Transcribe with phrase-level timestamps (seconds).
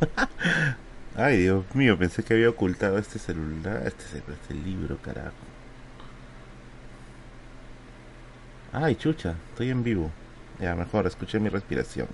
[1.16, 5.34] Ay, Dios mío, pensé que había ocultado este celular, este, este libro, carajo.
[8.72, 10.10] Ay, chucha, estoy en vivo.
[10.60, 12.08] Ya, mejor, escuché mi respiración.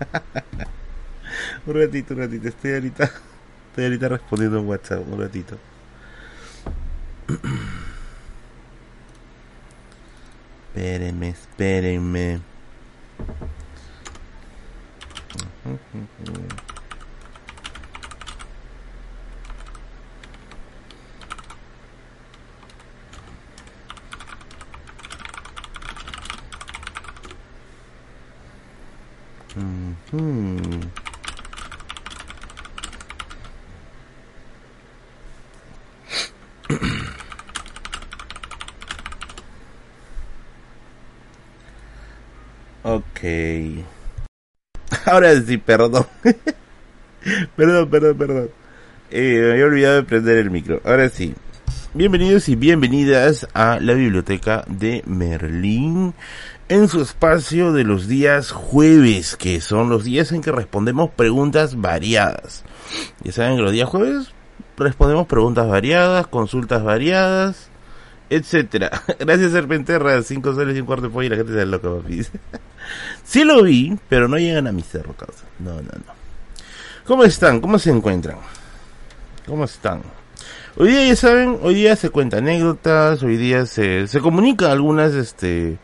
[1.66, 3.04] un ratito, un ratito, estoy ahorita,
[3.68, 5.58] estoy ahorita respondiendo en WhatsApp, un ratito.
[10.74, 12.49] espérenme, espérenme.
[42.82, 43.99] ok.
[45.10, 46.06] Ahora sí, perdón.
[47.56, 48.50] perdón, perdón, perdón.
[49.10, 50.80] Eh, me había olvidado de prender el micro.
[50.84, 51.34] Ahora sí.
[51.94, 56.14] Bienvenidos y bienvenidas a la biblioteca de Merlín
[56.68, 61.80] en su espacio de los días jueves, que son los días en que respondemos preguntas
[61.80, 62.62] variadas.
[63.24, 64.32] Ya saben que los días jueves
[64.76, 67.68] respondemos preguntas variadas, consultas variadas,
[68.28, 69.02] etcétera.
[69.18, 72.22] Gracias Serpenterra, 5 soles y un cuarto de pollo y la gente se loca, papi.
[73.24, 75.44] sí lo vi, pero no llegan a mi cerro, causa.
[75.58, 76.12] No, no, no.
[77.04, 77.60] ¿Cómo están?
[77.60, 78.36] ¿Cómo se encuentran?
[79.46, 80.02] ¿Cómo están?
[80.76, 85.14] Hoy día, ya saben, hoy día se cuentan anécdotas, hoy día se, se comunica algunas,
[85.14, 85.78] este,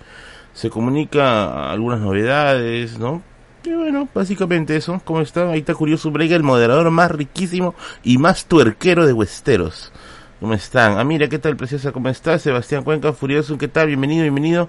[0.55, 3.23] se comunica algunas novedades, ¿no?
[3.65, 5.01] Y bueno, básicamente eso.
[5.05, 5.51] ¿Cómo está?
[5.51, 9.93] Ahí está Curioso Break, el moderador más riquísimo y más tuerquero de Westeros.
[10.39, 10.99] ¿Cómo están?
[10.99, 11.91] Ah, mira, ¿qué tal, preciosa?
[11.91, 12.39] ¿Cómo está?
[12.39, 13.89] Sebastián Cuenca, Furioso, ¿qué tal?
[13.89, 14.69] Bienvenido, bienvenido.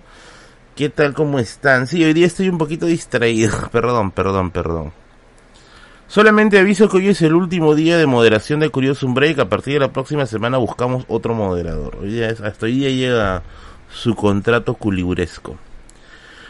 [0.77, 1.15] ¿Qué tal?
[1.15, 1.87] ¿Cómo están?
[1.87, 3.51] Sí, hoy día estoy un poquito distraído.
[3.71, 4.93] perdón, perdón, perdón.
[6.07, 9.39] Solamente aviso que hoy es el último día de moderación de Curioso Break.
[9.39, 11.97] A partir de la próxima semana buscamos otro moderador.
[11.99, 13.41] Hoy día es, hasta hoy día llega
[13.91, 15.57] su contrato culiburesco.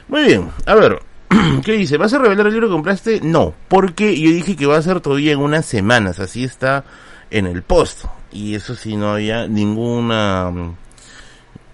[0.09, 0.99] Muy bien, a ver,
[1.63, 1.95] ¿qué dice?
[1.95, 3.21] ¿Vas a revelar el libro que compraste?
[3.21, 6.83] No, porque yo dije que va a ser todavía en unas semanas, así está
[7.31, 8.03] en el post.
[8.33, 10.51] Y eso sí, no había ninguna,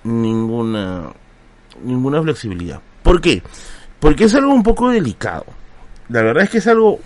[0.03, 1.13] ninguna,
[1.81, 2.81] ninguna flexibilidad.
[3.01, 3.41] ¿Por qué?
[3.99, 5.45] Porque es algo un poco delicado.
[6.09, 6.99] La verdad es que es algo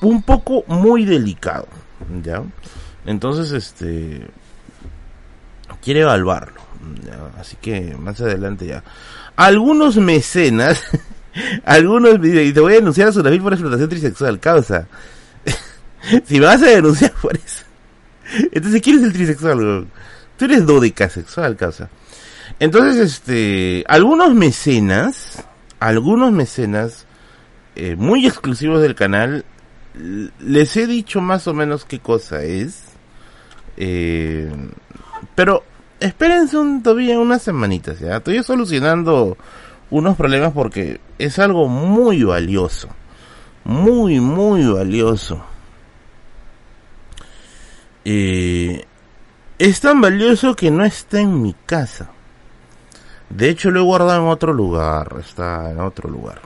[0.00, 1.66] un poco muy delicado,
[2.22, 2.42] ¿ya?
[3.06, 4.26] Entonces, este,
[5.82, 6.60] quiere evaluarlo,
[7.38, 8.82] Así que más adelante ya
[9.36, 10.82] algunos mecenas,
[11.64, 14.88] algunos, y te voy a denunciar a Sunafil por explotación trisexual, causa.
[16.24, 17.64] si vas a denunciar por eso.
[18.50, 19.86] Entonces, ¿quién es el trisexual?
[20.36, 21.88] Tú eres dodecasexual, causa.
[22.60, 25.44] Entonces, este, algunos mecenas,
[25.80, 27.06] algunos mecenas,
[27.74, 29.44] eh, muy exclusivos del canal,
[30.38, 32.84] les he dicho más o menos qué cosa es.
[33.76, 34.50] Eh,
[35.34, 35.62] pero
[36.00, 38.16] espérense un, todavía unas semanitas, ¿ya?
[38.16, 39.36] Estoy solucionando
[39.90, 42.88] unos problemas porque es algo muy valioso.
[43.64, 45.44] Muy, muy valioso.
[48.04, 48.84] Eh,
[49.58, 52.10] es tan valioso que no está en mi casa.
[53.30, 55.16] De hecho, lo he guardado en otro lugar.
[55.20, 56.40] Está en otro lugar.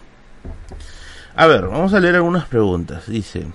[1.36, 3.06] A ver, vamos a leer algunas preguntas.
[3.06, 3.46] Dice,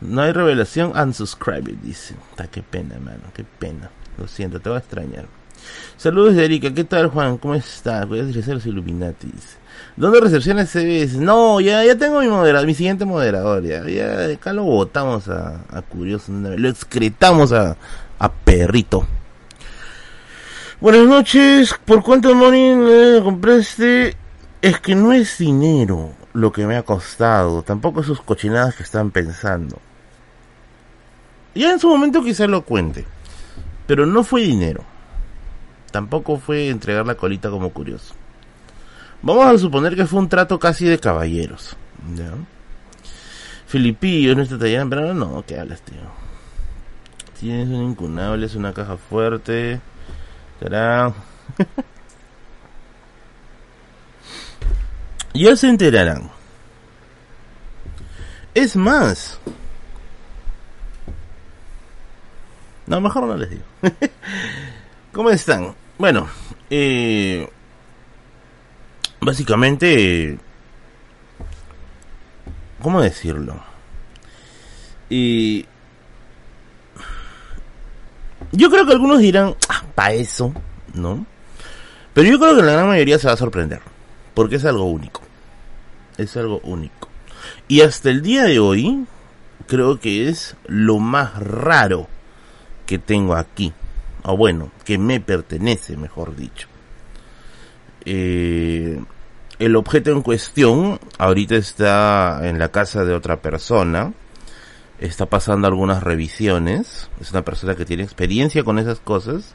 [0.00, 1.76] no hay revelación, unsubscribe.
[1.82, 3.90] Dice, está qué pena, mano, qué pena.
[4.16, 5.26] Lo siento, te va a extrañar.
[5.96, 7.38] Saludos de Erika, ¿qué tal Juan?
[7.38, 8.06] ¿Cómo estás?
[8.06, 9.58] Voy a utilizar los Illuminatis.
[9.96, 11.18] ¿Dónde recepciones CBS?
[11.18, 15.64] No, ya, ya tengo mi moderador, mi siguiente moderador, ya, ya acá lo votamos a,
[15.70, 17.76] a Curioso, lo excretamos a,
[18.18, 19.06] a Perrito.
[20.80, 24.14] Buenas noches, ¿por cuánto money compraste?
[24.62, 29.10] Es que no es dinero lo que me ha costado, tampoco sus cochinadas que están
[29.10, 29.80] pensando.
[31.52, 33.04] Ya en su momento quizás lo cuente.
[33.88, 34.84] Pero no fue dinero.
[35.90, 38.14] Tampoco fue entregar la colita como curioso.
[39.20, 41.76] Vamos a suponer que fue un trato casi de caballeros.
[42.14, 42.30] ¿ya?
[43.66, 45.96] Filipillo, no está tallando, pero no, ¿qué hablas, tío?
[47.40, 49.80] Tienes un incunable, es una caja fuerte.
[50.60, 51.14] Ya
[55.56, 56.30] se enterarán.
[58.54, 59.38] Es más,
[62.88, 63.62] No, mejor no les digo.
[65.12, 65.74] ¿Cómo están?
[65.98, 66.26] Bueno,
[66.70, 67.46] eh,
[69.20, 70.38] básicamente,
[72.80, 73.62] ¿cómo decirlo?
[75.10, 75.66] Y
[78.52, 80.52] yo creo que algunos dirán, ah, para eso,
[80.94, 81.26] ¿no?
[82.14, 83.80] Pero yo creo que la gran mayoría se va a sorprender,
[84.34, 85.22] porque es algo único.
[86.16, 87.08] Es algo único.
[87.68, 89.06] Y hasta el día de hoy,
[89.66, 92.08] creo que es lo más raro
[92.86, 93.72] que tengo aquí.
[94.24, 96.66] O bueno, que me pertenece, mejor dicho.
[98.04, 99.00] Eh,
[99.58, 104.12] el objeto en cuestión ahorita está en la casa de otra persona.
[105.00, 107.08] Está pasando algunas revisiones.
[107.20, 109.54] Es una persona que tiene experiencia con esas cosas.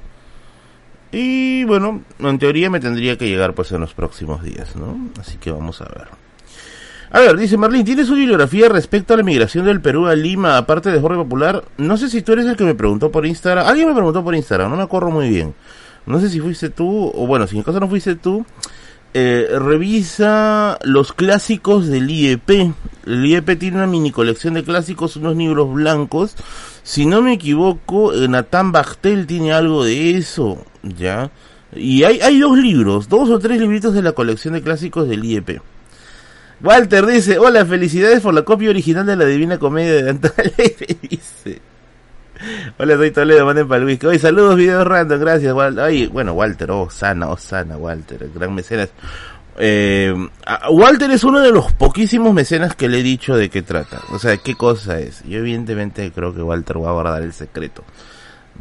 [1.11, 4.97] Y bueno, en teoría me tendría que llegar pues en los próximos días, ¿no?
[5.19, 6.07] Así que vamos a ver.
[7.11, 10.57] A ver, dice Marlene, ¿tienes su bibliografía respecto a la migración del Perú a Lima,
[10.57, 11.63] aparte de Jorge Popular?
[11.77, 13.67] No sé si tú eres el que me preguntó por Instagram.
[13.67, 15.53] Alguien me preguntó por Instagram, no me acuerdo muy bien.
[16.07, 18.43] No sé si fuiste tú, o bueno, si en caso no fuiste tú,
[19.13, 22.49] eh, revisa los clásicos del IEP.
[23.05, 26.35] El IEP tiene una mini colección de clásicos, unos libros blancos.
[26.83, 31.31] Si no me equivoco, Nathan Bachtel tiene algo de eso, ¿ya?
[31.75, 35.23] Y hay, hay dos libros, dos o tres libritos de la colección de clásicos del
[35.23, 35.61] IEP.
[36.61, 40.13] Walter dice, hola, felicidades por la copia original de la Divina Comedia de
[41.01, 41.32] dice.
[42.77, 44.07] Hola, soy Toledo, manden para whisky.
[44.07, 45.83] Oye, saludos, videos random, gracias, Walter.
[45.83, 48.89] Ay, bueno, Walter, oh, sana, oh, sana, Walter, gran mecenas.
[49.57, 50.13] Eh,
[50.71, 54.01] Walter es uno de los poquísimos mecenas que le he dicho de qué trata.
[54.11, 55.23] O sea, qué cosa es.
[55.23, 57.83] Yo evidentemente creo que Walter va a guardar el secreto.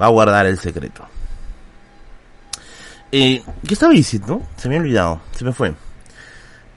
[0.00, 1.06] Va a guardar el secreto.
[3.10, 4.42] Eh, ¿Qué estaba diciendo?
[4.56, 5.74] Se me ha olvidado, se me fue.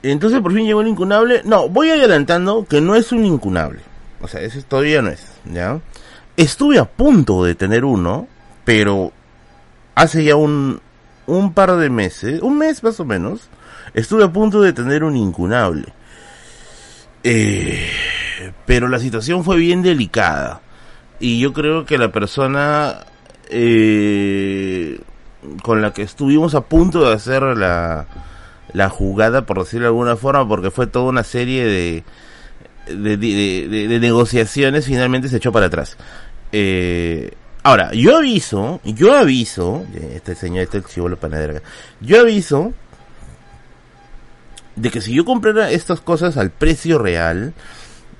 [0.02, 1.42] Entonces por fin llegó el incunable.
[1.44, 3.80] No, voy adelantando que no es un incunable.
[4.20, 5.80] O sea, ese todavía no es, ¿ya?
[6.36, 8.28] Estuve a punto de tener uno,
[8.64, 9.12] pero
[9.94, 10.80] hace ya un,
[11.26, 13.48] un par de meses, un mes más o menos,
[13.94, 15.86] estuve a punto de tener un incunable.
[17.24, 17.88] Eh,
[18.66, 20.60] pero la situación fue bien delicada.
[21.18, 23.06] Y yo creo que la persona
[23.48, 25.00] eh,
[25.62, 28.06] con la que estuvimos a punto de hacer la,
[28.72, 32.04] la jugada, por decirlo de alguna forma, porque fue toda una serie de,
[32.86, 35.96] de, de, negociaciones, finalmente se echó para atrás.
[36.52, 37.32] Eh,
[37.62, 39.84] ahora, yo aviso, yo aviso,
[40.14, 41.60] este señor, este chivolo panadero,
[42.00, 42.72] yo aviso
[44.76, 47.54] de que si yo comprara estas cosas al precio real,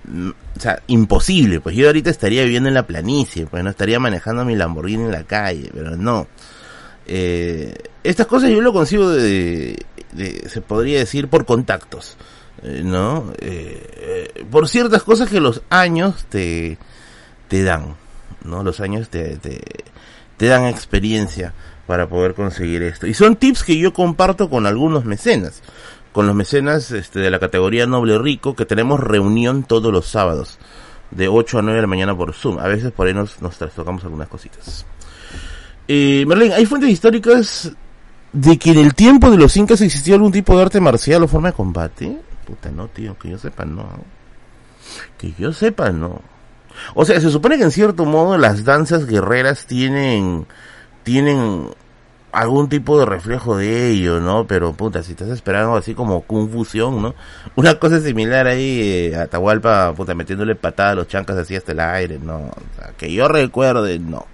[0.05, 4.01] mm, o sea, imposible, pues yo ahorita estaría viviendo en la planicie, pues no estaría
[4.01, 6.27] manejando mi Lamborghini en la calle, pero no.
[7.07, 9.77] Eh, estas cosas yo lo consigo de,
[10.49, 12.17] se podría decir, por contactos,
[12.63, 13.33] eh, ¿no?
[13.39, 16.79] Eh, eh, por ciertas cosas que los años te,
[17.49, 17.97] te dan,
[18.45, 18.63] ¿no?
[18.63, 19.61] Los años te, te,
[20.37, 21.53] te dan experiencia
[21.87, 23.07] para poder conseguir esto.
[23.07, 25.63] Y son tips que yo comparto con algunos mecenas,
[26.13, 30.59] con los mecenas este, de la categoría noble rico, que tenemos reunión todos los sábados,
[31.11, 32.59] de 8 a 9 de la mañana por Zoom.
[32.59, 34.85] A veces por ahí nos, nos trastocamos algunas cositas.
[35.89, 37.73] Eh, Merlin, ¿hay fuentes históricas
[38.37, 41.29] de que en el tiempo de los incas existió algún tipo de arte marcial o
[41.29, 42.19] forma de combate.
[42.47, 43.89] Puta, no, tío, que yo sepa, no.
[45.17, 46.21] Que yo sepa, no.
[46.95, 50.47] O sea, se supone que en cierto modo las danzas guerreras tienen,
[51.03, 51.71] tienen
[52.33, 54.47] algún tipo de reflejo de ello, ¿no?
[54.47, 57.15] Pero puta, si estás esperando así como confusión, ¿no?
[57.57, 61.73] Una cosa similar ahí eh, a Atahualpa, puta, metiéndole patada a los chancas así hasta
[61.73, 62.37] el aire, no.
[62.37, 64.27] O sea, que yo recuerde, no.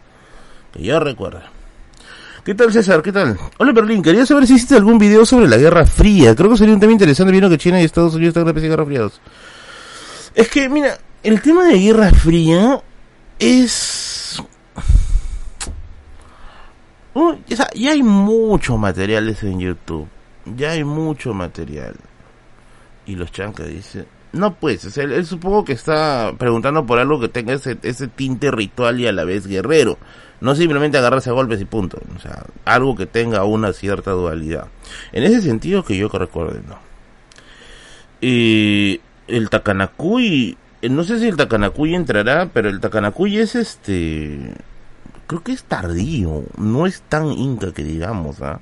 [0.72, 1.40] Que yo recuerde.
[2.44, 3.02] ¿Qué tal César?
[3.02, 3.38] ¿Qué tal?
[3.58, 6.34] Hola Berlín, quería saber si hiciste algún video sobre la Guerra Fría.
[6.34, 8.68] Creo que sería un tema interesante viendo que China y Estados Unidos están en la
[8.68, 9.08] Guerra Fría
[10.34, 12.82] Es que, mira, el tema de Guerra Fría
[13.38, 14.42] es...
[17.74, 20.08] ya hay muchos materiales en YouTube.
[20.56, 21.94] Ya hay mucho material.
[23.06, 24.06] Y los chancas dicen...
[24.32, 27.76] No pues, o él, supongo que está preguntando por algo que tenga ese,
[28.08, 29.98] tinte ritual y a la vez guerrero.
[30.40, 32.00] No simplemente agarrarse a golpes y punto.
[32.16, 34.68] O sea, algo que tenga una cierta dualidad.
[35.12, 36.78] En ese sentido que yo que recuerde, no.
[38.22, 40.56] Y el Takanakuy, eh,
[40.90, 44.54] no sé si el Takanakuy entrará, pero el Takanakuy es este...
[45.26, 48.60] Creo que es tardío, no es tan inca que digamos, ¿ah?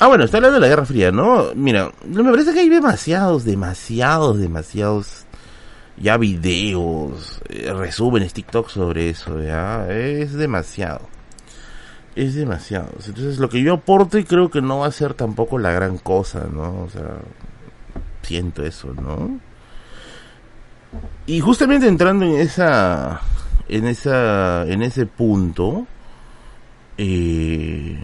[0.00, 1.54] Ah, bueno, está hablando de la Guerra Fría, ¿no?
[1.54, 5.24] Mira, me parece que hay demasiados, demasiados, demasiados
[5.96, 11.08] ya videos, eh, resúmenes, TikTok sobre eso, ya, es demasiado.
[12.16, 12.90] Es demasiado.
[13.06, 15.98] Entonces lo que yo aporto y creo que no va a ser tampoco la gran
[15.98, 16.82] cosa, ¿no?
[16.82, 17.18] O sea,
[18.22, 19.40] siento eso, ¿no?
[21.26, 23.20] Y justamente entrando en esa,
[23.68, 25.86] en esa, en ese punto,
[26.98, 27.98] eh,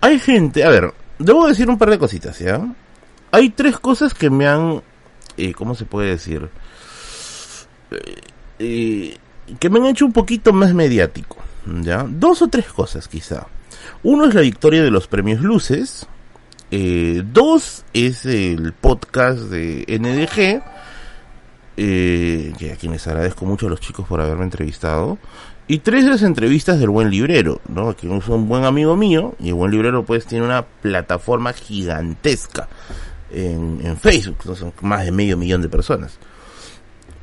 [0.00, 2.60] hay gente, a ver, debo decir un par de cositas, ¿ya?
[3.30, 4.82] Hay tres cosas que me han
[5.36, 6.48] eh, ¿cómo se puede decir?
[7.90, 8.14] Eh,
[8.58, 9.16] eh,
[9.58, 11.38] que me han hecho un poquito más mediático,
[11.82, 12.04] ¿ya?
[12.08, 13.46] Dos o tres cosas quizá.
[14.02, 16.06] Uno es la victoria de los premios Luces
[16.74, 20.62] Eh, dos es el podcast de NDG,
[21.76, 25.18] eh, que a quienes agradezco mucho a los chicos por haberme entrevistado.
[25.68, 27.94] Y tres las entrevistas del buen librero, ¿no?
[27.94, 32.68] Que es un buen amigo mío y el buen librero pues tiene una plataforma gigantesca
[33.30, 34.54] en, Facebook, ¿no?
[34.54, 36.18] son más de medio millón de personas.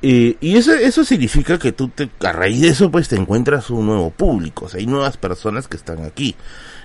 [0.04, 3.72] Eh, y eso, eso significa que tú te, a raíz de eso pues te encuentras
[3.72, 6.36] un nuevo público, o sea, hay nuevas personas que están aquí.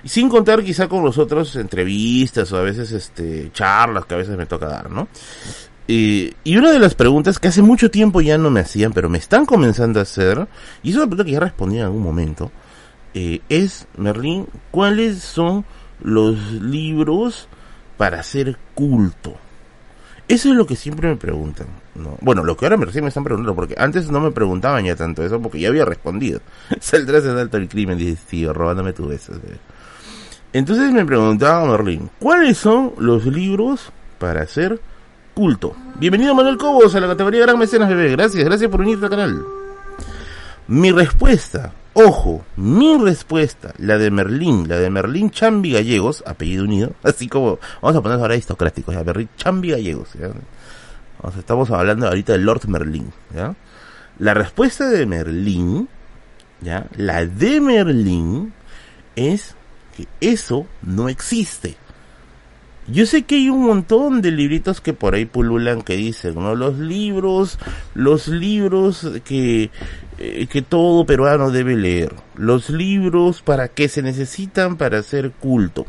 [0.05, 4.37] Sin contar quizá con los otros entrevistas o a veces este charlas que a veces
[4.37, 5.09] me toca dar, ¿no?
[5.87, 9.19] Y una de las preguntas que hace mucho tiempo ya no me hacían, pero me
[9.19, 10.47] están comenzando a hacer,
[10.83, 12.51] y es una pregunta que ya respondí en algún momento,
[13.13, 15.65] eh, es, Merlín, ¿cuáles son
[16.03, 17.49] los libros
[17.99, 19.37] para hacer culto?
[20.27, 21.67] Eso es lo que siempre me preguntan.
[21.95, 22.17] ¿no?
[22.23, 24.97] Bueno, lo que ahora me, recién me están preguntando, porque antes no me preguntaban ya
[24.97, 26.41] tanto eso, porque ya había respondido.
[26.81, 29.35] Saldrás en alto el crimen, dice tío, robándome tu beso.
[30.55, 34.81] Entonces me preguntaba Merlín, ¿cuáles son los libros para hacer
[35.35, 35.75] culto.
[35.97, 38.13] Bienvenido Manuel Cobos a la categoría Gran Mecenas Bebé.
[38.13, 39.45] Gracias, gracias por unirte al canal.
[40.69, 46.93] Mi respuesta, ojo, mi respuesta, la de Merlín, la de Merlín Chambi Gallegos, apellido unido,
[47.03, 50.29] así como, vamos a poner ahora aristocráticos, ya, Merlín Chambi Gallegos, ¿ya?
[51.37, 53.57] estamos hablando ahorita de Lord Merlín, ¿ya?
[54.19, 55.89] La respuesta de Merlín,
[56.61, 56.87] ¿ya?
[56.97, 58.53] La de Merlín
[59.17, 59.57] es
[59.97, 61.77] que eso no existe.
[62.87, 66.55] Yo sé que hay un montón de libritos que por ahí pululan que dicen, ¿no?
[66.55, 67.59] Los libros,
[67.95, 69.71] los libros que,
[70.19, 72.15] eh, que todo peruano debe leer.
[72.37, 75.87] Los libros para que se necesitan para hacer culto.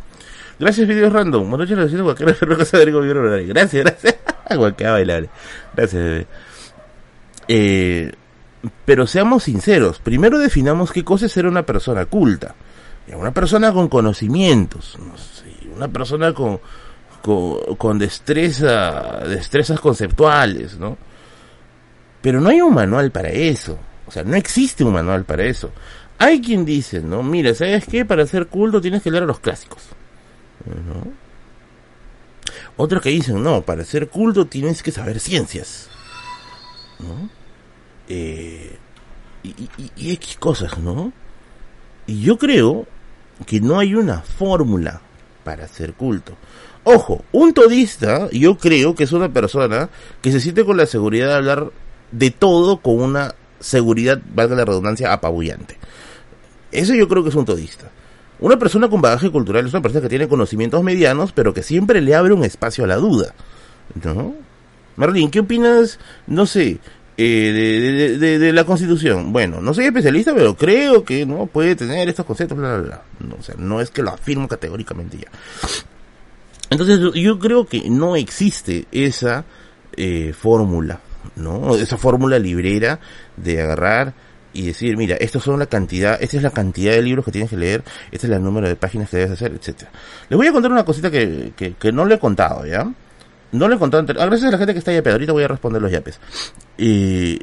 [0.58, 1.50] Gracias, videos random.
[1.50, 1.92] Buenas noches,
[3.48, 4.16] Gracias, gracias.
[5.76, 6.28] Gracias, bebé.
[7.50, 8.14] Eh,
[8.86, 10.00] pero seamos sinceros.
[10.00, 12.56] Primero definamos qué cosa es ser una persona culta.
[13.14, 14.98] Una persona con conocimientos.
[15.00, 15.46] No sé,
[15.76, 16.60] una persona con
[17.78, 20.98] con, destreza, destrezas conceptuales, ¿no?
[22.22, 23.78] Pero no hay un manual para eso.
[24.06, 25.72] O sea, no existe un manual para eso.
[26.20, 27.24] Hay quien dice, ¿no?
[27.24, 28.06] Mira, ¿sabes qué?
[28.06, 29.84] Para hacer culto tienes que leer a los clásicos.
[30.66, 31.12] ¿no?
[32.78, 35.90] Otros que dicen, no, para hacer culto tienes que saber ciencias.
[37.00, 37.30] ¿no?
[38.08, 38.78] Eh,
[39.44, 41.12] y, y, y X cosas, ¿no?
[42.08, 42.86] Y yo creo
[43.46, 45.02] que no hay una fórmula
[45.44, 46.34] para hacer culto.
[46.84, 49.90] Ojo, un todista yo creo que es una persona
[50.22, 51.72] que se siente con la seguridad de hablar
[52.12, 55.78] de todo con una seguridad, valga la redundancia, apabullante.
[56.72, 57.90] Eso yo creo que es un todista.
[58.40, 62.02] Una persona con bagaje cultural es una persona que tiene conocimientos medianos, pero que siempre
[62.02, 63.34] le abre un espacio a la duda.
[64.04, 64.36] ¿No?
[64.98, 66.80] Marlene, ¿qué opinas, no sé,
[67.18, 69.32] eh, de, la Constitución?
[69.32, 73.02] Bueno, no soy especialista, pero creo que no puede tener estos conceptos, bla, bla, bla.
[73.28, 75.30] No, o sea, no es que lo afirmo categóricamente ya.
[76.70, 79.46] Entonces yo creo que no existe esa
[79.96, 81.00] eh, fórmula,
[81.36, 81.76] ¿no?
[81.76, 83.00] Esa fórmula librera
[83.38, 84.14] de agarrar
[84.56, 87.50] y decir, mira, estas son la cantidad, esta es la cantidad de libros que tienes
[87.50, 89.92] que leer, este es el número de páginas que debes hacer, etcétera.
[90.30, 92.90] Les voy a contar una cosita que, que, no le he contado, ¿ya?
[93.52, 95.92] No contado, ah, gracias a la gente que está pero ahorita voy a responder los
[95.92, 96.20] yapes.
[96.78, 97.40] Eh,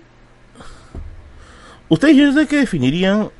[1.88, 3.30] ustedes yo sé que definirían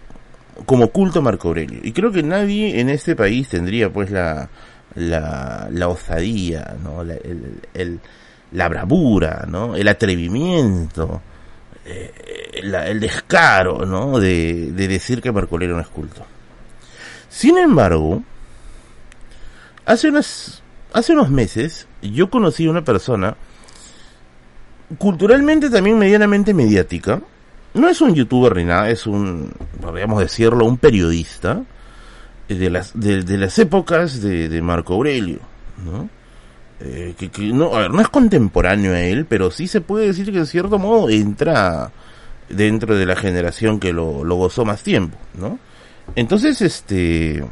[0.67, 4.49] como culto Marco Aurelio, y creo que nadie en este país tendría pues la,
[4.95, 7.03] la, la osadía, ¿no?
[7.03, 8.01] La, el,
[8.53, 9.75] la bravura, ¿no?
[9.75, 11.23] El atrevimiento,
[11.85, 12.13] eh,
[12.55, 14.19] el descaro, ¿no?
[14.21, 16.25] De, de decir que Marco Aurelio no es culto.
[17.29, 18.23] Sin embargo,
[19.87, 23.37] hace unas, hace unos meses yo conocí una persona
[24.99, 27.21] culturalmente también medianamente mediática.
[27.75, 31.63] No es un youtuber ni nada, es un, podríamos decirlo, un periodista
[32.49, 35.39] de las, de, las épocas de, Marco Aurelio,
[35.85, 36.09] ¿no?
[36.81, 40.33] Eh, que, no, a ver, no es contemporáneo a él, pero sí se puede decir
[40.33, 41.93] que en cierto modo entra
[42.49, 45.59] dentro de la generación que lo gozó más tiempo, ¿no?
[46.15, 47.45] Entonces, este,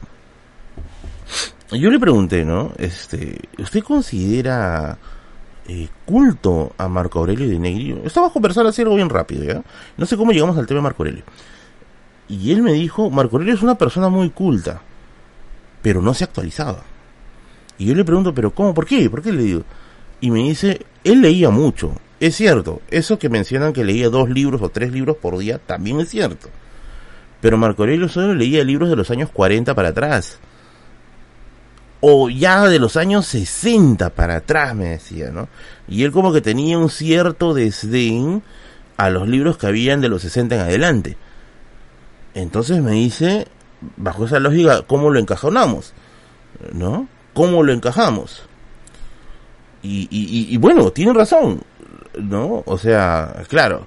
[1.79, 2.73] yo le pregunté, ¿no?
[2.79, 4.99] Este, ¿usted considera
[5.69, 8.01] eh, culto a Marco Aurelio de Negri?
[8.05, 9.63] Estamos conversando así algo bien rápido, ¿ya?
[9.97, 11.23] No sé cómo llegamos al tema de Marco Aurelio.
[12.29, 14.83] Y él me dijo, Marco Aurelio es una persona muy culta,
[15.83, 16.83] pero no se actualizaba.
[17.79, 18.75] Y yo le pregunto, ¿pero cómo?
[18.75, 19.09] ¿Por qué?
[19.09, 19.63] ¿Por qué le digo?
[20.21, 21.93] Y me dice, él leía mucho.
[22.19, 26.01] Es cierto, eso que mencionan que leía dos libros o tres libros por día, también
[26.01, 26.49] es cierto.
[27.41, 30.39] Pero Marco Aurelio solo leía libros de los años 40 para atrás.
[32.01, 35.49] O ya de los años 60 para atrás, me decía, ¿no?
[35.87, 38.43] Y él como que tenía un cierto desdén
[38.97, 41.17] a los libros que habían de los 60 en adelante.
[42.35, 43.49] Entonces me dice,
[43.97, 45.93] bajo esa lógica, ¿cómo lo encajonamos?
[46.73, 47.09] ¿No?
[47.33, 48.43] ¿cómo lo encajamos?
[49.83, 51.63] Y, bueno, tienen razón,
[52.19, 52.63] ¿no?
[52.67, 53.87] O sea, claro,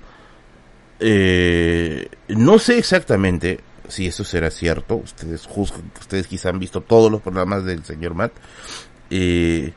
[1.00, 7.12] eh, no sé exactamente si eso será cierto, ustedes juzgan, ustedes quizá han visto todos
[7.12, 8.34] los programas del señor Matt,
[9.10, 9.74] eh,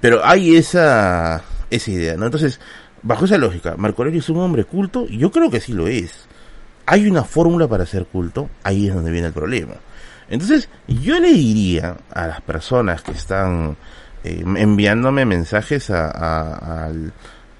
[0.00, 2.26] pero hay esa, esa idea, ¿no?
[2.26, 2.60] Entonces,
[3.02, 6.26] bajo esa lógica, Marco Aurelio es un hombre culto, yo creo que sí lo es.
[6.86, 9.74] Hay una fórmula para ser culto, ahí es donde viene el problema.
[10.28, 13.76] Entonces, yo le diría a las personas que están
[14.24, 17.12] eh, enviándome mensajes al,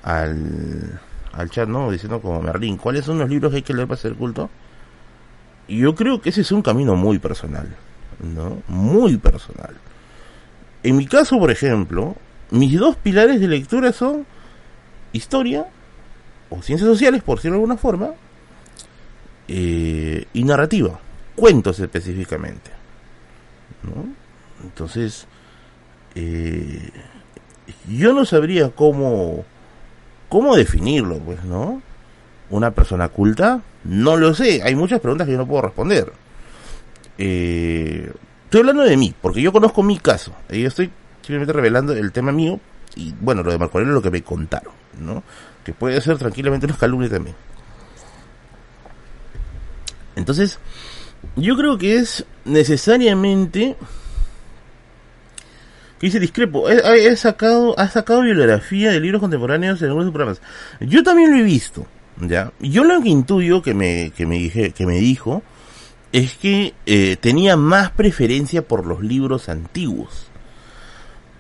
[0.03, 1.01] al,
[1.33, 1.91] al chat, ¿no?
[1.91, 4.51] Diciendo como Merlín, ¿cuáles son los libros que hay que leer para ser culto?
[5.69, 7.69] Yo creo que ese es un camino muy personal,
[8.21, 8.63] ¿no?
[8.69, 9.75] Muy personal.
[10.83, 12.17] En mi caso, por ejemplo,
[12.51, 14.27] mis dos pilares de lectura son
[15.13, 15.67] historia
[16.51, 18.11] o ciencias sociales, por decirlo de alguna forma,
[19.49, 20.99] eh, y narrativa,
[21.35, 22.71] cuentos específicamente.
[23.83, 24.07] ¿no?
[24.65, 25.27] Entonces,
[26.15, 26.91] eh,
[27.89, 29.45] yo no sabría cómo,
[30.29, 31.83] cómo definirlo, pues, ¿no?
[32.51, 36.13] Una persona culta, no lo sé, hay muchas preguntas que yo no puedo responder.
[37.19, 38.11] Eh,
[38.45, 40.33] estoy hablando de mí, porque yo conozco mi caso.
[40.51, 40.91] Y yo estoy
[41.23, 42.61] simplemente revelando el tema mío
[42.97, 45.23] y bueno, lo de Marco Aurelio es lo que me contaron, ¿no?
[45.65, 47.37] Que puede ser tranquilamente unos calumnias también.
[50.17, 50.59] Entonces,
[51.37, 53.77] yo creo que es necesariamente
[55.99, 60.41] que dice discrepo, he, sacado, ha sacado bibliografía de libros contemporáneos en algunos programas.
[60.81, 61.87] Yo también lo he visto,
[62.21, 62.53] ya.
[62.61, 65.43] Yo lo que intuyo que me, que me dije, que me dijo,
[66.13, 70.29] es que eh, tenía más preferencia por los libros antiguos.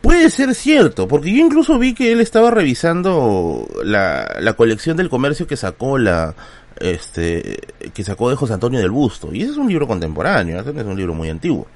[0.02, 5.08] Puede ser cierto, porque yo incluso vi que él estaba revisando la, la colección del
[5.08, 6.34] comercio que sacó la,
[6.78, 7.58] este,
[7.92, 9.32] que sacó de José Antonio del Busto.
[9.32, 11.66] Y ese es un libro contemporáneo, no es un libro muy antiguo.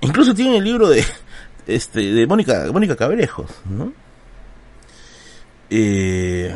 [0.00, 1.04] Incluso tiene el libro de,
[1.66, 3.92] este, de Mónica, Mónica Cabrejos, ¿no?
[5.70, 6.54] Eh,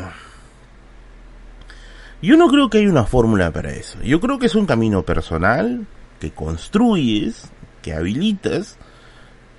[2.21, 4.01] yo no creo que haya una fórmula para eso.
[4.03, 5.85] Yo creo que es un camino personal
[6.19, 7.49] que construyes,
[7.81, 8.77] que habilitas,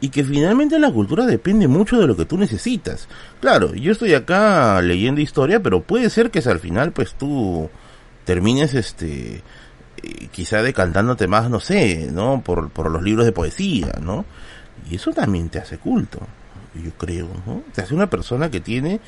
[0.01, 3.09] y que finalmente la cultura depende mucho de lo que tú necesitas.
[3.40, 7.68] Claro, yo estoy acá leyendo historia, pero puede ser que al final pues tú
[8.25, 9.42] termines este
[10.03, 12.42] eh, quizá decantándote más, no sé, ¿no?
[12.44, 14.25] Por, por los libros de poesía, ¿no?
[14.88, 16.21] Y eso también te hace culto,
[16.75, 17.62] yo creo, ¿no?
[17.75, 19.01] Te hace una persona que tiene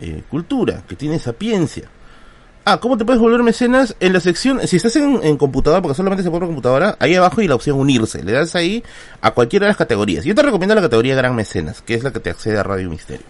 [0.00, 1.88] eh, cultura, que tiene sapiencia.
[2.70, 3.96] Ah, ¿cómo te puedes volver mecenas?
[3.98, 7.40] En la sección, si estás en, computadora, porque solamente se puede por computadora, ahí abajo
[7.40, 8.22] hay la opción unirse.
[8.22, 8.84] Le das ahí
[9.22, 10.22] a cualquiera de las categorías.
[10.26, 12.90] Yo te recomiendo la categoría Gran Mecenas, que es la que te accede a Radio
[12.90, 13.24] Misterio.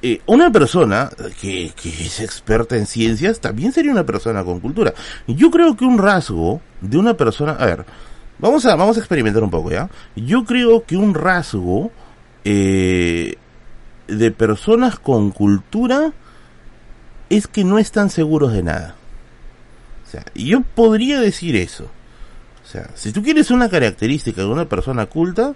[0.00, 4.94] Eh, una persona que, que, es experta en ciencias también sería una persona con cultura.
[5.26, 7.84] Yo creo que un rasgo de una persona, a ver,
[8.38, 9.90] vamos a, vamos a experimentar un poco, ¿ya?
[10.14, 11.90] Yo creo que un rasgo
[12.44, 13.34] eh,
[14.06, 16.12] de personas con cultura
[17.30, 18.94] es que no están seguros de nada.
[20.06, 21.90] O sea, yo podría decir eso.
[22.64, 25.54] O sea, si tú quieres una característica de una persona culta,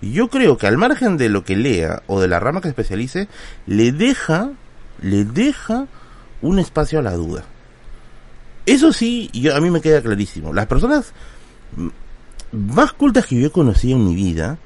[0.00, 3.28] yo creo que al margen de lo que lea o de la rama que especialice,
[3.66, 4.50] le deja,
[5.00, 5.86] le deja
[6.40, 7.44] un espacio a la duda.
[8.66, 10.52] Eso sí, yo, a mí me queda clarísimo.
[10.52, 11.12] Las personas
[12.52, 14.58] más cultas que yo he conocido en mi vida,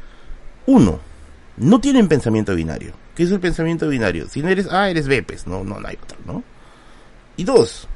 [0.66, 1.00] uno,
[1.56, 2.92] no tienen pensamiento binario.
[3.16, 4.28] ¿Qué es el pensamiento binario?
[4.28, 6.44] Si no eres A, eres B, pues no, no, no hay otro, ¿no?
[7.36, 7.88] Y dos,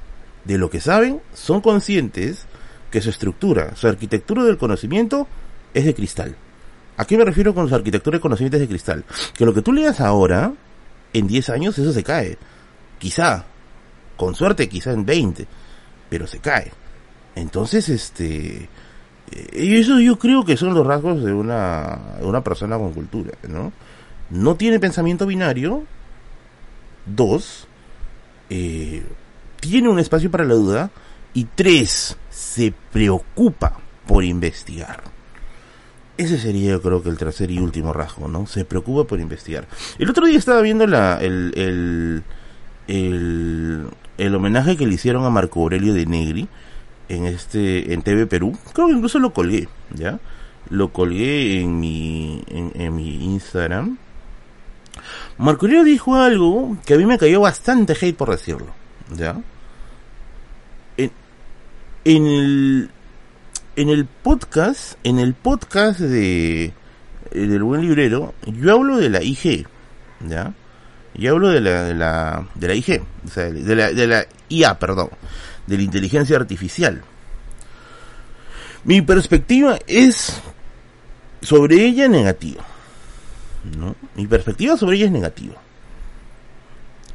[0.45, 2.47] de lo que saben, son conscientes
[2.91, 5.29] que su estructura, su arquitectura del conocimiento
[5.75, 6.35] es de cristal.
[6.97, 9.05] ¿A qué me refiero con su arquitectura de conocimiento de cristal?
[9.35, 10.53] Que lo que tú leas ahora,
[11.13, 12.39] en 10 años eso se cae.
[12.99, 13.45] Quizá,
[14.17, 15.47] con suerte quizá en 20,
[16.09, 16.73] pero se cae.
[17.35, 18.69] Entonces, este,
[19.53, 23.73] y eso yo creo que son los rasgos de una, una persona con cultura, ¿no?
[24.31, 25.85] No tiene pensamiento binario.
[27.07, 27.67] Dos,
[28.49, 29.05] eh,
[29.61, 30.91] tiene un espacio para la duda.
[31.35, 35.03] Y tres, se preocupa por investigar.
[36.17, 38.47] Ese sería yo creo que el tercer y último rasgo, ¿no?
[38.47, 39.67] Se preocupa por investigar.
[39.99, 42.23] El otro día estaba viendo la, el, el,
[42.89, 43.87] el,
[44.19, 46.49] el homenaje que le hicieron a Marco Aurelio de Negri
[47.09, 48.57] en este en TV Perú.
[48.73, 50.21] Creo que incluso lo colgué, ¿ya?
[50.69, 53.99] Lo colgué en mi en, mi Instagram.
[55.41, 58.75] Marco Aurelio dijo algo que a mí me cayó bastante hate por decirlo,
[59.17, 59.41] ¿ya?
[60.99, 61.11] En,
[62.05, 62.91] en el
[63.75, 66.75] en el podcast, en el podcast de
[67.31, 69.67] del buen librero, yo hablo de la IG,
[70.29, 70.53] ¿ya?
[71.15, 74.27] Yo hablo de la de la de la IG, o sea, de la de la
[74.51, 75.09] IA, perdón
[75.67, 77.01] de la inteligencia artificial.
[78.85, 80.39] Mi perspectiva es
[81.41, 82.63] sobre ella negativa.
[83.77, 83.95] ¿No?
[84.15, 85.55] Mi perspectiva sobre ella es negativa.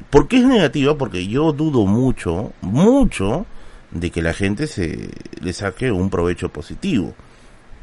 [0.10, 0.98] ¿Por qué es negativa?
[0.98, 3.46] Porque yo dudo mucho, mucho,
[3.92, 5.10] de que la gente se
[5.42, 7.14] le saque un provecho positivo.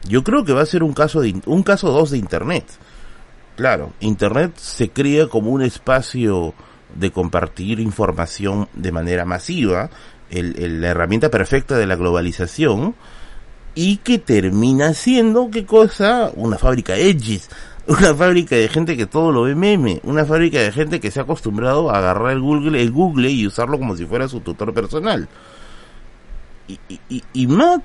[0.08, 2.64] Yo creo que va a ser un caso de un caso dos de internet.
[3.56, 6.54] Claro, internet se crea como un espacio
[6.94, 9.90] de compartir información de manera masiva,
[10.30, 12.94] el, la herramienta perfecta de la globalización,
[13.74, 16.30] y que termina siendo, ¿qué cosa?
[16.34, 17.48] Una fábrica edgys,
[17.86, 21.20] una fábrica de gente que todo lo ve meme, una fábrica de gente que se
[21.20, 24.72] ha acostumbrado a agarrar el Google, el Google y usarlo como si fuera su tutor
[24.72, 25.28] personal.
[26.68, 27.82] Y, y, y Matt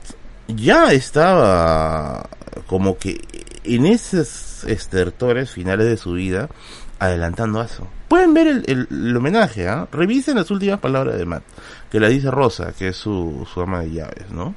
[0.48, 2.30] ya estaba
[2.68, 3.20] como que
[3.64, 6.50] en esos estertores finales de su vida
[7.00, 7.88] adelantando eso.
[8.08, 9.88] Pueden ver el, el, homenaje, ¿ah?
[9.92, 11.44] Revisen las últimas palabras de Matt,
[11.92, 14.56] que la dice Rosa, que es su, su ama de llaves, ¿no?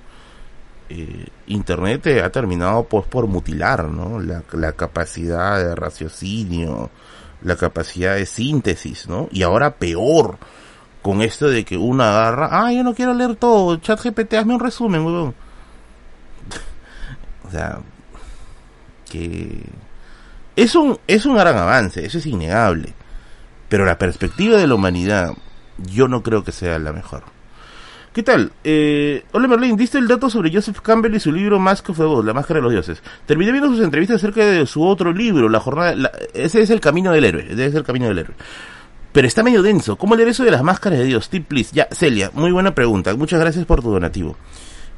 [0.92, 4.18] Eh, Internet ha terminado pues por mutilar, ¿no?
[4.18, 6.90] La, la capacidad de raciocinio,
[7.42, 9.28] la capacidad de síntesis, ¿no?
[9.30, 10.38] Y ahora peor,
[11.00, 14.54] con esto de que uno agarra, ah, yo no quiero leer todo, chat GPT, hazme
[14.54, 15.34] un resumen, weón.
[17.46, 17.78] o sea,
[19.08, 19.62] que
[20.56, 22.94] es un, es un gran avance, eso es innegable.
[23.68, 25.34] Pero la perspectiva de la humanidad,
[25.78, 27.22] yo no creo que sea la mejor.
[28.12, 28.50] ¿Qué tal?
[28.64, 32.26] Eh, hola Merlin, diste el dato sobre Joseph Campbell y su libro Mask of the
[32.26, 33.00] La Máscara de los Dioses.
[33.24, 36.10] Terminé viendo sus entrevistas acerca de su otro libro, La Jornada...
[36.34, 38.34] ese es el camino del héroe, ese es el camino del héroe.
[39.12, 39.94] Pero está medio denso.
[39.94, 41.30] ¿Cómo leer eso de las máscaras de Dios?
[41.30, 41.70] Tip, please.
[41.72, 43.14] Ya, Celia, muy buena pregunta.
[43.14, 44.36] Muchas gracias por tu donativo.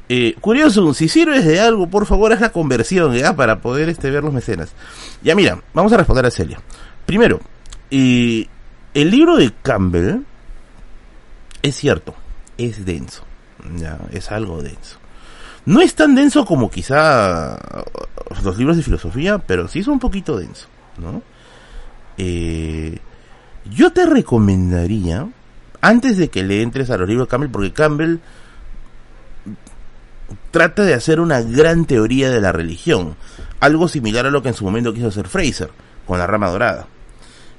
[0.09, 3.35] Eh, curioso, si sirves de algo, por favor haz la conversión, ¿ya?
[3.35, 4.73] Para poder este, ver los mecenas.
[5.21, 6.59] Ya, mira, vamos a responder a Celia.
[7.05, 7.39] Primero,
[7.91, 8.47] eh,
[8.95, 10.21] el libro de Campbell
[11.61, 12.15] es cierto
[12.65, 13.23] es denso.
[13.77, 14.97] Ya, es algo denso.
[15.65, 17.57] No es tan denso como quizá
[18.43, 21.21] los libros de filosofía, pero sí es un poquito denso, ¿no?
[22.17, 22.99] Eh,
[23.71, 25.27] yo te recomendaría,
[25.79, 28.17] antes de que le entres a los libros de Campbell, porque Campbell
[30.51, 33.15] trata de hacer una gran teoría de la religión,
[33.61, 35.71] algo similar a lo que en su momento quiso hacer Fraser,
[36.05, 36.87] con la rama dorada.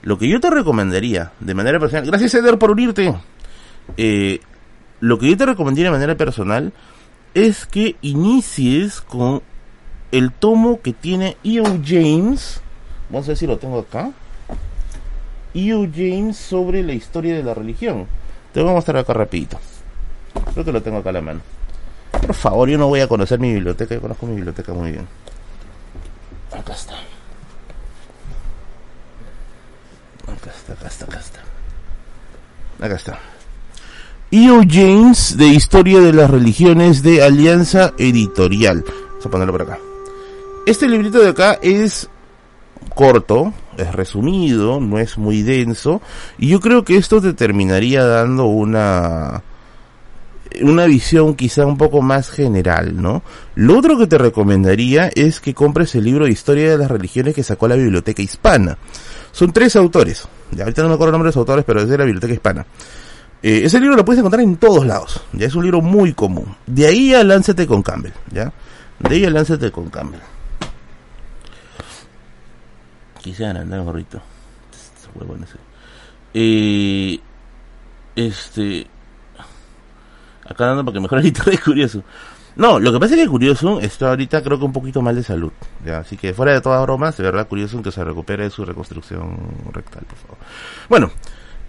[0.02, 3.14] Lo que yo te recomendaría, de manera personal, gracias Eder por unirte,
[3.96, 4.40] eh,
[5.04, 6.72] lo que yo te recomendaría de manera personal
[7.34, 9.42] es que inicies con
[10.12, 11.64] el tomo que tiene E.O.
[11.84, 12.62] James.
[13.10, 14.12] Vamos a ver si lo tengo acá.
[15.52, 15.86] E.O.
[15.94, 18.06] James sobre la historia de la religión.
[18.54, 19.60] Te voy a mostrar acá rapidito.
[20.54, 21.40] Creo que lo tengo acá a la mano.
[22.10, 25.06] Por favor, yo no voy a conocer mi biblioteca, yo conozco mi biblioteca muy bien.
[26.50, 26.94] Acá está.
[30.32, 31.40] Acá está, acá está, acá está.
[32.80, 33.33] Acá está.
[34.36, 34.62] E.O.
[34.68, 38.82] James de Historia de las Religiones de Alianza Editorial.
[38.84, 39.78] Vamos a ponerlo por acá.
[40.66, 42.10] Este librito de acá es
[42.96, 46.02] corto, es resumido, no es muy denso,
[46.36, 49.44] y yo creo que esto te terminaría dando una
[50.62, 53.22] una visión quizá un poco más general, ¿no?
[53.54, 57.36] Lo otro que te recomendaría es que compres el libro de Historia de las Religiones
[57.36, 58.78] que sacó la Biblioteca Hispana.
[59.30, 60.26] Son tres autores.
[60.58, 62.66] Ahorita no me acuerdo el nombre de los autores, pero es de la Biblioteca Hispana.
[63.46, 65.20] Eh, ese libro lo puedes encontrar en todos lados.
[65.34, 66.56] Ya es un libro muy común.
[66.66, 68.14] De ahí a Lánzate con Campbell.
[68.32, 68.50] ¿ya?
[69.00, 70.20] De ahí a Lánzate con Campbell.
[73.20, 74.22] Quisiera andar un gorrito.
[76.32, 77.20] Eh,
[78.16, 78.86] este.
[80.48, 82.02] Acá dando para que mejore el internet curioso.
[82.56, 85.22] No, lo que pasa es que Curioso está ahorita creo que un poquito mal de
[85.22, 85.52] salud.
[85.84, 85.98] ¿ya?
[85.98, 89.36] Así que fuera de todas bromas, de verdad Curioso que se recupere de su reconstrucción
[89.72, 90.38] rectal, por favor.
[90.88, 91.10] Bueno,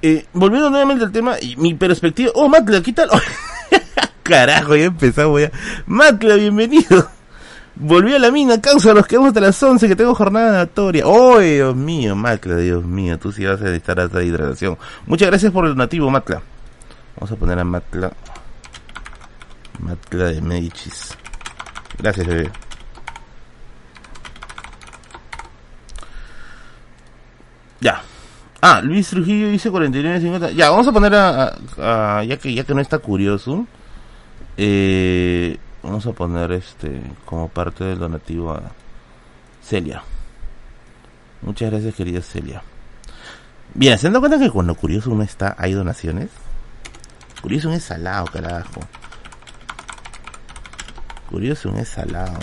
[0.08, 2.30] eh, volviendo nuevamente al tema, y mi perspectiva.
[2.36, 3.10] Oh, Matla, ¿qué tal?
[4.24, 5.52] Carajo, ya empezamos ya.
[5.88, 7.10] Matla, bienvenido.
[7.76, 11.08] Volví a la mina, causa, los quedamos hasta las 11 que tengo jornada natoria.
[11.08, 14.78] Oh, Dios mío, Matla, Dios mío, tú sí vas a necesitar esta hidratación.
[15.08, 16.40] Muchas gracias por el nativo, Matla.
[17.16, 18.14] Vamos a poner a Matla.
[19.80, 21.18] Matla de Medicis.
[21.98, 22.52] Gracias, bebé.
[27.82, 28.04] Ya.
[28.68, 30.56] Ah, Luis Trujillo dice 49.50.
[30.56, 33.68] Ya, vamos a poner a, ya que ya que no está curioso,
[34.58, 38.64] eh, vamos a poner este como parte del donativo a
[39.62, 40.02] Celia.
[41.44, 42.64] Muchas gracias, querida Celia.
[43.76, 46.30] Bien, ¿se dan cuenta que cuando Curioso no está, hay donaciones?
[47.44, 48.82] Curioso es salado, carajo.
[51.30, 52.40] Curioso es salado.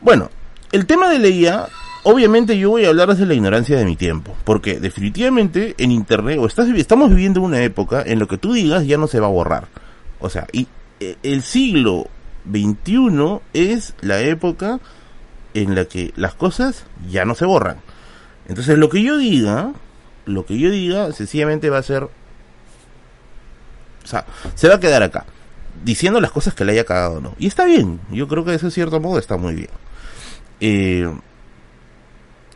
[0.00, 0.28] Bueno,
[0.72, 1.68] el tema de leía
[2.04, 6.38] obviamente yo voy a hablar desde la ignorancia de mi tiempo, porque definitivamente en internet
[6.40, 9.26] o estás, estamos viviendo una época en lo que tú digas ya no se va
[9.26, 9.68] a borrar.
[10.20, 10.68] O sea, y
[11.00, 12.06] eh, el siglo
[12.50, 14.80] XXI es la época
[15.54, 17.78] en la que las cosas ya no se borran.
[18.48, 19.72] Entonces lo que yo diga,
[20.26, 22.04] lo que yo diga sencillamente va a ser...
[22.04, 25.24] O sea, se va a quedar acá,
[25.82, 27.34] diciendo las cosas que le haya cagado o no.
[27.38, 29.70] Y está bien, yo creo que de ese cierto modo está muy bien.
[30.60, 31.10] Eh,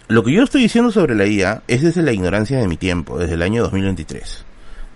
[0.08, 3.18] lo que yo estoy diciendo sobre la IA es desde la ignorancia de mi tiempo,
[3.18, 4.44] desde el año 2023.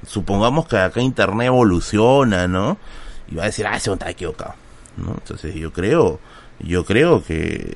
[0.07, 2.79] Supongamos que acá Internet evoluciona, ¿no?
[3.31, 4.55] Y va a decir, ah, ese está equivocado.
[4.97, 5.13] ¿no?
[5.13, 6.19] Entonces yo creo,
[6.59, 7.73] yo creo que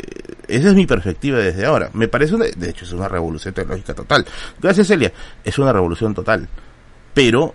[0.49, 1.90] esa es mi perspectiva desde ahora.
[1.92, 4.25] Me parece, una, de hecho, es una revolución tecnológica total.
[4.61, 5.12] Gracias, Celia.
[5.44, 6.49] Es una revolución total.
[7.12, 7.55] Pero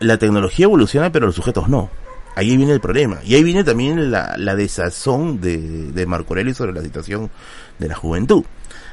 [0.00, 1.90] la tecnología evoluciona, pero los sujetos no.
[2.36, 3.18] Ahí viene el problema.
[3.24, 5.58] Y ahí viene también la, la desazón de,
[5.90, 7.30] de Marco Aurelio sobre la situación
[7.78, 8.44] de la juventud.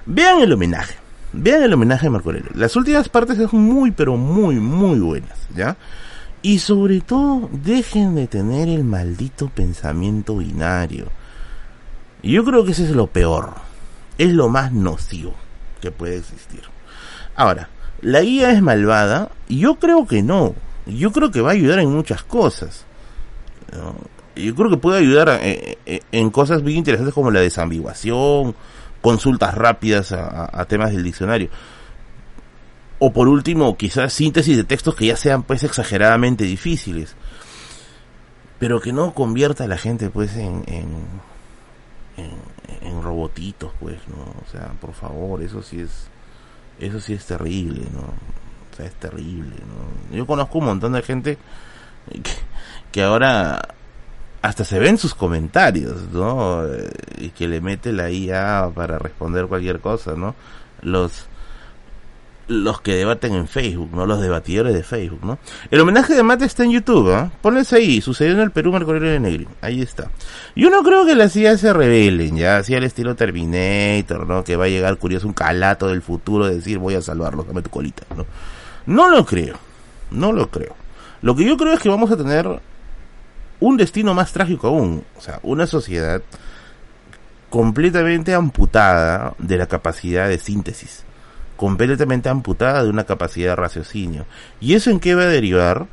[0.07, 0.95] Vean el homenaje.
[1.33, 2.49] Vean el homenaje a Marco Aurelio.
[2.55, 5.75] Las últimas partes son muy, pero muy, muy buenas, ¿ya?
[6.41, 11.07] Y sobre todo, dejen de tener el maldito pensamiento binario.
[12.23, 13.55] Yo creo que ese es lo peor.
[14.17, 15.33] Es lo más nocivo
[15.81, 16.61] que puede existir.
[17.35, 17.69] Ahora,
[18.01, 19.29] ¿la guía es malvada?
[19.49, 20.55] Yo creo que no.
[20.85, 22.85] Yo creo que va a ayudar en muchas cosas.
[24.35, 28.55] Yo creo que puede ayudar en, cosas bien interesantes como la desambiguación,
[29.01, 31.49] consultas rápidas a temas del diccionario.
[32.99, 37.15] O por último quizás síntesis de textos que ya sean pues exageradamente difíciles
[38.59, 40.87] pero que no convierta a la gente pues en, en,
[42.81, 46.07] en, robotitos pues no o sea por favor eso sí es
[46.79, 51.01] eso sí es terrible no o sea es terrible no yo conozco un montón de
[51.03, 51.37] gente
[52.11, 52.31] que,
[52.91, 53.75] que ahora
[54.41, 56.63] hasta se ven sus comentarios no
[57.17, 60.35] y que le mete la IA para responder cualquier cosa no
[60.81, 61.27] los
[62.47, 64.05] los que debaten en Facebook, ¿no?
[64.05, 65.37] Los debatidores de Facebook, ¿no?
[65.69, 67.29] El homenaje de Mate está en YouTube, ¿eh?
[67.41, 70.09] Ponles ahí, sucedió en el Perú Mercurio de Negri, ahí está.
[70.55, 74.43] Yo no creo que las CIA se rebelen, ya, así al estilo Terminator, ¿no?
[74.43, 77.61] Que va a llegar curioso un calato del futuro de decir voy a salvarlos, dame
[77.61, 78.25] tu colita, ¿no?
[78.85, 79.57] No lo creo,
[80.11, 80.75] no lo creo.
[81.21, 82.61] Lo que yo creo es que vamos a tener
[83.59, 86.21] un destino más trágico aún, o sea, una sociedad
[87.49, 91.05] completamente amputada de la capacidad de síntesis
[91.57, 94.25] completamente amputada de una capacidad de raciocinio.
[94.61, 95.87] ¿Y eso en qué va a derivar?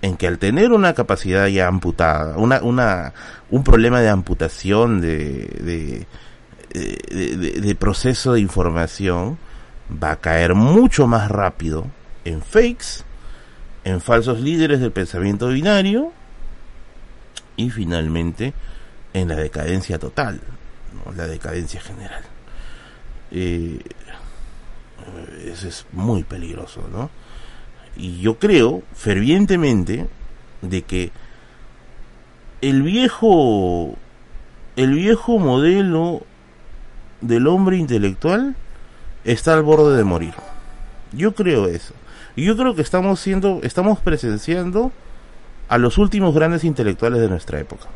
[0.00, 3.14] En que al tener una capacidad ya amputada, una, una,
[3.50, 6.06] un problema de amputación de,
[6.70, 9.38] de, de, proceso de información,
[9.90, 11.86] va a caer mucho más rápido
[12.24, 13.02] en fakes,
[13.82, 16.12] en falsos líderes del pensamiento binario
[17.58, 18.54] y finalmente
[19.12, 20.40] en la decadencia total,
[21.14, 22.22] la decadencia general.
[23.32, 23.80] Eh,
[25.44, 27.10] eso es muy peligroso, ¿no?
[27.96, 30.06] Y yo creo fervientemente
[30.62, 31.10] de que
[32.62, 33.96] el viejo
[34.76, 36.22] el viejo modelo
[37.20, 38.54] del hombre intelectual
[39.24, 40.34] está al borde de morir.
[41.12, 41.94] Yo creo eso.
[42.36, 44.92] Yo creo que estamos siendo estamos presenciando
[45.68, 47.86] a los últimos grandes intelectuales de nuestra época.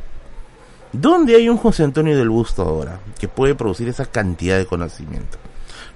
[0.92, 5.38] ¿Dónde hay un José Antonio del Busto ahora que puede producir esa cantidad de conocimiento?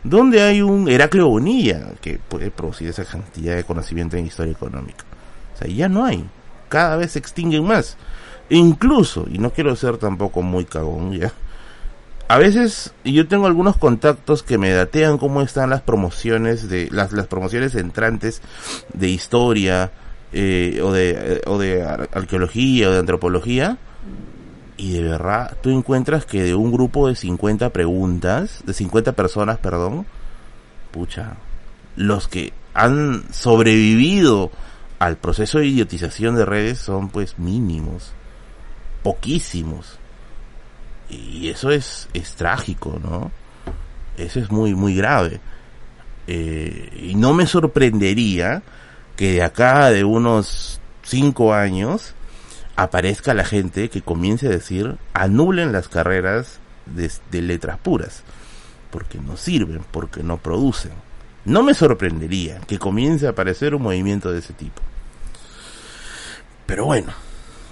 [0.09, 5.05] donde hay un Heraclio Bonilla que puede producir esa cantidad de conocimiento en historia económica.
[5.55, 6.25] O sea, ya no hay.
[6.69, 7.97] Cada vez se extinguen más.
[8.49, 11.33] Incluso, y no quiero ser tampoco muy cagón ya,
[12.29, 17.11] a veces yo tengo algunos contactos que me datean cómo están las promociones de las
[17.27, 18.43] promociones entrantes
[18.93, 19.91] de historia
[20.33, 23.79] eh, o de eh, o de arqueología o de antropología
[24.77, 29.59] y de verdad tú encuentras que de un grupo de 50 preguntas, de 50 personas,
[29.59, 30.07] perdón,
[30.91, 31.37] pucha,
[31.97, 34.51] los que han sobrevivido
[34.99, 38.13] al proceso de idiotización de redes son pues mínimos,
[39.03, 39.99] poquísimos.
[41.09, 43.31] Y eso es, es trágico, ¿no?
[44.17, 45.41] Eso es muy, muy grave.
[46.27, 48.63] Eh, y no me sorprendería
[49.17, 52.15] que de acá de unos 5 años
[52.77, 58.23] aparezca la gente que comience a decir anulen las carreras de, letras puras,
[58.91, 60.93] porque no sirven, porque no producen.
[61.45, 64.83] No me sorprendería que comience a aparecer un movimiento de ese tipo.
[66.67, 67.13] Pero bueno,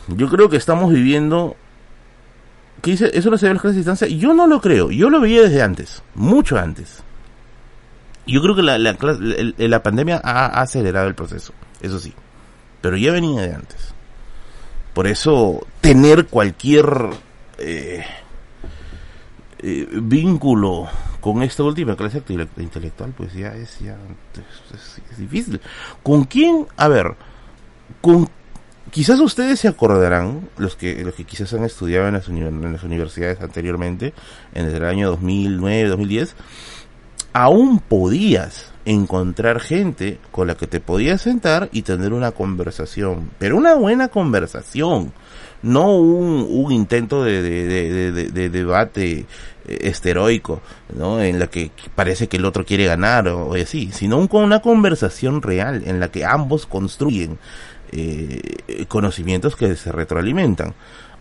[0.09, 1.57] yo creo que estamos viviendo...
[2.83, 3.11] ¿Qué dice?
[3.15, 4.09] ¿Eso no se ve en las clases de distancia?
[4.09, 7.03] Yo no lo creo, yo lo veía desde antes, mucho antes.
[8.27, 8.97] Yo creo que la, la,
[9.59, 12.15] la pandemia ha acelerado el proceso, eso sí,
[12.81, 13.95] pero ya venía de antes.
[14.95, 16.87] Por eso tener cualquier
[17.59, 18.05] eh,
[19.59, 20.89] eh, vínculo
[21.21, 22.23] con esta última clase
[22.59, 23.97] intelectual, pues ya es, ya
[25.11, 25.61] es, difícil.
[26.03, 26.67] ¿Con quién?
[26.77, 27.17] A ver,
[28.01, 28.29] ¿con
[28.91, 32.85] quizás ustedes se acordarán, los que, los que quizás han estudiado en las, en las
[32.85, 34.13] universidades anteriormente,
[34.53, 36.37] en el año 2009, 2010,
[37.35, 43.57] aún podías encontrar gente con la que te podías sentar y tener una conversación, pero
[43.57, 45.13] una buena conversación,
[45.63, 49.27] no un, un intento de, de, de, de, debate
[49.67, 50.61] eh, esteroico,
[50.97, 51.21] ¿no?
[51.21, 55.43] En la que parece que el otro quiere ganar o, así, sino con una conversación
[55.43, 57.39] real en la que ambos construyen
[57.91, 60.73] eh, conocimientos que se retroalimentan.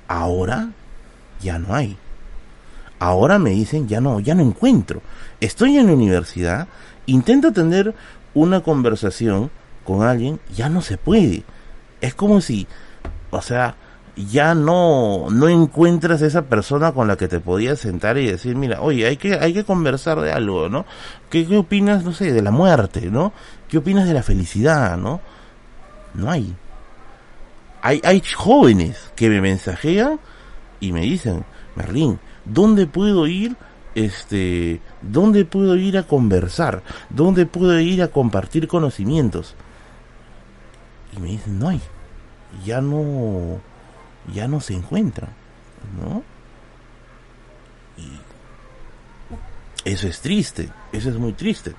[0.07, 0.69] Ahora
[1.41, 1.97] ya no hay.
[2.99, 5.01] Ahora me dicen ya no, ya no encuentro.
[5.43, 6.69] Estoy en la universidad,
[7.05, 7.93] intento tener
[8.33, 9.51] una conversación
[9.83, 11.43] con alguien, ya no se puede.
[11.99, 12.65] Es como si,
[13.29, 13.75] o sea,
[14.15, 18.79] ya no, no encuentras esa persona con la que te podías sentar y decir, mira,
[18.79, 20.85] oye, hay que, hay que conversar de algo, ¿no?
[21.29, 23.33] ¿Qué, qué opinas, no sé, de la muerte, ¿no?
[23.67, 25.19] ¿Qué opinas de la felicidad, ¿no?
[26.13, 26.55] No hay.
[27.81, 30.21] Hay, hay jóvenes que me mensajean
[30.79, 31.43] y me dicen,
[31.75, 33.57] Merlín, ¿dónde puedo ir?
[33.93, 36.81] Este, ¿dónde puedo ir a conversar?
[37.09, 39.55] ¿Dónde puedo ir a compartir conocimientos?
[41.15, 41.81] Y me dicen, no hay.
[42.65, 43.59] Ya no,
[44.33, 45.29] ya no se encuentra,
[45.99, 46.23] ¿no?
[47.97, 48.09] Y
[49.85, 51.73] eso es triste, eso es muy triste.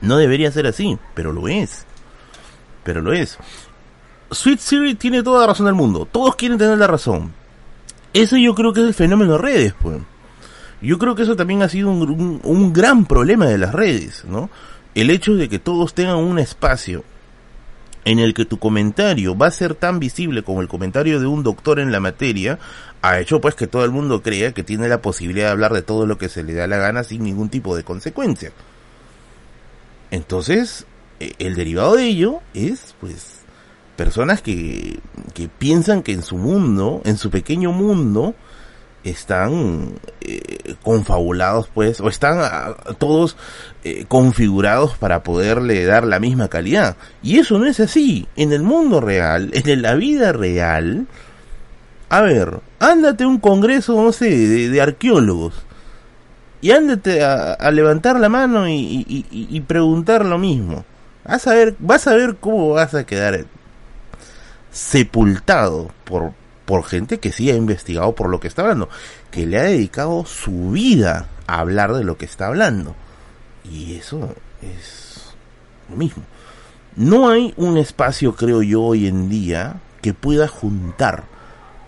[0.00, 1.84] No debería ser así, pero lo es.
[2.84, 3.38] Pero lo es.
[4.30, 6.06] Sweet Siri tiene toda la razón del mundo.
[6.10, 7.32] Todos quieren tener la razón.
[8.12, 9.98] Eso yo creo que es el fenómeno de redes, pues.
[10.86, 14.50] Yo creo que eso también ha sido un, un gran problema de las redes, ¿no?
[14.94, 17.02] El hecho de que todos tengan un espacio
[18.04, 21.42] en el que tu comentario va a ser tan visible como el comentario de un
[21.42, 22.60] doctor en la materia,
[23.02, 25.82] ha hecho pues que todo el mundo crea que tiene la posibilidad de hablar de
[25.82, 28.52] todo lo que se le da la gana sin ningún tipo de consecuencia.
[30.12, 30.86] Entonces,
[31.18, 33.40] e, el derivado de ello es pues
[33.96, 35.00] personas que,
[35.34, 38.36] que piensan que en su mundo, en su pequeño mundo,
[39.10, 43.36] están eh, confabulados pues o están ah, todos
[43.84, 46.96] eh, configurados para poderle dar la misma calidad.
[47.22, 48.26] Y eso no es así.
[48.36, 51.06] En el mundo real en la vida real
[52.08, 54.30] a ver ándate a un congreso no sé
[54.68, 55.54] de, arqueólogos.
[56.60, 60.84] Y ándate a, levantar la mano y, y, preguntar lo mismo.
[61.24, 63.44] Vas a ver vas a ver cómo vas a quedar
[64.70, 66.32] sepultado por
[66.66, 68.90] por gente que sí ha investigado por lo que está hablando,
[69.30, 72.94] que le ha dedicado su vida a hablar de lo que está hablando.
[73.64, 75.34] Y eso es
[75.88, 76.22] lo mismo.
[76.96, 81.24] No hay un espacio, creo yo, hoy en día que pueda juntar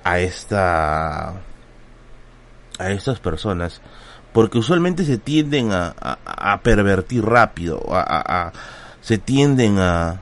[0.05, 1.35] a esta
[2.79, 3.81] a estas personas
[4.33, 8.53] porque usualmente se tienden a, a, pervertir rápido, a,
[9.01, 10.21] se tienden a,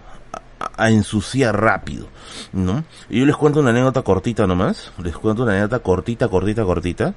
[0.58, 2.08] a ensuciar rápido,
[2.52, 2.84] ¿no?
[3.08, 7.14] Y yo les cuento una anécdota cortita nomás, les cuento una anécdota cortita, cortita, cortita.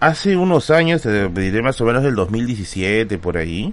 [0.00, 3.72] Hace unos años, diré más o menos del 2017 por ahí,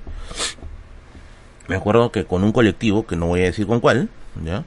[1.68, 4.10] me acuerdo que con un colectivo, que no voy a decir con cuál,
[4.44, 4.64] ¿ya?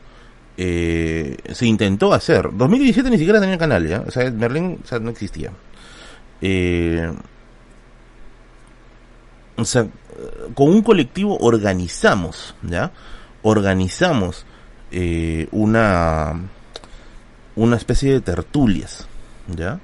[0.56, 2.48] Eh, se intentó hacer.
[2.52, 4.02] 2017 ni siquiera tenía canal, ¿ya?
[4.06, 5.50] O sea, Merlin o sea, no existía.
[6.40, 7.12] Eh,
[9.56, 9.86] o sea,
[10.54, 12.90] con un colectivo organizamos, ¿ya?
[13.44, 14.44] Organizamos
[14.90, 16.40] eh, una
[17.56, 19.06] una especie de tertulias,
[19.46, 19.78] ¿ya?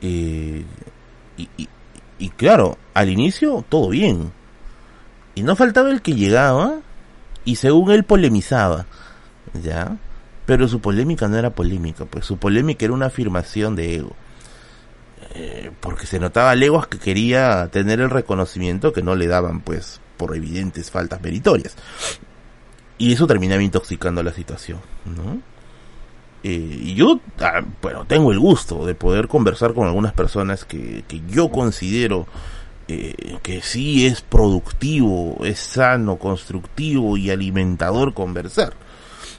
[0.00, 0.64] Eh,
[1.36, 1.68] y,
[2.18, 4.30] y, claro, al inicio todo bien.
[5.34, 6.78] Y no faltaba el que llegaba
[7.44, 8.86] y según él polemizaba,
[9.62, 9.96] ¿ya?
[10.46, 14.16] Pero su polémica no era polémica, pues su polémica era una afirmación de ego.
[15.34, 20.00] Eh, porque se notaba leguas que quería tener el reconocimiento que no le daban, pues,
[20.16, 21.76] por evidentes faltas meritorias.
[22.98, 25.38] Y eso terminaba intoxicando la situación, ¿no?
[26.42, 31.04] Eh, y yo, ah, bueno, tengo el gusto de poder conversar con algunas personas que,
[31.08, 32.26] que yo considero
[32.88, 38.74] eh, que sí es productivo, es sano, constructivo y alimentador conversar.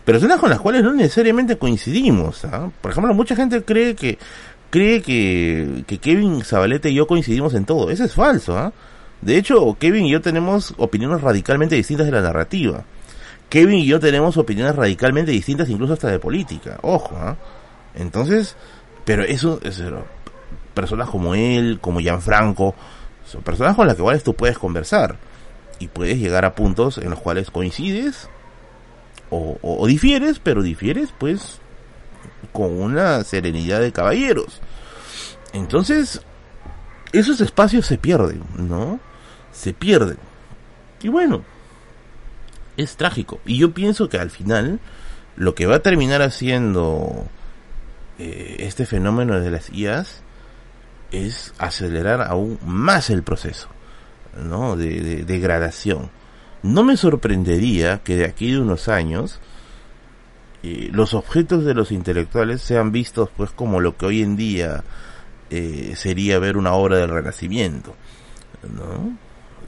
[0.03, 2.43] Personas con las cuales no necesariamente coincidimos.
[2.43, 2.69] ¿ah?
[2.81, 4.17] Por ejemplo, mucha gente cree que
[4.69, 7.89] cree que, que Kevin Zabaleta y yo coincidimos en todo.
[7.89, 8.57] Eso es falso.
[8.57, 8.73] ¿ah?
[9.21, 12.83] De hecho, Kevin y yo tenemos opiniones radicalmente distintas de la narrativa.
[13.49, 16.77] Kevin y yo tenemos opiniones radicalmente distintas, incluso hasta de política.
[16.81, 17.37] Ojo, ¿ah?
[17.95, 18.55] Entonces,
[19.05, 19.81] pero eso, es
[20.73, 22.75] personas como él, como Gianfranco,
[23.25, 25.17] son personas con las que tú puedes conversar
[25.79, 28.29] y puedes llegar a puntos en los cuales coincides
[29.29, 31.59] o, o difieres, pero difieres pues
[32.51, 34.61] con una serenidad de caballeros.
[35.53, 36.21] Entonces,
[37.11, 38.99] esos espacios se pierden, ¿no?
[39.51, 40.17] Se pierden.
[41.01, 41.43] Y bueno,
[42.77, 43.39] es trágico.
[43.45, 44.79] Y yo pienso que al final
[45.35, 47.27] lo que va a terminar haciendo
[48.19, 50.23] eh, este fenómeno de las IAS
[51.11, 53.69] es acelerar aún más el proceso
[54.41, 54.75] ¿no?
[54.75, 56.09] de, degradación.
[56.63, 59.39] No me sorprendería que de aquí de unos años
[60.63, 64.83] eh, los objetos de los intelectuales sean vistos pues como lo que hoy en día
[65.49, 67.95] eh, sería ver una obra del Renacimiento,
[68.75, 69.17] ¿no?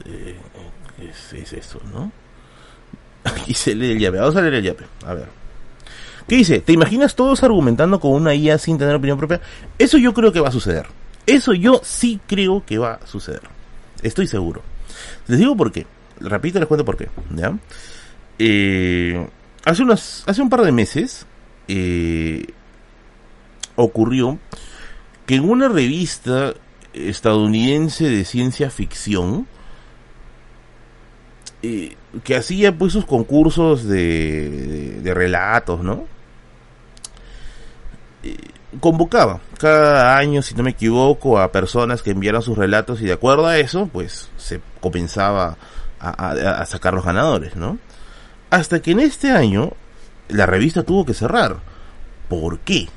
[0.04, 0.36] Eh,
[1.00, 2.12] es, eso, ¿no?
[3.24, 5.40] Aquí se lee el llave, vamos a leer el llave, a ver.
[6.28, 6.60] ¿Qué dice?
[6.60, 9.40] ¿Te imaginas todos argumentando con una IA sin tener opinión propia?
[9.78, 10.86] Eso yo creo que va a suceder.
[11.26, 13.42] Eso yo sí creo que va a suceder.
[14.02, 14.62] Estoy seguro.
[15.26, 15.86] Les digo por qué.
[16.20, 17.08] Repito, les cuento por qué.
[17.34, 17.56] ¿ya?
[18.38, 19.28] Eh,
[19.64, 21.26] hace, unos, hace un par de meses
[21.68, 22.46] eh,
[23.76, 24.38] ocurrió
[25.26, 26.54] que en una revista
[26.92, 29.46] estadounidense de ciencia ficción,
[31.60, 36.06] que hacía pues sus concursos de, de, relatos, ¿no?
[38.80, 43.12] Convocaba cada año, si no me equivoco, a personas que enviaran sus relatos y de
[43.12, 45.56] acuerdo a eso, pues se comenzaba
[45.98, 47.78] a, a, sacar los ganadores, ¿no?
[48.48, 49.72] Hasta que en este año
[50.28, 51.58] la revista tuvo que cerrar.
[52.28, 52.88] ¿Por qué?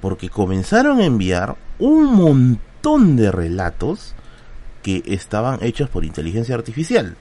[0.00, 4.14] Porque comenzaron a enviar un montón de relatos
[4.82, 7.16] que estaban hechos por inteligencia artificial.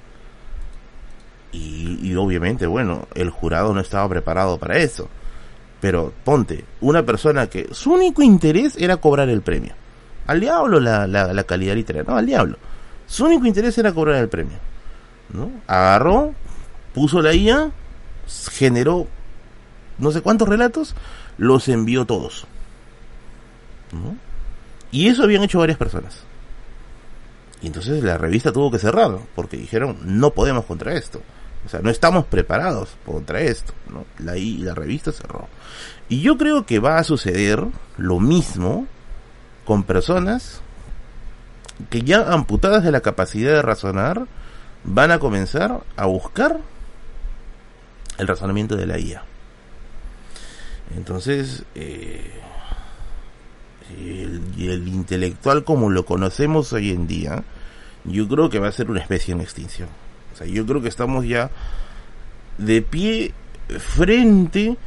[1.51, 5.07] Y, y, obviamente, bueno, el jurado no estaba preparado para eso.
[5.79, 9.73] Pero ponte, una persona que su único interés era cobrar el premio.
[10.25, 12.57] Al diablo la, la, calidad literaria, no, al diablo.
[13.05, 14.57] Su único interés era cobrar el premio.
[15.33, 15.51] ¿no?
[15.67, 16.33] Agarró,
[16.93, 17.71] puso la IA,
[18.51, 19.07] generó
[19.97, 20.95] no sé cuántos relatos,
[21.37, 22.45] los envió todos.
[23.91, 24.17] ¿no?
[24.91, 26.23] Y eso habían hecho varias personas.
[27.61, 31.21] Y entonces la revista tuvo que cerrar, porque dijeron, no podemos contra esto.
[31.67, 33.73] O sea, no estamos preparados contra esto.
[33.91, 34.05] ¿no?
[34.19, 35.49] La, la revista cerró.
[36.07, 37.61] Y yo creo que va a suceder
[37.97, 38.87] lo mismo
[39.65, 40.61] con personas
[41.89, 44.27] que ya amputadas de la capacidad de razonar,
[44.85, 46.61] van a comenzar a buscar
[48.17, 49.23] el razonamiento de la IA.
[50.95, 52.31] Entonces, eh,
[53.99, 57.43] el, el, intelectual como lo conocemos hoy en día,
[58.05, 59.89] yo creo que va a ser una especie en extinción.
[60.45, 61.49] Yo creo que estamos ya
[62.57, 63.33] de pie
[63.79, 64.77] frente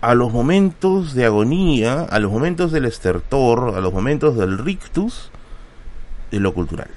[0.00, 5.30] a los momentos de agonía, a los momentos del estertor, a los momentos del rictus
[6.30, 6.88] de lo cultural.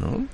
[0.00, 0.26] ¿no?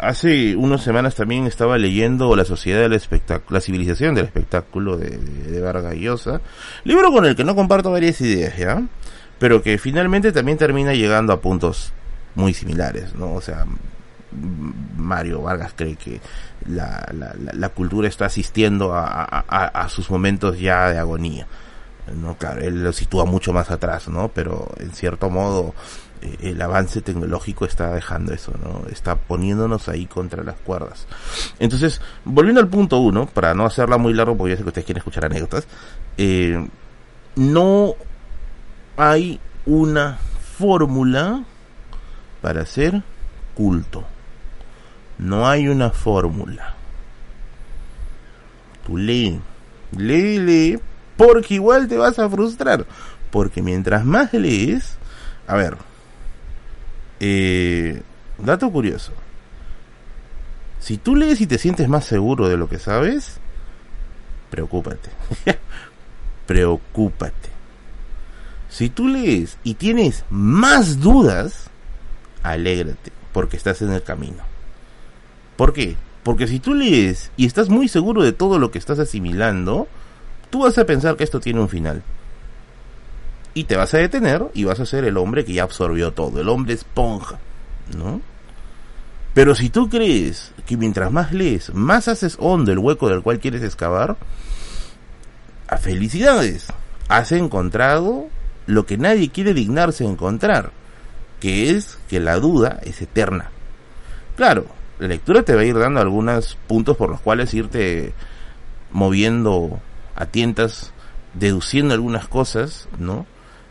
[0.00, 5.18] Hace unas semanas también estaba leyendo La Sociedad del Espectáculo, La Civilización del Espectáculo de,
[5.18, 6.40] de, Vargas Llosa,
[6.84, 8.82] libro con el que no comparto varias ideas, ¿ya?
[9.38, 11.92] Pero que finalmente también termina llegando a puntos
[12.34, 13.34] muy similares, ¿no?
[13.34, 13.66] O sea,
[14.96, 16.20] Mario Vargas cree que
[16.66, 21.46] la, cultura está asistiendo a, sus momentos ya de agonía.
[22.20, 24.28] No, claro, él lo sitúa mucho más atrás, ¿no?
[24.28, 25.72] Pero en cierto modo
[26.20, 28.88] eh, el avance tecnológico está dejando eso, ¿no?
[28.90, 31.06] Está poniéndonos ahí contra las cuerdas.
[31.60, 34.84] Entonces, volviendo al punto uno, para no hacerla muy largo, porque ya sé que ustedes
[34.84, 35.66] quieren escuchar anécdotas,
[36.16, 36.68] eh,
[37.36, 37.94] no
[38.96, 40.18] hay una
[40.58, 41.44] fórmula
[42.40, 43.02] para ser
[43.54, 44.04] culto.
[45.22, 46.74] No hay una fórmula.
[48.84, 49.40] Tú lee,
[49.96, 50.80] lee, lee,
[51.16, 52.84] porque igual te vas a frustrar.
[53.30, 54.96] Porque mientras más lees,
[55.46, 55.76] a ver,
[57.20, 58.02] eh,
[58.36, 59.12] dato curioso.
[60.80, 63.38] Si tú lees y te sientes más seguro de lo que sabes,
[64.50, 65.10] preocúpate.
[66.46, 67.50] preocúpate.
[68.68, 71.70] Si tú lees y tienes más dudas,
[72.42, 74.51] alégrate, porque estás en el camino.
[75.62, 75.94] ¿Por qué?
[76.24, 79.86] Porque si tú lees y estás muy seguro de todo lo que estás asimilando,
[80.50, 82.02] tú vas a pensar que esto tiene un final.
[83.54, 86.40] Y te vas a detener y vas a ser el hombre que ya absorbió todo,
[86.40, 87.38] el hombre esponja,
[87.96, 88.20] ¿no?
[89.34, 93.38] Pero si tú crees que mientras más lees, más haces hondo el hueco del cual
[93.38, 94.16] quieres excavar,
[95.68, 96.72] a felicidades,
[97.06, 98.26] has encontrado
[98.66, 100.72] lo que nadie quiere dignarse encontrar,
[101.38, 103.52] que es que la duda es eterna.
[104.34, 104.66] Claro,
[105.02, 108.12] la lectura te va a ir dando algunos puntos por los cuales irte
[108.92, 109.80] moviendo
[110.14, 110.92] a tientas,
[111.34, 113.26] deduciendo algunas cosas, ¿no?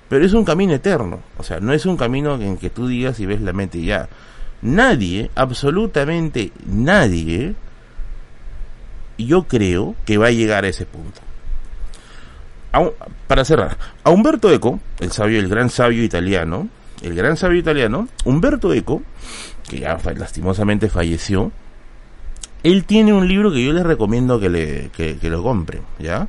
[0.10, 3.22] Pero es un camino eterno, o sea, no es un camino en que tú digas
[3.22, 4.10] y ves la mente ya.
[4.62, 7.56] Nadie, absolutamente nadie,
[9.18, 11.22] yo creo que va a llegar a ese punto.
[13.28, 16.68] para cerrar, a Umberto Eco, el sabio, el gran sabio italiano,
[17.02, 19.02] el gran sabio italiano, Umberto Eco,
[19.72, 21.50] que ya lastimosamente falleció,
[22.62, 26.28] él tiene un libro que yo les recomiendo que, le, que, lo compren, ¿ya?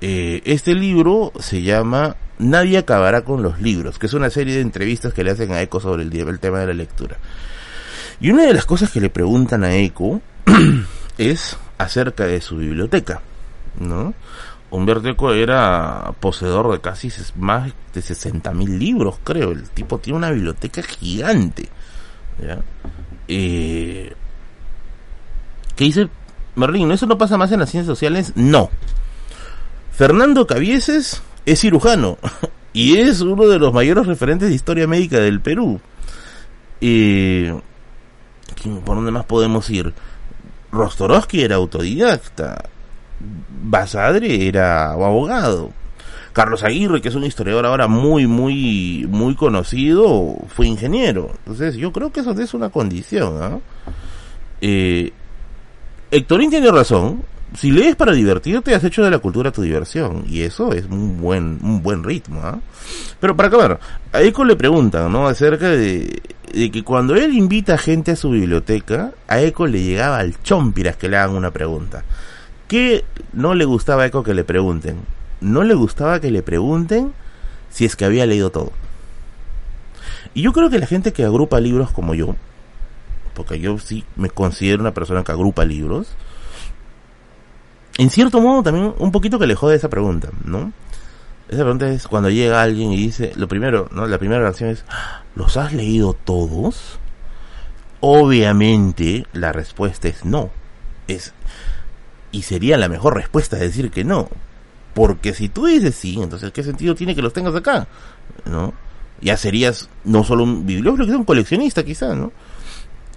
[0.00, 4.62] Eh, este libro se llama Nadie acabará con los libros, que es una serie de
[4.62, 7.18] entrevistas que le hacen a Eco sobre el, el tema de la lectura.
[8.18, 10.22] Y una de las cosas que le preguntan a Eco
[11.18, 13.20] es acerca de su biblioteca,
[13.78, 14.14] ¿no?
[14.70, 19.52] Humberto Eco era poseedor de casi más de 60 mil libros, creo.
[19.52, 21.68] El tipo tiene una biblioteca gigante.
[22.38, 22.62] ¿Ya?
[23.28, 24.12] Eh,
[25.76, 26.08] ¿Qué dice
[26.54, 26.90] Merlín?
[26.92, 28.32] ¿Eso no pasa más en las ciencias sociales?
[28.36, 28.70] No.
[29.92, 32.18] Fernando Cavieses es cirujano
[32.72, 35.80] y es uno de los mayores referentes de historia médica del Perú.
[38.84, 39.94] ¿Por dónde más podemos ir?
[40.72, 42.64] Rostorowski era autodidacta.
[43.62, 45.70] Basadre era abogado.
[46.34, 51.30] Carlos Aguirre, que es un historiador ahora muy, muy, muy conocido, fue ingeniero.
[51.38, 53.40] Entonces, yo creo que eso es una condición.
[53.40, 53.58] ¿ah?
[54.60, 55.12] Eh,
[56.10, 57.22] tiene razón.
[57.56, 60.24] Si lees para divertirte, has hecho de la cultura tu diversión.
[60.28, 62.40] Y eso es un buen, un buen ritmo.
[62.42, 62.58] ¿ah?
[63.20, 63.80] Pero para acabar,
[64.12, 65.28] a Eco le preguntan, ¿no?
[65.28, 66.20] Acerca de,
[66.52, 70.42] de que cuando él invita a gente a su biblioteca, a Eco le llegaba al
[70.42, 72.02] chompiras que le hagan una pregunta.
[72.66, 73.04] ¿Qué
[73.34, 75.13] no le gustaba a Eco que le pregunten?
[75.44, 77.12] No le gustaba que le pregunten
[77.68, 78.72] si es que había leído todo.
[80.32, 82.34] Y yo creo que la gente que agrupa libros como yo,
[83.34, 86.08] porque yo sí me considero una persona que agrupa libros,
[87.98, 90.72] en cierto modo también un poquito que le jode esa pregunta, ¿no?
[91.48, 94.06] Esa pregunta es cuando llega alguien y dice, lo primero, ¿no?
[94.06, 94.86] La primera reacción es,
[95.34, 96.98] ¿los has leído todos?
[98.00, 100.48] Obviamente la respuesta es no.
[101.06, 101.34] Es,
[102.32, 104.30] y sería la mejor respuesta decir que no.
[104.94, 107.86] Porque si tú dices sí, entonces ¿qué sentido tiene que los tengas acá?
[108.44, 108.72] ¿No?
[109.20, 112.32] Ya serías no solo un bibliófilo, sino un coleccionista quizá, ¿no?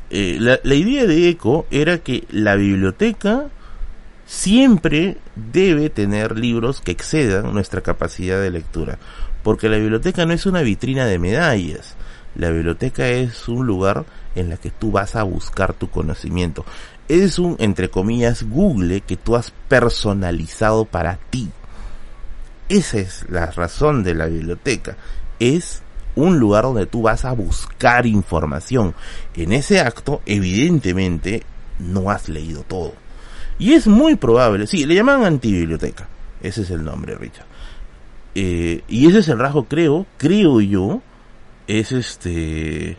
[0.09, 3.49] Eh, la, la idea de ECO era que la biblioteca
[4.25, 8.97] siempre debe tener libros que excedan nuestra capacidad de lectura.
[9.43, 11.95] Porque la biblioteca no es una vitrina de medallas.
[12.35, 14.05] La biblioteca es un lugar
[14.35, 16.65] en la que tú vas a buscar tu conocimiento
[17.07, 21.49] es un, entre comillas, Google que tú has personalizado para ti.
[22.69, 24.97] Esa es la razón de la biblioteca.
[25.39, 25.81] Es
[26.15, 28.93] un lugar donde tú vas a buscar información.
[29.35, 31.43] En ese acto, evidentemente,
[31.79, 32.93] no has leído todo.
[33.59, 36.07] Y es muy probable, sí, le llaman antibiblioteca.
[36.41, 37.45] Ese es el nombre, Richard.
[38.35, 41.01] Eh, y ese es el rasgo, creo, creo yo,
[41.65, 42.97] es este,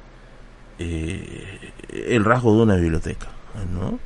[0.78, 3.28] eh, el rasgo de una biblioteca.
[3.72, 3.98] ¿no?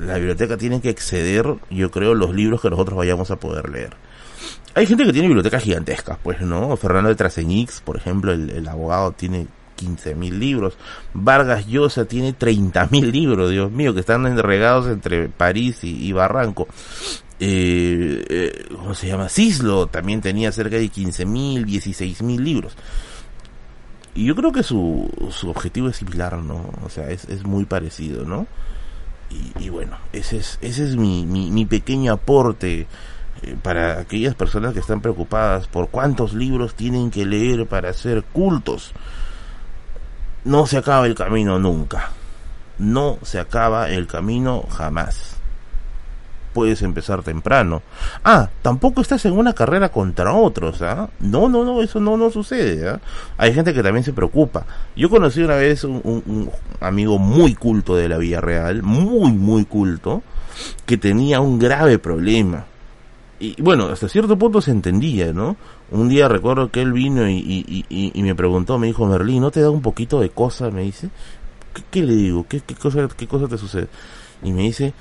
[0.00, 3.94] La biblioteca tiene que exceder, yo creo, los libros que nosotros vayamos a poder leer.
[4.74, 6.76] Hay gente que tiene bibliotecas gigantescas, pues, ¿no?
[6.76, 9.46] Fernando de Traseñix, por ejemplo, el, abogado tiene
[9.78, 10.76] 15.000 libros.
[11.12, 16.66] Vargas Llosa tiene 30.000 libros, Dios mío, que están regados entre París y, Barranco.
[17.40, 19.28] Eh, eh, ¿Cómo se llama?
[19.28, 22.76] Cislo también tenía cerca de 15.000, 16.000 libros
[24.14, 26.70] y yo creo que su, su objetivo es similar, ¿no?
[26.84, 28.46] O sea, es, es muy parecido, ¿no?
[29.58, 32.86] Y, bueno, ese es, ese es mi, mi, pequeño aporte
[33.62, 38.92] para aquellas personas que están preocupadas por cuántos libros tienen que leer para ser cultos.
[40.44, 42.10] No se acaba el camino nunca.
[42.78, 45.34] No se acaba el camino jamás
[46.54, 47.82] puedes empezar temprano.
[48.24, 51.10] Ah, tampoco estás en una carrera contra otros, ¿ah?
[51.20, 53.00] No, no, no, eso no, no sucede, ¿ah?
[53.36, 54.64] Hay gente que también se preocupa.
[54.96, 59.66] Yo conocí una vez un, un, amigo muy culto de la vida real, muy, muy
[59.66, 60.22] culto,
[60.86, 62.64] que tenía un grave problema.
[63.40, 65.56] Y bueno, hasta cierto punto se entendía, ¿no?
[65.90, 69.50] Un día recuerdo que él vino y, y, y, me preguntó, me dijo, Merlín, ¿no
[69.50, 70.70] te da un poquito de cosa?
[70.70, 71.10] Me dice.
[71.90, 72.46] ¿Qué, le digo?
[72.48, 73.88] ¿Qué, qué, cosa, ¿Qué te sucede?
[74.42, 74.94] Y me dice,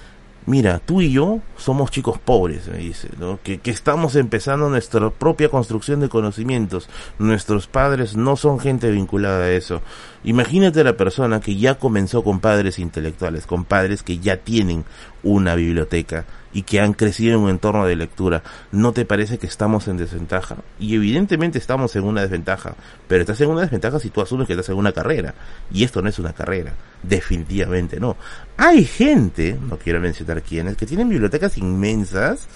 [0.47, 3.39] mira, tú y yo somos chicos pobres, me dice, ¿no?
[3.43, 6.89] que, que, estamos empezando nuestra propia construcción de conocimientos.
[7.19, 9.81] Nuestros padres no son gente vinculada a eso.
[10.23, 14.83] Imagínate la persona que ya comenzó con padres intelectuales, con padres que ya tienen
[15.21, 19.47] una biblioteca y que han crecido en un entorno de lectura, ¿no te parece que
[19.47, 20.57] estamos en desventaja?
[20.79, 22.75] Y evidentemente estamos en una desventaja,
[23.07, 25.33] pero estás en una desventaja si tú asumes que estás en una carrera.
[25.71, 28.15] Y esto no es una carrera, definitivamente no.
[28.55, 32.47] Hay gente, no quiero mencionar quiénes, que tienen bibliotecas inmensas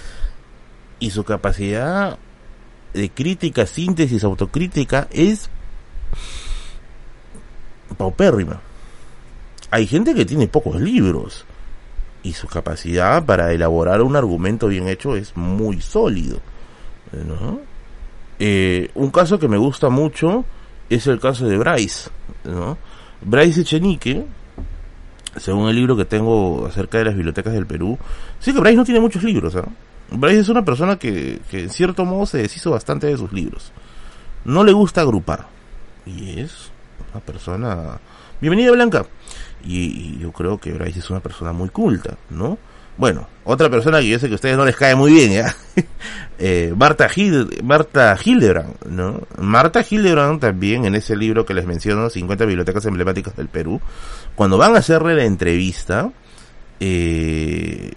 [1.00, 2.18] y su capacidad
[2.94, 5.50] de crítica, síntesis, autocrítica es
[7.98, 8.62] paupérrima.
[9.72, 11.46] Hay gente que tiene pocos libros
[12.24, 16.40] y su capacidad para elaborar un argumento bien hecho es muy sólido.
[18.40, 20.46] Eh, un caso que me gusta mucho
[20.90, 22.10] es el caso de Bryce.
[22.46, 22.78] ¿no?
[23.22, 24.26] Bryce Echenique
[25.38, 27.98] según el libro que tengo acerca de las bibliotecas del Perú,
[28.40, 29.68] sí que Bryce no tiene muchos libros, ¿ah?
[30.10, 33.72] Bryce es una persona que, que en cierto modo se deshizo bastante de sus libros.
[34.46, 35.48] No le gusta agrupar.
[36.06, 36.72] Y es
[37.12, 38.00] una persona...
[38.40, 39.06] Bienvenida Blanca.
[39.66, 42.58] Y, yo creo que Bryce es una persona muy culta, ¿no?
[42.98, 45.56] Bueno, otra persona que yo sé que a ustedes no les cae muy bien, ¿ya?
[46.40, 47.08] eh, Marta,
[47.64, 49.22] Marta Hildebrand, ¿no?
[49.40, 53.80] Marta Hildebrand también en ese libro que les menciono, 50 bibliotecas emblemáticas del Perú,
[54.36, 56.12] cuando van a hacerle la entrevista,
[56.80, 57.92] eh,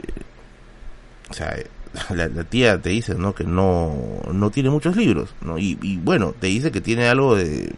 [1.30, 1.56] o sea,
[2.11, 3.34] la, tía te dice, ¿no?
[3.34, 5.58] Que no, no tiene muchos libros, ¿no?
[5.58, 7.72] Y, y bueno, te dice que tiene algo de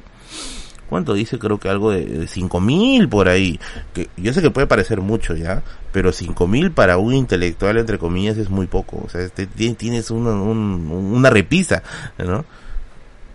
[0.92, 1.38] ¿Cuánto dice?
[1.38, 3.58] Creo que algo de, cinco mil por ahí.
[3.94, 7.96] Que yo sé que puede parecer mucho ya, pero cinco mil para un intelectual, entre
[7.96, 9.02] comillas, es muy poco.
[9.02, 11.82] O sea, este, tienes una, una repisa,
[12.18, 12.44] ¿no?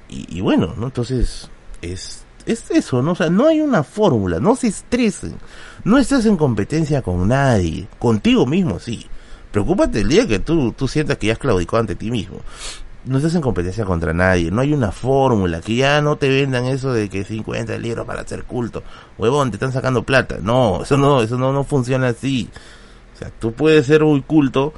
[0.07, 0.85] Y, bueno, ¿no?
[0.85, 1.49] Entonces,
[1.81, 3.13] es, es eso, ¿no?
[3.13, 5.33] O sea, no hay una fórmula, no se estresen.
[5.83, 7.87] No estás en competencia con nadie.
[7.97, 9.07] Contigo mismo, sí.
[9.49, 12.37] Preocúpate el día que tú, tú sientas que ya has claudicado ante ti mismo
[13.07, 16.65] no estás en competencia contra nadie, no hay una fórmula, que ya no te vendan
[16.65, 18.83] eso de que 50 libros para hacer culto,
[19.17, 22.49] huevón, te están sacando plata, no, eso no, eso no, no funciona así,
[23.13, 24.73] o sea, tú puedes ser muy culto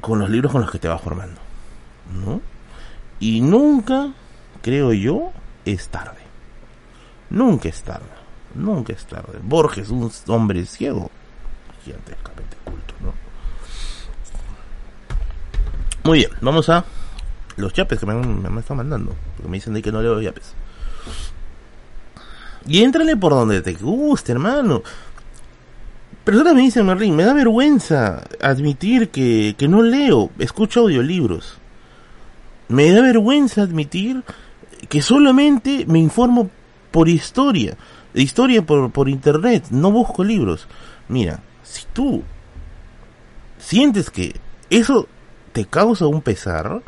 [0.00, 1.40] con los libros con los que te vas formando,
[2.24, 2.40] ¿no?
[3.20, 4.12] Y nunca,
[4.62, 5.32] creo yo,
[5.64, 6.20] es tarde,
[7.30, 8.06] nunca es tarde,
[8.54, 11.10] nunca es tarde, Borges, un hombre ciego,
[11.84, 13.12] gigantescamente culto, ¿no?
[16.04, 16.84] Muy bien, vamos a
[17.56, 19.14] los yapes que me, me, están mandando.
[19.36, 20.54] Porque me dicen de que no leo yapes.
[22.66, 24.82] Y éntrale por donde te guste, hermano.
[26.24, 31.58] Personas me dicen, Merlin, me da vergüenza admitir que, que no leo, escucho audiolibros.
[32.68, 34.24] Me da vergüenza admitir
[34.88, 36.50] que solamente me informo
[36.90, 37.76] por historia,
[38.14, 40.66] historia por, por internet, no busco libros.
[41.08, 42.22] Mira, si tú
[43.58, 44.36] sientes que
[44.70, 45.08] eso
[45.52, 46.82] te causa un pesar,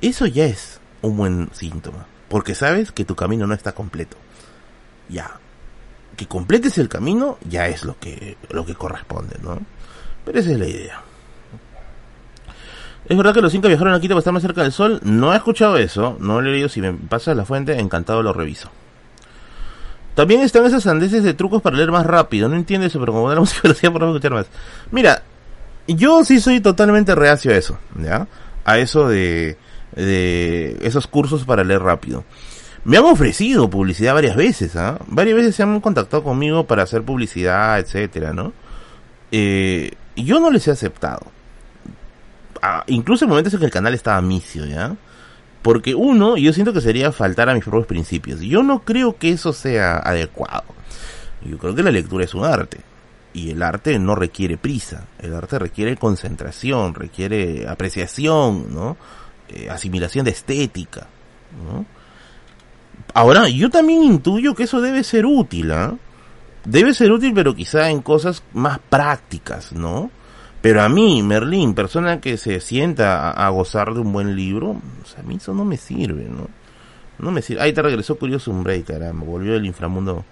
[0.00, 4.16] eso ya es un buen síntoma, porque sabes que tu camino no está completo.
[5.08, 5.38] Ya.
[6.16, 9.58] Que completes el camino ya es lo que, lo que corresponde, ¿no?
[10.24, 11.02] Pero esa es la idea.
[13.08, 15.00] ¿Es verdad que los cinco viajaron aquí para estar más cerca del sol?
[15.02, 16.68] No he escuchado eso, no lo he leído.
[16.68, 18.70] Si me pasa la fuente, encantado lo reviso.
[20.14, 22.48] También están esas sandeces de trucos para leer más rápido.
[22.48, 24.46] No entiendo eso, pero como la música lo hacía por escuchar más.
[24.90, 25.22] Mira,
[25.88, 28.28] yo sí soy totalmente reacio a eso, ¿ya?
[28.64, 29.56] A eso de
[29.96, 32.24] de esos cursos para leer rápido.
[32.84, 34.98] Me han ofrecido publicidad varias veces, ¿ah?
[35.06, 38.52] Varias veces se han contactado conmigo para hacer publicidad, etcétera, ¿no?
[39.32, 41.26] Eh, yo no les he aceptado.
[42.62, 44.96] Ah, incluso en momentos en que el canal estaba misio, ¿ya?
[45.62, 48.40] Porque uno, yo siento que sería faltar a mis propios principios.
[48.40, 50.64] Yo no creo que eso sea adecuado.
[51.44, 52.78] Yo creo que la lectura es un arte.
[53.32, 55.04] Y el arte no requiere prisa.
[55.18, 58.96] El arte requiere concentración, requiere apreciación, ¿no?
[59.52, 61.08] Eh, asimilación de estética.
[63.14, 65.94] Ahora, yo también intuyo que eso debe ser útil, ¿ah?
[66.64, 70.10] Debe ser útil, pero quizá en cosas más prácticas, ¿no?
[70.60, 74.76] Pero a mí, Merlín, persona que se sienta a, gozar de un buen libro,
[75.18, 76.48] a mí eso no me sirve, ¿no?
[77.18, 77.62] No me sirve.
[77.62, 80.24] Ahí te regresó Curioso un break, caramba, volvió del inframundo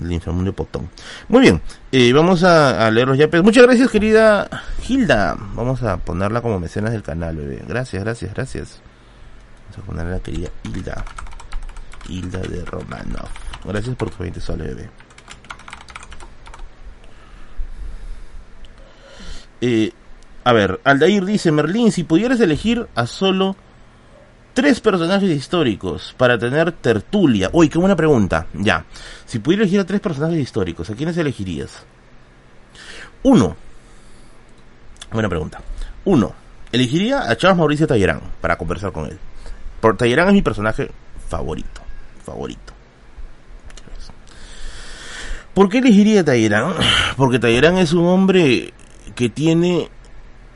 [0.00, 0.88] el inframundo Potón.
[1.28, 1.60] Muy bien,
[1.92, 3.18] eh, vamos a, leer los.
[3.42, 4.48] Muchas gracias, querida
[4.86, 5.36] Hilda.
[5.54, 7.62] Vamos a ponerla como mecenas del canal, bebé.
[7.66, 8.80] Gracias, gracias, gracias.
[9.64, 11.04] Vamos a ponerla a la querida Hilda.
[12.08, 13.28] Hilda de Romanov.
[13.64, 14.90] Gracias por tu 20 soles, bebé.
[19.60, 19.92] Eh,
[20.44, 23.56] a ver, Aldair dice, Merlín, si pudieras elegir a solo
[24.56, 27.50] tres personajes históricos para tener tertulia.
[27.52, 28.46] Uy, qué buena pregunta.
[28.54, 28.86] Ya.
[29.26, 31.84] Si pudiera elegir a tres personajes históricos, ¿a quiénes elegirías?
[33.22, 33.54] Uno.
[35.12, 35.60] Buena pregunta.
[36.06, 36.32] Uno.
[36.72, 39.18] Elegiría a Charles Mauricio Tallerán para conversar con él.
[39.78, 40.90] Por Tallerán es mi personaje
[41.28, 41.82] favorito.
[42.24, 42.72] Favorito.
[45.52, 46.72] ¿Por qué elegiría a Tallerán?
[47.18, 48.72] Porque Tallerán es un hombre
[49.14, 49.90] que tiene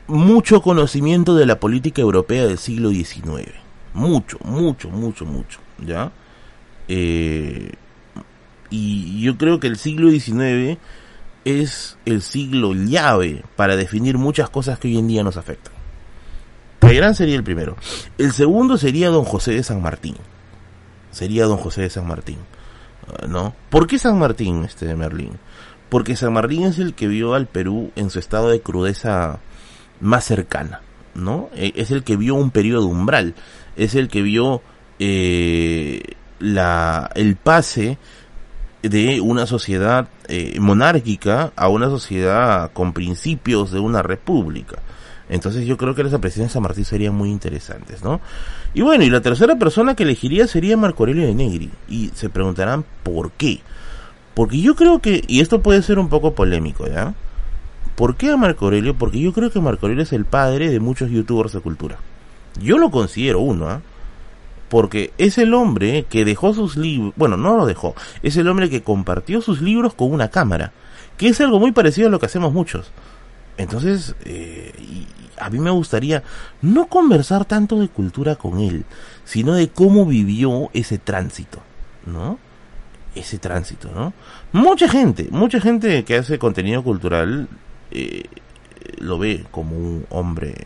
[0.07, 3.60] mucho conocimiento de la política europea del siglo XIX
[3.93, 6.11] mucho, mucho, mucho, mucho, ¿ya?
[6.87, 7.71] Eh,
[8.69, 10.77] y yo creo que el siglo XIX
[11.45, 15.73] es el siglo llave para definir muchas cosas que hoy en día nos afectan.
[16.95, 17.77] Gran sería el primero.
[18.17, 20.15] El segundo sería Don José de San Martín.
[21.11, 22.37] Sería Don José de San Martín.
[23.07, 23.55] Ah, ¿No?
[23.69, 25.39] ¿Por qué San Martín, este de Merlín?
[25.89, 29.39] Porque San Martín es el que vio al Perú en su estado de crudeza
[29.99, 30.81] más cercana.
[31.13, 31.49] ¿No?
[31.53, 33.35] E, es el que vio un periodo umbral
[33.83, 34.61] es el que vio
[34.99, 36.01] eh,
[36.39, 37.97] la, el pase
[38.83, 44.77] de una sociedad eh, monárquica a una sociedad con principios de una república.
[45.29, 48.21] Entonces yo creo que las apreciaciones de San Martín serían muy interesantes, ¿no?
[48.73, 51.71] Y bueno, y la tercera persona que elegiría sería Marco Aurelio de Negri.
[51.87, 53.61] Y se preguntarán por qué.
[54.33, 57.13] Porque yo creo que, y esto puede ser un poco polémico, ¿ya?
[57.95, 58.95] ¿Por qué a Marco Aurelio?
[58.95, 61.97] Porque yo creo que Marco Aurelio es el padre de muchos youtubers de cultura.
[62.59, 63.81] Yo lo considero uno, ¿ah?
[64.69, 67.93] porque es el hombre que dejó sus libros, bueno, no lo dejó,
[68.23, 70.71] es el hombre que compartió sus libros con una cámara,
[71.17, 72.91] que es algo muy parecido a lo que hacemos muchos.
[73.57, 74.71] Entonces, eh,
[75.37, 76.23] a mí me gustaría
[76.61, 78.85] no conversar tanto de cultura con él,
[79.25, 81.59] sino de cómo vivió ese tránsito,
[82.05, 82.39] ¿no?
[83.13, 84.13] Ese tránsito, ¿no?
[84.53, 87.49] Mucha gente, mucha gente que hace contenido cultural
[87.91, 88.23] eh,
[88.99, 90.65] lo ve como un hombre eh,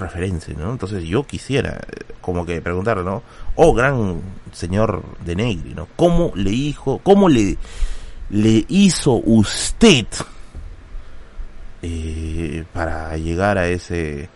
[0.00, 0.72] referencia, ¿no?
[0.72, 3.22] Entonces yo quisiera eh, como que preguntarle, ¿no?
[3.54, 4.20] Oh, gran
[4.52, 5.86] señor de Negri, ¿no?
[5.96, 7.56] ¿Cómo le hizo, cómo le,
[8.30, 10.06] le hizo usted
[11.82, 14.28] eh, para llegar a ese,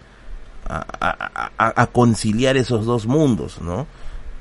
[0.66, 3.86] a, conciliar esos dos mundos, ¿no?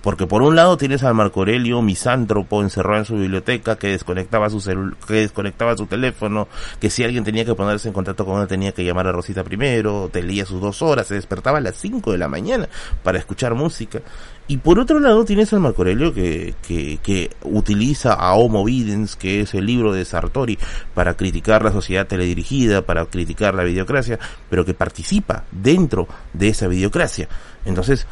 [0.03, 4.49] Porque por un lado tienes al Marco Aurelio misántropo encerrado en su biblioteca que desconectaba
[4.49, 4.61] su
[5.07, 6.49] que desconectaba su teléfono,
[6.81, 9.45] que si alguien tenía que ponerse en contacto con él tenía que llamar a Rosita
[9.45, 12.67] primero, te leía sus dos horas, se despertaba a las 5 de la mañana
[13.01, 14.01] para escuchar música.
[14.45, 19.15] Y por otro lado tienes al Marco Aurelio que, que, que utiliza a Homo Videns,
[19.15, 20.59] que es el libro de Sartori,
[20.93, 26.67] para criticar la sociedad teledirigida, para criticar la videocracia, pero que participa dentro de esa
[26.67, 27.29] videocracia.
[27.65, 28.05] Entonces,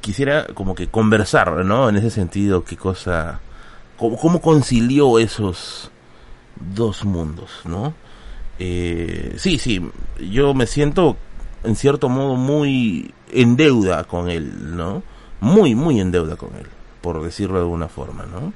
[0.00, 1.88] quisiera como que conversar, ¿no?
[1.88, 3.40] En ese sentido, qué cosa,
[3.96, 5.90] cómo, concilió esos
[6.74, 7.94] dos mundos, ¿no?
[8.58, 9.80] Eh, sí, sí,
[10.30, 11.16] yo me siento
[11.64, 15.02] en cierto modo muy en deuda con él, ¿no?
[15.40, 16.66] Muy, muy en deuda con él,
[17.00, 18.52] por decirlo de alguna forma, ¿no?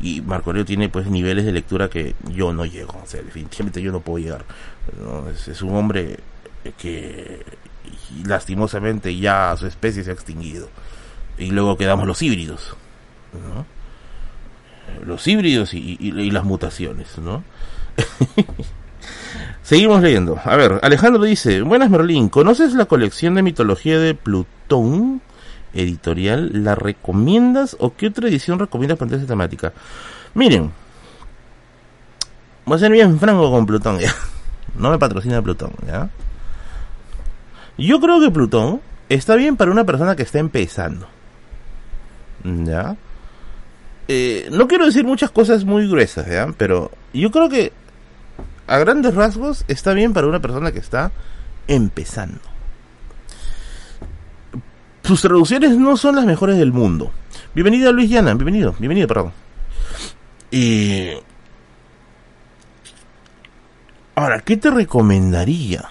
[0.00, 3.80] Y Marco Aurelio tiene pues niveles de lectura que yo no llego, o sea, definitivamente
[3.80, 4.44] yo no puedo llegar.
[5.46, 6.18] es un hombre
[6.78, 7.44] que
[7.92, 10.68] y lastimosamente ya su especie se ha extinguido.
[11.38, 12.76] Y luego quedamos los híbridos,
[13.32, 13.66] ¿no?
[15.04, 17.42] Los híbridos y, las mutaciones, ¿no?
[19.62, 20.38] Seguimos leyendo.
[20.44, 25.22] A ver, Alejandro dice, buenas Merlín, ¿conoces la colección de mitología de Plutón?
[25.74, 29.72] Editorial, ¿la recomiendas o qué otra edición recomiendas para esta temática?
[30.34, 30.70] Miren,
[32.66, 34.14] voy a ser bien franco con Plutón, ¿ya?
[34.76, 36.10] No me patrocina Plutón, ¿ya?
[37.78, 41.08] Yo creo que Plutón está bien para una persona que está empezando.
[42.44, 42.96] ¿Ya?
[44.08, 46.52] Eh, no quiero decir muchas cosas muy gruesas, ¿ya?
[46.56, 47.72] Pero yo creo que
[48.66, 51.12] a grandes rasgos está bien para una persona que está
[51.68, 52.40] empezando.
[55.04, 57.10] Sus traducciones no son las mejores del mundo.
[57.54, 59.32] Bienvenido Luis Llana, bienvenido, bienvenido, perdón.
[60.50, 61.10] Y...
[64.14, 65.88] Ahora, ¿qué te recomendaría?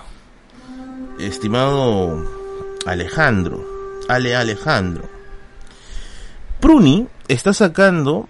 [1.20, 2.26] Estimado
[2.86, 3.66] Alejandro,
[4.08, 5.10] Ale Alejandro,
[6.60, 8.28] Pruni está sacando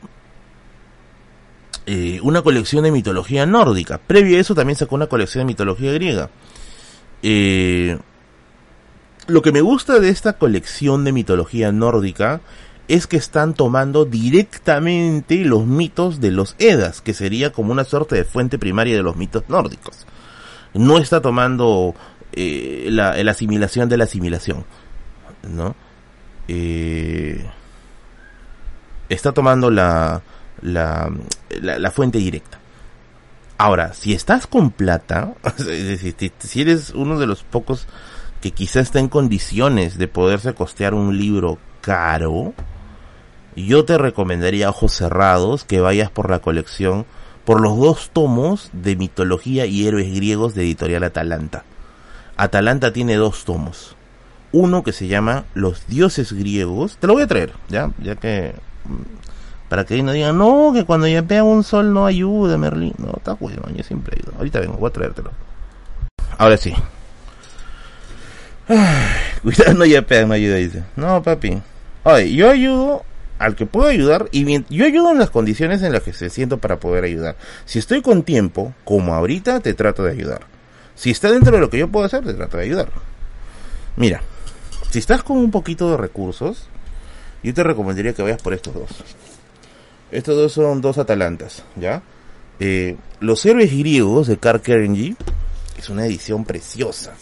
[1.86, 3.98] eh, una colección de mitología nórdica.
[3.98, 6.30] Previo a eso también sacó una colección de mitología griega.
[7.24, 7.98] Eh,
[9.28, 12.42] lo que me gusta de esta colección de mitología nórdica
[12.88, 18.16] es que están tomando directamente los mitos de los Edas, que sería como una suerte
[18.16, 20.06] de fuente primaria de los mitos nórdicos.
[20.74, 21.96] No está tomando
[22.34, 24.66] eh, la, la, asimilación de la asimilación,
[25.44, 25.76] ¿no?
[26.48, 27.46] Eh,
[29.10, 30.22] está tomando la,
[30.62, 31.12] la,
[31.62, 32.60] la, fuente directa.
[33.58, 35.34] Ahora, si estás con plata,
[36.40, 37.88] si eres uno de los pocos
[38.42, 42.54] que quizá está en condiciones de poderse costear un libro caro,
[43.56, 47.06] yo te recomendaría ojos cerrados que vayas por la colección,
[47.46, 51.66] por los dos tomos de mitología y héroes griegos de editorial Atalanta.
[52.42, 53.96] Atalanta tiene dos tomos.
[54.52, 56.98] Uno que se llama Los dioses griegos.
[56.98, 60.84] Te lo voy a traer, ya, ya que mm, para que no digan, no, que
[60.84, 62.96] cuando ya pega un sol no ayuda, Merlín.
[62.98, 64.36] No, está bueno, yo siempre ayudo.
[64.40, 65.32] Ahorita vengo, voy a traértelo.
[66.40, 66.74] Ahora sí.
[68.68, 68.80] Ay,
[69.44, 70.84] cuidado, no ya pega, no ayuda, dice.
[70.96, 71.62] No, papi.
[72.06, 73.06] Oye, yo ayudo
[73.38, 76.32] al que puedo ayudar y bien, yo ayudo en las condiciones en las que se
[76.32, 77.36] siento para poder ayudar.
[77.66, 80.51] Si estoy con tiempo, como ahorita, te trato de ayudar.
[80.96, 82.90] Si está dentro de lo que yo puedo hacer, te trato de ayudar.
[83.96, 84.22] Mira,
[84.90, 86.68] si estás con un poquito de recursos,
[87.44, 88.90] yo te recomendaría que vayas por estos dos.
[90.12, 92.02] Estos dos son dos Atalantas, ¿ya?
[92.60, 95.16] Eh, Los héroes griegos de Carl Kerenji,
[95.78, 97.14] es una edición preciosa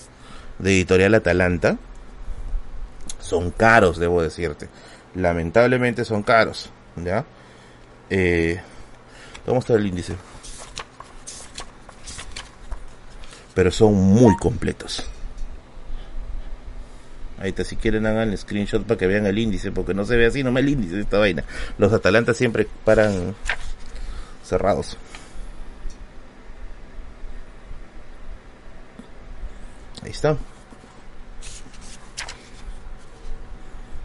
[0.58, 1.78] de editorial Atalanta.
[3.20, 4.68] Son caros, debo decirte.
[5.16, 7.26] Lamentablemente son caros, ¿ya?
[8.10, 8.60] Eh,
[9.48, 10.16] a mostrar el índice.
[13.60, 15.06] Pero son muy completos.
[17.40, 20.16] Ahí está, si quieren hagan el screenshot para que vean el índice, porque no se
[20.16, 21.44] ve así, no me el índice de esta vaina.
[21.78, 23.36] Los Atalantas siempre paran
[24.46, 24.96] cerrados.
[30.04, 30.38] Ahí está.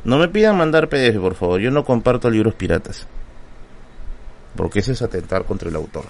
[0.03, 1.61] No me pidan mandar PDF, por favor.
[1.61, 3.07] Yo no comparto libros piratas.
[4.57, 6.07] Porque ese es atentar contra el autor.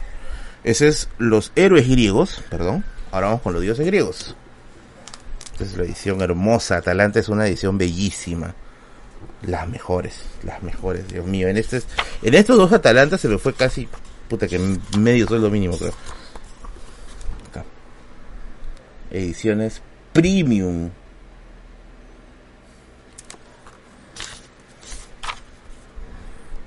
[0.62, 2.86] Ese es los héroes griegos, perdón.
[3.14, 4.34] Ahora vamos con los dioses griegos.
[5.52, 6.78] Esta es la edición hermosa.
[6.78, 8.56] Atalanta es una edición bellísima.
[9.42, 11.46] Las mejores, las mejores, Dios mío.
[11.46, 11.80] En, este,
[12.24, 13.88] en estos dos Atalantas se me fue casi,
[14.28, 14.58] puta que
[14.98, 15.92] medio sueldo mínimo, creo.
[17.50, 17.64] Acá.
[19.12, 19.80] Ediciones
[20.12, 20.90] premium.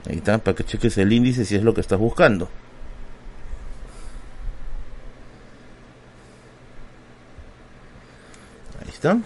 [0.10, 2.48] Ahí está, para que cheques el índice si es lo que estás buscando.
[8.98, 9.18] Está.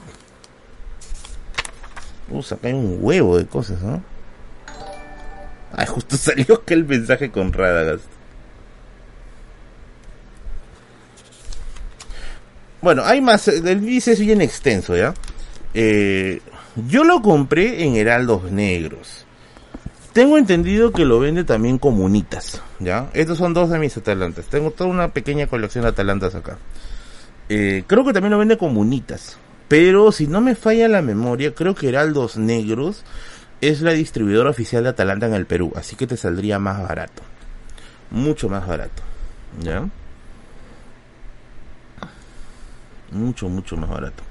[2.30, 4.04] Uh, saca un huevo de cosas, ¿no?
[5.74, 8.06] Ay, justo salió aquel mensaje con Radagast.
[12.82, 13.48] Bueno, hay más.
[13.48, 15.14] El índice es bien extenso, ¿ya?
[15.74, 16.42] Eh,
[16.88, 19.26] yo lo compré en Heraldos Negros.
[20.14, 23.10] Tengo entendido que lo vende también Comunitas, ¿ya?
[23.14, 24.48] Estos son dos de mis Atalantas.
[24.48, 26.58] Tengo toda una pequeña colección de Atalantas acá.
[27.48, 29.38] Eh, creo que también lo vende Comunitas.
[29.72, 33.06] Pero si no me falla la memoria, creo que Heraldos Negros
[33.62, 35.72] es la distribuidora oficial de Atalanta en el Perú.
[35.78, 37.24] Así que te saldría más barato.
[38.10, 39.02] Mucho más barato.
[39.62, 39.88] ¿Ya?
[43.12, 44.24] Mucho, mucho más barato.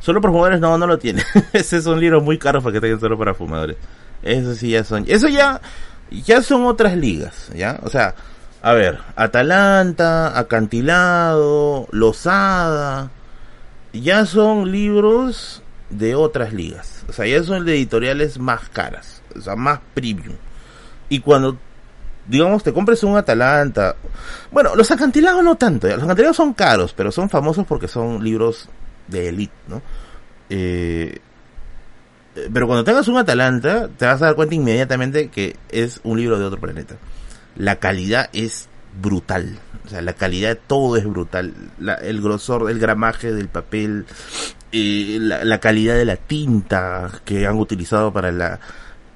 [0.00, 1.22] Solo para fumadores no, no lo tiene.
[1.52, 3.76] Ese es un libro muy caro para que tengan solo para fumadores.
[4.22, 5.04] Eso sí ya son.
[5.08, 5.60] Eso ya,
[6.10, 7.80] ya son otras ligas, ¿ya?
[7.82, 8.14] O sea,
[8.62, 13.10] a ver, Atalanta, Acantilado, Losada,
[13.94, 17.04] ya son libros de otras ligas.
[17.08, 20.34] O sea, ya son de editoriales más caras, o sea, más premium.
[21.08, 21.56] Y cuando,
[22.26, 23.94] digamos, te compres un Atalanta,
[24.50, 28.68] bueno, los acantilados no tanto, los acantilados son caros, pero son famosos porque son libros
[29.08, 29.82] de elite, ¿no?
[30.50, 31.18] Eh,
[32.52, 36.38] pero cuando tengas un Atalanta, te vas a dar cuenta inmediatamente que es un libro
[36.38, 36.96] de otro planeta.
[37.54, 38.68] La calidad es
[39.00, 39.56] brutal.
[39.84, 41.52] O sea, la calidad todo es brutal.
[42.02, 44.06] el grosor, el gramaje del papel,
[44.72, 48.60] eh, la, calidad de la tinta que han utilizado para la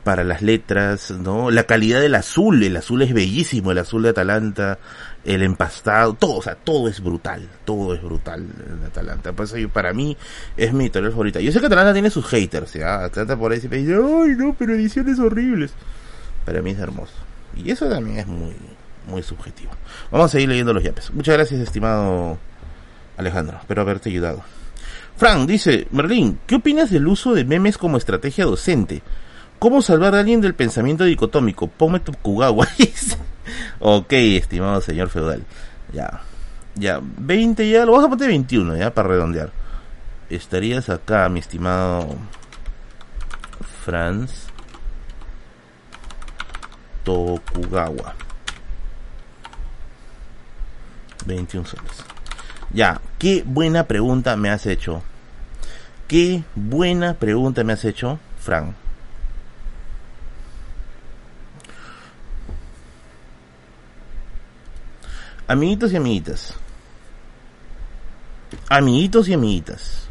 [0.04, 1.50] para las letras, ¿no?
[1.50, 4.78] La calidad del azul, el azul es bellísimo, el azul de Atalanta,
[5.22, 9.32] el empastado, todo, o sea, todo es brutal, todo es brutal en Atalanta.
[9.32, 10.16] Por eso para mí
[10.56, 11.40] es mi editorial favorita.
[11.40, 13.04] Yo sé que Atalanta tiene sus haters, ¿ya?
[13.04, 15.72] Atalanta por ahí se dice, ay no, pero ediciones horribles.
[16.46, 17.12] Para mí es hermoso.
[17.54, 18.56] Y eso también es muy,
[19.08, 19.72] muy subjetivo.
[20.10, 21.10] Vamos a seguir leyendo los yapes.
[21.12, 22.38] Muchas gracias, estimado
[23.16, 23.58] Alejandro.
[23.60, 24.42] Espero haberte ayudado.
[25.16, 29.02] Frank dice, Merlín, ¿qué opinas del uso de memes como estrategia docente?
[29.58, 31.66] ¿Cómo salvar a alguien del pensamiento dicotómico?
[31.66, 32.68] Ponme tu Kugawa.
[33.80, 35.42] ok, estimado señor feudal.
[35.92, 36.20] Ya.
[36.76, 39.50] Ya, 20 ya, lo vas a poner 21 ya, para redondear.
[40.30, 42.14] Estarías acá, mi estimado
[43.84, 44.46] Franz
[47.02, 48.14] Tokugawa.
[51.28, 52.04] 21 soles.
[52.72, 55.02] Ya, qué buena pregunta me has hecho.
[56.08, 58.74] Qué buena pregunta me has hecho, Frank.
[65.46, 66.54] Amiguitos y amiguitas.
[68.68, 70.08] Amiguitos y amiguitas.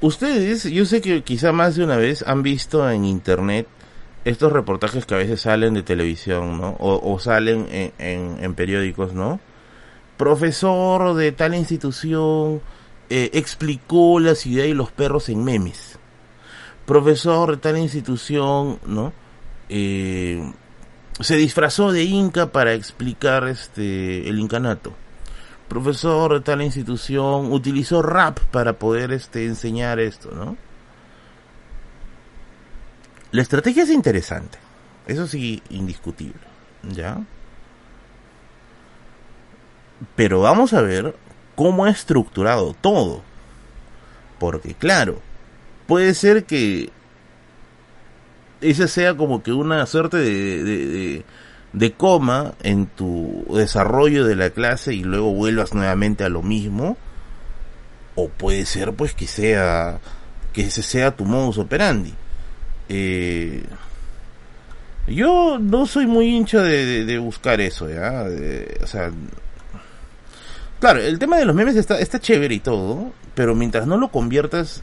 [0.00, 3.68] Ustedes, yo sé que quizá más de una vez han visto en internet
[4.24, 6.76] estos reportajes que a veces salen de televisión, ¿no?
[6.78, 7.66] O, salen
[7.98, 9.40] en, periódicos, ¿no?
[10.16, 12.60] Profesor de tal institución
[13.10, 15.98] eh, explicó la ciudad y los perros en memes.
[16.86, 19.12] Profesor de tal institución, ¿no?
[19.68, 20.52] Eh,
[21.20, 24.92] se disfrazó de inca para explicar este el incanato.
[25.68, 30.56] Profesor de tal institución utilizó rap para poder este enseñar esto, ¿no?
[33.32, 34.58] La estrategia es interesante.
[35.06, 36.40] Eso sí, indiscutible,
[36.82, 37.18] ¿ya?
[40.14, 41.16] Pero vamos a ver
[41.54, 43.22] cómo ha estructurado todo.
[44.38, 45.20] Porque claro,
[45.86, 46.90] puede ser que
[48.60, 51.24] esa sea como que una suerte de,
[51.72, 56.98] de, coma en tu desarrollo de la clase y luego vuelvas nuevamente a lo mismo.
[58.14, 60.00] O puede ser pues que sea
[60.52, 62.14] que ese sea tu modus operandi.
[62.94, 63.64] Eh,
[65.06, 68.26] Yo no soy muy hincha de, buscar eso, ¿ya?
[68.82, 69.10] o sea,
[70.78, 74.08] claro, el tema de los memes está, está chévere y todo, pero mientras no lo
[74.08, 74.82] conviertas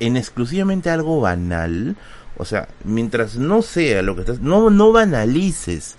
[0.00, 1.94] en exclusivamente algo banal,
[2.38, 5.96] o sea, mientras no sea lo que estás, no, no banalices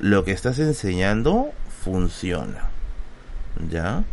[0.00, 1.50] lo que estás enseñando,
[1.84, 2.70] funciona.
[3.70, 4.04] ¿Ya?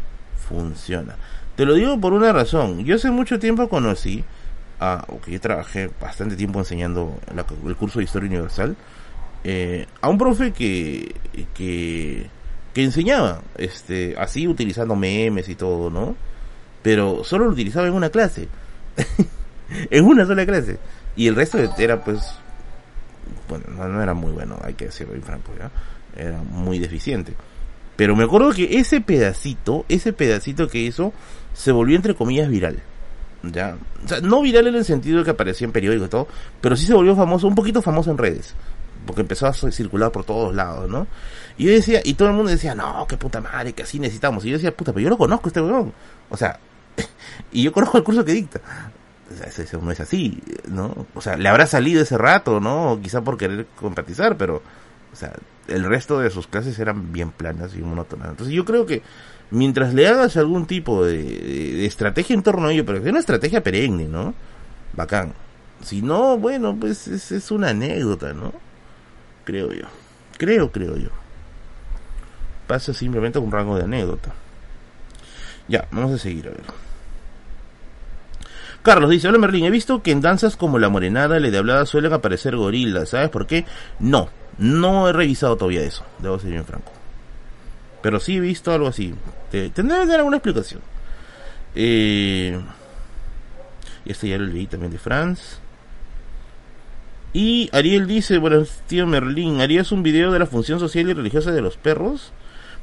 [0.49, 1.16] Funciona.
[1.55, 2.84] Te lo digo por una razón.
[2.84, 4.26] Yo hace mucho tiempo conocí
[4.80, 7.20] a, que yo trabajé bastante tiempo enseñando
[7.66, 8.76] el curso de Historia Universal,
[9.44, 11.16] eh, a un profe que,
[11.54, 12.28] que,
[12.74, 16.16] que enseñaba, este, así utilizando memes y todo, ¿no?
[16.82, 18.48] Pero solo lo utilizaba en una clase.
[19.90, 20.80] en una sola clase.
[21.16, 22.22] Y el resto era pues,
[23.48, 25.72] bueno, no, era muy bueno, hay que decirlo bien franco, ¿ya?
[26.16, 27.34] Era muy deficiente.
[27.96, 31.12] Pero me acuerdo que ese pedacito, ese pedacito que hizo,
[31.54, 32.82] se volvió entre comillas viral.
[33.44, 36.28] Ya, o sea, no viral en el sentido de que aparecía en periódicos y todo,
[36.60, 38.54] pero sí se volvió famoso, un poquito famoso en redes,
[39.06, 41.08] porque empezó a circular por todos lados, ¿no?
[41.58, 44.46] Y yo decía, y todo el mundo decía, no, qué puta madre, que así necesitamos.
[44.46, 45.94] Y yo decía, puta, pero yo lo conozco este weón.
[46.30, 46.60] O sea,
[47.52, 48.62] y yo conozco el curso que dicta.
[49.32, 51.06] O sea, eso no es así, ¿no?
[51.14, 53.00] O sea, le habrá salido ese rato, ¿no?
[53.02, 54.62] Quizá por querer compatizar, pero,
[55.12, 55.34] o sea,
[55.68, 58.30] el resto de sus clases eran bien planas y monótonas.
[58.30, 59.04] Entonces yo creo que
[59.52, 63.64] mientras le hagas algún tipo de, estrategia en torno a ello, pero es una estrategia
[63.64, 64.34] perenne, ¿no?
[64.93, 65.34] Bacán.
[65.84, 68.54] Si no, bueno, pues es, una anécdota, ¿no?
[69.45, 69.86] Creo yo.
[70.38, 71.10] Creo, creo yo.
[72.68, 74.34] Pasa simplemente con un rango de anécdota.
[75.68, 76.64] Ya, vamos a seguir a ver.
[78.82, 81.86] Carlos dice, hola Merlín, he visto que en danzas como la morenada, le de hablada
[81.86, 83.66] suelen aparecer gorilas, ¿sabes por qué?
[84.00, 86.99] No, no he revisado todavía eso, debo ser bien franco.
[88.02, 89.14] Pero sí he visto algo así.
[89.52, 90.82] Tendré que dar alguna explicación.
[91.76, 92.60] Eh,
[94.06, 95.60] este ya lo leí también de Franz.
[97.32, 101.52] Y Ariel dice, bueno, tío Merlín, ¿harías un video de la función social y religiosa
[101.52, 102.32] de los perros?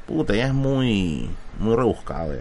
[0.06, 2.32] Puta, ya es muy, muy rebuscado.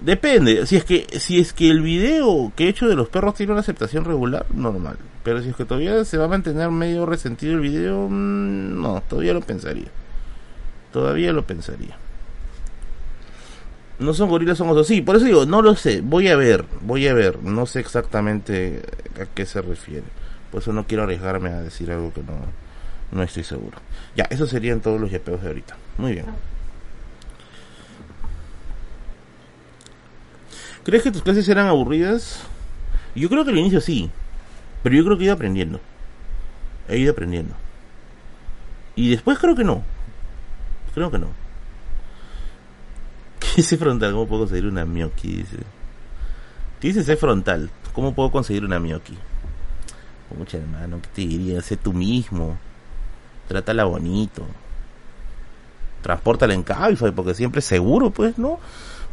[0.00, 3.34] Depende, si es que si es que el video que he hecho de los perros
[3.34, 4.96] tiene una aceptación regular, normal.
[5.22, 9.02] Pero si es que todavía se va a mantener medio resentido el video, mm, no,
[9.08, 9.88] todavía lo pensaría.
[10.94, 11.96] Todavía lo pensaría.
[13.98, 14.86] No son gorilas, son osos.
[14.86, 16.02] Sí, por eso digo, no lo sé.
[16.02, 17.42] Voy a ver, voy a ver.
[17.42, 18.80] No sé exactamente
[19.20, 20.04] a qué se refiere.
[20.52, 22.34] Por eso no quiero arriesgarme a decir algo que no,
[23.10, 23.76] no estoy seguro.
[24.14, 25.76] Ya, esos serían todos los yapeos de ahorita.
[25.98, 26.26] Muy bien.
[30.84, 32.44] ¿Crees que tus clases eran aburridas?
[33.16, 34.12] Yo creo que al inicio sí.
[34.84, 35.80] Pero yo creo que he ido aprendiendo.
[36.88, 37.56] He ido aprendiendo.
[38.94, 39.82] Y después creo que no.
[40.94, 41.28] Creo que no.
[43.40, 44.12] ¿Qué dice frontal?
[44.12, 45.36] ¿Cómo puedo conseguir una Miyoki?
[45.36, 45.58] Dice.
[46.80, 47.70] ¿Qué dice ser frontal?
[47.92, 49.16] ¿Cómo puedo conseguir una Miyoki?
[50.36, 51.62] Mucha hermano, ¿qué te diría?
[51.62, 52.58] Sé tú mismo.
[53.46, 54.44] Trátala bonito.
[56.02, 58.58] Transportala en Cabify, porque siempre es seguro, pues, ¿no?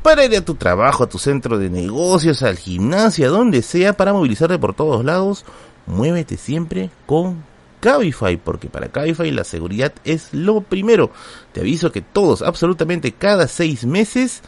[0.02, 3.94] Para ir a tu trabajo, a tu centro de negocios, al gimnasio, a donde sea,
[3.94, 5.46] para movilizarte por todos lados,
[5.86, 7.44] muévete siempre con
[7.82, 11.12] Cabify, porque para Cabify la seguridad es lo primero.
[11.52, 14.42] Te aviso que todos, absolutamente cada seis meses,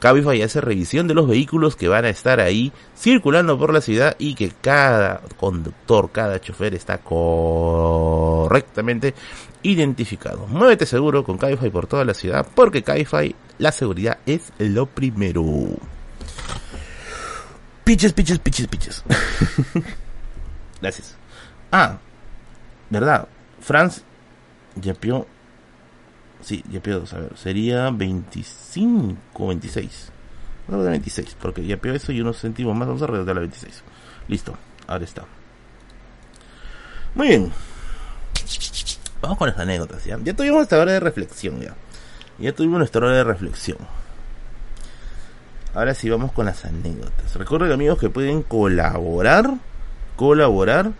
[0.00, 4.16] Cabify hace revisión de los vehículos que van a estar ahí circulando por la ciudad
[4.18, 9.14] y que cada conductor, cada chofer está correctamente
[9.62, 10.46] identificado.
[10.48, 15.44] Muévete seguro con Cabify por toda la ciudad, porque Cabify la seguridad es lo primero.
[17.84, 19.04] Piches, piches, piches, piches.
[20.80, 21.16] Gracias.
[21.70, 21.98] Ah,
[22.90, 23.28] ¿verdad?
[23.60, 24.02] Franz
[24.74, 25.26] yapeó.
[26.42, 30.12] Sí, yapeó dos, a ver, sería 25 26.
[30.68, 33.82] Vamos a 26, porque yapeó eso y unos céntimos más, vamos a redondear la 26.
[34.28, 35.24] Listo, ahora está.
[37.14, 37.52] Muy bien.
[39.20, 40.18] Vamos con las anécdotas, ¿ya?
[40.22, 41.74] Ya tuvimos esta hora de reflexión, ya.
[42.38, 43.78] Ya tuvimos nuestra hora de reflexión.
[45.74, 47.34] Ahora sí vamos con las anécdotas.
[47.36, 49.54] Recuerden amigos que pueden colaborar,
[50.16, 50.92] colaborar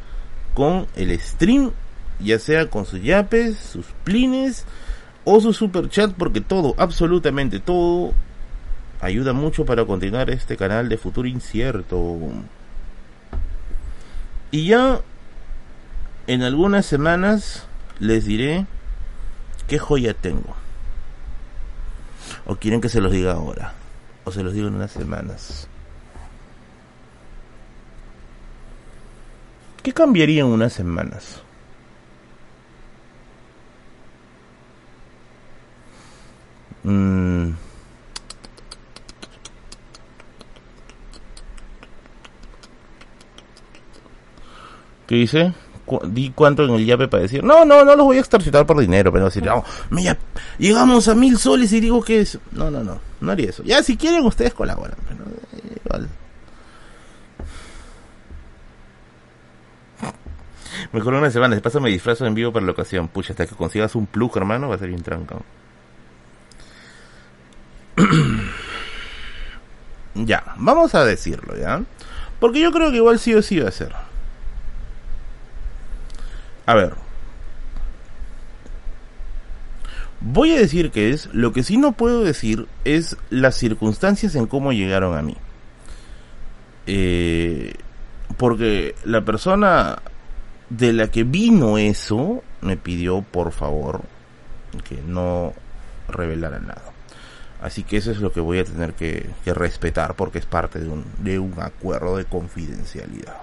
[0.54, 1.72] con el stream,
[2.18, 4.64] ya sea con sus yapes, sus plines
[5.24, 8.12] o su super chat, porque todo, absolutamente todo,
[9.00, 12.18] ayuda mucho para continuar este canal de futuro incierto.
[14.50, 15.00] Y ya
[16.26, 17.66] en algunas semanas
[17.98, 18.66] les diré
[19.68, 20.56] qué joya tengo.
[22.46, 23.74] O quieren que se los diga ahora.
[24.24, 25.68] O se los digo en unas semanas.
[29.82, 31.42] ¿Qué cambiaría en unas semanas?
[36.84, 37.52] Mm.
[45.06, 45.52] ¿Qué dice?
[46.04, 48.78] di cuánto en el yape para decir, no, no, no los voy a extorsionar por
[48.78, 50.16] dinero, pero decir, no, mira,
[50.58, 53.64] llegamos a mil soles y digo que es, no, no, no, no haría eso.
[53.64, 56.06] Ya si quieren ustedes colaboran, pero eh,
[60.92, 63.08] Mejor una semana, de paso me disfrazo en vivo para la ocasión.
[63.08, 65.42] Pucha, hasta que consigas un plug, hermano, va a ser bien trancado.
[70.14, 71.82] ya, vamos a decirlo, ¿ya?
[72.40, 73.92] Porque yo creo que igual sí o sí va a ser.
[76.66, 76.94] A ver.
[80.20, 84.46] Voy a decir que es, lo que sí no puedo decir es las circunstancias en
[84.46, 85.36] cómo llegaron a mí.
[86.86, 87.74] Eh,
[88.36, 90.02] porque la persona
[90.70, 94.02] de la que vino eso me pidió por favor
[94.88, 95.52] que no
[96.08, 96.92] revelara nada.
[97.60, 100.88] Así que eso es lo que voy a tener que, respetar porque es parte de
[100.88, 103.36] un, de un acuerdo de confidencialidad.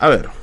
[0.00, 0.37] A ver.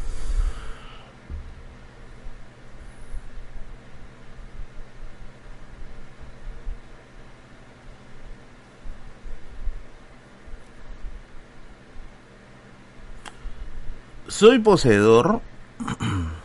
[14.28, 15.42] Soy poseedor.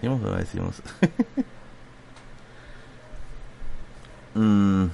[0.00, 0.82] ¿Cómo decimos?
[4.34, 4.86] mm.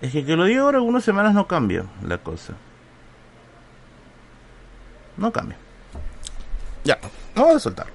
[0.00, 2.54] Es que que lo digo ahora algunas semanas no cambia la cosa.
[5.16, 5.56] No cambia.
[6.84, 6.98] Ya,
[7.34, 7.94] vamos a soltarlo.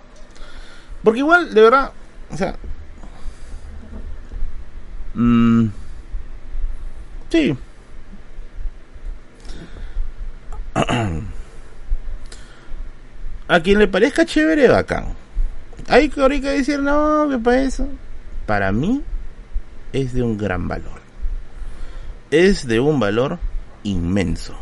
[1.04, 1.92] Porque igual, de verdad,
[2.32, 2.56] o sea...
[5.14, 5.68] Mmm,
[7.30, 7.56] sí,
[13.48, 15.06] a quien le parezca chévere, bacán.
[15.88, 17.88] Hay que ahorita decir, no, que para eso.
[18.46, 19.04] Para mí
[19.92, 21.02] es de un gran valor.
[22.32, 23.40] Es de un valor
[23.84, 24.56] inmenso.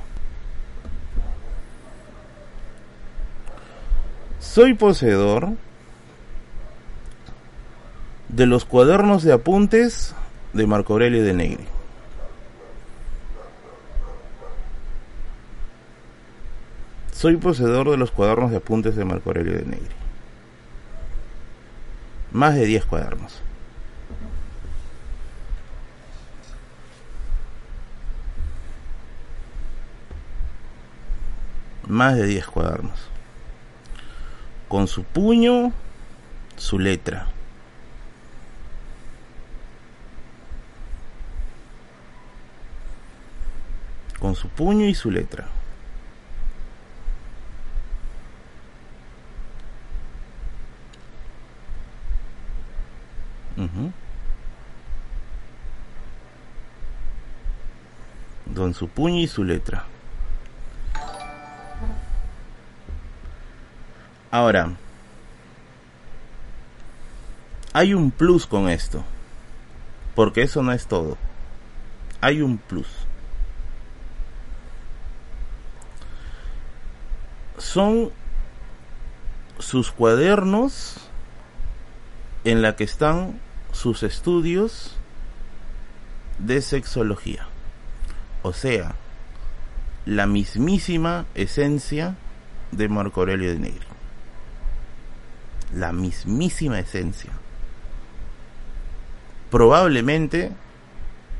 [4.39, 5.51] Soy poseedor
[8.27, 10.13] de los cuadernos de apuntes
[10.53, 11.65] de Marco Aurelio de Negri.
[17.21, 19.95] Soy poseedor de los cuadernos de apuntes de Marco Aurelio de Negri.
[22.31, 23.43] Más de 10 cuadernos.
[31.87, 33.07] Más de 10 cuadernos.
[34.67, 35.73] Con su puño,
[36.57, 37.27] su letra.
[44.19, 45.60] Con su puño y su letra.
[58.55, 59.85] Con su puño y su letra.
[64.29, 64.71] Ahora,
[67.73, 69.03] hay un plus con esto.
[70.15, 71.17] Porque eso no es todo.
[72.19, 72.87] Hay un plus.
[77.57, 78.11] Son
[79.59, 80.97] sus cuadernos
[82.43, 83.39] en la que están
[83.71, 84.95] sus estudios
[86.39, 87.47] de sexología.
[88.43, 88.95] O sea,
[90.05, 92.15] la mismísima esencia
[92.71, 93.85] de Marco Aurelio de Negri.
[95.75, 97.31] La mismísima esencia.
[99.49, 100.51] Probablemente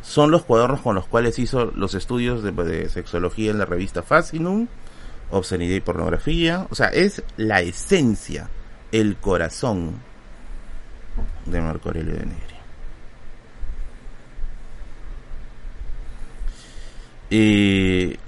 [0.02, 4.68] son los cuadernos con los cuales hizo los estudios de, sexología en la revista Fascinum,
[5.30, 6.68] obscenidad y pornografía.
[6.70, 8.50] O sea, es la esencia,
[8.92, 9.96] el corazón
[11.46, 12.56] de Marco Aurelio de Negri.
[17.30, 18.20] Y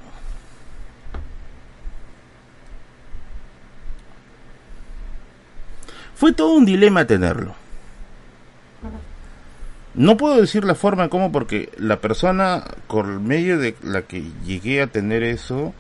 [6.16, 7.54] fue todo un dilema tenerlo.
[9.94, 14.82] No puedo decir la forma como porque la persona con medio de la que llegué
[14.82, 15.74] a tener eso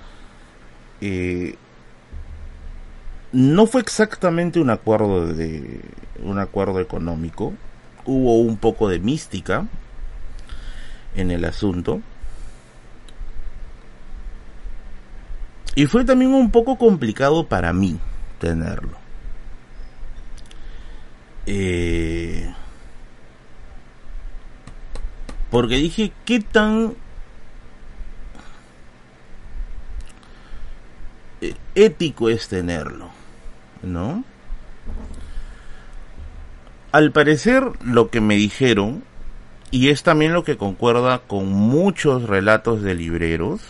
[1.02, 1.56] eh,
[3.34, 5.82] no fue exactamente un acuerdo de
[6.22, 7.54] un acuerdo económico
[8.06, 9.66] hubo un poco de mística
[11.16, 12.02] en el asunto.
[15.76, 18.00] Y fue también un poco complicado para mí
[18.40, 18.98] tenerlo.
[21.46, 22.54] Eh,
[25.50, 26.96] porque dije qué tan
[31.76, 33.10] ético es tenerlo,
[33.84, 34.24] ¿no?
[36.92, 39.04] Al parecer, lo que me dijeron,
[39.72, 43.62] y es también lo que concuerda con muchos relatos de libreros,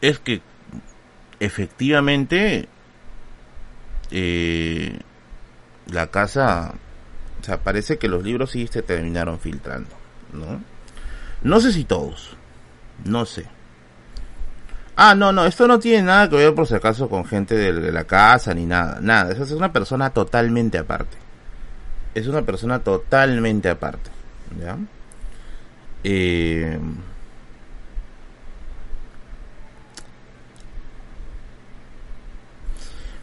[0.00, 0.42] es que
[1.40, 2.68] efectivamente
[4.10, 5.00] eh,
[5.90, 6.74] la casa,
[7.40, 9.90] o sea, parece que los libros sí se terminaron filtrando,
[10.32, 10.73] ¿no?
[11.44, 12.36] No sé si todos,
[13.04, 13.44] no sé.
[14.96, 17.92] Ah, no, no, esto no tiene nada que ver por si acaso con gente de,
[17.92, 21.18] la casa ni nada, nada, esa es una persona totalmente aparte.
[22.14, 24.10] Es una persona totalmente aparte,
[24.58, 24.78] ¿ya?
[26.04, 26.78] Eh,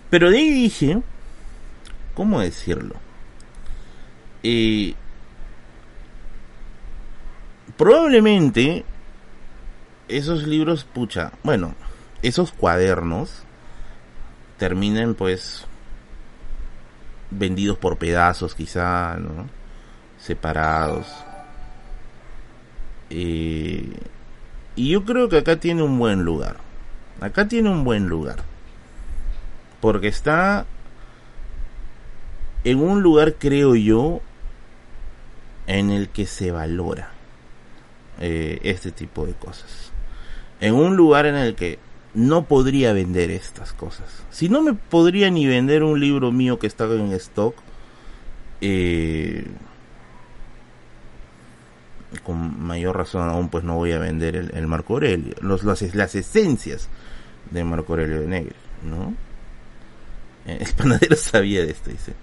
[0.09, 1.01] pero de ahí dije,
[2.13, 2.95] ¿cómo decirlo?
[4.43, 4.93] Eh,
[7.81, 8.85] probablemente
[10.07, 11.73] esos libros, pucha, bueno,
[12.21, 13.41] esos cuadernos
[14.59, 15.65] terminen pues
[17.31, 19.47] vendidos por pedazos quizá, ¿no?
[20.19, 21.07] Separados.
[23.09, 23.91] Eh,
[24.75, 26.57] y yo creo que acá tiene un buen lugar.
[27.19, 28.43] Acá tiene un buen lugar.
[29.79, 30.67] Porque está
[32.63, 34.21] en un lugar, creo yo,
[35.65, 37.20] en el que se valora
[38.19, 39.91] eh, este tipo de cosas.
[40.59, 41.79] En un lugar en el que
[42.13, 44.23] no podría vender estas cosas.
[44.29, 47.55] Si no me podría ni vender un libro mío que estaba en stock,
[48.59, 49.45] eh,
[52.23, 56.89] con mayor razón aún pues no voy a vender el, Marco Aurelio, los, las esencias
[57.49, 59.15] de Marco Aurelio de Negri, ¿no?
[60.45, 62.13] Eh, el panadero sabía de esto, dice.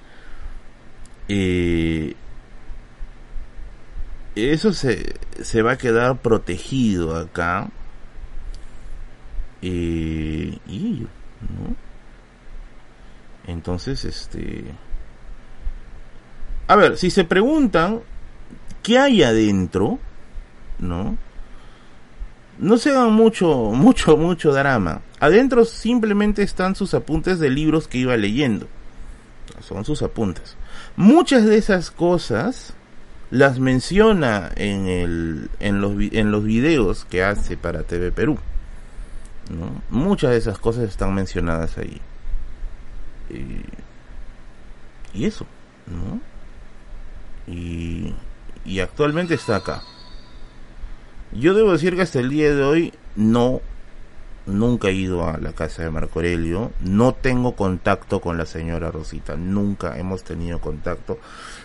[4.47, 7.69] Eso se, se va a quedar protegido acá.
[9.63, 11.07] Eh, y
[11.41, 11.77] ¿no?
[13.47, 14.65] Entonces, este...
[16.67, 18.01] A ver, si se preguntan
[18.83, 19.99] qué hay adentro,
[20.79, 21.17] ¿no?
[22.59, 25.01] No se hagan mucho, mucho, mucho drama.
[25.19, 28.69] Adentro simplemente están sus apuntes de libros que iba leyendo.
[29.61, 30.57] Son sus apuntes.
[30.97, 32.75] Muchas de esas cosas
[33.31, 38.39] las menciona en, el, en, los, en los videos que hace para TV Perú.
[39.91, 42.01] Muchas de esas cosas están mencionadas ahí.
[45.15, 45.47] Y, eso,
[45.87, 46.21] ¿no?
[47.53, 48.15] Y,
[48.65, 49.83] y actualmente está acá.
[51.33, 53.61] Yo debo decir que hasta el día de hoy no
[54.49, 58.91] nunca he ido a la casa de Marco Aurelio, no tengo contacto con la señora
[58.91, 61.19] Rosita, nunca hemos tenido contacto.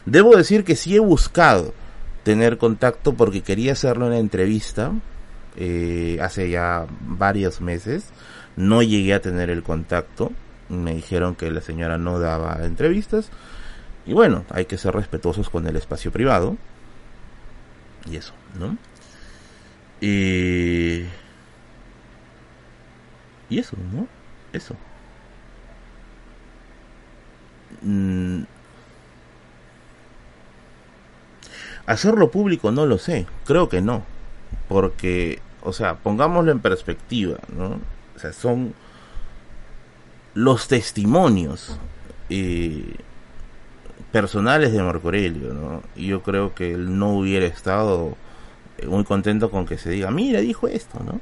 [0.05, 1.73] Debo decir que sí he buscado
[2.23, 4.91] tener contacto porque quería hacerle una entrevista
[5.55, 8.05] eh, hace ya varios meses,
[8.55, 10.31] no llegué a tener el contacto,
[10.69, 13.29] me dijeron que la señora no daba entrevistas
[14.05, 16.57] y bueno, hay que ser respetuosos con el espacio privado
[18.09, 18.77] y eso, ¿no?
[20.01, 21.03] Y
[23.49, 24.07] y eso, ¿no?
[24.51, 24.75] Eso.
[27.83, 28.43] Mm.
[31.85, 34.03] Hacerlo público no lo sé, creo que no.
[34.69, 37.79] Porque, o sea, pongámoslo en perspectiva, ¿no?
[38.15, 38.73] O sea, son
[40.33, 41.77] los testimonios
[42.29, 42.95] eh,
[44.11, 45.83] personales de Marco Aurelio, ¿no?
[45.95, 48.15] Y yo creo que él no hubiera estado
[48.87, 51.19] muy contento con que se diga, mira, dijo esto, ¿no?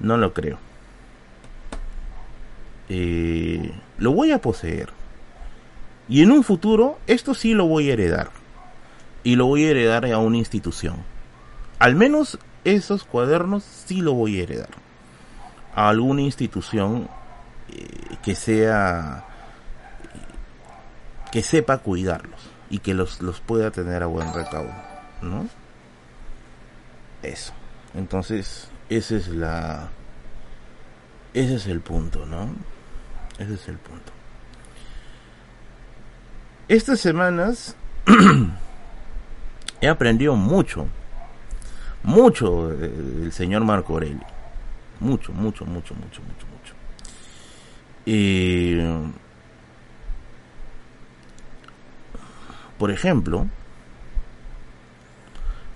[0.00, 0.58] No lo creo.
[2.88, 4.90] Eh, lo voy a poseer.
[6.08, 8.30] Y en un futuro, esto sí lo voy a heredar.
[9.26, 11.02] Y lo voy a heredar a una institución.
[11.80, 14.68] Al menos esos cuadernos sí lo voy a heredar.
[15.74, 17.08] A alguna institución
[17.68, 19.24] eh, que sea...
[21.32, 22.40] que sepa cuidarlos.
[22.70, 24.70] Y que los, los pueda tener a buen recaudo.
[25.22, 25.48] ¿No?
[27.24, 27.52] Eso.
[27.94, 29.88] Entonces, esa es la...
[31.34, 32.50] Ese es el punto, ¿no?
[33.40, 34.12] Ese es el punto.
[36.68, 37.74] Estas semanas
[39.80, 40.86] he aprendido mucho,
[42.02, 44.24] mucho del señor Marco Aurelio.
[45.00, 46.74] Mucho, mucho, mucho, mucho, mucho, mucho.
[48.06, 48.78] Y,
[52.78, 53.46] por ejemplo,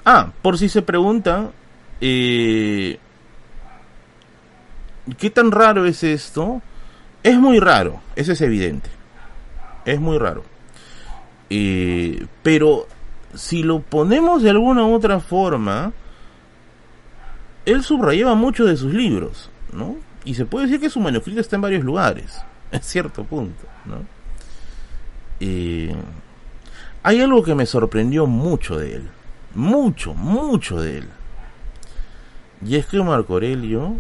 [0.05, 1.51] ah, por si se pregunta,
[2.01, 2.99] eh,
[5.19, 6.63] ¿qué tan raro es esto?
[7.23, 8.89] Es muy raro, eso es evidente.
[9.85, 10.45] Es muy raro.
[11.51, 12.87] Eh, pero
[13.35, 15.93] si lo ponemos de alguna u otra forma,
[17.67, 19.97] él subrayaba mucho de sus libros, ¿no?
[20.25, 22.43] Y se puede decir que su manuscrito está en varios lugares,
[22.73, 24.21] en cierto punto, ¿no?
[27.03, 29.09] hay algo que me sorprendió mucho de él,
[29.55, 31.09] mucho, mucho de él.
[32.63, 33.97] Y es que Marco Aurelio,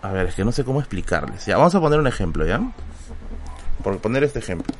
[0.00, 1.44] a ver, es que no sé cómo explicarles.
[1.44, 2.62] Ya, vamos a poner un ejemplo, ¿ya?
[3.84, 4.74] Por poner este ejemplo.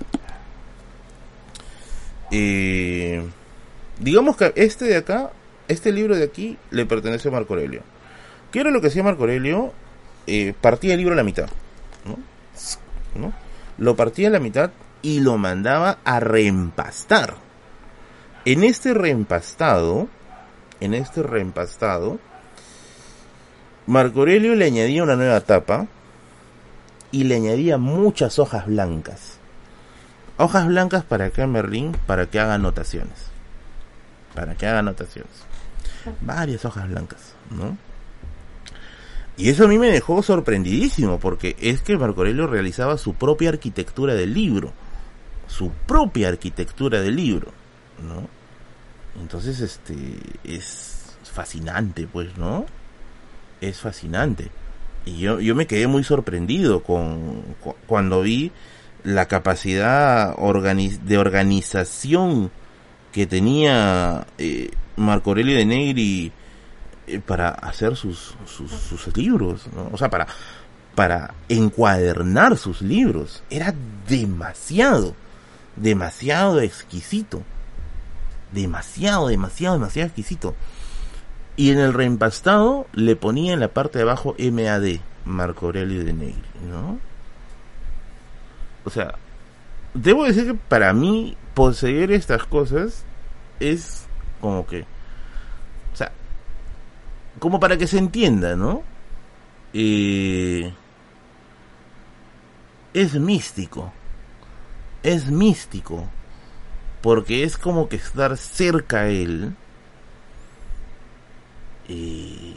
[2.31, 3.23] Eh,
[4.03, 5.31] digamos que este de acá,
[5.69, 7.83] este libro de aquí, le pertenece a Marco Aurelio.
[8.51, 9.73] ¿Qué era lo que hacía Marco Aurelio?
[10.27, 11.49] Eh, partía el libro a la mitad.
[13.15, 13.33] ¿no?
[13.79, 14.70] Lo partía a la mitad
[15.01, 17.37] y lo mandaba a reempastar.
[18.45, 20.09] En este reempastado,
[20.81, 22.19] en este reempastado,
[23.87, 25.87] Marco Aurelio le añadía una nueva tapa
[27.11, 29.39] y le añadía muchas hojas blancas.
[30.39, 33.32] Hojas blancas para que Merlín, para que haga anotaciones.
[34.35, 35.33] Para que haga anotaciones.
[36.21, 37.77] Varias hojas blancas, ¿no?
[39.37, 43.49] Y eso a mí me dejó sorprendidísimo, porque es que Marco Aurelio realizaba su propia
[43.49, 44.73] arquitectura del libro.
[45.47, 47.49] Su propia arquitectura del libro,
[48.07, 48.29] ¿no?
[49.21, 49.95] Entonces, este,
[50.45, 52.67] es fascinante, pues, ¿no?
[53.61, 54.51] Es fascinante.
[55.05, 57.43] Y yo, yo me quedé muy sorprendido con,
[57.87, 58.53] cuando vi
[59.05, 62.51] la capacidad de organización
[63.12, 66.32] que tenía eh, Marco Aurelio de Negri
[67.06, 70.26] eh, para hacer sus, sus, libros, o sea, para,
[70.94, 73.43] para encuadernar sus libros.
[73.51, 73.74] Era
[74.09, 75.14] demasiado,
[75.76, 77.43] demasiado exquisito.
[78.51, 80.55] Demasiado, demasiado, demasiado exquisito.
[81.56, 86.12] Y en el reempastado le ponía en la parte de abajo MAD, Marco Aurelio de
[86.12, 86.98] Negri, ¿no?
[88.84, 89.14] O sea,
[89.94, 93.05] debo decir que para mí poseer estas cosas
[93.61, 94.07] es
[94.41, 94.85] como que
[97.39, 98.83] como para que se entienda, ¿no?
[99.73, 100.73] Eh,
[102.95, 103.93] es místico.
[105.03, 106.09] Es místico.
[107.01, 109.57] Porque es como que estar cerca a él.
[111.89, 112.55] Eh,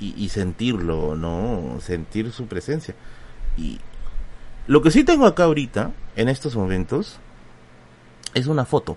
[0.00, 1.78] y, y, sentirlo, ¿no?
[1.82, 2.94] Sentir su presencia.
[3.58, 3.78] Y
[4.66, 7.18] lo que sí tengo acá ahorita, en estos momentos,
[8.34, 8.96] es una foto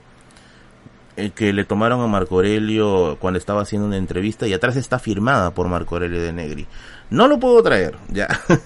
[1.16, 5.00] el que le tomaron a Marco Aurelio cuando estaba haciendo una entrevista y atrás está
[5.00, 6.68] firmada por Marco Aurelio de Negri.
[7.10, 8.28] No lo puedo traer, ya.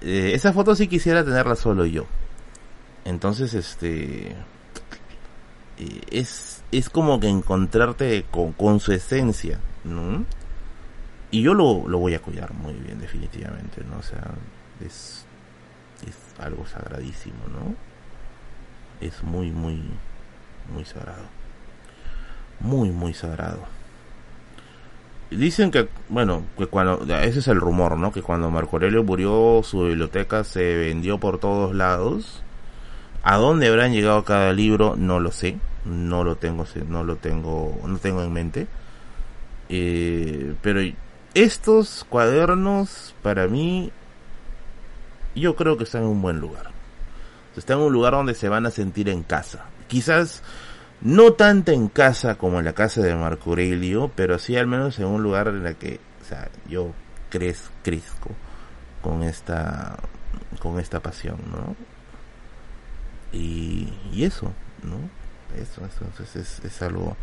[0.00, 2.06] Eh, esa foto sí quisiera tenerla solo yo.
[3.04, 4.28] Entonces, este...
[5.76, 10.24] Eh, es, es como que encontrarte con, con su esencia, ¿no?
[11.32, 13.98] Y yo lo, lo voy a cuidar muy bien, definitivamente, ¿no?
[13.98, 14.34] O sea,
[14.86, 15.26] es,
[16.06, 17.87] es algo sagradísimo, ¿no?
[19.00, 19.82] Es muy, muy,
[20.72, 21.38] muy sagrado
[22.60, 23.60] muy, muy sagrado.
[25.30, 28.12] Dicen que, bueno, que cuando, ese es el rumor, ¿no?
[28.12, 32.42] Que cuando Marco Aurelio murió, su biblioteca se vendió por todos lados.
[33.22, 34.96] ¿A dónde habrán llegado cada libro?
[34.96, 35.58] No lo sé.
[35.84, 38.66] No lo tengo, no lo tengo, no tengo en mente.
[39.68, 40.80] Eh, pero
[41.34, 43.92] estos cuadernos, para mí,
[45.34, 46.67] yo creo que están en un buen lugar.
[47.58, 49.64] Están en un lugar donde se van a sentir en casa.
[49.88, 50.42] Quizás
[51.00, 54.98] no tanto en casa como en la casa de Marco Aurelio, pero sí al menos
[54.98, 56.92] en un lugar en el que, o sea, yo
[57.30, 58.30] crez, crezco
[59.02, 59.96] con esta,
[60.60, 61.76] con esta pasión, ¿no?
[63.32, 64.52] Y, y eso,
[64.82, 64.98] ¿no?
[65.60, 67.16] Eso, eso, entonces es, es algo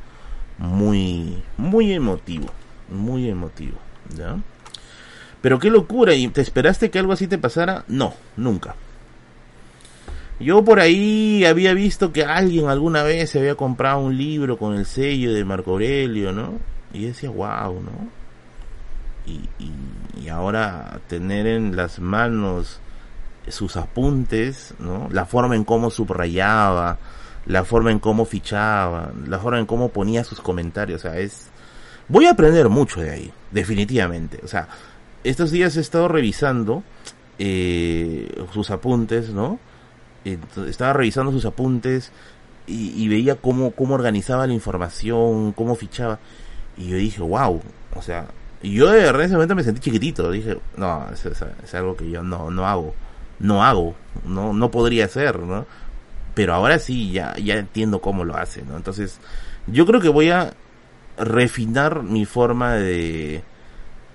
[0.57, 2.47] muy, muy emotivo,
[2.89, 3.77] muy emotivo,
[4.15, 4.37] ¿ya?
[5.41, 7.83] Pero qué locura, ¿y te esperaste que algo así te pasara?
[7.87, 8.75] No, nunca.
[10.39, 14.75] Yo por ahí había visto que alguien alguna vez se había comprado un libro con
[14.75, 16.59] el sello de Marco Aurelio, ¿no?
[16.93, 18.09] Y decía, wow, ¿no?
[19.25, 22.79] Y, y, ahora tener en las manos
[23.47, 25.07] sus apuntes, ¿no?
[25.11, 26.97] La forma en cómo subrayaba,
[27.45, 31.47] la forma en cómo fichaba, la forma en cómo ponía sus comentarios, o sea, es...
[32.07, 34.39] Voy a aprender mucho de ahí, definitivamente.
[34.43, 34.67] O sea,
[35.23, 36.83] estos días he estado revisando
[37.39, 39.59] eh, sus apuntes, ¿no?
[40.25, 42.11] Estaba revisando sus apuntes
[42.67, 46.19] y, veía cómo, cómo organizaba la información, cómo fichaba.
[46.77, 47.61] Y yo dije, wow,
[47.95, 48.27] o sea,
[48.63, 50.31] yo de verdad en ese momento me sentí chiquitito.
[50.31, 52.95] Dije, no, es, algo que yo no, no hago,
[53.39, 53.95] no hago,
[54.25, 55.65] no, no podría hacer, ¿no?
[56.33, 58.75] Pero ahora sí, ya, ya entiendo cómo lo hace, ¿no?
[58.75, 59.19] Entonces,
[59.67, 60.53] yo creo que voy a
[61.17, 63.43] refinar mi forma de...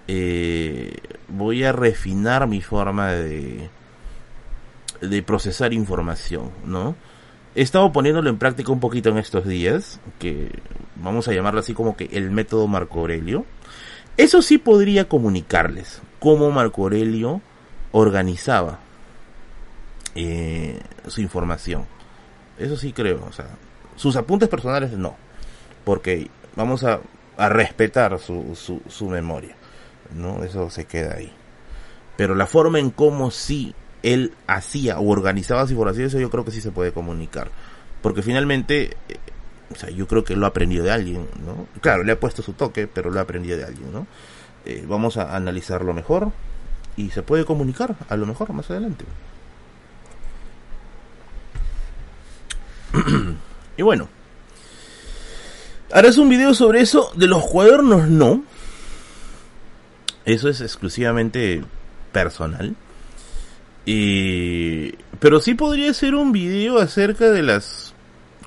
[0.08, 0.96] Eh,
[1.28, 3.70] voy a refinar mi forma de
[5.00, 6.94] de procesar información, ¿no?
[7.54, 10.60] He estado poniéndolo en práctica un poquito en estos días, que
[10.96, 13.44] vamos a llamarlo así como que el método Marco Aurelio.
[14.16, 17.40] Eso sí podría comunicarles cómo Marco Aurelio
[17.92, 18.78] organizaba
[20.14, 20.78] eh,
[21.08, 21.86] su información.
[22.58, 23.48] Eso sí creo, o sea,
[23.96, 25.16] sus apuntes personales no,
[25.84, 27.00] porque vamos a,
[27.36, 28.54] respetar su,
[28.86, 29.56] su memoria,
[30.14, 30.44] ¿no?
[30.44, 31.32] Eso se queda ahí.
[32.18, 36.50] Pero la forma en cómo sí él hacía o organizaba información, eso yo creo que
[36.50, 37.50] sí se puede comunicar.
[38.02, 39.16] Porque finalmente, eh,
[39.72, 41.66] o sea, yo creo que lo ha aprendido de alguien, ¿no?
[41.80, 44.06] Claro, le ha puesto su toque, pero lo ha aprendido de alguien, ¿no?
[44.64, 46.32] Eh, vamos a analizarlo mejor
[46.96, 49.04] y se puede comunicar a lo mejor más adelante.
[53.76, 54.08] y bueno,
[55.92, 58.44] harás un video sobre eso, de los cuadernos no.
[60.24, 61.64] Eso es exclusivamente
[62.12, 62.76] personal.
[65.20, 67.94] Pero sí podría ser un video acerca de las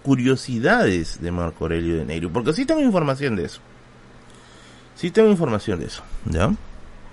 [0.01, 3.61] curiosidades de Marco Aurelio de Negro, porque sí tengo información de eso.
[4.95, 6.53] Sí tengo información de eso, ¿ya?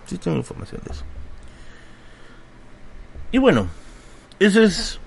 [0.07, 1.05] Sí tengo información de eso.
[3.33, 3.69] Y bueno,
[4.39, 4.99] esa es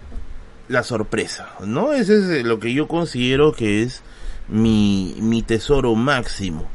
[0.68, 1.94] la sorpresa, ¿no?
[1.94, 4.02] Ese es lo que yo considero que es
[4.48, 6.68] mi, mi tesoro máximo.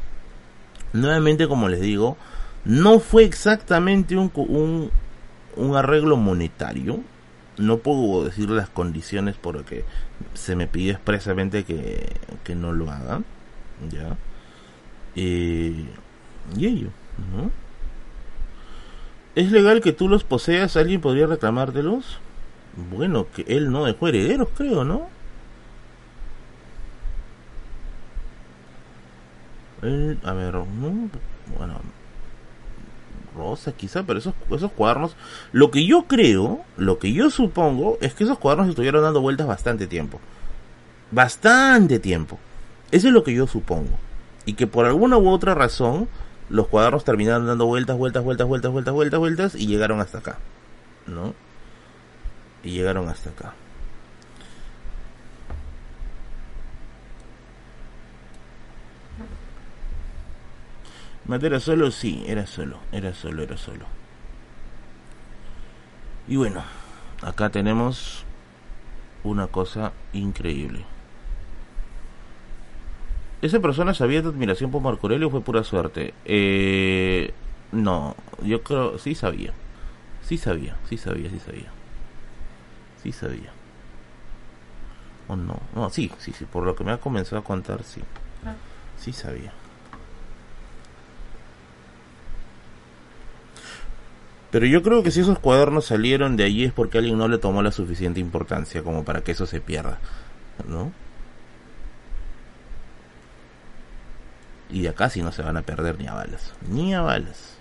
[0.92, 2.16] Nuevamente, como les digo,
[2.64, 4.90] no fue exactamente un,
[5.58, 7.00] un arreglo monetario.
[7.58, 9.84] No puedo decir las condiciones porque
[10.34, 12.12] se me pidió expresamente que,
[12.44, 13.22] que no lo haga.
[13.90, 14.16] Ya.
[15.16, 15.84] Eh,
[16.56, 16.88] y ello,
[17.34, 17.50] ¿no?
[19.34, 20.76] ¿Es legal que tú los poseas?
[20.76, 22.18] ¿Alguien podría reclamártelos?
[22.90, 25.08] Bueno, que él no dejó herederos, creo, ¿no?
[29.82, 31.10] Él, a ver, ¿no?
[31.56, 31.80] bueno,
[33.38, 35.16] Rosa quizá, pero esos, esos cuadernos,
[35.52, 39.46] lo que yo creo, lo que yo supongo, es que esos cuadernos estuvieron dando vueltas
[39.46, 40.20] bastante tiempo.
[41.10, 42.38] Bastante tiempo.
[42.90, 43.98] Eso es lo que yo supongo.
[44.44, 46.08] Y que por alguna u otra razón,
[46.50, 50.38] los cuadernos terminaron dando vueltas, vueltas, vueltas, vueltas, vueltas, vueltas, vueltas, y llegaron hasta acá.
[51.06, 51.34] ¿No?
[52.62, 53.54] Y llegaron hasta acá.
[61.28, 61.90] ¿Matera solo?
[61.90, 63.84] Sí, era solo, era solo, era solo.
[66.26, 66.62] Y bueno,
[67.22, 68.24] acá tenemos
[69.24, 70.84] una cosa increíble.
[73.42, 76.14] ¿Esa persona sabía de admiración por Marco Aurelio o fue pura suerte?
[76.24, 77.32] Eh,
[77.72, 79.52] no, yo creo, sí sabía.
[80.22, 81.70] Sí sabía, sí sabía, sí sabía.
[83.02, 83.52] Sí sabía.
[85.28, 85.60] ¿O no?
[85.74, 88.00] No, sí, sí, sí, por lo que me ha comenzado a contar, sí.
[88.46, 88.54] Ah.
[88.98, 89.52] Sí sabía.
[94.50, 97.38] Pero yo creo que si esos cuadernos salieron de allí es porque alguien no le
[97.38, 99.98] tomó la suficiente importancia como para que eso se pierda,
[100.66, 100.92] ¿no?
[104.70, 107.58] Y de acá sí no se van a perder ni a balas, ni a balas.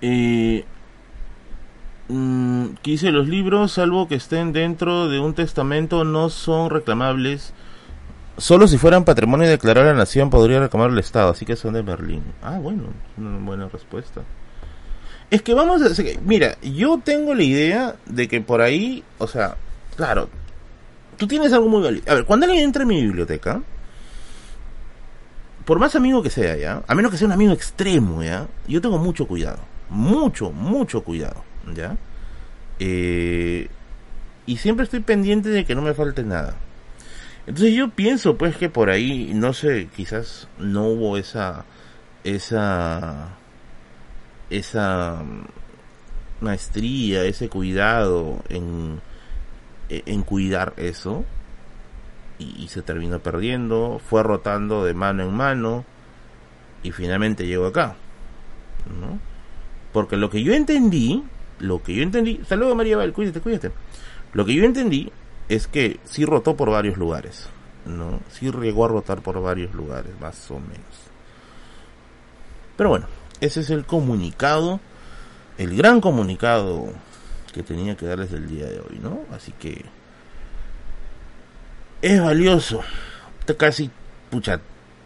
[0.00, 0.64] Eh,
[2.08, 7.52] Mm, quise los libros, salvo que estén dentro de un testamento, no son reclamables.
[8.38, 11.74] Solo si fueran patrimonio declarado a la nación podría reclamar el Estado, así que son
[11.74, 12.22] de Berlín.
[12.42, 12.84] Ah, bueno,
[13.16, 14.22] una buena respuesta.
[15.30, 15.88] Es que vamos a
[16.24, 19.56] mira, yo tengo la idea de que por ahí, o sea,
[19.96, 20.28] claro,
[21.16, 22.10] tú tienes algo muy valioso.
[22.10, 23.62] A ver, cuando alguien entra en mi biblioteca,
[25.64, 28.80] por más amigo que sea, ya, a menos que sea un amigo extremo, ya, yo
[28.80, 31.51] tengo mucho cuidado, mucho, mucho cuidado.
[31.74, 31.96] ¿Ya?
[32.78, 33.68] Eh,
[34.46, 36.56] y siempre estoy pendiente de que no me falte nada.
[37.46, 41.64] Entonces yo pienso pues que por ahí, no sé, quizás no hubo esa,
[42.24, 43.30] esa,
[44.50, 45.22] esa
[46.40, 49.00] maestría, ese cuidado en,
[49.88, 51.24] en cuidar eso.
[52.38, 55.84] Y, y, se terminó perdiendo, fue rotando de mano en mano
[56.82, 57.94] y finalmente llegó acá.
[59.00, 59.18] ¿no?
[59.92, 61.22] Porque lo que yo entendí
[61.62, 63.70] lo que yo entendí, saludos María Val, cuídate, cuídate.
[64.32, 65.10] Lo que yo entendí
[65.48, 67.48] es que sí rotó por varios lugares,
[67.86, 68.20] ¿no?
[68.30, 71.10] Sí llegó a rotar por varios lugares, más o menos.
[72.76, 73.06] Pero bueno,
[73.40, 74.80] ese es el comunicado,
[75.56, 76.88] el gran comunicado
[77.52, 79.20] que tenía que darles el día de hoy, ¿no?
[79.30, 79.84] Así que
[82.00, 82.80] es valioso.
[83.56, 83.90] Casi,
[84.30, 84.60] pucha,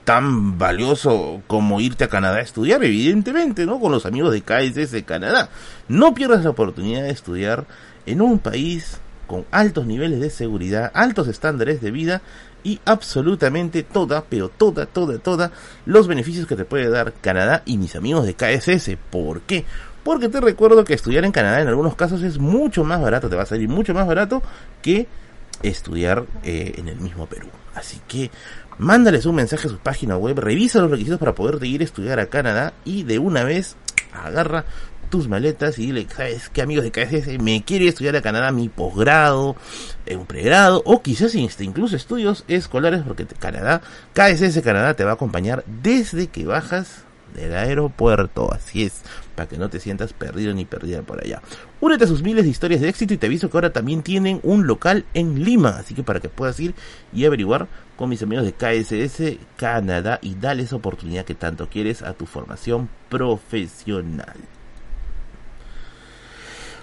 [0.06, 3.80] tan valioso como irte a Canadá a estudiar, evidentemente, ¿no?
[3.80, 5.50] Con los amigos de KSS de Canadá.
[5.88, 7.66] No pierdas la oportunidad de estudiar
[8.06, 12.22] en un país con altos niveles de seguridad, altos estándares de vida
[12.62, 15.50] y absolutamente toda, pero toda, toda, toda
[15.86, 18.96] los beneficios que te puede dar Canadá y mis amigos de KSS.
[19.10, 19.64] ¿Por qué?
[20.04, 23.34] Porque te recuerdo que estudiar en Canadá en algunos casos es mucho más barato, te
[23.34, 24.40] va a salir mucho más barato
[24.82, 25.08] que
[25.64, 27.48] estudiar eh, en el mismo Perú.
[27.74, 28.30] Así que
[28.78, 32.20] mándales un mensaje a su página web, revisa los requisitos para poder ir a estudiar
[32.20, 33.76] a Canadá y de una vez
[34.12, 34.64] agarra
[35.10, 37.40] tus maletas y dile, ¿sabes qué amigos de KSS?
[37.40, 39.56] Me quiero ir a estudiar a Canadá mi posgrado,
[40.04, 43.82] eh, un pregrado, o quizás incluso estudios escolares, porque Canadá,
[44.14, 47.04] KSS Canadá te va a acompañar desde que bajas
[47.34, 49.02] del aeropuerto, así es,
[49.36, 51.42] para que no te sientas perdido ni perdida por allá.
[51.80, 54.40] Únete a sus miles de historias de éxito y te aviso que ahora también tienen
[54.42, 56.74] un local en Lima, así que para que puedas ir
[57.12, 62.02] y averiguar con mis amigos de KSS Canadá y dale esa oportunidad que tanto quieres
[62.02, 64.36] a tu formación profesional.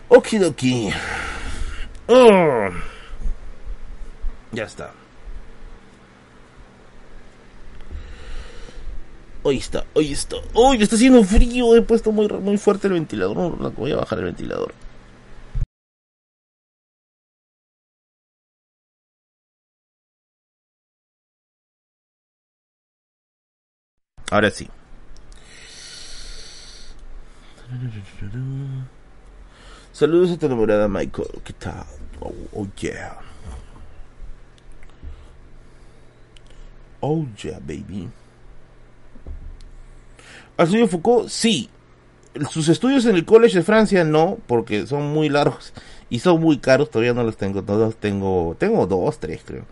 [0.08, 0.92] Okidoki.
[2.08, 2.70] Oh.
[4.52, 4.92] Ya está.
[9.45, 10.38] Hoy está, hoy está.
[10.53, 11.76] Hoy está haciendo frío.
[11.76, 13.60] He puesto muy, muy fuerte el ventilador.
[13.60, 14.74] No, voy a bajar el ventilador.
[24.32, 24.70] Ahora sí.
[29.91, 31.28] Saludos a tu enamorada Michael.
[31.44, 31.84] ¿Qué tal?
[32.22, 33.20] Oh, oh, yeah.
[37.02, 38.10] Oh yeah, baby.
[40.58, 41.30] ¿Has Foucault?
[41.30, 41.70] Sí.
[42.50, 45.74] Sus estudios en el College de Francia no, porque son muy largos
[46.10, 46.90] y son muy caros.
[46.90, 47.64] Todavía no los tengo.
[47.64, 49.66] Todos tengo, tengo dos, tres creo.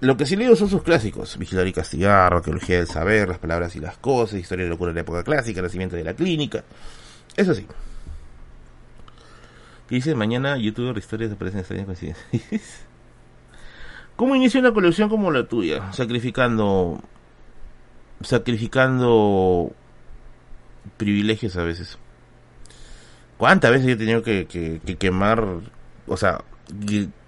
[0.00, 3.76] Lo que sí leo son sus clásicos: Vigilar y castigar, Arqueología del saber, Las palabras
[3.76, 6.64] y las cosas, Historia de locura de la época clásica, Nacimiento de la clínica.
[7.36, 7.66] Eso sí.
[9.88, 12.26] ¿Qué dice mañana youtuber historias aparecen extrañas coincidencias.
[14.16, 15.92] ¿Cómo inicia una colección como la tuya?
[15.92, 17.00] Sacrificando.
[18.22, 19.72] Sacrificando.
[20.96, 21.98] Privilegios a veces.
[23.36, 25.44] ¿Cuántas veces he tenido que, que, quemar?
[26.06, 26.42] O sea,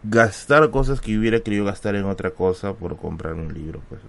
[0.03, 3.83] gastar cosas que hubiera querido gastar en otra cosa por comprar un libro.
[3.89, 4.01] Pues,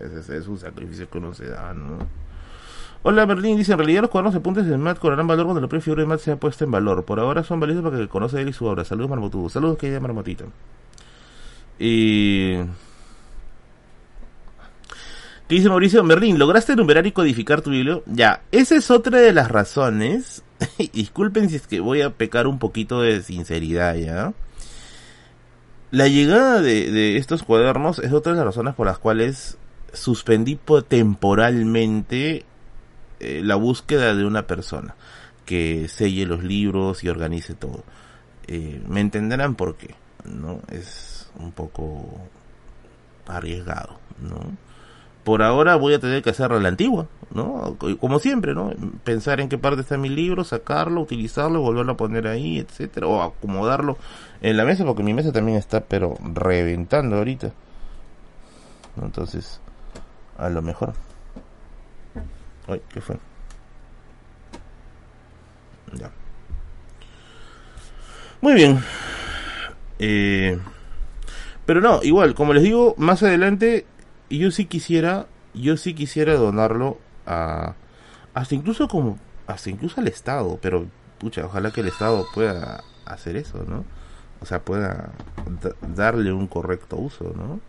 [0.00, 2.06] es, es un sacrificio que uno se da, ¿no?
[3.02, 5.68] Hola Berlín, dice, en realidad los cuadernos de apuntes de Matt cobrarán valor cuando la
[5.68, 7.04] propia figura de Matt sea puesta en valor.
[7.04, 8.84] Por ahora son valiosos para que conoce él y su obra.
[8.84, 9.48] Saludos Marmotudo.
[9.48, 10.44] Saludos que Marmotita.
[11.78, 12.56] Y...
[15.48, 16.04] ¿Qué dice Mauricio?
[16.04, 18.02] Merlín, ¿lograste enumerar y codificar tu libro?
[18.04, 20.42] Ya, esa es otra de las razones.
[20.92, 24.34] Disculpen si es que voy a pecar un poquito de sinceridad, ¿ya?
[25.90, 29.56] La llegada de, de estos cuadernos es otra de las razones por las cuales
[29.94, 32.44] suspendí temporalmente
[33.20, 34.96] eh, la búsqueda de una persona
[35.46, 37.84] que selle los libros y organice todo.
[38.46, 39.94] Eh, me entenderán por qué,
[40.24, 40.60] ¿no?
[40.70, 42.20] Es un poco
[43.26, 44.67] arriesgado, ¿no?
[45.28, 47.76] Por ahora voy a tener que hacer la antigua, ¿no?
[48.00, 48.72] Como siempre, ¿no?
[49.04, 53.20] Pensar en qué parte está mi libro, sacarlo, utilizarlo, volverlo a poner ahí, etcétera, o
[53.20, 53.98] acomodarlo
[54.40, 57.52] en la mesa, porque mi mesa también está, pero reventando ahorita.
[59.02, 59.60] Entonces,
[60.38, 60.94] a lo mejor.
[62.66, 63.18] Ay, ¿qué fue?
[65.92, 66.10] Ya.
[68.40, 68.82] Muy bien.
[69.98, 70.58] Eh,
[71.66, 73.84] pero no, igual, como les digo, más adelante
[74.30, 77.74] yo sí quisiera, yo sí quisiera donarlo a
[78.34, 80.86] hasta incluso como hasta incluso al Estado, pero
[81.18, 83.84] pucha, ojalá que el Estado pueda hacer eso, ¿no?
[84.40, 85.12] O sea, pueda
[85.94, 87.60] darle un correcto uso, ¿no?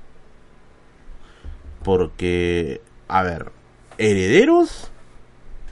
[1.84, 3.52] Porque a ver,
[3.98, 4.92] herederos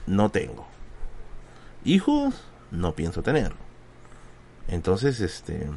[0.06, 0.66] no tengo.
[1.84, 2.34] Hijos
[2.70, 3.52] no pienso tener.
[4.66, 5.68] Entonces, este...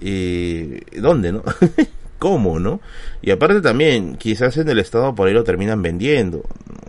[0.00, 1.42] Eh, ¿Dónde, no?
[2.20, 2.80] ¿Cómo, no?
[3.20, 6.44] Y aparte también, quizás en el Estado por ahí lo terminan vendiendo.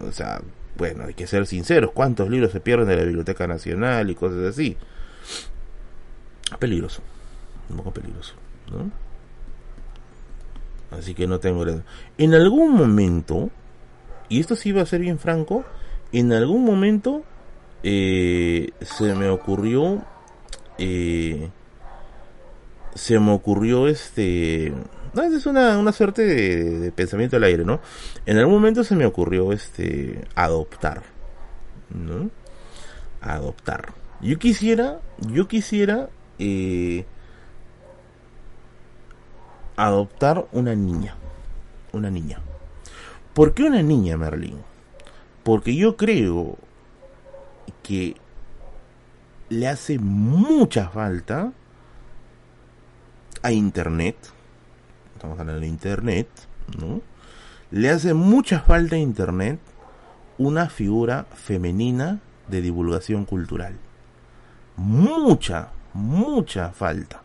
[0.08, 0.41] O sea,
[0.78, 1.91] bueno, hay que ser sinceros.
[1.91, 4.78] ¿Cuántos libros se pierden de la Biblioteca Nacional y cosas así?
[6.60, 7.02] Peligroso.
[7.72, 8.36] Un poco peligroso,
[8.70, 8.91] ¿no?
[10.95, 11.66] Así que no tengo...
[12.20, 13.49] En algún momento
[14.32, 15.66] y esto sí va a ser bien franco,
[16.14, 17.24] en algún momento
[17.84, 20.06] eh, se me ocurrió,
[20.78, 21.49] eh,
[22.95, 24.72] se me ocurrió este,
[25.13, 27.79] no, es una, una suerte de, pensamiento al aire, ¿no?
[28.25, 31.03] En algún momento se me ocurrió este, adoptar,
[31.89, 32.29] ¿no?
[33.21, 33.93] Adoptar.
[34.21, 36.09] Yo quisiera, yo quisiera,
[36.39, 37.05] eh,
[39.75, 41.15] adoptar una niña,
[41.91, 42.39] una niña.
[43.33, 44.57] ¿Por qué una niña, Merlín?
[45.43, 46.57] Porque yo creo
[47.81, 48.15] que
[49.49, 51.51] le hace mucha falta
[53.41, 54.15] a Internet.
[55.22, 56.27] Estamos hablando de Internet,
[56.80, 56.99] ¿no?
[57.69, 59.60] Le hace mucha falta a Internet
[60.39, 63.76] una figura femenina de divulgación cultural.
[64.77, 67.22] Mucha, mucha falta.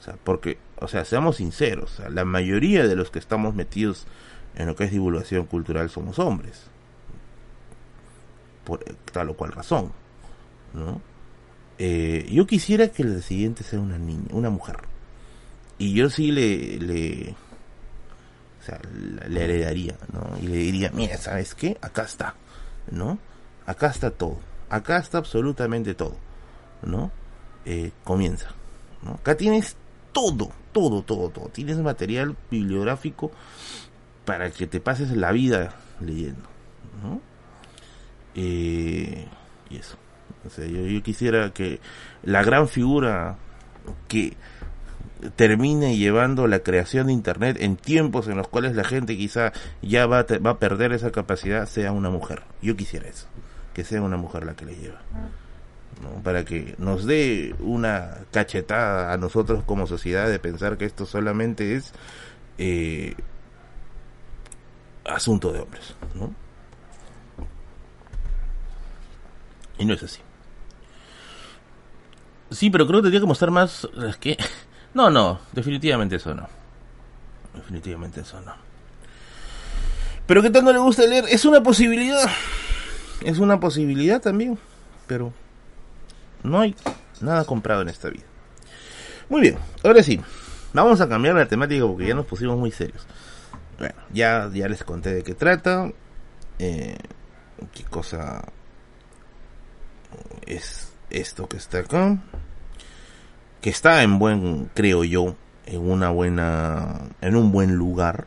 [0.00, 4.08] O sea, porque, o sea, seamos sinceros, la mayoría de los que estamos metidos
[4.56, 6.64] en lo que es divulgación cultural somos hombres.
[8.64, 8.80] Por
[9.12, 9.92] tal o cual razón,
[10.72, 11.00] ¿no?
[11.78, 14.93] Eh, yo quisiera que el siguiente sea una niña, una mujer.
[15.84, 17.34] Y yo sí le, le,
[18.58, 18.80] o sea,
[19.28, 20.34] le heredaría, ¿no?
[20.40, 21.76] Y le diría, mira, ¿sabes qué?
[21.82, 22.36] Acá está,
[22.90, 23.18] ¿no?
[23.66, 24.38] Acá está todo.
[24.70, 26.16] Acá está absolutamente todo,
[26.80, 27.12] ¿no?
[27.66, 28.48] Eh, comienza,
[29.02, 29.16] ¿no?
[29.16, 29.76] Acá tienes
[30.12, 31.50] todo, todo, todo, todo.
[31.50, 33.30] Tienes material bibliográfico
[34.24, 36.48] para que te pases la vida leyendo,
[37.02, 37.20] ¿no?
[38.34, 39.28] Eh,
[39.68, 39.98] y eso.
[40.46, 41.78] O sea, yo, yo quisiera que
[42.22, 43.36] la gran figura
[44.08, 44.34] que
[45.36, 49.52] termine llevando la creación de Internet en tiempos en los cuales la gente quizá
[49.82, 52.42] ya va va a perder esa capacidad, sea una mujer.
[52.62, 53.26] Yo quisiera eso,
[53.72, 55.00] que sea una mujer la que le lleva.
[56.22, 61.76] Para que nos dé una cachetada a nosotros como sociedad de pensar que esto solamente
[61.76, 61.92] es
[62.58, 63.14] eh,
[65.04, 65.94] asunto de hombres.
[66.14, 66.34] ¿no?
[69.78, 70.20] Y no es así.
[72.50, 73.88] Sí, pero creo que tendría que mostrar más.
[74.06, 74.36] Es que
[74.94, 76.48] no, no, definitivamente eso no.
[77.54, 78.54] Definitivamente eso no.
[80.26, 81.24] Pero ¿qué tanto le gusta leer?
[81.28, 82.30] Es una posibilidad.
[83.20, 84.58] Es una posibilidad también.
[85.06, 85.32] Pero
[86.42, 86.74] no hay
[87.20, 88.24] nada comprado en esta vida.
[89.28, 90.20] Muy bien, ahora sí.
[90.72, 93.06] Vamos a cambiar la temática porque ya nos pusimos muy serios.
[93.78, 95.90] Bueno, ya, ya les conté de qué trata.
[96.58, 96.96] Eh,
[97.72, 98.44] qué cosa
[100.46, 102.18] es esto que está acá
[103.64, 108.26] que está en buen, creo yo, en una buena, en un buen lugar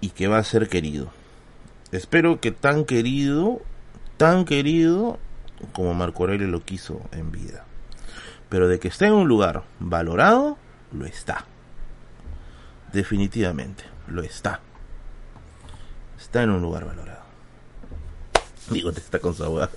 [0.00, 1.10] y que va a ser querido.
[1.90, 3.60] Espero que tan querido,
[4.16, 5.18] tan querido
[5.72, 7.64] como Marco Aurelio lo quiso en vida.
[8.48, 10.56] Pero de que esté en un lugar valorado,
[10.92, 11.44] lo está.
[12.92, 14.60] Definitivamente, lo está.
[16.16, 17.24] Está en un lugar valorado.
[18.70, 19.68] Digo, te está con su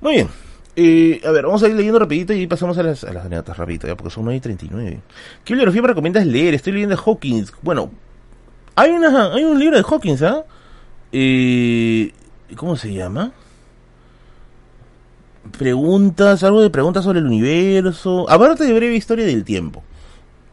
[0.00, 0.51] Muy bien.
[0.74, 3.56] Eh, a ver, vamos a ir leyendo rapidito y pasamos a las, a las anécdotas
[3.56, 5.00] rapidito, ya, porque son 9 y 39.
[5.44, 6.54] ¿Qué bibliografía me recomiendas leer?
[6.54, 7.52] Estoy leyendo Hawkins.
[7.60, 7.90] Bueno,
[8.74, 10.44] hay, una, hay un libro de Hawkins, ¿ah?
[11.12, 12.12] Eh,
[12.56, 13.32] ¿Cómo se llama?
[15.58, 18.28] Preguntas, algo de preguntas sobre el universo.
[18.30, 19.82] Aparte de breve historia del tiempo.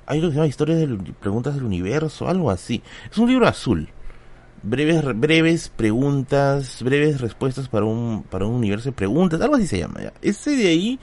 [0.05, 0.87] Hay algo que se llama historia de
[1.19, 2.81] preguntas del universo, algo así.
[3.09, 3.87] Es un libro azul
[4.63, 9.79] breves breves preguntas, breves respuestas para un para un universo de preguntas, algo así se
[9.79, 10.13] llama ya.
[10.21, 10.99] Ese de ahí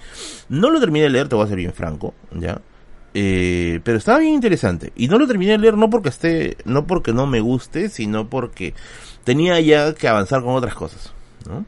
[0.48, 2.60] no lo terminé de leer, te voy a ser bien franco, ya.
[3.14, 6.86] Eh, pero estaba bien interesante y no lo terminé de leer no porque esté no
[6.86, 8.74] porque no me guste, sino porque
[9.24, 11.14] tenía ya que avanzar con otras cosas,
[11.48, 11.64] ¿no?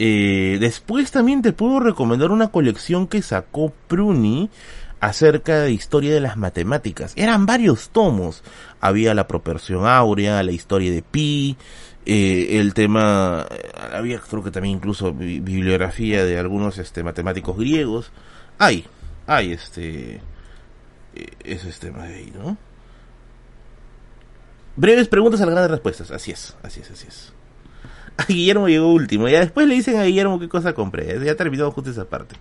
[0.00, 4.48] Eh, después también te puedo recomendar una colección que sacó Pruni
[5.00, 7.12] acerca de historia de las matemáticas.
[7.16, 8.42] Eran varios tomos.
[8.80, 11.56] Había la proporción áurea, la historia de pi,
[12.06, 18.10] eh, el tema, eh, había creo que también incluso bibliografía de algunos este, matemáticos griegos.
[18.58, 18.86] Hay,
[19.26, 20.20] hay este,
[21.14, 22.56] eh, esos temas de ahí, ¿no?
[24.76, 26.10] Breves preguntas a las grandes respuestas.
[26.10, 27.32] Así es, así es, así es.
[28.20, 29.28] A Guillermo llegó último.
[29.28, 31.24] Ya después le dicen a Guillermo qué cosa compré.
[31.24, 32.34] Ya terminó justo esa parte.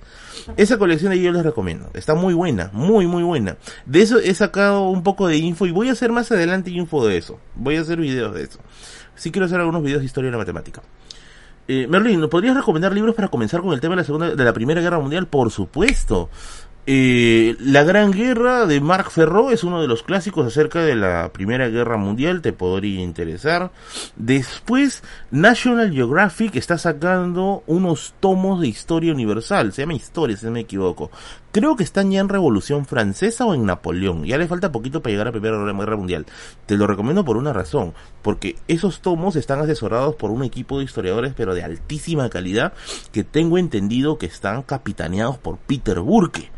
[0.58, 1.91] Esa colección de yo les recomiendo.
[1.94, 3.58] Está muy buena, muy, muy buena.
[3.86, 7.06] De eso he sacado un poco de info y voy a hacer más adelante info
[7.06, 7.40] de eso.
[7.56, 8.60] Voy a hacer videos de eso.
[9.14, 10.82] Sí quiero hacer algunos videos de historia de la matemática.
[11.68, 14.44] Eh, Merlin, ¿nos podrías recomendar libros para comenzar con el tema de la segunda, de
[14.44, 15.28] la Primera Guerra Mundial?
[15.28, 16.30] Por supuesto.
[16.89, 21.34] Eh, la Gran Guerra de Marc Ferro es uno de los clásicos acerca de la
[21.34, 23.73] Primera Guerra Mundial, te podría interesar.
[24.15, 30.53] Después, National Geographic está sacando unos tomos de historia universal, se llama Historia, si no
[30.53, 31.11] me equivoco.
[31.51, 35.11] Creo que están ya en Revolución Francesa o en Napoleón, ya le falta poquito para
[35.11, 36.26] llegar a la Primera Guerra Mundial.
[36.68, 40.85] Te lo recomiendo por una razón, porque esos tomos están asesorados por un equipo de
[40.85, 42.72] historiadores, pero de altísima calidad,
[43.11, 46.49] que tengo entendido que están capitaneados por Peter Burke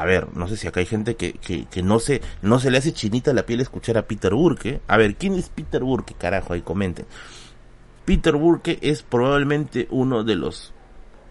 [0.00, 2.78] a ver, no sé si acá hay gente que, que, no, se, no se le
[2.78, 4.80] hace chinita la piel escuchar a Peter Burke.
[4.88, 6.14] A ver, ¿quién es Peter Burke?
[6.14, 7.06] Carajo, ahí comenten.
[8.04, 10.72] Peter Burke es probablemente uno de los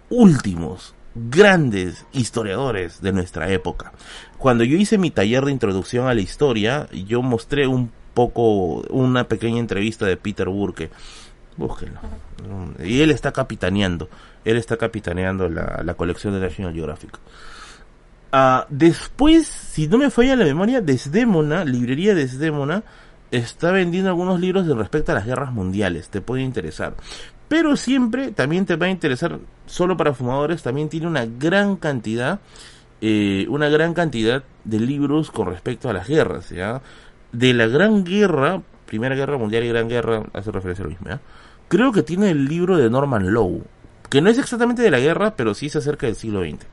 [0.09, 3.91] últimos grandes historiadores de nuestra época.
[4.37, 9.27] Cuando yo hice mi taller de introducción a la historia, yo mostré un poco, una
[9.27, 10.89] pequeña entrevista de Peter Burke.
[11.57, 11.99] Búsquenlo.
[12.83, 14.09] Y él está capitaneando,
[14.45, 17.19] él está capitaneando la, la colección de National Geographic.
[18.35, 22.81] Ah, después, si no me falla la memoria, Desdémona, librería Desdémona,
[23.29, 26.09] está vendiendo algunos libros de respecto a las guerras mundiales.
[26.09, 26.95] Te puede interesar.
[27.47, 29.37] Pero siempre también te va a interesar,
[29.67, 32.39] solo para fumadores, también tiene una gran cantidad,
[33.01, 36.81] eh, una gran cantidad de libros con respecto a las guerras, ¿ya?
[37.31, 41.07] De la Gran Guerra, Primera Guerra Mundial y Gran Guerra, hace referencia a lo mismo,
[41.07, 41.21] ¿ya?
[41.67, 43.61] Creo que tiene el libro de Norman Lowe,
[44.09, 46.65] que no es exactamente de la guerra, pero sí se acerca del siglo XX.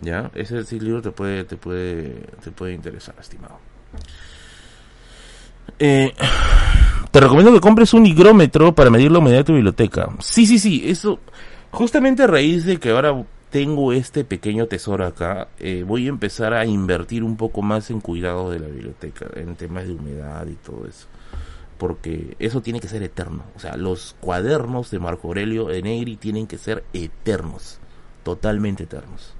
[0.00, 0.30] ¿Ya?
[0.34, 3.58] Ese, libro te puede, te puede, te puede interesar, estimado.
[5.78, 6.12] Eh,
[7.10, 10.08] te recomiendo que compres un higrómetro para medir la humedad de tu biblioteca.
[10.20, 11.18] Sí, sí, sí, eso.
[11.70, 16.54] Justamente a raíz de que ahora tengo este pequeño tesoro acá, eh, voy a empezar
[16.54, 20.54] a invertir un poco más en cuidado de la biblioteca, en temas de humedad y
[20.54, 21.06] todo eso.
[21.78, 23.44] Porque eso tiene que ser eterno.
[23.56, 27.78] O sea, los cuadernos de Marco Aurelio de Negri tienen que ser eternos.
[28.24, 29.34] Totalmente eternos.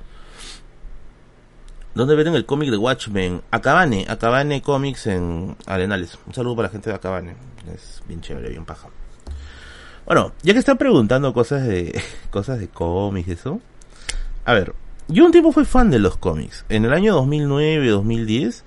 [1.98, 3.42] ¿Dónde venden el cómic de Watchmen?
[3.50, 6.16] Acabane, Acabane Comics en Arenales.
[6.28, 7.34] Un saludo para la gente de Acabane.
[7.74, 8.88] Es bien chévere, bien paja.
[10.06, 12.00] Bueno, ya que están preguntando cosas de
[12.30, 13.60] cosas de cómics eso.
[14.44, 14.76] A ver,
[15.08, 16.64] yo un tiempo fui fan de los cómics.
[16.68, 18.64] En el año 2009, 2010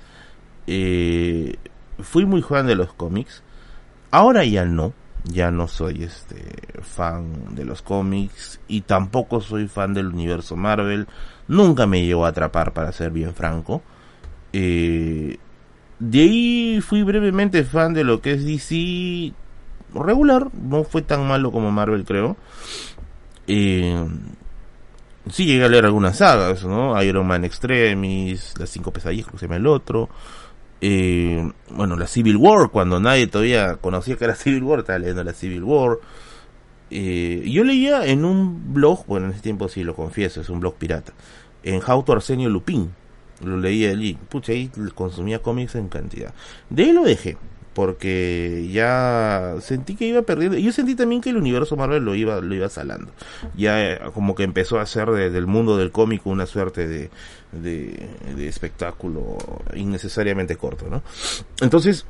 [0.68, 1.56] eh,
[2.02, 3.44] fui muy fan de los cómics.
[4.12, 4.92] Ahora ya no,
[5.24, 11.08] ya no soy este fan de los cómics y tampoco soy fan del universo Marvel
[11.52, 13.82] nunca me llegó a atrapar, para ser bien franco.
[14.54, 15.38] Eh,
[16.00, 19.34] de ahí fui brevemente fan de lo que es DC
[19.94, 22.38] regular, no fue tan malo como Marvel, creo.
[23.48, 24.08] Eh,
[25.30, 27.02] sí llegué a leer algunas sagas, ¿no?
[27.04, 30.10] Iron Man Extremis, Las Cinco Pesadillas, se llama el otro.
[30.80, 35.24] Eh, bueno, la Civil War, cuando nadie todavía conocía que era Civil War, estaba leyendo
[35.24, 35.98] la Civil War.
[36.94, 40.60] Eh, yo leía en un blog, bueno, en ese tiempo sí lo confieso, es un
[40.60, 41.14] blog pirata,
[41.64, 42.94] en Jauto Arsenio Lupín.
[43.44, 44.18] Lo leía allí.
[44.30, 46.34] Pucha, ahí consumía cómics en cantidad.
[46.70, 47.38] De ahí lo dejé.
[47.74, 50.58] Porque ya sentí que iba perdiendo.
[50.58, 53.12] Yo sentí también que el universo Marvel lo iba, lo iba salando.
[53.56, 57.10] Ya eh, como que empezó a hacer del mundo del cómic una suerte de,
[57.54, 59.38] de, espectáculo
[59.74, 61.02] innecesariamente corto, ¿no?
[61.62, 62.06] Entonces,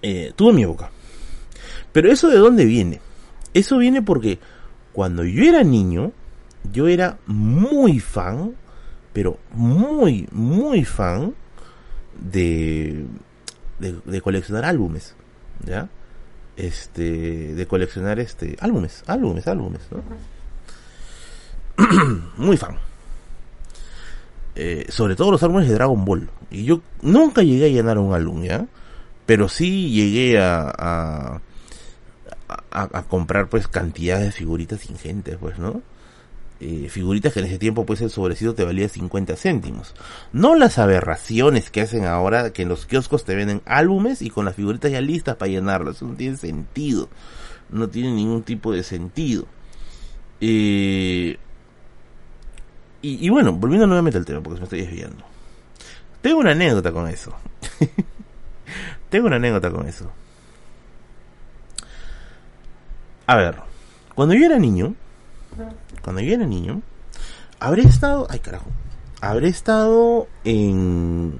[0.00, 0.90] eh, tuvo mi boca.
[1.92, 3.00] Pero eso de dónde viene?
[3.52, 4.38] Eso viene porque
[4.92, 6.12] cuando yo era niño,
[6.72, 8.54] yo era muy fan,
[9.12, 11.34] pero muy, muy fan
[12.20, 13.06] de,
[13.78, 15.14] de, coleccionar álbumes,
[15.64, 15.88] ¿ya?
[16.56, 20.02] Este, de coleccionar este, álbumes, álbumes, álbumes, ¿no?
[22.36, 22.76] muy fan.
[24.56, 26.28] Eh, sobre todo los álbumes de Dragon Ball.
[26.50, 28.66] Y yo nunca llegué a llenar un álbum, ¿ya?
[29.24, 31.40] Pero sí llegué a,
[32.70, 35.82] a, comprar pues cantidades de figuritas ingentes, pues, ¿no?
[36.62, 39.94] Eh, figuritas que en ese tiempo pues el sobrecito te valía 50 céntimos.
[40.34, 44.44] No las aberraciones que hacen ahora que en los kioscos te venden álbumes y con
[44.44, 45.96] las figuritas ya listas para llenarlas.
[45.96, 47.08] Eso no tiene sentido.
[47.70, 49.46] No tiene ningún tipo de sentido.
[50.42, 51.38] Eh,
[53.02, 55.24] y, y, bueno, volviendo nuevamente al tema porque me estoy desviando.
[56.20, 57.34] Tengo una anécdota con eso.
[59.08, 60.12] Tengo una anécdota con eso.
[63.26, 63.56] A ver,
[64.14, 64.94] cuando yo era niño,
[66.02, 66.82] cuando yo era niño,
[67.58, 68.70] habré estado, ay carajo,
[69.20, 71.38] habré estado en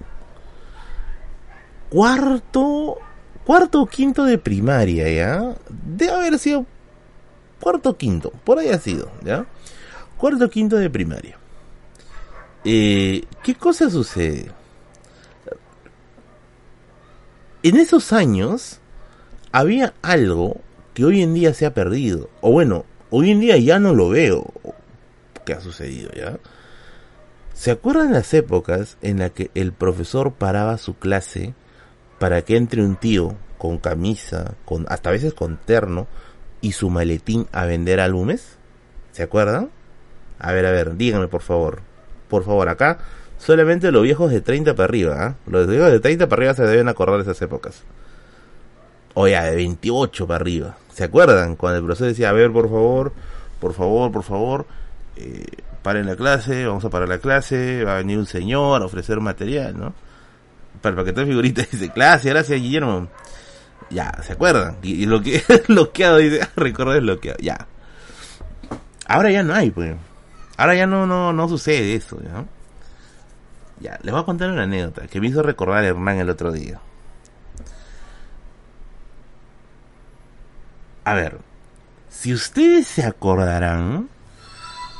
[1.89, 2.99] cuarto,
[3.45, 5.57] cuarto o quinto de primaria, ¿ya?
[5.69, 6.67] Debe haber sido
[7.61, 9.47] cuarto o quinto, por ahí ha sido, ¿ya?
[10.17, 11.39] Cuarto o quinto de primaria.
[12.65, 14.51] Eh, ¿Qué cosa sucede?
[17.63, 18.81] En esos años
[19.53, 20.61] había algo
[20.95, 22.31] que hoy en día se ha perdido.
[22.41, 24.47] O bueno, hoy en día ya no lo veo.
[25.45, 26.39] ¿Qué ha sucedido ya?
[27.55, 31.55] ¿Se acuerdan las épocas en las que el profesor paraba su clase
[32.19, 36.07] para que entre un tío con camisa, con hasta a veces con terno
[36.63, 38.57] y su maletín a vender álbumes?
[39.13, 39.71] ¿Se acuerdan?
[40.39, 41.83] A ver, a ver, díganme por favor.
[42.29, 42.99] Por favor, acá
[43.37, 45.35] solamente los viejos de 30 para arriba, ¿eh?
[45.51, 47.83] Los viejos de 30 para arriba se deben acordar de esas épocas.
[49.15, 50.77] O ya, de 28 para arriba.
[51.01, 51.57] ¿Se acuerdan?
[51.57, 53.15] Cuando el profesor decía, a ver, por favor,
[53.59, 54.67] por favor, por favor,
[55.17, 55.47] eh,
[55.83, 59.19] paren la clase, vamos a parar la clase, va a venir un señor a ofrecer
[59.19, 59.95] material, ¿no?
[60.83, 63.09] Para el paquete de figuritas dice, clase, gracias Guillermo.
[63.89, 64.77] Ya, ¿se acuerdan?
[64.83, 67.67] Y, lo que bloqueado dice, recordar bloqueado, ya.
[69.07, 69.97] Ahora ya no hay, pues.
[70.59, 72.45] Ahora ya no, no, no sucede eso, ¿ya?
[73.81, 76.53] Ya, les voy a contar una anécdota que me hizo recordar a Hernán el otro
[76.53, 76.79] día.
[81.05, 81.39] A ver,
[82.09, 84.09] si ustedes se acordarán,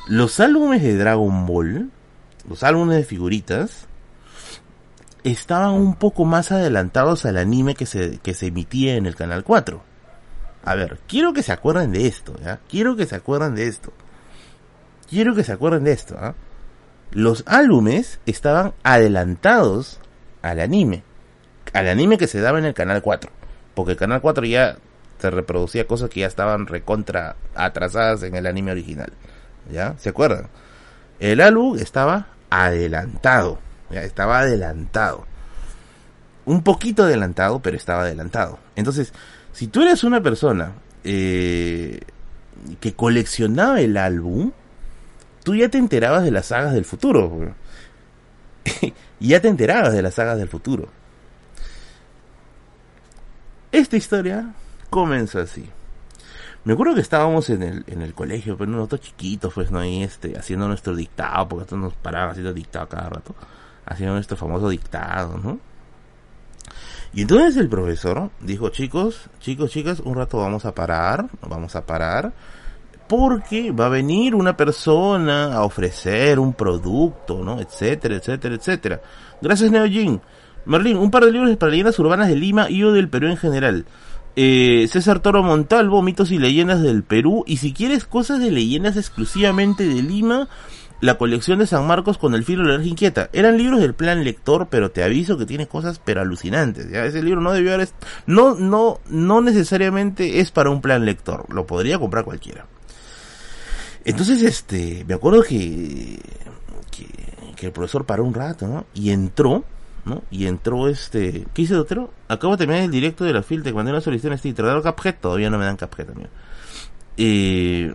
[0.09, 1.91] los álbumes de Dragon Ball
[2.49, 3.87] los álbumes de figuritas,
[5.25, 9.45] estaban un poco más adelantados al anime que se, que se emitía en el Canal
[9.45, 9.83] 4.
[10.65, 12.61] A ver, quiero que se acuerden de esto, ¿ya?
[12.69, 13.93] Quiero que se acuerden de esto.
[15.09, 16.35] Quiero que se acuerden de esto, ¿ah?
[17.13, 20.01] Los álbumes estaban adelantados
[20.43, 21.03] al anime.
[21.73, 23.31] Al anime que se daba en el Canal 4.
[23.75, 24.77] Porque el Canal 4 ya
[25.21, 29.13] se reproducía cosas que ya estaban recontra atrasadas en el anime original.
[29.71, 29.95] ¿Ya?
[29.99, 30.49] ¿Se acuerdan?
[31.19, 33.59] El álbum estaba adelantado.
[33.91, 35.27] Estaba adelantado.
[36.45, 38.59] Un poquito adelantado, pero estaba adelantado.
[38.77, 39.13] Entonces,
[39.53, 40.73] si tú eres una persona
[41.05, 42.01] eh,
[42.81, 44.53] que coleccionaba el álbum,
[45.45, 47.55] tú ya te enterabas de las sagas del futuro.
[49.21, 50.89] ya te enterabas de las sagas del futuro.
[53.73, 54.53] Esta historia
[54.91, 55.69] comenzó así.
[56.65, 59.83] Me acuerdo que estábamos en el, en el colegio, pero nosotros chiquitos, pues, ¿no?
[59.83, 63.35] Este, haciendo nuestro dictado, porque nosotros nos paraban haciendo dictado cada rato.
[63.87, 65.59] Haciendo nuestro famoso dictado, ¿no?
[67.13, 71.85] Y entonces el profesor dijo, chicos, chicos, chicas, un rato vamos a parar, vamos a
[71.85, 72.33] parar,
[73.09, 77.59] porque va a venir una persona a ofrecer un producto, ¿no?
[77.61, 79.01] Etcétera, etcétera, etcétera.
[79.41, 80.21] Gracias, Neojin.
[80.67, 83.37] Merlín, un par de libros para leyendas urbanas de Lima y o del Perú en
[83.37, 83.87] general.
[84.37, 87.45] Eh, César Toro Montalvo, mitos y leyendas del Perú.
[87.47, 90.49] Y si quieres cosas de leyendas exclusivamente de Lima,
[91.01, 93.31] la colección de San Marcos con el filo de la inquieta.
[93.33, 96.87] Eran libros del plan lector, pero te aviso que tiene cosas pero alucinantes.
[96.87, 97.89] Ese libro no debió haber...
[98.27, 101.47] No, no, no necesariamente es para un plan lector.
[101.53, 102.67] Lo podría comprar cualquiera.
[104.05, 106.19] Entonces, este, me acuerdo que,
[107.57, 108.87] que, el profesor paró un rato, ¿no?
[108.95, 109.65] Y entró,
[110.31, 112.11] Y entró este, ¿qué hice, doctor?
[112.29, 114.83] Acabo de terminar el directo de la FIL, te mandé una solicitud en te dado
[114.83, 116.29] Cuphead, todavía no me dan Cuphead también.
[117.17, 117.95] Eh,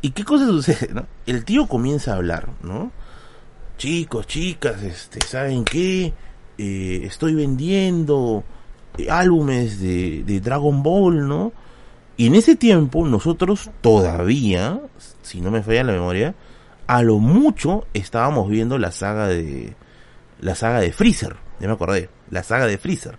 [0.00, 0.92] ¿Y qué cosa sucede?
[0.92, 1.06] ¿no?
[1.26, 2.90] El tío comienza a hablar, ¿no?
[3.78, 6.12] Chicos, chicas, este, ¿saben qué?
[6.58, 8.44] Eh, estoy vendiendo
[8.98, 11.52] eh, álbumes de, de, Dragon Ball, ¿no?
[12.16, 14.80] Y en ese tiempo nosotros todavía,
[15.22, 16.34] si no me falla la memoria,
[16.86, 19.74] a lo mucho estábamos viendo la saga de
[20.40, 23.16] la saga de Freezer, ya me acordé, la saga de Freezer.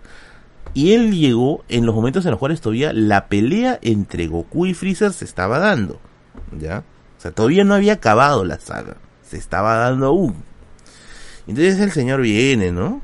[0.74, 4.74] Y él llegó en los momentos en los cuales todavía la pelea entre Goku y
[4.74, 6.00] Freezer se estaba dando.
[6.58, 6.84] ¿ya?
[7.18, 10.42] O sea, todavía no había acabado la saga, se estaba dando aún.
[11.46, 13.02] Entonces el señor viene, ¿no?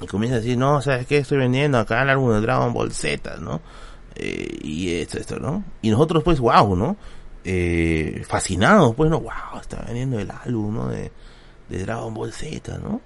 [0.00, 1.18] Y comienza a decir, no, ¿sabes qué?
[1.18, 3.60] Estoy vendiendo acá el álbum de Dragon Ball Z, ¿no?
[4.14, 5.64] Eh, y esto, esto, ¿no?
[5.82, 6.96] Y nosotros pues, wow, ¿no?
[7.50, 9.20] Eh, fascinados, pues, ¿no?
[9.20, 10.90] Wow, está vendiendo el álbum.
[10.90, 11.10] De,
[11.70, 13.00] Dragon Ball Z, ¿no?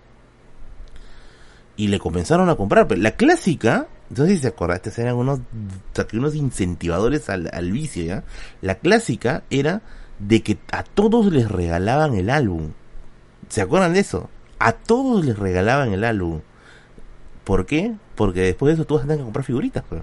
[1.77, 5.41] Y le comenzaron a comprar, pero la clásica no sé si se acordaste, eran unos,
[6.13, 8.25] unos incentivadores al, vicio, ¿ya?
[8.61, 9.83] La clásica era
[10.19, 12.73] de que a todos les regalaban el álbum.
[13.49, 14.29] ¿Se acuerdan de eso?
[14.59, 16.41] A todos les regalaban el álbum.
[17.45, 17.95] ¿Por qué?
[18.17, 20.03] Porque después de eso tú vas a comprar figuritas, pues.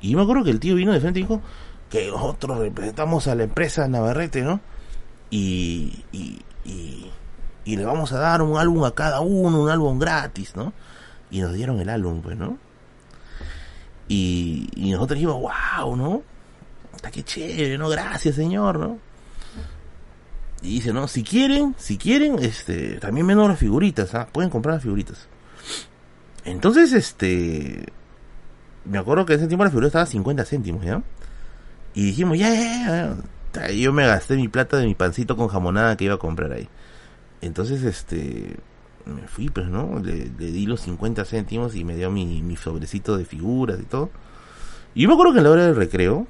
[0.00, 1.42] Y me acuerdo que el tío vino de frente y dijo
[1.90, 4.60] que nosotros representamos a la empresa Navarrete, ¿no?
[5.28, 7.10] Y, y, y,
[7.64, 10.72] y le vamos a dar un álbum a cada uno, un álbum gratis, ¿no?
[11.30, 12.58] Y nos dieron el álbum, pues, ¿no?
[14.08, 16.22] Y, nosotros dijimos, wow, ¿no?
[16.94, 17.88] Está que chévere, ¿no?
[17.88, 18.98] Gracias, señor, ¿no?
[20.62, 24.28] Y dice, no, si quieren, si quieren, este, también menos las figuritas, ¿ah?
[24.30, 25.28] Pueden comprar las figuritas.
[26.44, 27.92] Entonces, este,
[28.84, 31.02] me acuerdo que ese tiempo la figurita estaba a 50 céntimos, ¿ya?
[31.94, 33.16] Y dijimos, ya, ya,
[33.52, 33.70] ya.
[33.72, 36.68] Yo me gasté mi plata de mi pancito con jamonada que iba a comprar ahí.
[37.40, 38.56] Entonces, este,
[39.06, 39.98] me fui, pues, ¿no?
[39.98, 44.10] Le, di los 50 céntimos y me dio mi, mi sobrecito de figuras y todo.
[44.94, 46.26] Y yo me acuerdo que en la hora del recreo,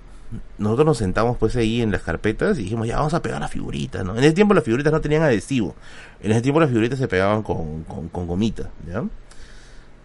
[0.59, 3.51] nosotros nos sentamos pues ahí en las carpetas y dijimos, ya vamos a pegar las
[3.51, 4.17] figuritas, ¿no?
[4.17, 5.75] En ese tiempo las figuritas no tenían adhesivo.
[6.21, 9.05] En ese tiempo las figuritas se pegaban con, con, con gomita, ¿ya?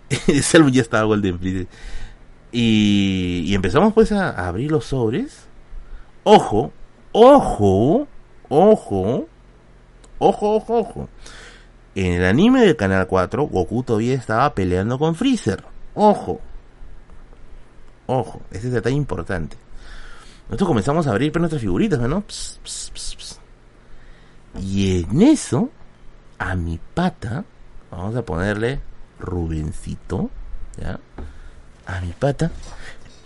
[0.28, 1.68] ese álbum ya estaba Golden Fleece.
[2.58, 5.46] Y, y empezamos pues a, abrir los sobres.
[6.24, 6.72] Ojo,
[7.12, 8.08] ojo,
[8.48, 9.28] ojo,
[10.20, 11.10] ojo, ojo, ojo.
[11.96, 15.66] En el anime del Canal 4, Goku todavía estaba peleando con Freezer.
[15.96, 16.40] Ojo.
[18.06, 19.58] Ojo, ese es detalle importante.
[20.48, 22.24] Nosotros comenzamos a abrir nuestras figuritas, ¿no?
[24.62, 25.70] y en eso,
[26.40, 27.44] a mi pata,
[27.92, 28.80] vamos a ponerle
[29.20, 30.30] Rubencito,
[30.78, 31.02] ¿ya?
[31.86, 32.52] A mi pata,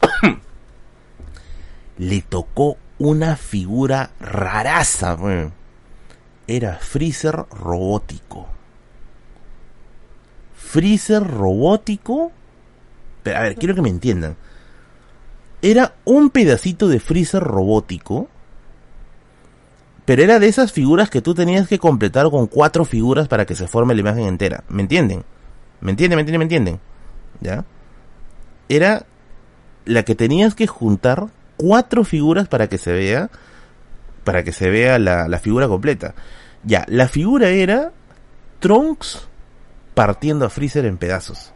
[1.98, 5.18] le tocó una figura raraza,
[6.48, 8.48] Era Freezer robótico.
[10.56, 12.32] Freezer robótico.
[13.24, 14.36] Pero, a ver, quiero que me entiendan.
[15.62, 18.30] Era un pedacito de Freezer robótico.
[20.06, 23.56] pero era de esas figuras que tú tenías que completar con cuatro figuras para que
[23.56, 24.64] se forme la imagen entera.
[24.68, 25.24] ¿Me entienden?
[25.82, 26.18] ¿Me entienden?
[26.18, 26.40] ¿Me entienden?
[26.40, 26.80] ¿Me entienden?
[27.42, 27.64] ¿Ya?
[28.70, 29.06] Era
[29.86, 31.28] la que tenías que juntar
[31.58, 33.30] cuatro figuras para que se vea,
[34.24, 36.16] para que se vea la, la figura completa.
[36.64, 37.92] Ya, la figura era
[38.60, 39.28] Trunks
[39.94, 41.52] partiendo a Freezer en pedazos.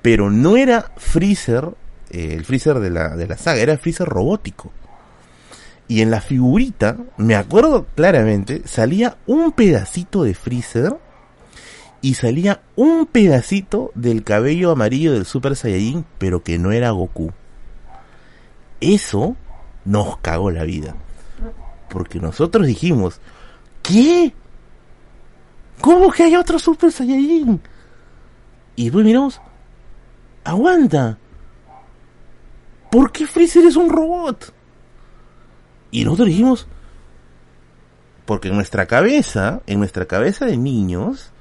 [0.00, 1.68] Pero no era Freezer,
[2.10, 4.72] eh, el Freezer de la, de la saga, era Freezer robótico.
[5.88, 10.96] Y en la figurita, me acuerdo claramente, salía un pedacito de Freezer
[12.00, 17.32] y salía un pedacito del cabello amarillo del Super Saiyajin, pero que no era Goku.
[18.80, 19.36] Eso
[19.84, 20.94] nos cagó la vida.
[21.88, 23.20] Porque nosotros dijimos,
[23.82, 24.32] ¿qué?
[25.80, 27.60] ¿Cómo que hay otro Super Saiyajin?
[28.76, 29.40] Y después miramos,
[30.44, 31.18] aguanta.
[32.90, 34.54] ¿Por qué Freezer es un robot?
[35.90, 36.68] Y nosotros dijimos,
[38.24, 41.32] porque en nuestra cabeza, en nuestra cabeza de niños,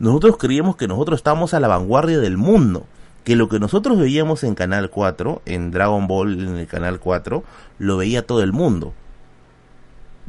[0.00, 2.86] nosotros creíamos que nosotros estábamos a la vanguardia del mundo.
[3.22, 7.44] Que lo que nosotros veíamos en Canal 4, en Dragon Ball en el Canal 4,
[7.78, 8.94] lo veía todo el mundo.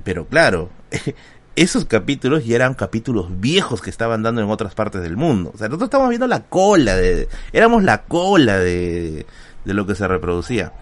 [0.03, 0.69] Pero claro,
[1.55, 5.51] esos capítulos ya eran capítulos viejos que estaban dando en otras partes del mundo.
[5.55, 7.29] O sea, nosotros estábamos viendo la cola de...
[7.53, 9.25] Éramos la cola de,
[9.63, 10.73] de lo que se reproducía.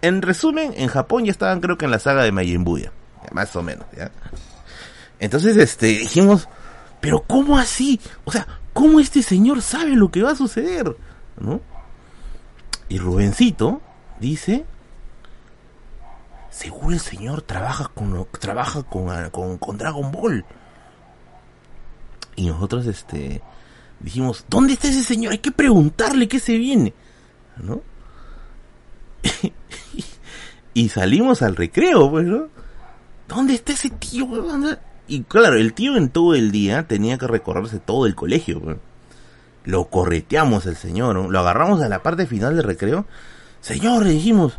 [0.00, 2.64] En resumen, en Japón ya estaban creo que en la saga de Majin
[3.32, 4.10] más o menos, ¿ya?
[5.18, 6.48] Entonces, este, dijimos,
[7.04, 8.00] pero ¿cómo así?
[8.24, 10.96] O sea, ¿cómo este señor sabe lo que va a suceder?
[11.38, 11.60] ¿No?
[12.88, 13.82] Y Rubencito
[14.20, 14.64] dice,
[16.48, 20.46] seguro el señor trabaja con trabaja con, con, con, Dragon Ball.
[22.36, 23.42] Y nosotros este
[24.00, 25.32] dijimos, ¿dónde está ese señor?
[25.32, 26.94] Hay que preguntarle qué se viene.
[27.58, 27.82] ¿No?
[30.72, 32.48] y salimos al recreo, pues, ¿no?
[33.28, 34.26] ¿Dónde está ese tío?
[35.06, 38.78] Y claro, el tío en todo el día tenía que recorrerse todo el colegio.
[39.64, 41.16] Lo correteamos el señor.
[41.16, 43.06] Lo agarramos a la parte final del recreo.
[43.60, 44.58] Señor, le dijimos,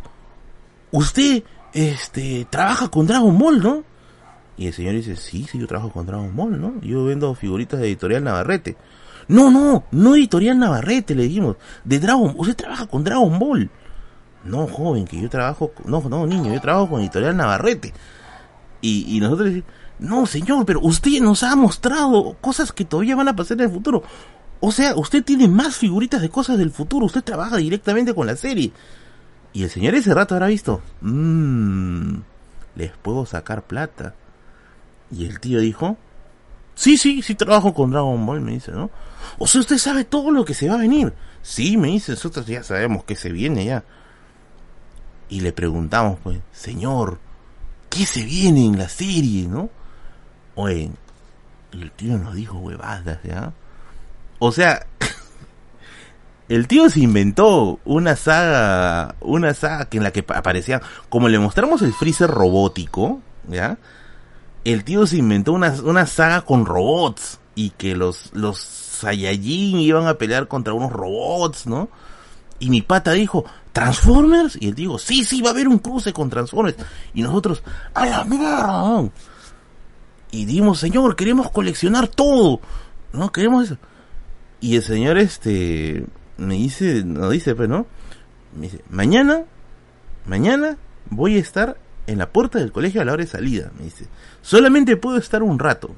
[0.90, 1.42] usted,
[1.72, 3.84] este, trabaja con Dragon Ball, ¿no?
[4.56, 6.80] Y el señor dice, sí, sí, yo trabajo con Dragon Ball, ¿no?
[6.80, 8.76] Yo vendo figuritas de Editorial Navarrete.
[9.28, 11.56] No, no, no Editorial Navarrete, le dijimos.
[11.84, 13.70] De Dragon, usted trabaja con Dragon Ball.
[14.44, 17.92] No, joven, que yo trabajo, no, no, niño, yo trabajo con Editorial Navarrete.
[18.80, 23.28] Y, y nosotros decimos, no, señor, pero usted nos ha mostrado cosas que todavía van
[23.28, 24.02] a pasar en el futuro.
[24.60, 28.36] O sea, usted tiene más figuritas de cosas del futuro, usted trabaja directamente con la
[28.36, 28.72] serie.
[29.52, 32.16] Y el señor ese rato habrá visto, mmm,
[32.74, 34.14] les puedo sacar plata.
[35.10, 35.96] Y el tío dijo,
[36.74, 38.90] sí, sí, sí trabajo con Dragon Ball, me dice, ¿no?
[39.38, 41.12] O sea, usted sabe todo lo que se va a venir.
[41.42, 43.84] Sí, me dice, nosotros ya sabemos que se viene ya.
[45.28, 47.18] Y le preguntamos, pues, Señor,
[47.88, 49.70] ¿qué se viene en la serie, no?
[50.56, 50.90] Oye,
[51.72, 53.52] el tío nos dijo huevadas, ¿ya?
[54.38, 54.86] O sea,
[56.48, 61.82] el tío se inventó una saga, una saga en la que aparecía, como le mostramos
[61.82, 63.78] el freezer robótico, ¿ya?
[64.64, 70.08] El tío se inventó una, una saga con robots y que los, los Saiyajin iban
[70.08, 71.90] a pelear contra unos robots, ¿no?
[72.58, 74.56] Y mi pata dijo, ¿Transformers?
[74.58, 76.78] Y él dijo, sí, sí, va a haber un cruce con Transformers.
[77.12, 77.62] Y nosotros,
[77.92, 78.24] ¡a la!
[80.36, 82.60] Y dijimos, señor, queremos coleccionar todo.
[83.14, 83.32] ¿No?
[83.32, 83.78] Queremos eso.
[84.60, 86.04] Y el señor, este,
[86.36, 87.86] me dice, no dice, pues, ¿no?
[88.54, 89.44] Me dice, mañana,
[90.26, 90.76] mañana
[91.08, 93.72] voy a estar en la puerta del colegio a la hora de salida.
[93.78, 94.08] Me dice,
[94.42, 95.94] solamente puedo estar un rato.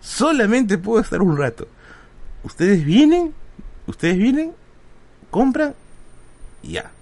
[0.00, 1.68] Solamente puedo estar un rato.
[2.44, 3.34] Ustedes vienen,
[3.86, 4.52] ustedes vienen,
[5.30, 5.74] compran
[6.62, 6.92] y ya.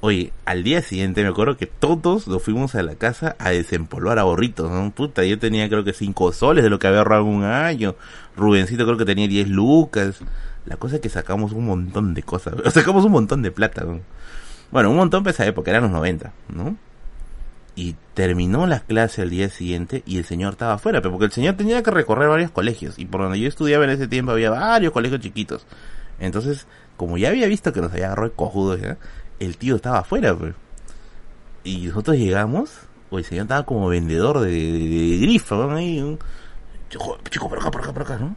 [0.00, 4.20] Oye, al día siguiente me acuerdo que todos nos fuimos a la casa a desempolvar
[4.20, 4.92] a borritos, ¿no?
[4.92, 7.96] Puta, yo tenía creo que 5 soles de lo que había ahorrado un año.
[8.36, 10.20] Rubencito creo que tenía 10 lucas.
[10.66, 14.00] La cosa es que sacamos un montón de cosas, sacamos un montón de plata, ¿no?
[14.70, 16.76] Bueno, un montón para esa época, eran los 90, ¿no?
[17.74, 21.56] Y terminó la clase al día siguiente y el señor estaba afuera, porque el señor
[21.56, 24.92] tenía que recorrer varios colegios y por donde yo estudiaba en ese tiempo había varios
[24.92, 25.66] colegios chiquitos.
[26.20, 26.66] Entonces,
[26.96, 28.98] como ya había visto que nos había agarrado el cojudo, ¿ya?
[29.40, 30.54] El tío estaba afuera, pues.
[31.64, 32.70] Y nosotros llegamos,
[33.10, 36.18] o el señor estaba como vendedor de, de, grifa, ¿no?
[36.88, 38.36] Chico, por acá, por acá, por acá, ¿no?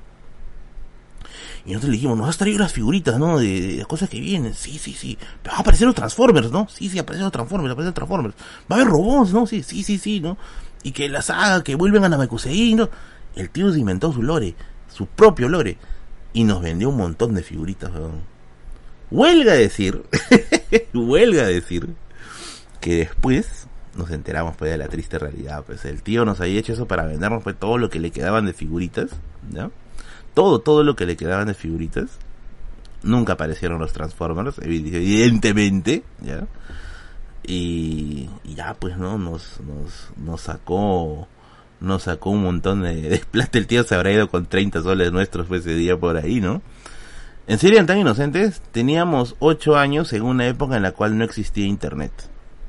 [1.65, 3.37] Y nosotros le dijimos, nos has traído las figuritas, ¿no?
[3.37, 4.53] De, las cosas que vienen.
[4.53, 5.17] Sí, sí, sí.
[5.47, 6.67] Va a aparecer los Transformers, ¿no?
[6.69, 8.35] Sí, sí, aparecen los Transformers, aparecen los Transformers.
[8.71, 9.45] Va a haber robots, ¿no?
[9.45, 10.37] Sí, sí, sí, sí, ¿no?
[10.83, 12.89] Y que la saga, que vuelven a Namekusei, ¿no?
[13.35, 14.55] El tío se inventó su lore,
[14.91, 15.77] su propio lore.
[16.33, 18.09] Y nos vendió un montón de figuritas, ¿no?
[19.11, 20.03] Huelga decir,
[20.93, 21.89] huelga decir
[22.79, 26.73] que después nos enteramos pues de la triste realidad, pues el tío nos había hecho
[26.73, 29.11] eso para vendernos pues todo lo que le quedaban de figuritas,
[29.49, 29.69] ¿ya?
[30.33, 32.17] Todo, todo lo que le quedaban de figuritas.
[33.03, 36.47] Nunca aparecieron los Transformers, evidentemente, ¿ya?
[37.43, 41.27] Y, ya pues no, nos, nos, nos sacó,
[41.79, 45.11] nos sacó un montón de, de plata, el tío se habrá ido con 30 soles
[45.11, 46.61] nuestros pues ese día por ahí, ¿no?
[47.51, 51.65] En serie tan inocentes, teníamos 8 años en una época en la cual no existía
[51.65, 52.13] internet.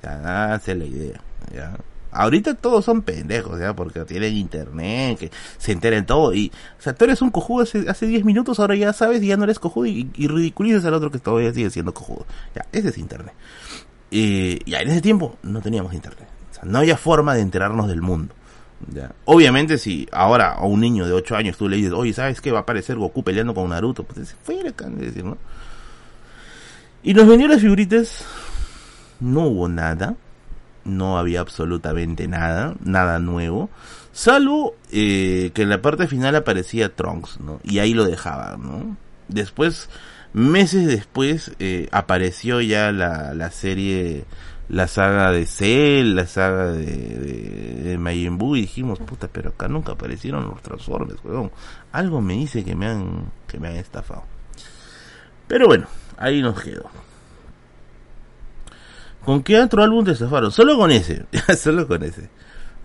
[0.02, 1.20] Ya, hace la idea,
[1.54, 1.78] ya.
[2.10, 6.34] Ahorita todos son pendejos, ya, porque tienen internet, que se enteren todo.
[6.34, 6.50] Y,
[6.80, 9.36] o sea, tú eres un cojudo hace, hace 10 minutos, ahora ya sabes y ya
[9.36, 12.26] no eres cojudo y, y ridiculizas al otro que todavía sigue siendo cojudo.
[12.56, 13.34] Ya, ese es internet.
[14.10, 16.26] Y ya en ese tiempo no teníamos internet.
[16.50, 18.34] O sea, no había forma de enterarnos del mundo.
[19.24, 22.52] Obviamente si ahora a un niño de 8 años tú le dices, oye, ¿sabes qué?
[22.52, 24.04] Va a aparecer Goku peleando con Naruto.
[24.04, 25.38] Pues se fue decir, ¿no?
[27.02, 28.24] Y nos vendió las figuritas.
[29.20, 30.16] No hubo nada.
[30.84, 32.74] No había absolutamente nada.
[32.84, 33.70] Nada nuevo.
[34.12, 37.60] Salvo eh, que en la parte final aparecía Trunks, ¿no?
[37.64, 38.96] Y ahí lo dejaba, ¿no?
[39.28, 39.88] Después,
[40.34, 44.24] meses después, eh, apareció ya la, la serie
[44.68, 49.68] la saga de Cell, la saga de, de, Majin Buu y dijimos, puta, pero acá
[49.68, 51.50] nunca aparecieron los Transformers, weón.
[51.92, 54.24] Algo me dice que me han, que me han estafado.
[55.46, 55.86] Pero bueno,
[56.16, 56.90] ahí nos quedó.
[59.24, 60.50] ¿Con qué otro álbum te estafaron?
[60.50, 61.26] Solo con ese,
[61.56, 62.30] solo con ese.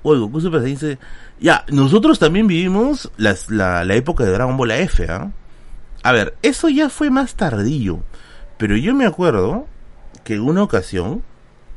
[0.04, 1.00] Oye, Goku Super dice,
[1.40, 3.36] ya, nosotros también vivimos la,
[3.84, 5.32] la época de Dragon Ball F, ¿ah?
[6.04, 8.02] A ver, eso ya fue más tardío.
[8.58, 9.68] Pero yo me acuerdo
[10.24, 11.24] que en una ocasión,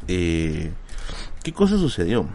[0.08, 0.72] eh,
[1.42, 2.26] ¿qué cosa sucedió?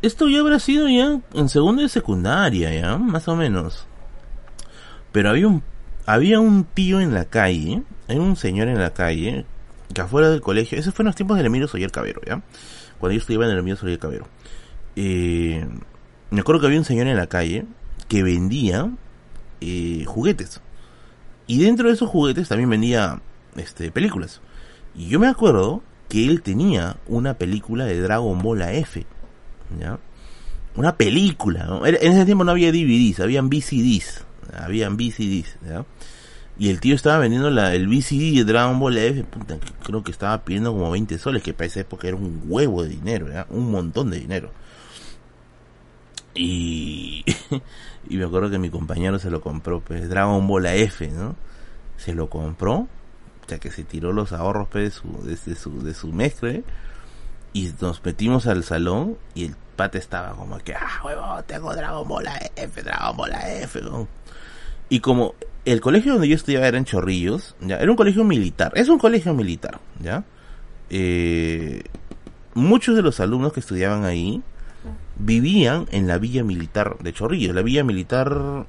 [0.00, 3.86] Esto ya habrá sido ya en segundo de secundaria, ya, más o menos.
[5.10, 5.62] Pero había un,
[6.06, 9.44] había un tío en la calle, hay un señor en la calle,
[9.92, 12.42] que afuera del colegio, eso fue en los tiempos del Emilio Soyer Cabero, ya,
[12.98, 14.28] cuando yo estudiaba en el Emilio Soyer Cabero.
[14.94, 15.66] Eh,
[16.30, 17.64] me acuerdo que había un señor en la calle
[18.06, 18.90] que vendía
[19.60, 20.60] eh, juguetes.
[21.48, 23.20] Y dentro de esos juguetes también vendía
[23.56, 24.40] este, películas.
[24.94, 29.04] Y yo me acuerdo que él tenía una película de Dragon Ball F.
[29.80, 29.98] ¿Ya?
[30.76, 31.80] Una película.
[31.84, 34.24] En ese tiempo no había DVDs, habían VCDs.
[34.54, 35.56] Habían VCDs.
[35.66, 35.84] ¿ya?
[36.58, 39.24] Y el tío estaba vendiendo la, el VCD de Dragon Ball F.
[39.24, 42.82] Puta, creo que estaba pidiendo como 20 soles, que para esa época era un huevo
[42.82, 43.46] de dinero, ¿ya?
[43.48, 44.50] un montón de dinero.
[46.34, 47.24] Y,
[48.08, 51.36] y me acuerdo que mi compañero se lo compró, pues, Dragon Ball F, ¿no?
[51.96, 52.88] Se lo compró,
[53.48, 54.84] ya que se tiró los ahorros pues,
[55.24, 56.64] de su, de, su, de su mezcla, ¿eh?
[57.52, 62.06] y nos metimos al salón y el pate estaba como que, ah, huevo, tengo Dragon
[62.06, 62.26] Ball
[62.56, 63.32] F, Dragon Ball
[63.62, 64.08] F, ¿no?
[64.88, 68.72] Y como el colegio donde yo estudiaba era en Chorrillos, ya, era un colegio militar,
[68.74, 70.24] es un colegio militar, ya.
[70.90, 71.82] Eh,
[72.54, 74.42] muchos de los alumnos que estudiaban ahí,
[75.18, 78.66] vivían en la villa militar de Chorrillos, la villa militar,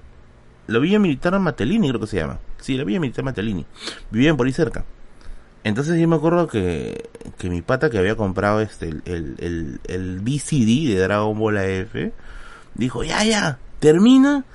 [0.67, 3.65] la villa militar Matelini creo que se llama, sí, la villa militar Matelini,
[4.11, 4.85] vivían por ahí cerca.
[5.63, 10.19] Entonces yo me acuerdo que, que mi pata que había comprado este, el, el, el,
[10.21, 11.95] VCD de Dragon Ball AF,
[12.75, 14.45] dijo, ya, ya, termina,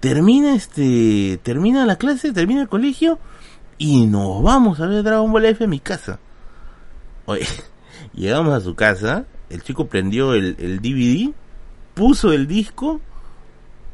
[0.00, 3.18] termina este, termina la clase, termina el colegio,
[3.76, 6.20] y nos vamos a ver Dragon Ball F en mi casa.
[7.26, 7.46] Oye,
[8.14, 11.34] llegamos a su casa, el chico prendió el DVD,
[11.94, 13.00] puso el disco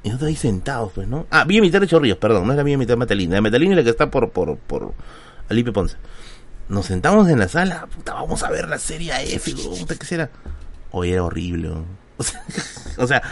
[0.02, 1.26] y nosotros ahí sentados, pues, ¿no?
[1.30, 3.34] Ah, Villa Militar de Chorrillos, perdón, no es la Villa Militar Metalina.
[3.36, 4.94] La Metalina es la que está por, por, por
[5.48, 5.96] Alipe Ponce.
[6.68, 10.30] Nos sentamos en la sala, puta, vamos a ver la serie F, puta, ¿qué será?
[10.90, 11.70] Oye, era horrible,
[12.16, 12.44] o sea,
[12.98, 13.22] o sea,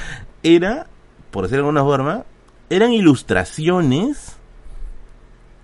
[0.42, 0.86] era,
[1.30, 2.24] por decirlo de alguna forma,
[2.70, 4.36] eran ilustraciones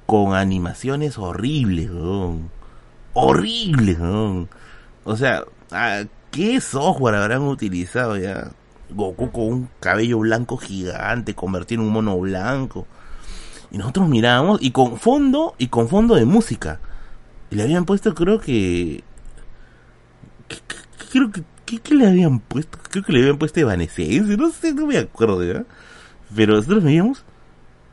[0.06, 1.90] con animaciones horribles.
[3.14, 3.98] Horribles.
[5.04, 5.44] O sea,
[6.30, 8.50] ¿qué software habrán utilizado ya?
[8.94, 12.86] Goku con un cabello blanco gigante, convertido en un mono blanco.
[13.70, 16.80] Y nosotros mirábamos, y con fondo, y con fondo de música.
[17.50, 19.02] Y le habían puesto, creo que.
[21.10, 21.42] Creo que.
[21.64, 22.78] ¿Qué, le habían puesto?
[22.90, 25.64] Creo que le habían puesto Evanescence, no sé, no me acuerdo ya.
[26.34, 27.24] Pero nosotros veíamos.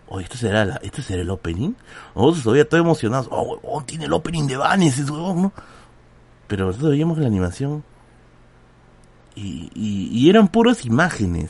[0.08, 1.74] Oh, esto será esto será el opening.
[2.16, 3.28] Nosotros todavía todos emocionados.
[3.32, 5.54] Oh, oh, tiene el opening de Evanescence, huevón, ¿no?
[6.48, 7.84] Pero nosotros veíamos la animación
[9.40, 11.50] y, y, eran puras imágenes.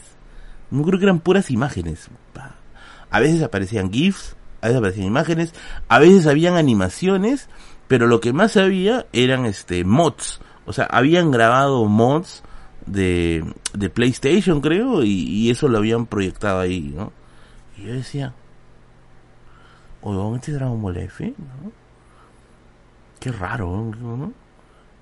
[0.69, 2.09] No creo que eran puras imágenes.
[3.09, 5.53] A veces aparecían GIFs, a veces aparecían imágenes,
[5.87, 7.49] a veces habían animaciones,
[7.87, 10.39] pero lo que más había eran este mods.
[10.65, 12.43] O sea, habían grabado mods
[12.85, 13.43] de,
[13.73, 17.11] de PlayStation, creo, y, y eso lo habían proyectado ahí, ¿no?
[17.77, 18.33] Y yo decía,
[20.01, 21.71] oye, este Dragon Ball F, ¿no?
[23.19, 24.33] Qué raro, ¿no?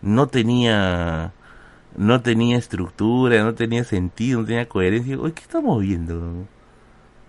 [0.02, 1.34] No tenía
[1.98, 5.20] no tenía estructura, no tenía sentido, no tenía coherencia.
[5.20, 6.46] Oye, ¿qué estamos viendo?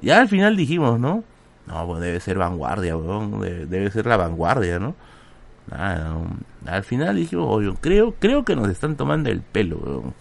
[0.01, 1.24] Ya al final dijimos, ¿no?
[1.66, 3.40] No, pues debe ser vanguardia, weón.
[3.40, 4.95] Debe, ser la vanguardia, ¿no?
[6.66, 10.15] Al final dijimos, oye, creo, creo que nos están tomando el pelo, weón.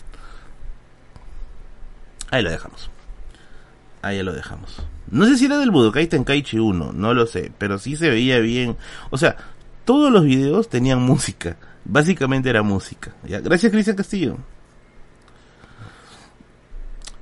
[2.32, 2.90] Ahí lo dejamos.
[4.02, 4.82] Ahí lo dejamos.
[5.10, 8.40] No sé si era del Budokai Tenkaichi 1, no lo sé, pero sí se veía
[8.40, 8.78] bien.
[9.10, 9.38] O sea,
[9.86, 11.58] todos los videos tenían música.
[11.90, 13.14] Básicamente era música.
[13.24, 14.38] Gracias, Cristian Castillo.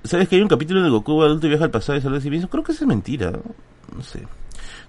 [0.04, 2.48] ¿Sabes que hay un capítulo de Goku adulto viaja al pasado y sale de sí?
[2.48, 3.32] Creo que es mentira.
[3.96, 4.28] No sé.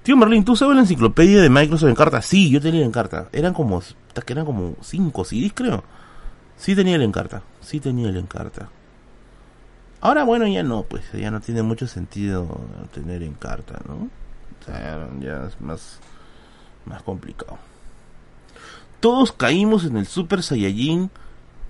[0.02, 2.22] Tío Merlin, ¿tú sabes la enciclopedia de Microsoft en carta?
[2.22, 3.28] Sí, yo tenía en carta.
[3.32, 3.82] Eran como,
[4.26, 5.84] eran como 5 CDs, creo.
[6.56, 7.42] Sí tenía el encarta.
[7.60, 8.70] Sí tenía el encarta.
[10.00, 11.04] Ahora, bueno, ya no, pues.
[11.12, 12.60] Ya no tiene mucho sentido
[12.94, 13.94] tener en carta, ¿no?
[13.94, 15.98] O sea, ya es más,
[16.86, 17.58] más complicado.
[19.00, 21.10] Todos caímos en el Super Saiyajin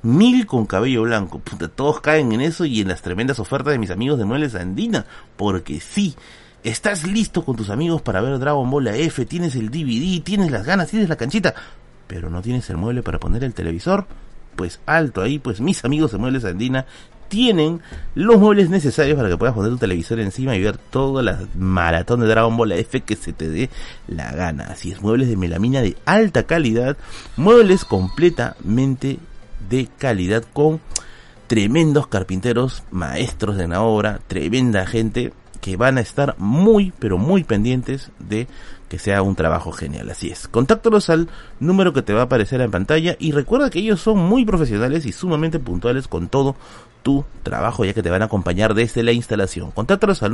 [0.03, 1.41] mil con cabello blanco.
[1.41, 4.55] Puta, todos caen en eso y en las tremendas ofertas de mis amigos de Muebles
[4.55, 5.05] Andina.
[5.37, 6.15] Porque sí,
[6.63, 10.65] estás listo con tus amigos para ver Dragon Ball F, tienes el DVD, tienes las
[10.65, 11.55] ganas, tienes la canchita,
[12.07, 14.07] pero no tienes el mueble para poner el televisor.
[14.55, 16.87] Pues alto ahí, pues mis amigos de Muebles Andina
[17.29, 17.81] tienen
[18.15, 22.21] los muebles necesarios para que puedas poner tu televisor encima y ver toda la maratón
[22.21, 23.71] de Dragon Ball F que se te dé
[24.09, 24.65] la gana.
[24.65, 26.97] Así es, muebles de melamina de alta calidad,
[27.37, 29.19] muebles completamente
[29.69, 30.81] de calidad con
[31.47, 37.45] tremendos carpinteros, maestros de la obra, tremenda gente que van a estar muy, pero muy
[37.45, 38.47] pendientes de
[38.89, 40.09] que sea un trabajo genial.
[40.11, 40.49] Así es.
[40.49, 41.29] Contáctalos al
[41.59, 45.07] número que te va a aparecer en pantalla y recuerda que ellos son muy profesionales
[45.07, 46.55] y sumamente puntuales con todo
[47.07, 49.71] tu trabajo ya que te van a acompañar desde la instalación.
[49.71, 50.33] Contáctalos al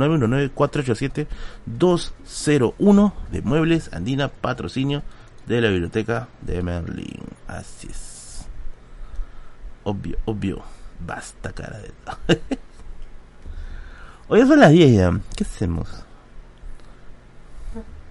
[1.69, 5.03] 919-487-201 de Muebles Andina Patrocinio
[5.45, 7.21] de la Biblioteca de Merlin.
[7.47, 8.47] Así es.
[9.83, 10.63] Obvio, obvio.
[11.05, 11.91] Basta, cara de...
[14.27, 15.19] Hoy son las 10 ya.
[15.35, 15.87] ¿Qué hacemos?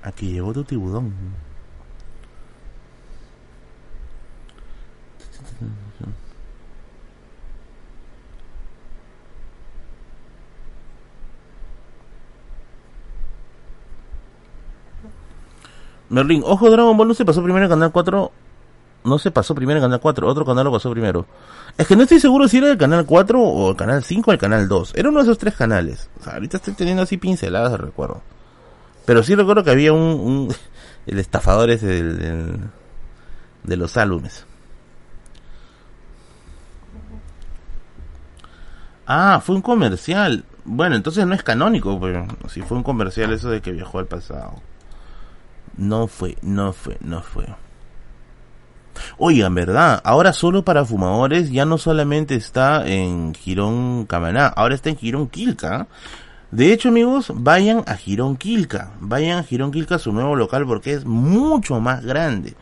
[0.05, 1.13] Aquí llegó tu tiburón.
[16.13, 18.33] Merlin, ojo, Dragon Ball no se pasó primero en Canal 4.
[19.05, 21.27] No se pasó primero en Canal 4, otro canal lo pasó primero.
[21.79, 24.35] Es que no estoy seguro si era el Canal 4 o el Canal 5 o
[24.35, 24.93] el Canal 2.
[24.95, 26.11] Era uno de esos tres canales.
[26.21, 28.21] O sea, ahorita estoy teniendo así pinceladas recuerdo.
[29.07, 30.01] Pero sí recuerdo que había un...
[30.01, 30.55] un
[31.07, 32.61] el estafador ese del,
[33.65, 34.45] de los álbumes.
[39.07, 40.45] Ah, fue un comercial.
[40.67, 44.07] Bueno, entonces no es canónico, pero si fue un comercial eso de que viajó al
[44.07, 44.61] pasado.
[45.77, 47.47] No fue, no fue, no fue.
[49.19, 50.01] Oigan, ¿verdad?
[50.05, 55.29] Ahora solo para fumadores ya no solamente está en Girón Camaná, ahora está en Girón
[55.29, 55.89] Quilca.
[56.51, 58.91] De hecho, amigos, vayan a Girón Quilca.
[59.01, 62.55] Vayan a Girón Quilca, su nuevo local, porque es mucho más grande.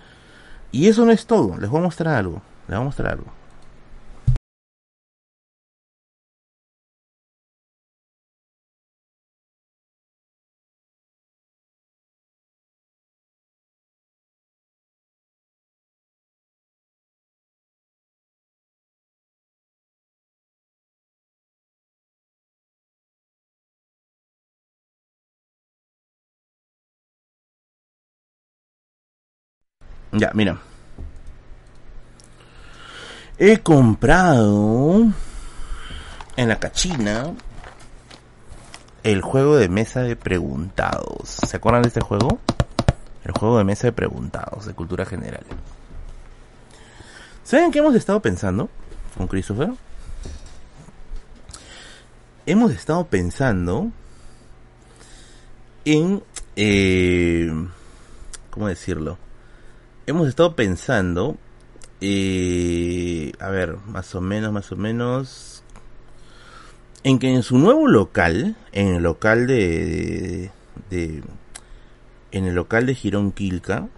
[0.70, 1.56] Y eso no es todo.
[1.58, 2.40] Les voy a mostrar algo.
[2.68, 3.39] Les voy a mostrar algo.
[30.12, 30.60] Ya, mira.
[33.38, 35.12] He comprado
[36.36, 37.32] en la cachina
[39.02, 41.28] el juego de mesa de preguntados.
[41.46, 42.38] ¿Se acuerdan de este juego?
[43.24, 45.44] El juego de mesa de preguntados de cultura general.
[47.44, 48.68] ¿Saben qué hemos estado pensando
[49.16, 49.70] con Christopher?
[52.46, 53.90] Hemos estado pensando
[55.84, 56.22] en...
[56.56, 57.50] Eh,
[58.50, 59.16] ¿Cómo decirlo?
[60.06, 61.36] Hemos estado pensando,
[62.00, 65.62] eh, a ver, más o menos, más o menos,
[67.02, 70.50] en que en su nuevo local, en el local de,
[70.90, 71.22] de,
[72.32, 73.88] en el local de Girón Quilca,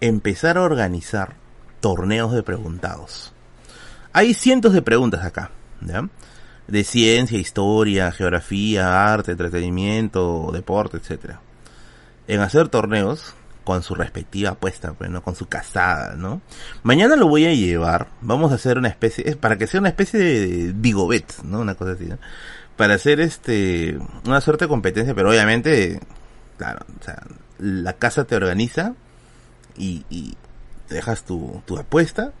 [0.00, 1.36] empezar a organizar
[1.80, 3.32] torneos de preguntados.
[4.12, 5.50] Hay cientos de preguntas acá,
[5.80, 6.08] ¿ya?
[6.66, 11.40] De ciencia, historia, geografía, arte, entretenimiento, deporte, etcétera.
[12.26, 13.34] En hacer torneos
[13.64, 15.22] con su respectiva apuesta, pues, ¿no?
[15.22, 16.42] Con su casada, ¿no?
[16.82, 19.88] Mañana lo voy a llevar, vamos a hacer una especie, es para que sea una
[19.88, 21.60] especie de bigobet, ¿no?
[21.60, 22.08] Una cosa así.
[22.76, 26.00] Para hacer este, una suerte de competencia, pero obviamente,
[26.58, 27.22] claro, o sea,
[27.58, 28.94] la casa te organiza
[29.76, 30.36] y, y
[30.88, 32.32] dejas tu, tu apuesta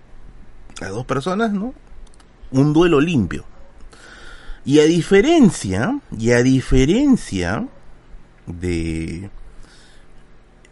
[0.82, 1.74] a dos personas, ¿no?
[2.50, 3.44] Un duelo limpio.
[4.64, 7.66] Y a diferencia, y a diferencia
[8.46, 9.30] de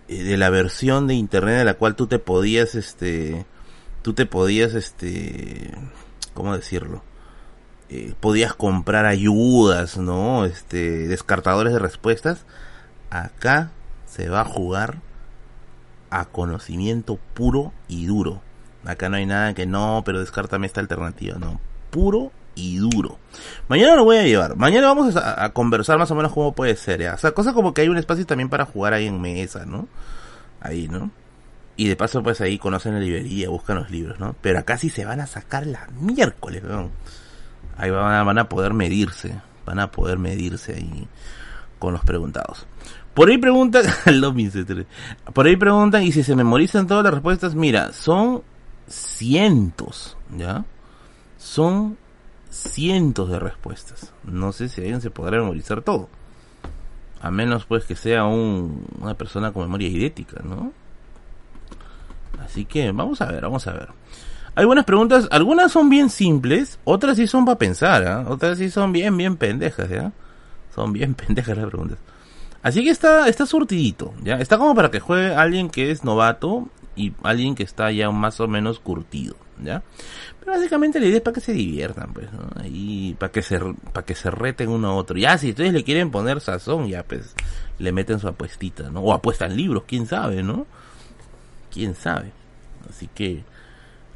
[0.09, 3.47] de la versión de internet en la cual tú te podías este
[4.03, 5.73] tú te podías este
[6.35, 7.03] cómo decirlo
[7.95, 12.47] eh, podías comprar ayudas no este descartadores de respuestas.
[13.11, 13.71] Acá
[14.07, 15.03] se va a jugar
[16.09, 18.41] a conocimiento puro y duro.
[18.87, 21.37] Acá no hay nada que no pero descártame esta alternativa.
[21.39, 21.61] No
[21.91, 23.19] puro y duro.
[23.69, 24.57] Mañana lo voy a llevar.
[24.57, 27.15] Mañana vamos a, conversar más o menos cómo puede ser, ¿ya?
[27.15, 29.89] O sea, cosa como que hay un espacio también para jugar ahí en mesa, ¿no?
[30.61, 31.11] Ahí, ¿no?
[31.77, 34.37] Y de paso, pues ahí conocen la librería, buscan los libros, ¿no?
[34.41, 36.63] Pero acá sí se van a sacar la miércoles.
[37.77, 39.41] Ahí van a, van a poder medirse.
[39.65, 41.09] Van a poder medirse ahí
[41.79, 42.67] con los preguntados.
[43.15, 43.85] Por ahí preguntan,
[45.35, 48.43] por ahí preguntan, y si se memorizan todas las respuestas, mira, son
[48.89, 50.65] cientos, ¿ya?
[51.37, 51.99] Son
[52.53, 54.13] cientos de respuestas.
[54.25, 56.09] No sé si alguien se podrá memorizar todo.
[57.21, 60.73] A menos pues que sea un, una persona con memoria idética, ¿no?
[62.45, 63.89] Así que vamos a ver, vamos a ver.
[64.55, 68.31] Hay buenas preguntas, algunas son bien simples, otras sí son para pensar, ¿eh?
[68.31, 70.13] otras sí son bien, bien pendejas, ¿ya?
[70.75, 71.99] Son bien pendejas las preguntas.
[72.63, 74.37] Así que está, está surtidito, ¿ya?
[74.37, 78.41] Está como para que juegue alguien que es novato y alguien que está ya más
[78.41, 79.83] o menos curtido, ¿ya?
[80.43, 82.49] Pero básicamente la idea es para que se diviertan, pues, ¿no?
[82.61, 85.17] Ahí, para que se, para que se reten uno a otro.
[85.17, 87.37] Ya, si ustedes le quieren poner sazón, ya, pues,
[87.79, 89.03] le meten su apuestita, ¿no?
[89.03, 90.67] O apuestan libros, quién sabe, ¿no?
[91.71, 92.33] Quién sabe.
[92.91, 93.45] Así que,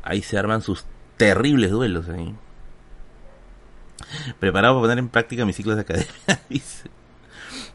[0.02, 0.84] ahí se arman sus
[1.16, 2.34] terribles duelos ahí.
[4.40, 6.10] Preparado para poner en práctica mis ciclos de academia,
[6.48, 6.90] dice.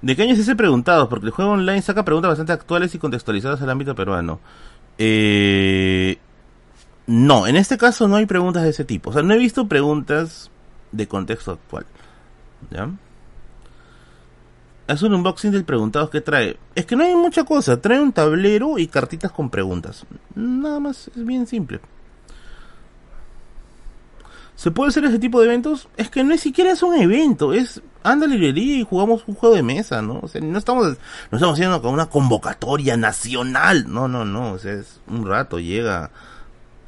[0.02, 1.08] ¿De qué año es ese preguntado?
[1.08, 4.42] Porque el juego online saca preguntas bastante actuales y contextualizadas al ámbito peruano.
[4.98, 6.18] Eh,
[7.08, 9.10] no, en este caso no hay preguntas de ese tipo.
[9.10, 10.50] O sea, no he visto preguntas
[10.92, 11.86] de contexto actual.
[12.70, 12.90] ¿Ya?
[14.88, 16.58] Es un unboxing del preguntado que trae.
[16.76, 17.82] Es que no hay mucha cosa.
[17.82, 20.06] Trae un tablero y cartitas con preguntas.
[20.36, 21.80] Nada más, es bien simple.
[24.56, 25.88] ¿Se puede hacer ese tipo de eventos?
[25.98, 29.24] Es que no es siquiera es un evento, es anda a la librería y jugamos
[29.26, 30.20] un juego de mesa, ¿no?
[30.22, 30.86] O sea, no estamos,
[31.32, 36.12] no estamos haciendo una convocatoria nacional, no, no, no, o sea, es un rato, llega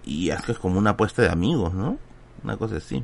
[0.04, 1.98] y es que es como una apuesta de amigos, ¿no?
[2.44, 3.04] Una cosa así.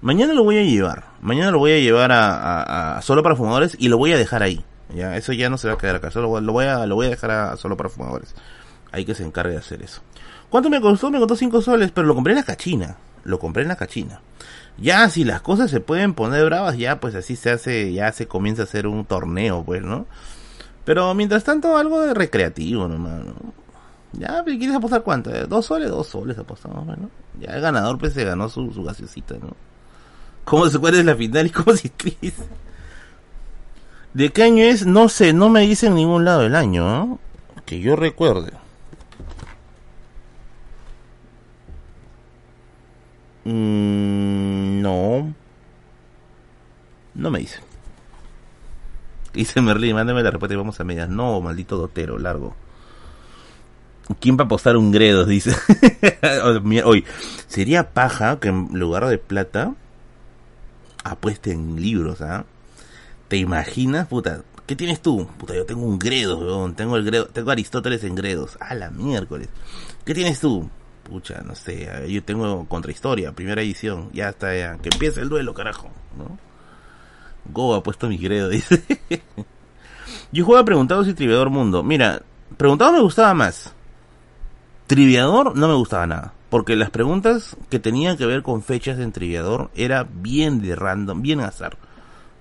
[0.00, 1.04] Mañana lo voy a llevar.
[1.20, 4.64] Mañana lo voy a llevar a, solo para fumadores y lo voy a dejar ahí.
[4.94, 6.10] Ya, eso ya no se va a quedar acá.
[6.10, 8.34] Solo lo voy a, lo voy a dejar a solo para fumadores.
[8.92, 10.02] Hay que se encargue de hacer eso.
[10.50, 11.10] ¿Cuánto me costó?
[11.10, 12.96] Me costó 5 soles, pero lo compré en la cachina.
[13.24, 14.20] Lo compré en la cachina.
[14.76, 18.26] Ya, si las cosas se pueden poner bravas, ya pues así se hace, ya se
[18.26, 20.06] comienza a hacer un torneo, pues, ¿no?
[20.84, 23.34] Pero mientras tanto, algo de recreativo nomás, ¿no?
[24.18, 25.34] Ya, ¿quieres apostar cuánto?
[25.34, 25.90] Eh, ¿Dos soles?
[25.90, 27.10] Dos soles apostamos, bueno.
[27.40, 29.56] Ya el ganador pues se ganó su, su gaseosita, ¿no?
[30.44, 32.32] ¿Cómo se cuál es la final y cómo se escribe?
[34.12, 34.86] ¿De qué año es?
[34.86, 37.18] No sé, no me dice en ningún lado el año, ¿no?
[37.66, 38.52] Que yo recuerde.
[43.44, 45.34] Mm, no.
[47.14, 47.60] No me dice.
[49.32, 51.08] Dice Merlin, mándame la respuesta y vamos a medias.
[51.08, 52.54] No, maldito dotero, largo.
[54.20, 55.24] ¿Quién va a apostar un gredo?
[55.24, 55.54] Dice.
[56.84, 57.04] Hoy,
[57.46, 59.74] sería paja que en lugar de plata
[61.04, 62.44] apuesten libros, ¿ah?
[63.28, 64.42] ¿Te imaginas, puta?
[64.66, 65.26] ¿Qué tienes tú?
[65.38, 68.56] Puta, yo tengo un gredo, Tengo el gredo, tengo Aristóteles en gredos.
[68.60, 69.48] A la miércoles.
[70.04, 70.68] ¿Qué tienes tú?
[71.02, 72.06] Pucha, no sé.
[72.08, 74.10] Yo tengo contrahistoria, primera edición.
[74.12, 74.78] Ya está, ya.
[74.78, 76.38] Que empiece el duelo, carajo, ¿no?
[77.52, 78.82] Go ha puesto mi gredo, dice.
[80.32, 81.82] yo juego a Preguntados y Triviador Mundo.
[81.82, 82.22] Mira,
[82.56, 83.74] Preguntado me gustaba más.
[84.86, 86.32] Triviador no me gustaba nada.
[86.54, 91.20] Porque las preguntas que tenían que ver con fechas en Triviador era bien de random,
[91.20, 91.76] bien azar.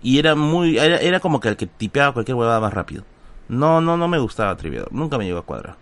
[0.03, 3.03] Y era muy, era, como que el que tipeaba cualquier huevada más rápido.
[3.49, 4.93] No, no, no me gustaba Triviador.
[4.93, 5.77] Nunca me llegó a cuadrar.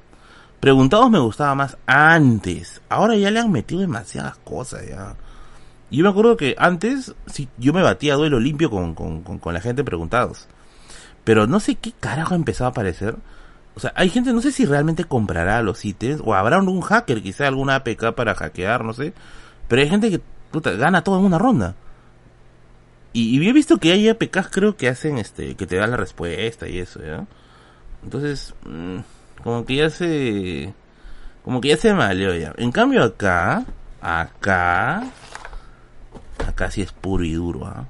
[0.61, 2.81] Preguntados me gustaba más antes.
[2.87, 5.15] Ahora ya le han metido demasiadas cosas ya.
[5.89, 9.53] Yo me acuerdo que antes, sí, yo me batía duelo limpio con, con, con, con
[9.53, 10.47] la gente preguntados.
[11.25, 13.17] Pero no sé qué carajo empezaba a aparecer
[13.75, 17.21] o sea, hay gente, no sé si realmente comprará los ítems, o habrá un hacker,
[17.21, 19.13] quizá alguna APK para hackear, no sé.
[19.67, 20.21] Pero hay gente que
[20.51, 21.75] puta, gana todo en una ronda.
[23.13, 25.97] Y, y he visto que hay APKs, creo que hacen este, que te dan la
[25.97, 27.25] respuesta y eso, ¿ya?
[28.03, 28.99] Entonces, mm,
[29.43, 30.73] como que ya se.
[31.43, 32.53] Como que ya se maleó ya.
[32.57, 33.65] En cambio acá,
[34.01, 35.03] acá.
[36.47, 37.85] Acá sí es puro y duro, ¿ah?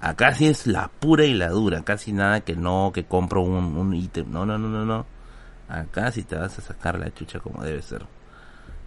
[0.00, 3.94] Acá sí es la pura y la dura, casi nada que no, que compro un,
[3.94, 4.30] ítem.
[4.30, 5.06] No, no, no, no, no.
[5.68, 8.06] Acá sí te vas a sacar la chucha como debe ser.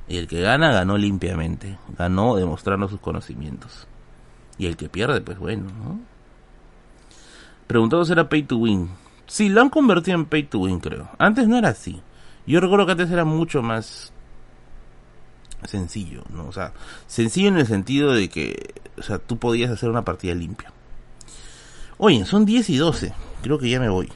[0.07, 1.77] Y el que gana, ganó limpiamente.
[1.97, 3.87] Ganó demostrando sus conocimientos.
[4.57, 5.99] Y el que pierde, pues bueno, ¿no?
[7.67, 8.89] Preguntado si era pay to win.
[9.27, 11.09] Sí, lo han convertido en pay to win, creo.
[11.17, 12.01] Antes no era así.
[12.45, 14.13] Yo recuerdo que antes era mucho más
[15.63, 16.47] sencillo, ¿no?
[16.47, 16.73] O sea,
[17.07, 20.71] sencillo en el sentido de que, o sea, tú podías hacer una partida limpia.
[22.03, 23.13] Oye, son 10 y 12.
[23.43, 24.09] Creo que ya me voy.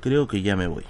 [0.00, 0.84] Creo que ya me voy.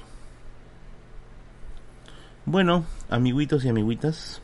[2.44, 4.42] Bueno, amiguitos y amiguitas.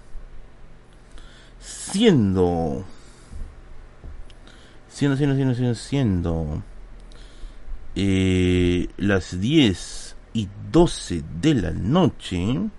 [1.60, 2.86] Siendo.
[4.88, 6.62] Siendo, siendo, siendo, siendo, siendo.
[7.94, 12.70] Eh, las 10 y 12 de la noche.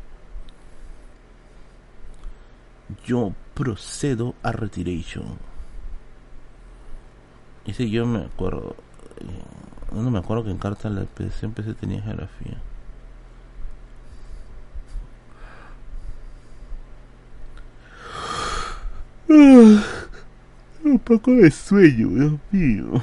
[3.05, 5.52] Yo procedo a Retiration.
[7.65, 8.75] Ese yo me acuerdo.
[9.19, 12.57] Eh, no me acuerdo que en carta la PC empecé tenía geografía.
[20.83, 23.01] Un poco de sueño, Dios mío.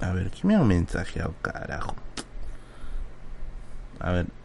[0.00, 1.94] A ver, ¿quién me ha mensajeado, carajo?
[4.00, 4.35] A ver.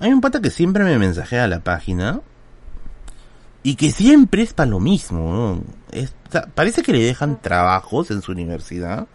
[0.00, 2.22] Hay un pata que siempre me mensajea a la página.
[3.62, 5.62] Y que siempre es para lo mismo.
[6.54, 9.06] parece que le dejan trabajos en su universidad.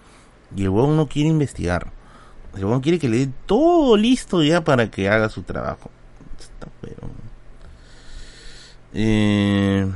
[0.55, 1.91] Y el huevón no quiere investigar.
[2.55, 5.89] El huevón quiere que le dé todo listo ya para que haga su trabajo.
[6.39, 6.67] Está
[8.93, 9.91] Eh...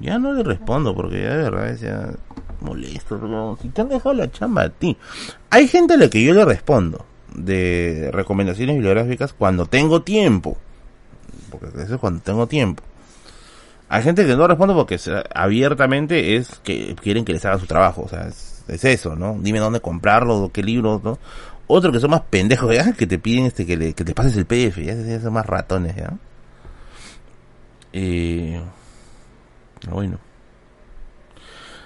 [0.00, 1.80] Ya no le respondo porque ya de verdad es
[2.62, 3.58] molesto.
[3.60, 4.96] Si te han dejado la chamba a ti.
[5.50, 10.56] Hay gente a la que yo le respondo de recomendaciones bibliográficas cuando tengo tiempo.
[11.50, 12.82] Porque eso es cuando tengo tiempo.
[13.88, 14.98] Hay gente que no responde porque
[15.34, 18.02] abiertamente es que quieren que les haga su trabajo.
[18.02, 19.36] O sea, es, eso, ¿no?
[19.38, 21.18] Dime dónde comprarlo, qué libros, ¿no?
[21.66, 22.92] Otro que son más pendejos, ¿ya?
[22.92, 25.94] que te piden este que, le, que te pases el PDF, ya son más ratones,
[25.96, 26.12] ¿ya?
[27.92, 28.60] Eh,
[29.90, 30.18] bueno.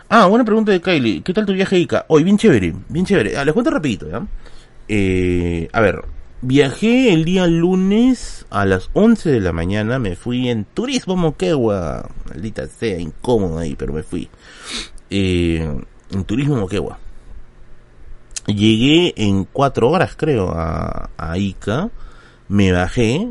[0.09, 1.23] Ah, buena pregunta de Kylie.
[1.23, 2.05] ¿Qué tal tu viaje, Ica?
[2.09, 3.37] Hoy, bien chévere, bien chévere.
[3.37, 4.25] Ah, les cuento rapidito, ¿ya?
[4.87, 6.05] Eh, a ver,
[6.43, 9.99] viajé el día lunes a las 11 de la mañana.
[9.99, 12.09] Me fui en Turismo Moquegua.
[12.29, 14.29] Maldita sea, incómodo ahí, pero me fui.
[15.11, 15.69] Eh,
[16.13, 17.01] en Turismo Moquegua.
[18.47, 21.91] Llegué en cuatro horas, creo, a, a Ica.
[22.49, 23.29] Me bajé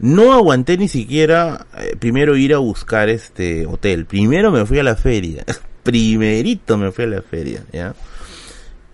[0.00, 4.06] no aguanté ni siquiera eh, primero ir a buscar este hotel.
[4.06, 5.44] Primero me fui a la feria.
[5.88, 7.94] Primerito me fui a la feria, ¿ya?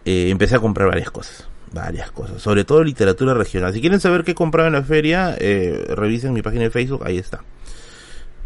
[0.04, 1.44] Eh, empecé a comprar varias cosas.
[1.72, 2.40] Varias cosas.
[2.40, 3.72] Sobre todo literatura regional.
[3.72, 7.02] Si quieren saber qué compraba en la feria, eh, revisen mi página de Facebook.
[7.04, 7.42] Ahí está.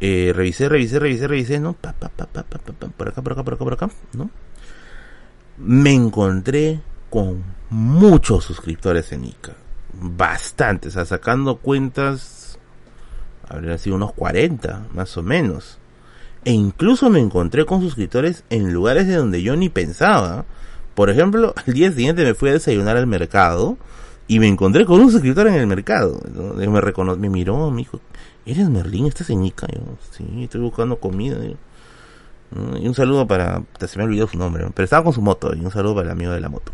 [0.01, 1.75] Eh, revisé, revisé, revisé, revisé, ¿no?
[1.75, 4.31] Por acá, por acá, por acá, por acá, ¿no?
[5.59, 6.81] Me encontré
[7.11, 9.53] con muchos suscriptores en ICA.
[9.93, 12.59] Bastantes, o sea, sacando cuentas
[13.47, 15.77] habrían sido unos 40, más o menos.
[16.44, 20.44] E incluso me encontré con suscriptores en lugares de donde yo ni pensaba.
[20.94, 23.77] Por ejemplo, al día siguiente me fui a desayunar al mercado
[24.27, 26.20] y me encontré con un suscriptor en el mercado.
[26.56, 28.01] Me, me miró, me dijo,
[28.44, 29.06] ¿eres Merlín?
[29.06, 29.66] ¿Estás en Ica?
[29.66, 31.39] Yo, sí, estoy buscando comida.
[32.81, 35.55] Y un saludo para, se me ha olvidado su nombre, pero estaba con su moto
[35.55, 36.73] y un saludo para el amigo de la moto.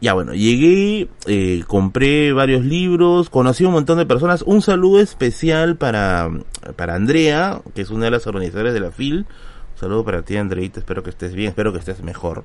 [0.00, 4.42] Ya bueno, llegué, eh, compré varios libros, conocí un montón de personas.
[4.42, 6.30] Un saludo especial para,
[6.76, 9.18] para Andrea, que es una de las organizadoras de la FIL.
[9.20, 12.44] Un saludo para ti, Andreita, espero que estés bien, espero que estés mejor,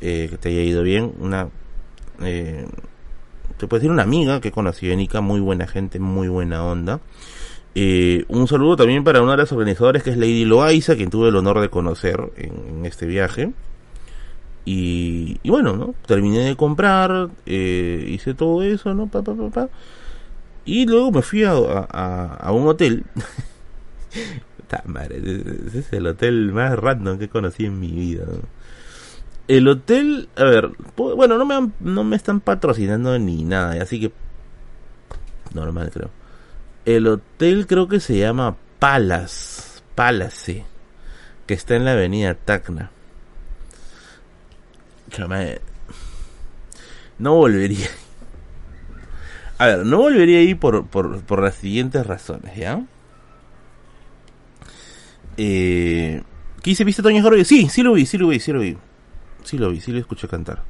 [0.00, 1.12] eh, que te haya ido bien.
[1.18, 1.48] Una,
[2.22, 2.66] eh,
[3.56, 7.00] te puedo decir una amiga que conocí en ICA, muy buena gente, muy buena onda.
[7.74, 11.28] Eh, un saludo también para una de las organizadoras que es Lady Loaiza, quien tuve
[11.28, 13.52] el honor de conocer en este viaje.
[14.64, 15.94] Y, bueno, ¿no?
[16.06, 19.06] Terminé de comprar, eh, hice todo eso, ¿no?
[19.06, 19.68] Pa, pa, pa, pa.
[20.64, 23.04] Y luego me fui a, un hotel.
[25.66, 28.24] ese es el hotel más random que conocí en mi vida.
[29.48, 34.12] El hotel, a ver, bueno, no me, no me están patrocinando ni nada, así que
[35.54, 36.10] normal creo.
[36.84, 40.64] El hotel creo que se llama Palace, Palace,
[41.46, 42.90] que está en la avenida Tacna.
[47.18, 47.88] No volvería.
[49.58, 52.82] A ver, no volvería ahí por, por, por las siguientes razones, ¿ya?
[55.36, 56.22] Eh,
[56.62, 56.84] ¿Qué hice?
[56.84, 57.44] ¿Viste Toño Jorge?
[57.44, 58.76] Sí, sí lo vi, sí lo vi, sí lo vi.
[59.44, 60.62] Sí lo vi, sí lo escuché cantar.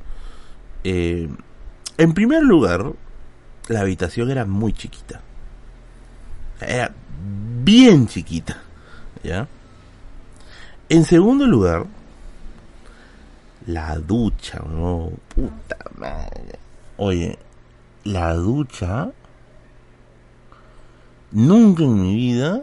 [0.84, 1.28] Eh,
[1.98, 2.92] en primer lugar,
[3.68, 5.20] la habitación era muy chiquita.
[6.60, 6.92] Era
[7.64, 8.60] bien chiquita.
[9.22, 9.48] ¿Ya?
[10.88, 11.86] En segundo lugar,
[13.66, 16.58] la ducha, no, puta madre.
[16.96, 17.38] Oye,
[18.04, 19.10] la ducha,
[21.32, 22.62] nunca en mi vida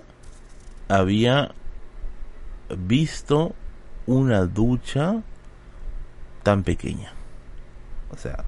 [0.87, 1.51] había
[2.75, 3.53] visto
[4.05, 5.21] una ducha
[6.43, 7.13] tan pequeña.
[8.09, 8.43] O sea,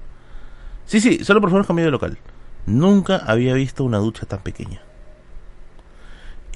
[0.86, 2.18] sí, sí, solo por favor cambio de local.
[2.66, 4.82] Nunca había visto una ducha tan pequeña.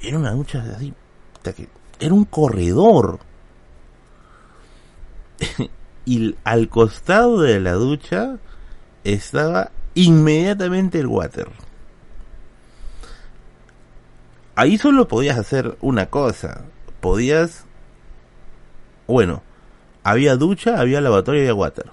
[0.01, 0.93] Era una ducha así,
[1.99, 3.19] era un corredor.
[6.05, 8.37] y al costado de la ducha
[9.03, 11.49] estaba inmediatamente el water.
[14.55, 16.61] Ahí solo podías hacer una cosa.
[17.01, 17.65] Podías...
[19.07, 19.43] Bueno,
[20.03, 21.91] había ducha, había lavatorio y había water.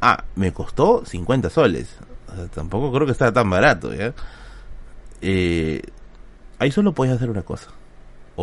[0.00, 1.96] Ah, me costó 50 soles.
[2.54, 4.14] tampoco creo que estaba tan barato, ¿ya?
[5.20, 5.82] Eh,
[6.58, 7.70] ahí solo podías hacer una cosa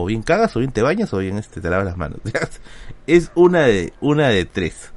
[0.02, 2.20] o bien cagas, o bien te bañas, o bien este, te lavas las manos.
[3.08, 4.92] es una de, una de tres.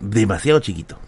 [0.00, 0.98] Demasiado chiquito.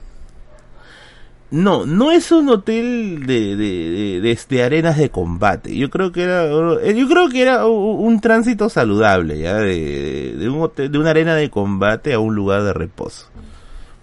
[1.51, 5.75] No, no es un hotel de, de, de, de, arenas de combate.
[5.75, 10.61] Yo creo que era, yo creo que era un, tránsito saludable, ya, de, de, un
[10.61, 13.29] hotel, de una arena de combate a un lugar de reposo.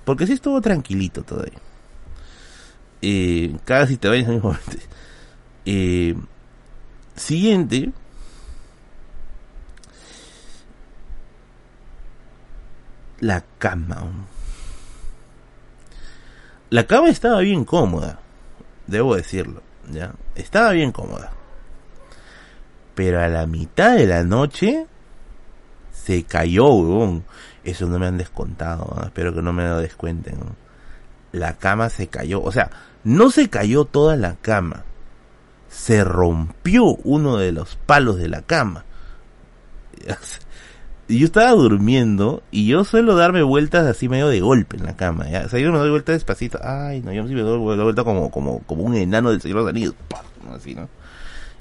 [0.06, 1.60] Porque sí estuvo tranquilito todavía.
[3.04, 4.58] Eh, casi te bañas en mismo
[5.66, 6.16] eh,
[7.16, 7.92] siguiente,
[13.20, 14.04] la cama.
[16.70, 18.20] La cama estaba bien cómoda,
[18.88, 19.62] debo decirlo,
[19.92, 20.14] ¿ya?
[20.36, 21.32] Estaba bien cómoda.
[22.96, 24.88] Pero a la mitad de la noche
[25.92, 27.24] se cayó,
[27.64, 30.38] Eso no me han descontado, espero que no me lo descuenten.
[31.32, 32.70] La cama se cayó, o sea,
[33.04, 34.84] no se cayó toda la cama.
[35.70, 38.86] Se rompió uno de los palos de la cama.
[41.08, 45.30] Yo estaba durmiendo y yo suelo darme vueltas así medio de golpe en la cama,
[45.30, 45.46] ¿ya?
[45.46, 46.60] O yo me doy vueltas despacito.
[46.64, 49.64] Ay, no, yo sí me doy vuelta como, como, como un enano del Señor de
[49.64, 49.96] los Anillos.
[50.52, 50.90] Así, ¿no?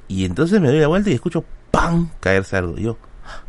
[0.08, 2.08] Y entonces me doy la vuelta y escucho ¡pam!
[2.20, 2.78] caerse algo.
[2.78, 2.96] Y yo,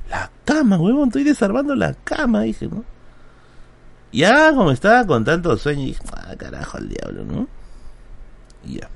[0.10, 2.84] la cama, huevón, estoy desarmando la cama, dije, ¿no?
[4.12, 7.48] Ya, como estaba con tanto sueño, dije, ah, carajo, al diablo, ¿no?
[8.66, 8.90] Y ya.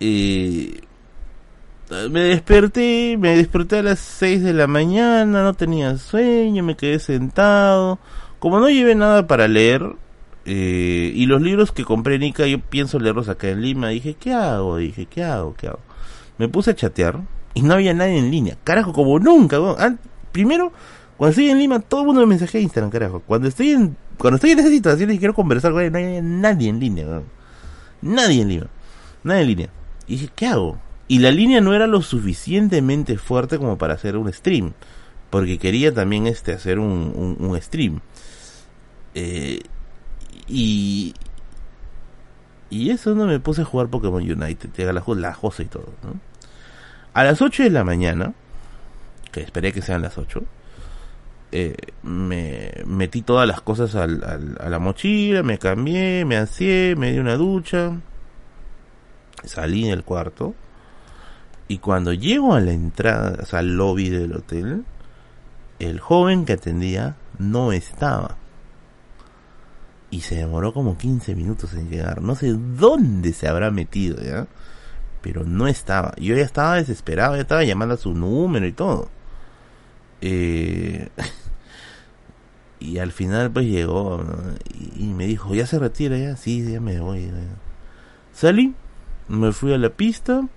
[0.00, 0.80] Eh,
[2.10, 6.98] me desperté, me desperté a las 6 de la mañana, no tenía sueño, me quedé
[6.98, 7.98] sentado.
[8.38, 9.96] Como no llevé nada para leer,
[10.46, 14.14] eh, y los libros que compré en Ica, yo pienso leerlos acá en Lima, dije,
[14.14, 14.76] ¿qué hago?
[14.76, 15.54] Dije, ¿qué hago?
[15.54, 15.80] ¿Qué hago?
[16.38, 17.20] Me puse a chatear
[17.54, 18.56] y no había nadie en línea.
[18.64, 19.58] Carajo, como nunca.
[20.32, 20.72] primero,
[21.16, 23.22] cuando estoy en Lima, todo el mundo me mensajea a Instagram, carajo.
[23.26, 26.22] Cuando estoy en, cuando estoy en esa situación y quiero conversar con él, no hay
[26.22, 27.22] nadie en línea.
[28.00, 28.66] Nadie en Lima.
[29.22, 29.70] Nadie en línea.
[30.06, 30.78] Y dije, ¿qué hago?
[31.10, 34.74] Y la línea no era lo suficientemente fuerte como para hacer un stream.
[35.28, 37.98] Porque quería también este hacer un, un, stream.
[39.16, 39.58] Eh,
[40.46, 41.12] y.
[42.70, 44.70] Y eso no me puse a jugar Pokémon United.
[44.76, 45.92] Llega la, la Jose y todo.
[47.12, 48.32] A las 8 de la mañana,
[49.32, 50.44] que esperé que sean las 8,
[51.50, 51.74] eh,
[52.04, 57.34] me metí todas las cosas a la mochila, me cambié, me aseé, me di una
[57.34, 57.98] ducha,
[59.44, 60.54] salí del cuarto
[61.70, 64.84] y cuando llego a la entrada, o sea, al lobby del hotel,
[65.78, 68.38] el joven que atendía no estaba.
[70.10, 72.22] Y se demoró como 15 minutos en llegar.
[72.22, 74.48] No sé dónde se habrá metido, ¿ya?
[75.22, 76.12] Pero no estaba.
[76.16, 79.08] Yo ya estaba desesperado, ya estaba llamando a su número y todo.
[80.22, 81.08] Eh...
[82.80, 84.24] y al final pues llegó
[84.96, 86.36] y, me dijo, ¿ya se retira ya?
[86.36, 87.30] Sí, ya me voy.
[88.32, 88.74] Salí,
[89.28, 90.48] me fui a la pista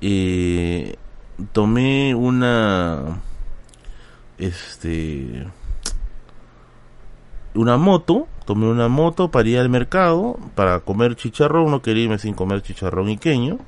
[0.00, 0.96] eh,
[1.52, 3.20] tomé una
[4.38, 5.46] este
[7.54, 12.18] una moto tomé una moto para ir al mercado para comer chicharrón no quería irme
[12.18, 13.58] sin comer chicharrón iqueño.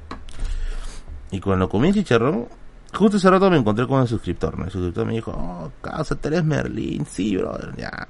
[1.30, 2.46] Y cuando comí chicharrón
[2.94, 6.44] justo ese rato me encontré con el suscriptor el suscriptor me dijo oh casa Teres
[6.44, 8.06] Merlin sí brother ya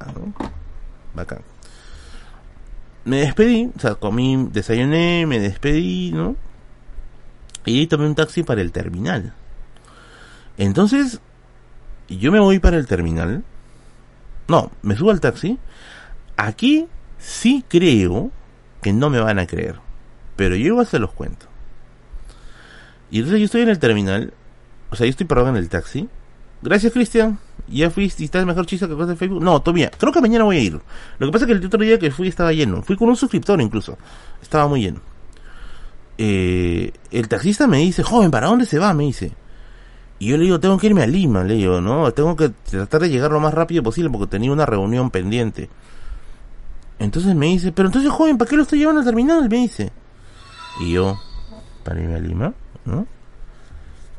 [1.14, 1.42] bacán.
[3.04, 6.36] Me despedí o sea comí desayuné me despedí no
[7.68, 9.34] y tomé un taxi para el terminal.
[10.56, 11.20] Entonces,
[12.08, 13.44] yo me voy para el terminal.
[14.48, 15.58] No, me subo al taxi.
[16.36, 16.86] Aquí
[17.18, 18.30] sí creo
[18.80, 19.76] que no me van a creer.
[20.36, 21.46] Pero yo igual se los cuento.
[23.10, 24.32] Y entonces yo estoy en el terminal.
[24.90, 26.08] O sea, yo estoy parado en el taxi.
[26.62, 27.38] Gracias, Cristian.
[27.68, 29.42] ¿Ya fuiste estás mejor chiste que cosas de Facebook?
[29.42, 29.90] No, todavía.
[29.90, 30.80] Creo que mañana voy a ir.
[31.18, 32.82] Lo que pasa es que el otro día que fui estaba lleno.
[32.82, 33.98] Fui con un suscriptor incluso.
[34.40, 35.00] Estaba muy lleno.
[36.18, 38.92] Eh, el taxista me dice, joven, ¿para dónde se va?
[38.92, 39.32] Me dice.
[40.18, 42.10] Y yo le digo, tengo que irme a Lima, le digo, ¿no?
[42.12, 45.70] Tengo que tratar de llegar lo más rápido posible porque tenía una reunión pendiente.
[46.98, 49.48] Entonces me dice, pero entonces, joven, ¿para qué lo estoy llevando al terminal?
[49.48, 49.92] Me dice.
[50.80, 51.20] Y yo,
[51.84, 52.52] para irme a Lima,
[52.84, 53.06] ¿no?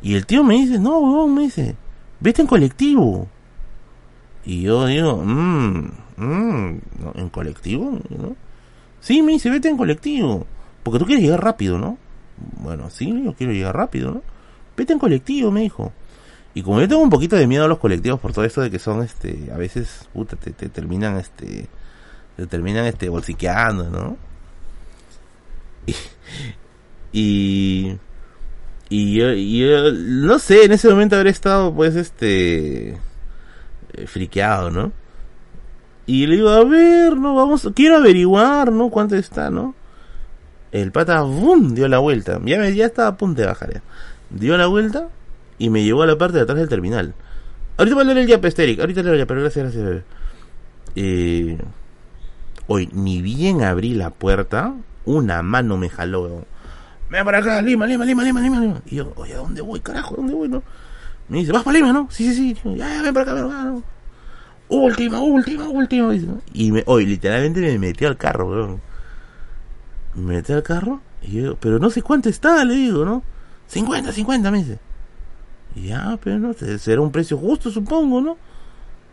[0.02, 1.76] Y el tío me dice, no, me dice,
[2.22, 3.28] vete en colectivo.
[4.46, 6.80] Y yo digo, mmm, mmm,
[7.16, 8.00] ¿en colectivo?
[8.10, 8.36] ¿no?
[9.02, 10.48] Sí, me dice, vete en colectivo.
[10.84, 11.98] Porque tú quieres llegar rápido, ¿no?
[12.62, 14.22] Bueno, sí, yo quiero llegar rápido, ¿no?
[14.78, 15.92] Vete en colectivo, me dijo.
[16.54, 18.72] Y como yo tengo un poquito de miedo a los colectivos por todo esto de
[18.72, 21.68] que son, este, a veces, puta, te, te terminan, este,
[22.36, 24.18] te terminan, este, bolsiqueando, ¿no?
[27.12, 27.98] Y,
[28.90, 34.92] y, yo, yo, no sé, en ese momento habré estado, pues, este, eh, friqueado, ¿no?
[36.06, 38.90] Y le digo, a ver, no, vamos, quiero averiguar, ¿no?
[38.90, 39.76] Cuánto está, ¿no?
[40.72, 41.74] El pata, ¡bum!
[41.74, 42.40] dio la vuelta.
[42.46, 43.82] Ya, me, ya estaba a punto de bajar ya.
[44.30, 45.10] Dio la vuelta
[45.58, 47.14] y me llevó a la parte de atrás del terminal.
[47.78, 48.80] Ahorita voy a leer el yape, Esteric.
[48.80, 50.04] Ahorita leo el yape, gracias, gracias, bebé.
[50.96, 51.58] Eh,
[52.68, 54.74] hoy, ni bien abrí la puerta,
[55.06, 56.46] una mano me jaló.
[57.10, 58.82] Ven para acá, Lima, Lima, Lima, Lima, Lima, Lima.
[58.86, 60.16] Y yo, oye, ¿a dónde voy, carajo?
[60.16, 60.62] ¿A dónde voy, no?
[61.28, 62.08] Me dice, ¿vas para Lima, no?
[62.12, 62.76] Sí, sí, sí.
[62.76, 63.82] Ya, ya, ven para acá, ven para acá.
[64.68, 66.14] Última, última, última.
[66.54, 68.89] Y me, hoy, literalmente me metí al carro, weón.
[70.20, 73.24] Me metí al carro y yo, pero no sé cuánto está, le digo, ¿no?
[73.68, 74.80] 50, 50, me dice.
[75.76, 78.38] Ya, pero no, será un precio justo, supongo, ¿no?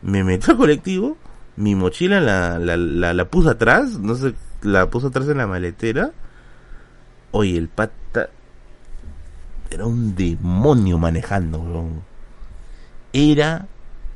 [0.03, 1.17] Me metí al colectivo,
[1.57, 6.13] mi mochila la, la, la, puse atrás, no sé, la puse atrás en la maletera.
[7.33, 8.31] Oye, el pata
[9.71, 11.91] era un demonio manejando.
[13.13, 13.67] Era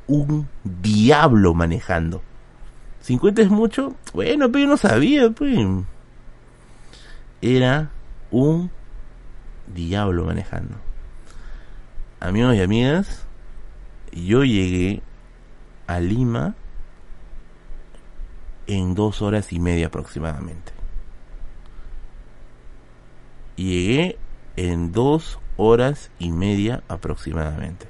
[0.07, 2.23] un diablo manejando.
[3.03, 5.57] 50 es mucho, bueno, pero yo no sabía, pues.
[7.43, 7.91] Era
[8.31, 8.71] un
[9.67, 10.77] diablo manejando.
[12.21, 13.25] Amigos y amigas,
[14.13, 15.03] yo llegué
[15.87, 16.55] a Lima
[18.67, 20.73] en dos horas y media aproximadamente.
[23.57, 24.19] Llegué
[24.57, 27.87] en dos horas y media aproximadamente.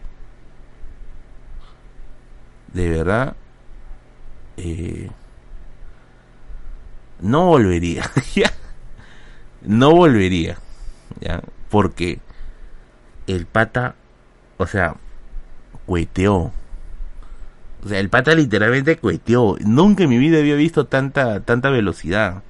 [2.73, 3.35] De verdad,
[4.57, 5.11] eh,
[7.21, 8.09] no volvería.
[9.63, 10.59] no volvería.
[11.21, 11.43] ¿ya?
[11.69, 12.21] Porque
[13.27, 13.95] el pata,
[14.59, 14.97] o sea,
[15.87, 16.53] cueteó.
[17.85, 19.57] O sea, el pata literalmente cueteó.
[19.61, 22.43] Nunca en mi vida había visto tanta, tanta velocidad.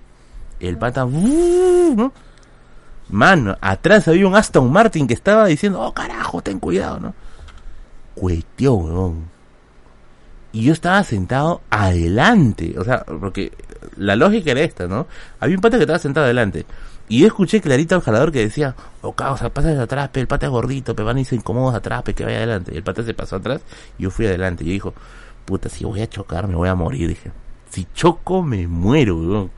[0.59, 2.13] El pata, ¿no?
[3.09, 7.15] Mano, atrás había un Aston Martin que estaba diciendo, oh carajo, ten cuidado, ¿no?
[8.15, 9.31] Cueteó, weón.
[10.53, 12.75] Y yo estaba sentado adelante.
[12.79, 13.53] O sea, porque
[13.97, 15.07] la lógica era esta, ¿no?
[15.39, 16.67] Había un pata que estaba sentado adelante.
[17.11, 20.29] Y yo escuché clarito al jalador que decía, oh, causa, pasa de atrás, pe, el
[20.29, 22.73] pata es gordito, pe, van y se incomodos atrás, pe, que vaya adelante.
[22.73, 23.63] Y el pata se pasó atrás
[23.99, 24.63] y yo fui adelante.
[24.63, 24.95] Y yo dijo,
[25.45, 27.09] puta, si voy a chocar, me voy a morir.
[27.09, 27.33] Dije,
[27.69, 29.51] si choco, me muero, weón.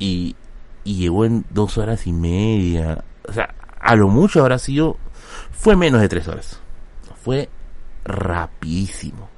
[0.00, 0.34] Y,
[0.82, 3.04] y llegó en dos horas y media.
[3.28, 4.96] O sea, a lo mucho habrá sido,
[5.52, 6.58] fue menos de tres horas.
[7.22, 7.48] Fue
[8.04, 9.28] rapidísimo.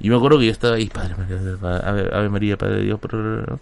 [0.00, 1.36] Y me acuerdo que yo estaba ahí, Padre María,
[1.86, 3.60] Ave, Ave María, Padre de Dios, pero...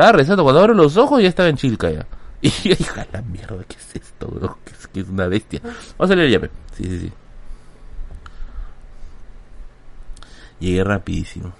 [0.00, 2.06] Estaba rezando, cuando abro los ojos ya estaba en Chilca ya.
[2.40, 2.74] Y yo
[3.12, 4.56] la mierda, ¿qué es esto, bro?
[4.64, 5.60] ¿Qué es, que es una bestia?
[5.98, 6.50] Vamos a leer el llave.
[6.72, 7.12] Sí, sí, sí.
[10.58, 11.52] Llegué rapidísimo.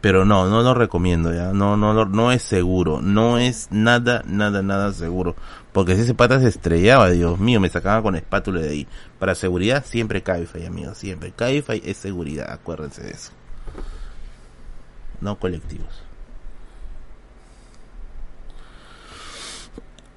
[0.00, 1.52] Pero no, no lo recomiendo ya.
[1.52, 3.00] No, no, no, no es seguro.
[3.00, 5.36] No es nada, nada, nada seguro.
[5.72, 8.88] Porque si ese pata se estrellaba, Dios mío, me sacaba con espátula de ahí.
[9.20, 11.30] Para seguridad, siempre Cabify, amigos, siempre.
[11.30, 13.30] Cabify es seguridad, acuérdense de eso.
[15.20, 16.07] No colectivos.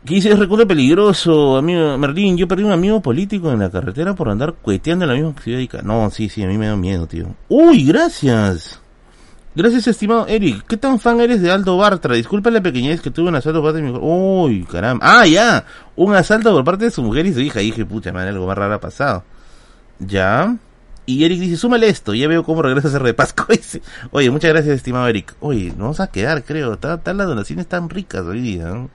[0.06, 0.32] ¿Qué dice?
[0.32, 2.36] Es recuerdo peligroso, amigo Merlín.
[2.36, 5.84] Yo perdí un amigo político en la carretera por andar cueteando en la misma ciudad.
[5.84, 7.28] No, sí, sí, a mí me da miedo, tío.
[7.50, 8.80] Uy, gracias.
[9.54, 10.66] Gracias, estimado Eric.
[10.66, 12.16] ¿Qué tan fan eres de Aldo Bartra?
[12.16, 14.00] Disculpa la pequeñez que tuve un asalto por parte de mi.
[14.02, 15.06] Uy, caramba.
[15.06, 15.66] Ah, ya.
[15.96, 17.62] Un asalto por parte de su mujer y su hija.
[17.62, 19.24] Y dije, pucha, madre, algo más raro ha pasado.
[20.00, 20.56] Ya.
[21.06, 22.16] Y Eric dice, súmale esto.
[22.16, 23.46] Ya veo cómo regresa a ser de Pascua.
[24.12, 25.36] Oye, muchas gracias, estimado Eric.
[25.42, 26.74] Oye, nos vamos a quedar, creo.
[26.74, 28.90] Están las donaciones tan ricas hoy día, ¿no?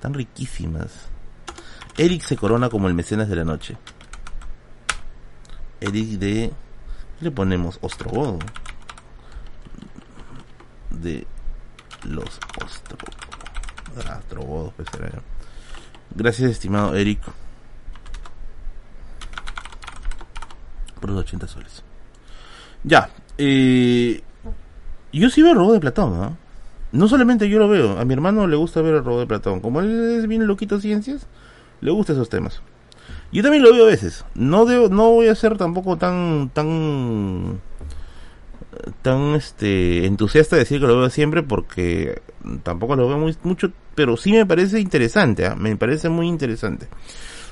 [0.00, 1.08] Tan riquísimas.
[1.96, 3.76] Eric se corona como el mecenas de la noche.
[5.80, 6.52] Eric de...
[7.18, 7.78] ¿Qué le ponemos?
[7.80, 8.38] Ostrogodo.
[10.90, 11.26] De
[12.04, 12.38] los
[13.96, 14.74] Ostrogodos.
[14.74, 14.88] Pues,
[16.14, 17.20] Gracias, estimado Eric.
[20.98, 21.82] por los 80 soles.
[22.84, 24.22] Ya, eh,
[25.12, 26.36] yo sí veo el robot de Platón, ¿no?
[26.92, 29.60] No solamente yo lo veo, a mi hermano le gusta ver el robot de Platón.
[29.60, 31.26] Como él es bien loquito ciencias,
[31.80, 32.62] le gustan esos temas.
[33.30, 34.24] Yo también lo veo a veces.
[34.34, 37.60] No debo, no voy a ser tampoco tan tan
[39.02, 42.22] tan este entusiasta de decir que lo veo siempre porque
[42.62, 45.54] tampoco lo veo muy, mucho, pero sí me parece interesante, ¿ah?
[45.54, 46.88] me parece muy interesante.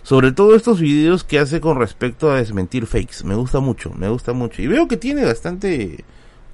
[0.03, 4.09] Sobre todo estos videos que hace con respecto a desmentir fakes, me gusta mucho, me
[4.09, 4.63] gusta mucho.
[4.63, 6.05] Y veo que tiene bastante,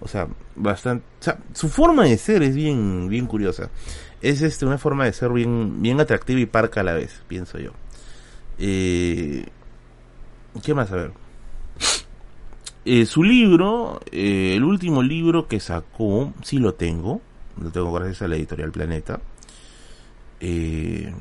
[0.03, 3.71] o sea, bastante, o sea, su forma de ser es bien, bien curiosa.
[4.21, 7.59] Es este, una forma de ser bien, bien atractiva y parca a la vez, pienso
[7.59, 7.71] yo.
[8.59, 9.47] Eh,
[10.63, 10.93] ¿Qué más?
[10.93, 11.13] A ver.
[12.85, 17.21] Eh, su libro, eh, el último libro que sacó, sí lo tengo,
[17.61, 19.21] lo tengo gracias a la editorial Planeta.
[20.41, 21.15] Eh,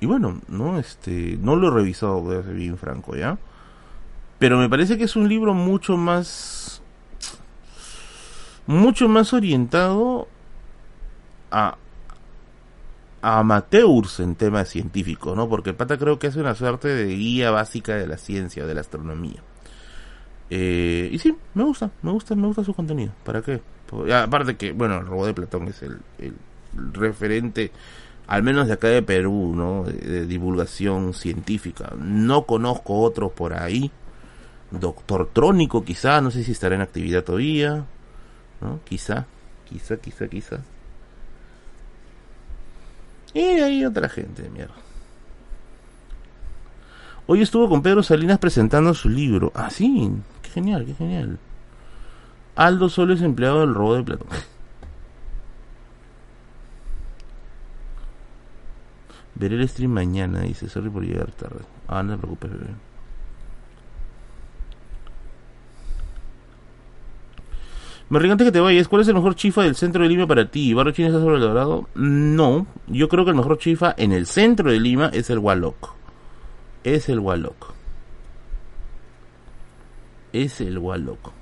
[0.00, 3.38] y bueno, no, este, no lo he revisado, voy a ser bien franco, ¿ya?
[4.38, 6.77] Pero me parece que es un libro mucho más,
[8.68, 10.28] mucho más orientado
[11.50, 11.78] a,
[13.22, 15.48] a amateurs en temas científicos, ¿no?
[15.48, 18.82] Porque pata creo que es una suerte de guía básica de la ciencia, de la
[18.82, 19.42] astronomía.
[20.50, 23.10] Eh, y sí, me gusta, me gusta, me gusta su contenido.
[23.24, 23.60] ¿Para qué?
[24.14, 25.98] aparte que, bueno, el robot de Platón es el,
[26.92, 27.72] referente,
[28.26, 29.84] al menos de acá de Perú, ¿no?
[29.84, 31.94] De, divulgación científica.
[31.98, 33.90] No conozco otros por ahí.
[34.70, 37.86] Doctor Trónico, quizá, no sé si estará en actividad todavía,
[38.60, 38.80] ¿no?
[38.84, 39.26] Quizá,
[39.68, 40.58] quizá, quizá, quizá.
[43.34, 44.74] Y hay otra gente, mierda.
[47.26, 49.52] Hoy estuvo con Pedro Salinas presentando su libro.
[49.54, 50.10] Ah, sí,
[50.42, 51.38] qué genial, qué genial.
[52.56, 54.28] Aldo solo es empleado del robo de Platón.
[59.34, 60.68] Veré el stream mañana, dice.
[60.68, 61.60] Sorry por llegar tarde.
[61.86, 62.87] Ah, no te preocupes, bebé.
[68.10, 70.50] Me antes que te vayas, ¿cuál es el mejor chifa del centro de Lima para
[70.50, 70.72] ti?
[70.72, 71.88] ¿Barrio China está sobre el Dorado?
[71.94, 75.94] No, yo creo que el mejor chifa en el centro de Lima es el Wallok.
[76.84, 77.74] Es el Wallok.
[80.32, 81.32] Es el Wallok.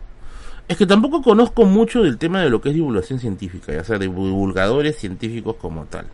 [0.66, 3.98] Es que tampoco conozco mucho del tema de lo que es divulgación científica, ya sea
[3.98, 6.06] divulgadores científicos como tal.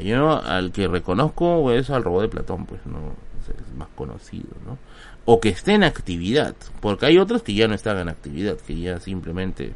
[0.00, 2.98] yo al que reconozco es al robot de Platón, pues no
[3.48, 4.78] es más conocido, ¿no?
[5.26, 8.78] O que esté en actividad, porque hay otros que ya no están en actividad, que
[8.78, 9.72] ya simplemente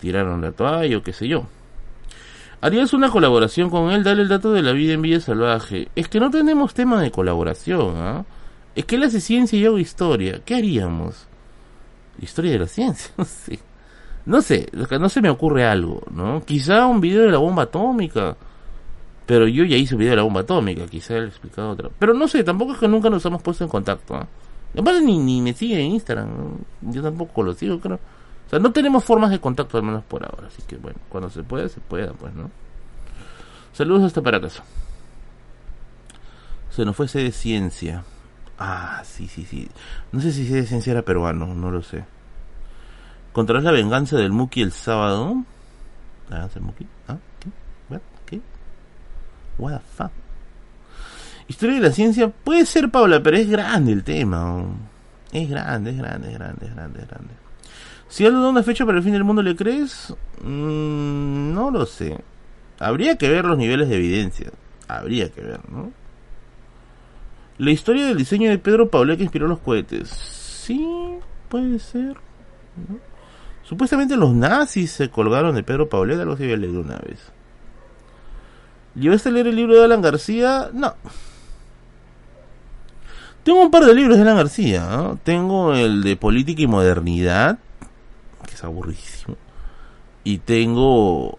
[0.00, 1.46] tiraron la toalla o qué sé yo.
[2.60, 5.88] Harías una colaboración con él, dale el dato de la vida en Villa Salvaje.
[5.94, 8.24] Es que no tenemos tema de colaboración, ¿ah?
[8.74, 10.40] Es que él hace ciencia y yo historia.
[10.44, 11.26] ¿Qué haríamos?
[12.20, 13.58] Historia de la ciencia, no sé.
[14.24, 16.42] No sé, no se me ocurre algo, ¿no?
[16.44, 18.36] Quizá un video de la bomba atómica.
[19.24, 21.90] Pero yo ya hice un video de la bomba atómica, quizá él explicado otra.
[21.98, 24.16] Pero no sé, tampoco es que nunca nos hemos puesto en contacto.
[24.16, 24.26] ¿eh?
[24.76, 26.28] Ni, me sigue en Instagram.
[26.82, 27.96] Yo tampoco lo sigo, creo.
[28.46, 30.48] O sea, no tenemos formas de contacto al menos por ahora.
[30.48, 32.50] Así que bueno, cuando se pueda, se pueda, pues, ¿no?
[33.72, 34.62] Saludos hasta para casa.
[36.70, 38.04] Se nos fue de ciencia.
[38.58, 39.68] Ah, sí, sí, sí.
[40.12, 42.04] No sé si de ciencia era peruano, no lo sé.
[43.32, 45.42] ¿Contarás la venganza del Muki el sábado?
[46.28, 46.86] ¿La del Muki?
[47.08, 47.16] ¿Ah?
[47.40, 48.00] ¿Qué?
[48.26, 48.40] ¿Qué?
[49.58, 50.25] What the fuck?
[51.48, 54.64] Historia de la ciencia puede ser, Paula, pero es grande el tema.
[55.32, 57.34] Es grande, es grande, es grande, es grande, es grande.
[58.08, 60.14] Si algo da una fecha para el fin del mundo, ¿le crees?
[60.42, 62.18] Mm, no lo sé.
[62.78, 64.50] Habría que ver los niveles de evidencia.
[64.88, 65.92] Habría que ver, ¿no?
[67.58, 70.08] La historia del diseño de Pedro Paulé que inspiró los cohetes.
[70.08, 70.86] Sí,
[71.48, 72.16] puede ser.
[73.62, 77.32] Supuestamente los nazis se colgaron de Pedro Paulé, algo que había leído una vez.
[78.94, 80.70] ¿Llevaste a leer el libro de Alan García?
[80.72, 80.94] No.
[83.46, 84.84] Tengo un par de libros de Alan García.
[84.90, 85.20] ¿no?
[85.22, 87.60] Tengo el de Política y Modernidad,
[88.44, 89.36] que es aburrísimo.
[90.24, 91.38] Y tengo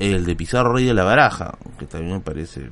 [0.00, 2.68] el de Pizarro Rey de la Baraja, que también me parece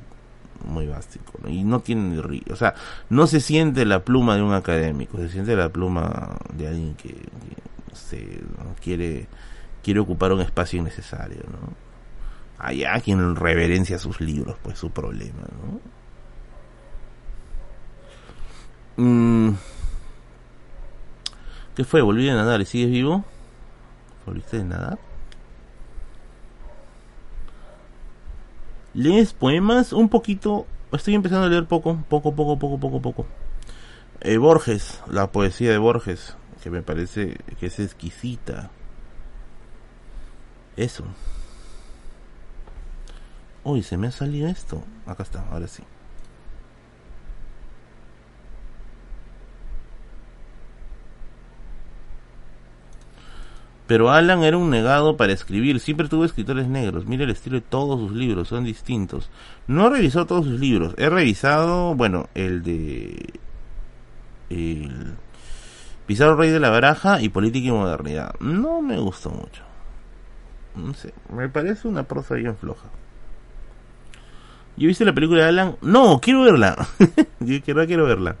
[0.65, 2.19] muy básico, y no tiene
[2.51, 2.73] o sea,
[3.09, 7.15] no se siente la pluma de un académico, se siente la pluma de alguien que,
[7.93, 8.41] se
[8.83, 9.27] quiere
[9.83, 11.73] quiere ocupar un espacio innecesario, ¿no?
[12.57, 15.94] Allá quien reverencia sus libros, pues su problema, ¿no?
[18.97, 19.51] Mm.
[21.75, 22.01] ¿Qué fue?
[22.01, 23.25] ¿Volví a nadar y sigues vivo?
[24.25, 24.99] ¿Volviste a nadar?
[28.93, 29.91] ¿Lees poemas?
[29.91, 30.65] Un poquito.
[30.93, 33.25] Estoy empezando a leer poco, poco, poco, poco, poco, poco.
[34.21, 38.71] Eh, Borges, la poesía de Borges, que me parece que es exquisita.
[40.77, 41.03] Eso.
[43.65, 44.81] Uy, se me ha salido esto.
[45.05, 45.83] Acá está, ahora sí.
[53.87, 57.05] Pero Alan era un negado para escribir, siempre tuvo escritores negros.
[57.05, 59.29] Mira el estilo de todos sus libros, son distintos.
[59.67, 63.33] No he revisado todos sus libros, he revisado, bueno, el de...
[64.49, 65.15] El
[66.05, 68.35] Pizarro Rey de la Baraja y Política y Modernidad.
[68.39, 69.63] No me gustó mucho.
[70.75, 72.87] No sé, me parece una prosa bien floja.
[74.77, 75.77] ¿Yo viste la película de Alan?
[75.81, 76.75] No, quiero verla.
[77.39, 78.35] Yo quiero, quiero verla.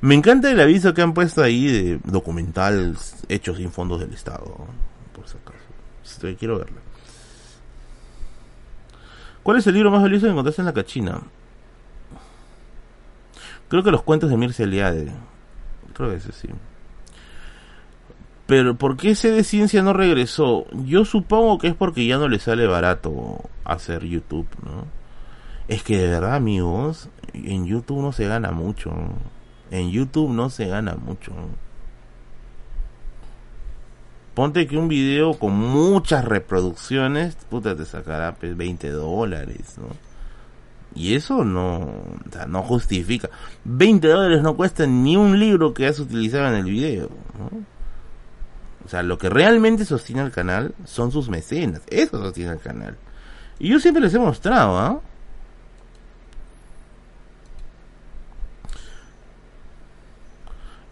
[0.00, 2.96] Me encanta el aviso que han puesto ahí de documental
[3.28, 4.66] hecho sin fondos del Estado.
[5.14, 5.58] Por si acaso.
[6.04, 6.80] Estoy, quiero verla.
[9.42, 11.20] ¿Cuál es el libro más valioso que encontraste en la cachina?
[13.68, 15.12] Creo que los cuentos de Mircea Eliade.
[15.94, 16.48] Creo que sí.
[18.46, 20.66] Pero ¿por qué ese de ciencia no regresó?
[20.84, 24.86] Yo supongo que es porque ya no le sale barato hacer YouTube, ¿no?
[25.66, 28.92] Es que de verdad, amigos, en YouTube no se gana mucho.
[29.74, 31.32] En YouTube no se gana mucho.
[34.32, 39.88] Ponte que un video con muchas reproducciones, puta, te sacará pues, 20 dólares, ¿no?
[40.94, 43.30] Y eso no, o sea, no justifica.
[43.64, 47.50] 20 dólares no cuestan ni un libro que has utilizado en el video, ¿no?
[48.84, 51.82] O sea, lo que realmente sostiene el canal son sus mecenas.
[51.88, 52.96] Eso sostiene el canal.
[53.58, 55.00] Y yo siempre les he mostrado, ¿ah?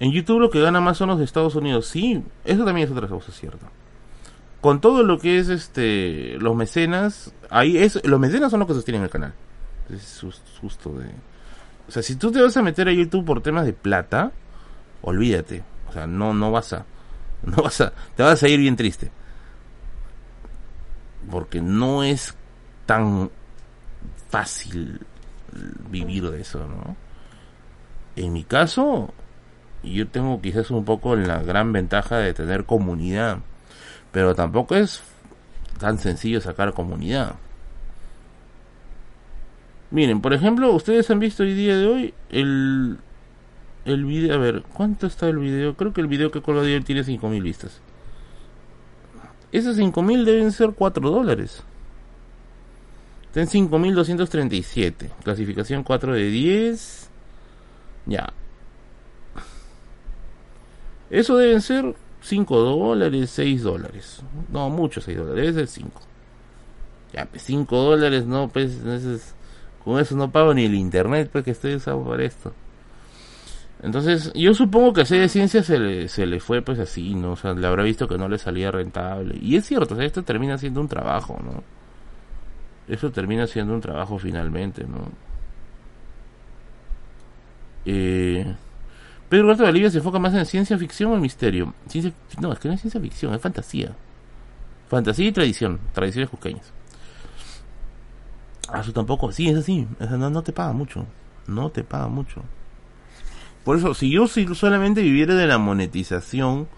[0.02, 1.86] En YouTube lo que gana más son los Estados Unidos.
[1.86, 3.68] Sí, eso también es otra cosa cierta.
[4.60, 8.74] Con todo lo que es este los mecenas, ahí es los mecenas son los que
[8.74, 9.32] sostienen el canal.
[9.88, 10.26] Es
[10.60, 11.06] justo de
[11.86, 14.32] O sea, si tú te vas a meter a YouTube por temas de plata,
[15.02, 15.62] olvídate.
[15.88, 16.84] O sea, no no vas a
[17.44, 19.12] no vas a te vas a ir bien triste.
[21.30, 22.34] Porque no es
[22.86, 23.30] tan
[24.30, 24.98] fácil
[25.88, 26.96] vivir de eso, ¿no?
[28.16, 29.14] En mi caso,
[29.82, 33.38] yo tengo quizás un poco la gran ventaja de tener comunidad,
[34.12, 35.02] pero tampoco es
[35.78, 37.34] tan sencillo sacar comunidad.
[39.90, 42.98] Miren, por ejemplo, ustedes han visto hoy día de hoy el
[43.84, 45.74] el video, a ver, ¿cuánto está el video?
[45.74, 47.80] Creo que el video que colgado de hoy tiene 5000 vistas.
[49.50, 51.62] Esos 5000 deben ser 4 dólares.
[53.26, 55.10] Está en 5237.
[55.24, 57.10] Clasificación 4 de 10.
[58.06, 58.32] Ya,
[61.12, 64.22] eso deben ser 5 dólares, 6 dólares.
[64.50, 66.00] No, mucho 6 dólares, debe ser 5.
[67.12, 68.78] Ya, pues 5 dólares, no, pues,
[69.84, 72.54] con eso no pago ni el internet, pues, que estoy usando para esto.
[73.82, 77.32] Entonces, yo supongo que a de ciencia se le, se le fue, pues, así, ¿no?
[77.32, 79.36] O sea, le habrá visto que no le salía rentable.
[79.38, 81.62] Y es cierto, o sea, esto termina siendo un trabajo, ¿no?
[82.88, 85.10] Eso termina siendo un trabajo finalmente, ¿no?
[87.84, 88.54] Eh...
[89.32, 91.72] Pedro Roberto Bolivia se enfoca más en ciencia ficción o misterio.
[91.88, 93.96] Ciencia, no, es que no es ciencia ficción, es fantasía.
[94.90, 96.70] Fantasía y tradición, tradiciones cusqueñas.
[98.68, 99.88] Ah, eso tampoco, sí, es así.
[99.98, 101.06] no, no te paga mucho.
[101.46, 102.42] No te paga mucho.
[103.64, 106.68] Por eso, si yo solamente viviera de la monetización,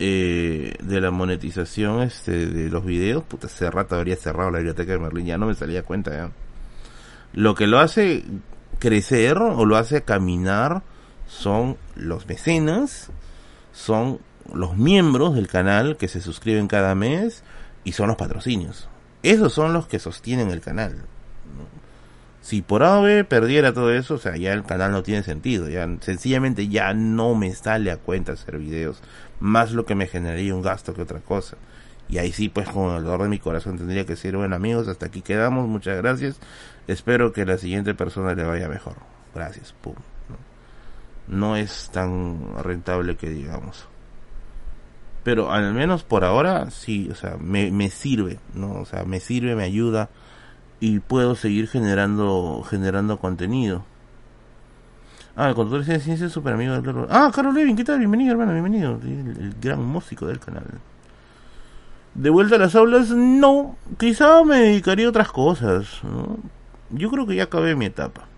[0.00, 4.90] eh, de la monetización este, de los videos, puta, hace rato habría cerrado la biblioteca
[4.90, 6.32] de Merlín, ya no me salía cuenta ya.
[7.34, 8.24] Lo que lo hace
[8.80, 10.82] crecer o lo hace caminar
[11.28, 13.10] son los mecenas,
[13.72, 14.20] son
[14.52, 17.42] los miembros del canal que se suscriben cada mes
[17.82, 18.88] y son los patrocinios.
[19.22, 21.04] Esos son los que sostienen el canal.
[22.42, 25.70] Si por A perdiera todo eso, o sea, ya el canal no tiene sentido.
[25.70, 29.00] Ya sencillamente ya no me sale a cuenta hacer videos.
[29.40, 31.56] Más lo que me generaría un gasto que otra cosa.
[32.06, 34.88] Y ahí sí, pues con el dolor de mi corazón tendría que ser, bueno amigos,
[34.88, 36.36] hasta aquí quedamos, muchas gracias.
[36.86, 38.96] Espero que la siguiente persona le vaya mejor.
[39.34, 39.94] Gracias, pum
[41.28, 43.86] no es tan rentable que digamos.
[45.22, 48.72] Pero al menos por ahora sí, o sea, me, me sirve, ¿no?
[48.74, 50.10] O sea, me sirve, me ayuda
[50.80, 53.84] y puedo seguir generando generando contenido.
[55.36, 57.98] Ah, el conductor de ciencia es super amigo del Ah, Carlos Levin, ¿qué tal?
[57.98, 59.00] Bienvenido, hermano, bienvenido.
[59.02, 60.64] El, gran músico del canal.
[62.14, 63.76] De vuelta a las aulas, no.
[63.98, 66.00] Quizá me dedicaría a otras cosas.
[66.04, 66.36] ¿no?
[66.90, 68.28] Yo creo que ya acabé mi etapa.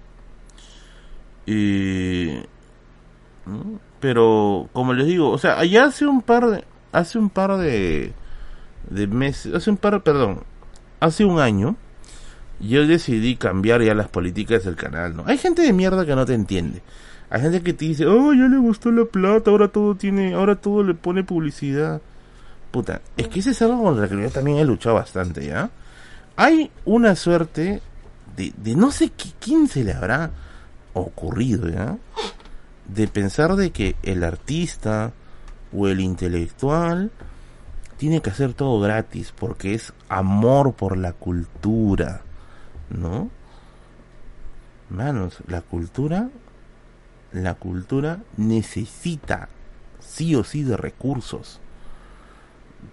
[4.00, 8.12] Pero, como les digo, o sea, allá hace un par de, hace un par de,
[8.90, 10.40] de meses, hace un par, perdón,
[11.00, 11.76] hace un año,
[12.60, 15.24] yo decidí cambiar ya las políticas del canal, ¿no?
[15.26, 16.82] Hay gente de mierda que no te entiende.
[17.28, 20.56] Hay gente que te dice, oh, ya le gustó la plata, ahora todo tiene, ahora
[20.56, 22.00] todo le pone publicidad.
[22.70, 25.70] Puta, es que ese es algo contra lo que yo también he luchado bastante, ¿ya?
[26.36, 27.80] Hay una suerte
[28.36, 30.30] de, de no sé qué, quién se le habrá
[30.92, 31.96] ocurrido, ¿ya?
[32.88, 35.12] De pensar de que el artista
[35.72, 37.10] o el intelectual
[37.96, 42.22] tiene que hacer todo gratis porque es amor por la cultura,
[42.90, 43.30] ¿no?
[44.90, 46.28] Manos, la cultura,
[47.32, 49.48] la cultura necesita
[49.98, 51.60] sí o sí de recursos.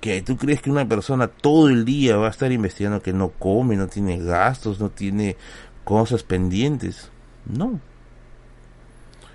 [0.02, 3.30] Que tú crees que una persona todo el día va a estar investigando que no
[3.30, 5.38] come, no tiene gastos, no tiene
[5.84, 7.12] cosas pendientes.
[7.46, 7.80] No.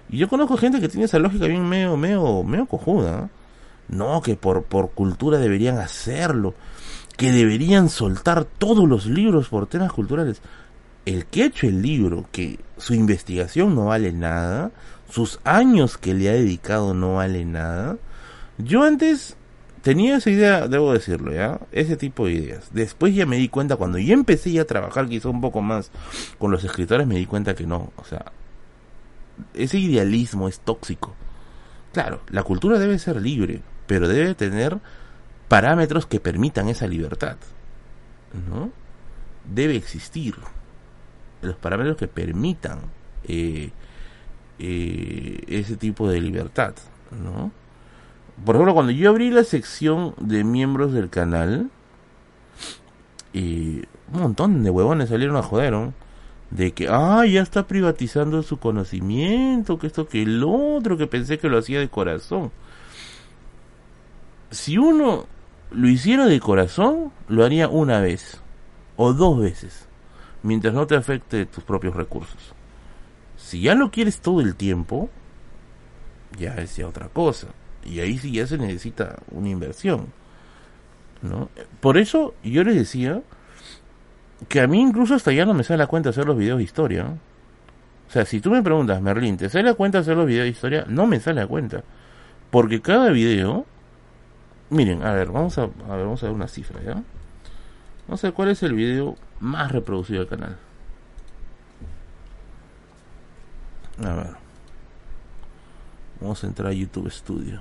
[0.09, 3.28] Y yo conozco gente que tiene esa lógica bien medio, medio, medio cojuda.
[3.89, 6.55] No, que por, por cultura deberían hacerlo.
[7.17, 10.41] Que deberían soltar todos los libros por temas culturales.
[11.05, 14.70] El que ha hecho el libro, que su investigación no vale nada,
[15.11, 17.97] sus años que le ha dedicado no vale nada.
[18.59, 19.37] Yo antes
[19.83, 21.61] tenía esa idea, debo decirlo, ¿ya?
[21.73, 22.69] Ese tipo de ideas.
[22.73, 25.91] Después ya me di cuenta, cuando yo empecé a trabajar quizá un poco más
[26.39, 27.93] con los escritores, me di cuenta que no.
[27.97, 28.33] O sea,
[29.55, 31.15] ese idealismo es tóxico.
[31.92, 34.78] Claro, la cultura debe ser libre, pero debe tener
[35.49, 37.36] parámetros que permitan esa libertad.
[38.50, 38.70] ¿No?
[39.44, 40.34] Debe existir
[41.41, 42.81] los parámetros que permitan
[43.25, 43.70] eh,
[44.58, 46.75] eh, ese tipo de libertad,
[47.10, 47.52] ¿no?
[48.44, 51.70] Por ejemplo, cuando yo abrí la sección de miembros del canal,
[53.33, 55.75] y un montón de huevones salieron a joder,
[56.51, 61.39] De que, ah, ya está privatizando su conocimiento, que esto, que el otro, que pensé
[61.39, 62.51] que lo hacía de corazón.
[64.51, 65.27] Si uno
[65.70, 68.41] lo hiciera de corazón, lo haría una vez
[68.97, 69.86] o dos veces,
[70.43, 72.55] mientras no te afecte tus propios recursos.
[73.36, 75.10] Si ya lo quieres todo el tiempo,
[76.39, 77.49] ya es ya otra cosa.
[77.85, 80.12] Y ahí sí ya se necesita una inversión.
[81.23, 81.49] ¿no?
[81.81, 83.23] Por eso yo les decía
[84.47, 86.65] que a mí incluso hasta ya no me sale la cuenta hacer los videos de
[86.65, 87.07] historia.
[88.08, 90.50] O sea, si tú me preguntas, Merlin, ¿te sale la cuenta hacer los videos de
[90.50, 90.84] historia?
[90.89, 91.83] No me sale la cuenta.
[92.50, 93.67] Porque cada video...
[94.70, 97.02] Miren, a ver, vamos a, ver, vamos a ver una cifra, ¿ya?
[98.10, 100.57] A ver cuál es el video más reproducido del canal.
[104.05, 104.36] A ver.
[106.20, 107.60] Vamos a entrar a YouTube Studio.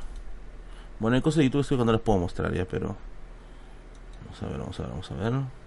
[0.99, 2.95] Bueno, hay cosas de YouTube Studio que no les puedo mostrar ya, pero...
[4.25, 5.66] Vamos a ver, vamos a ver, vamos a ver.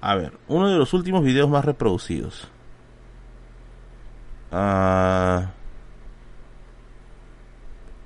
[0.00, 2.48] A ver, uno de los últimos videos más reproducidos.
[4.50, 5.50] Ah...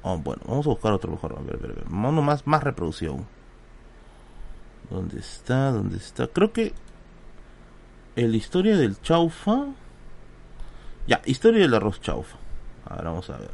[0.03, 1.37] Oh, bueno, vamos a buscar otro mejor.
[1.39, 1.89] A ver, a ver, a ver.
[1.89, 3.25] Más, más reproducido.
[4.91, 5.71] ¿Dónde está?
[5.71, 6.27] ¿Dónde está?
[6.27, 6.75] Creo que...
[8.17, 9.67] El historia del chaufa
[11.07, 12.37] ya, historia del arroz chaufa.
[12.87, 13.51] Ahora vamos a ver.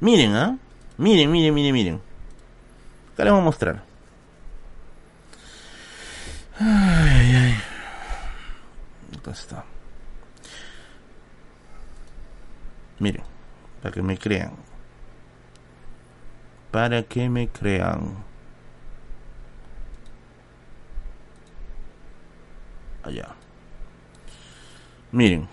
[0.00, 0.58] Miren, ¿ah?
[0.96, 2.07] Miren, miren, miren, miren.
[3.18, 3.82] Acá les voy a mostrar.
[6.60, 7.54] Ay, ay.
[9.18, 9.64] Acá está.
[13.00, 13.24] Miren,
[13.82, 14.52] para que me crean.
[16.70, 18.24] Para que me crean.
[23.02, 23.34] allá.
[25.10, 25.48] Miren.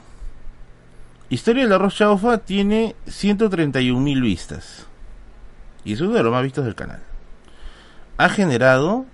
[1.30, 4.86] Historia del arroz chaufa tiene 131 mil vistas.
[5.84, 7.15] Y es uno de los más vistos del canal.
[8.18, 9.06] Ha generado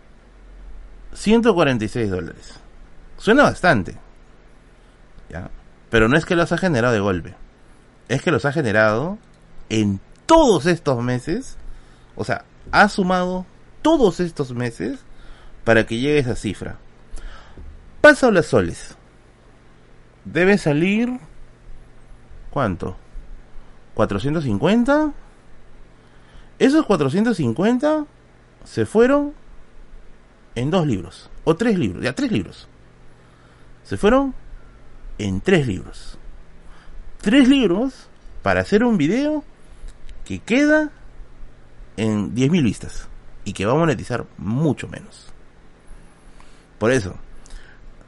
[1.14, 2.60] 146 dólares.
[3.18, 3.98] Suena bastante.
[5.30, 5.50] ¿ya?
[5.90, 7.36] Pero no es que los ha generado de golpe.
[8.10, 9.18] Es que los ha generado
[9.70, 11.58] en todos estos meses.
[12.16, 13.46] O sea, ha sumado
[13.82, 15.00] todos estos meses
[15.64, 16.78] para que llegue esa cifra.
[18.02, 18.96] Pasa las soles.
[20.26, 21.20] Debe salir.
[22.50, 22.98] ¿Cuánto?
[23.96, 25.14] ¿450?
[26.60, 28.06] Esos 450
[28.64, 29.34] se fueron
[30.56, 31.30] en dos libros.
[31.44, 32.04] O tres libros.
[32.04, 32.68] Ya, tres libros.
[33.84, 34.34] Se fueron
[35.18, 36.18] en tres libros.
[37.22, 38.08] Tres libros
[38.42, 39.44] para hacer un video
[40.26, 40.92] que queda
[41.98, 43.08] en 10.000 vistas.
[43.44, 45.28] Y que va a monetizar mucho menos.
[46.78, 47.16] Por eso,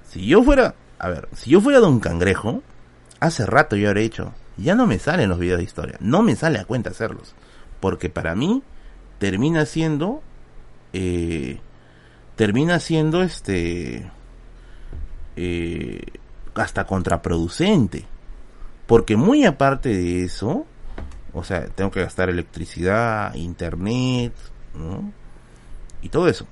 [0.08, 2.64] si yo fuera, a ver, si yo fuera Don Cangrejo,
[3.20, 6.36] hace rato yo habría hecho, ya no me salen los videos de historia, no me
[6.36, 7.36] sale a cuenta hacerlos,
[7.80, 8.64] porque para mí
[9.20, 10.24] termina siendo,
[10.94, 11.60] eh,
[12.36, 14.10] termina siendo este,
[15.36, 16.02] eh,
[16.56, 18.06] hasta contraproducente,
[18.86, 20.66] porque muy aparte de eso,
[21.34, 24.34] o sea, tengo que gastar electricidad, internet,
[24.76, 25.12] ¿no?
[26.02, 26.46] Y todo eso.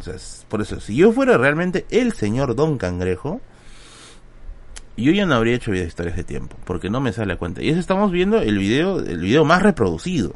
[0.00, 0.14] O sea,
[0.48, 3.40] por eso, si yo fuera realmente el señor Don Cangrejo,
[4.96, 7.62] yo ya no habría hecho video historias de tiempo, porque no me sale a cuenta.
[7.62, 10.34] Y eso estamos viendo el video, el video más reproducido.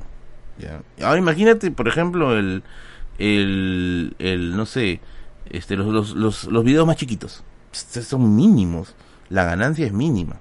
[1.01, 2.65] Ahora imagínate, por ejemplo, el,
[3.19, 5.01] el, el no sé,
[5.51, 7.43] este, los, los, los, los videos más chiquitos.
[7.73, 8.95] Son mínimos.
[9.29, 10.37] La ganancia es mínima.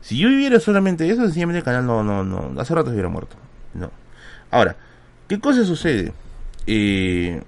[0.00, 3.36] Si yo viviera solamente eso, sencillamente el canal no, no, no, hace rato hubiera muerto.
[3.74, 3.90] No.
[4.50, 4.76] Ahora,
[5.28, 6.12] ¿qué cosa sucede?
[6.66, 7.42] Eh,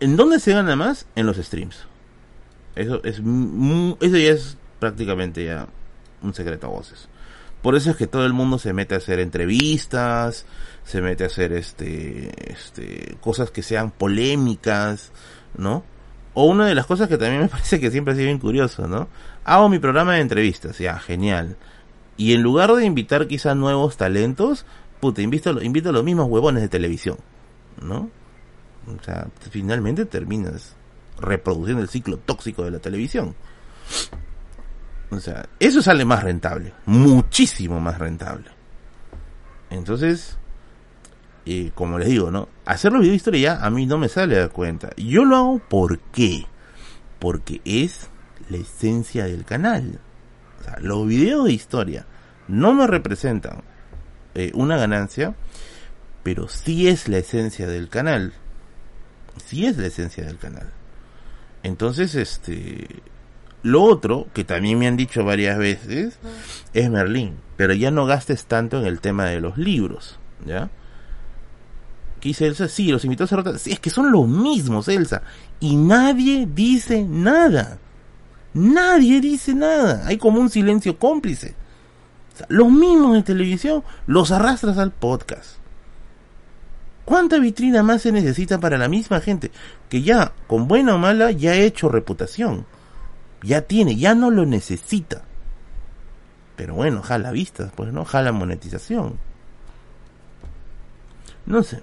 [0.00, 1.06] ¿En dónde se gana más?
[1.14, 1.86] En los streams.
[2.74, 5.66] Eso es eso ya es prácticamente ya
[6.22, 7.08] un secreto a voces.
[7.66, 10.46] Por eso es que todo el mundo se mete a hacer entrevistas,
[10.84, 15.10] se mete a hacer este, este, cosas que sean polémicas,
[15.58, 15.82] ¿no?
[16.34, 18.86] O una de las cosas que también me parece que siempre ha sido bien curioso,
[18.86, 19.08] ¿no?
[19.42, 21.56] Hago mi programa de entrevistas, ya, genial.
[22.16, 24.64] Y en lugar de invitar quizás nuevos talentos,
[25.00, 27.16] puta, invito, invito a los mismos huevones de televisión,
[27.82, 28.10] ¿no?
[28.96, 30.76] O sea, finalmente terminas
[31.18, 33.34] reproduciendo el ciclo tóxico de la televisión.
[35.10, 38.50] O sea, eso sale más rentable, muchísimo más rentable.
[39.70, 40.36] Entonces,
[41.44, 42.48] eh, como les digo, ¿no?
[42.64, 44.90] Hacer los videos de historia ya a mí no me sale a cuenta.
[44.96, 46.46] Yo lo hago ¿por qué?
[47.20, 48.08] Porque es
[48.48, 50.00] la esencia del canal.
[50.60, 52.06] O sea, los videos de historia
[52.48, 53.62] no me representan
[54.34, 55.34] eh, una ganancia,
[56.24, 58.32] pero sí es la esencia del canal.
[59.44, 60.72] Sí es la esencia del canal.
[61.62, 63.02] Entonces, este,
[63.66, 66.20] lo otro, que también me han dicho varias veces,
[66.72, 67.34] es Merlín.
[67.56, 70.70] Pero ya no gastes tanto en el tema de los libros, ¿ya?
[72.20, 72.68] ¿Qué dice Elsa?
[72.68, 73.58] Sí, los invitados a rotar.
[73.58, 75.22] Sí, es que son los mismos, Elsa.
[75.58, 77.78] Y nadie dice nada.
[78.54, 80.06] Nadie dice nada.
[80.06, 81.56] Hay como un silencio cómplice.
[82.48, 85.56] los mismos de televisión los arrastras al podcast.
[87.04, 89.50] ¿Cuánta vitrina más se necesita para la misma gente
[89.88, 92.64] que ya, con buena o mala, ya ha hecho reputación?
[93.42, 95.22] Ya tiene, ya no lo necesita.
[96.56, 99.18] Pero bueno, jala vistas, pues no, jala monetización.
[101.44, 101.82] No sé.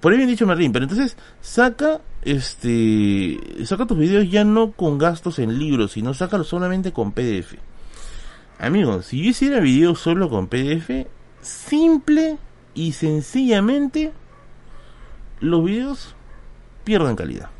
[0.00, 4.98] por ahí bien dicho Merlin, pero entonces saca este saca tus videos ya no con
[4.98, 7.54] gastos en libros, sino sácalo solamente con PDF.
[8.58, 11.06] Amigos, si yo hiciera videos solo con PDF,
[11.40, 12.38] simple
[12.74, 14.12] y sencillamente
[15.40, 16.14] los videos
[16.84, 17.50] pierden calidad.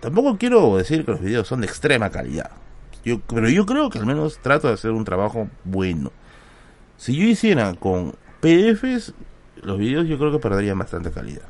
[0.00, 2.50] Tampoco quiero decir que los videos son de extrema calidad.
[3.04, 6.12] Yo, pero yo creo que al menos trato de hacer un trabajo bueno.
[6.96, 9.14] Si yo hiciera con PDFs,
[9.62, 11.46] los videos yo creo que perderían bastante calidad.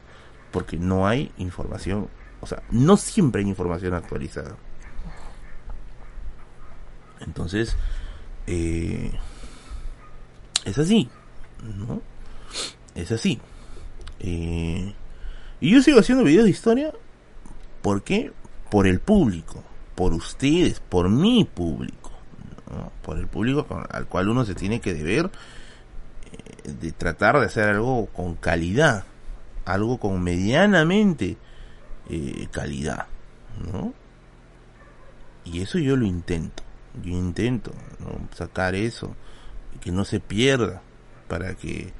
[0.50, 2.08] Porque no hay información.
[2.40, 4.57] O sea, no siempre hay información actualizada.
[7.20, 7.76] Entonces,
[8.47, 9.12] eh,
[10.65, 11.10] es así.
[11.62, 12.02] ¿no?
[12.94, 13.40] Es así.
[14.20, 14.94] Eh,
[15.60, 16.92] y yo sigo haciendo videos de historia.
[17.89, 18.33] ¿Por qué?
[18.70, 19.65] Por el público.
[19.94, 20.78] Por ustedes.
[20.78, 22.10] Por mi público.
[23.00, 25.31] Por el público al cual uno se tiene que deber.
[26.31, 29.05] Eh, de tratar de hacer algo con calidad.
[29.65, 31.39] Algo con medianamente
[32.10, 33.07] eh, calidad.
[33.73, 33.94] ¿no?
[35.47, 36.62] Y eso yo lo intento.
[37.02, 37.73] Yo intento
[38.34, 39.17] sacar eso.
[39.81, 40.83] Que no se pierda
[41.26, 41.91] para que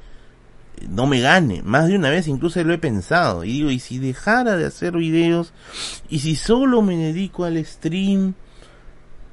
[0.89, 1.63] no me gane.
[1.63, 3.45] Más de una vez incluso lo he pensado.
[3.45, 5.53] Y digo, ¿y si dejara de hacer videos?
[6.09, 8.35] ¿Y si solo me dedico al stream?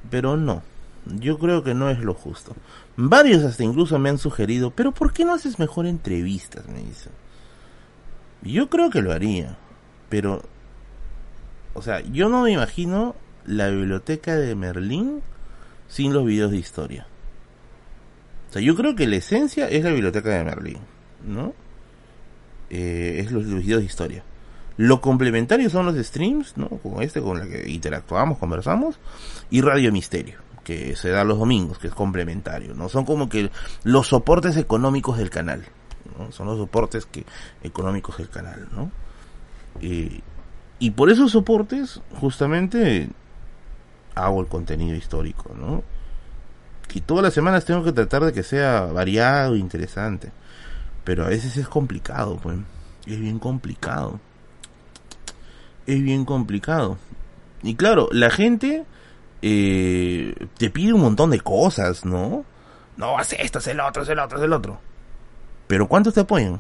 [0.09, 0.64] Pero no.
[1.06, 2.56] Yo creo que no es lo justo.
[2.98, 6.67] Varios hasta incluso me han sugerido, pero ¿por qué no haces mejor entrevistas?
[6.67, 7.11] Me dicen.
[8.41, 9.57] Yo creo que lo haría.
[10.09, 10.43] Pero,
[11.74, 13.15] o sea, yo no me imagino
[13.45, 15.22] la biblioteca de Merlín
[15.88, 17.07] sin los videos de historia
[18.59, 20.77] yo creo que la esencia es la biblioteca de Merlin,
[21.25, 21.53] ¿no?
[22.69, 24.23] Eh, es los, videos de historia.
[24.77, 26.67] Lo complementario son los streams, ¿no?
[26.67, 28.99] Como este, con el que interactuamos, conversamos,
[29.49, 32.89] y Radio Misterio, que se da los domingos, que es complementario, ¿no?
[32.89, 33.49] Son como que
[33.83, 35.63] los soportes económicos del canal,
[36.17, 36.31] ¿no?
[36.31, 37.25] Son los soportes que,
[37.63, 38.91] económicos del canal, ¿no?
[39.81, 40.19] Eh,
[40.79, 43.09] y por esos soportes, justamente,
[44.13, 45.83] hago el contenido histórico, ¿no?
[46.95, 50.31] y todas las semanas tengo que tratar de que sea variado e interesante.
[51.06, 52.58] Pero a veces es complicado, pues.
[53.06, 54.19] Es bien complicado.
[55.85, 56.98] Es bien complicado.
[57.64, 58.84] Y claro, la gente
[59.42, 62.43] eh, te pide un montón de cosas, ¿no?
[62.98, 64.80] No, haz esto, haz el otro, haz el otro, haz el otro.
[65.67, 66.59] Pero ¿cuántos te apoyan?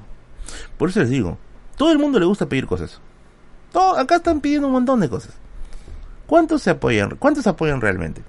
[0.77, 1.37] Por eso les digo,
[1.75, 3.01] todo el mundo le gusta pedir cosas.
[3.71, 5.33] Todo, acá están pidiendo un montón de cosas.
[6.27, 7.15] ¿Cuántos se apoyan?
[7.17, 8.23] ¿Cuántos apoyan realmente?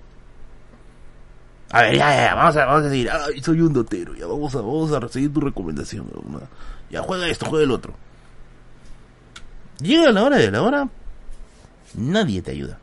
[1.71, 4.55] A ver, ya, ya, vamos a, vamos a decir, ay, soy un dotero, ya vamos
[4.55, 6.07] a, vamos a seguir tu recomendación,
[6.91, 7.95] ya juega esto, juega el otro.
[9.81, 10.89] Llega la hora de la hora,
[11.95, 12.79] nadie te ayuda.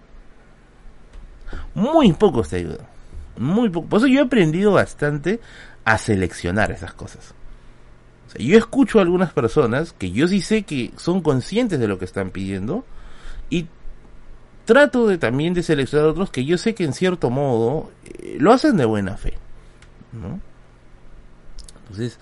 [1.74, 2.86] Muy pocos te ayudan.
[3.38, 3.88] Muy poco.
[3.88, 5.40] Por eso yo he aprendido bastante
[5.86, 7.34] a seleccionar esas cosas.
[8.28, 11.88] O sea, yo escucho a algunas personas que yo sí sé que son conscientes de
[11.88, 12.86] lo que están pidiendo
[13.50, 13.68] y
[14.66, 18.52] trato de también de seleccionar otros que yo sé que en cierto modo eh, lo
[18.52, 19.34] hacen de buena fe,
[20.12, 20.40] ¿no?
[21.82, 22.18] Entonces,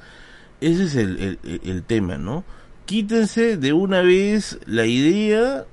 [0.59, 2.43] ese es el, el, tema, ¿no?
[2.85, 5.65] Quítense de una vez la idea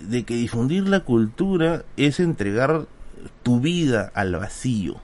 [0.00, 2.86] de que difundir la cultura es entregar
[3.42, 4.96] tu vida al vacío.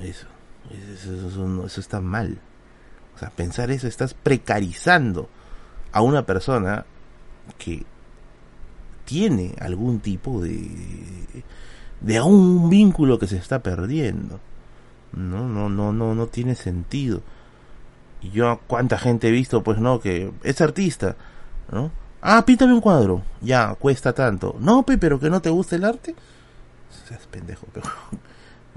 [0.00, 0.26] Eso,
[0.70, 2.38] eso, eso, está mal.
[3.16, 5.28] O sea, pensar eso, estás precarizando
[5.92, 6.84] a una persona
[7.58, 7.84] que
[9.08, 11.42] tiene algún tipo de
[12.02, 14.38] de un vínculo que se está perdiendo.
[15.12, 17.22] No, no, no, no, no tiene sentido.
[18.20, 21.16] Y yo cuánta gente he visto, pues no, que es artista,
[21.72, 21.90] ¿no?
[22.20, 23.22] Ah, píntame un cuadro.
[23.40, 24.56] Ya, cuesta tanto.
[24.60, 26.14] No, pero que no te gusta el arte.
[27.08, 27.86] Seas pendejo, pero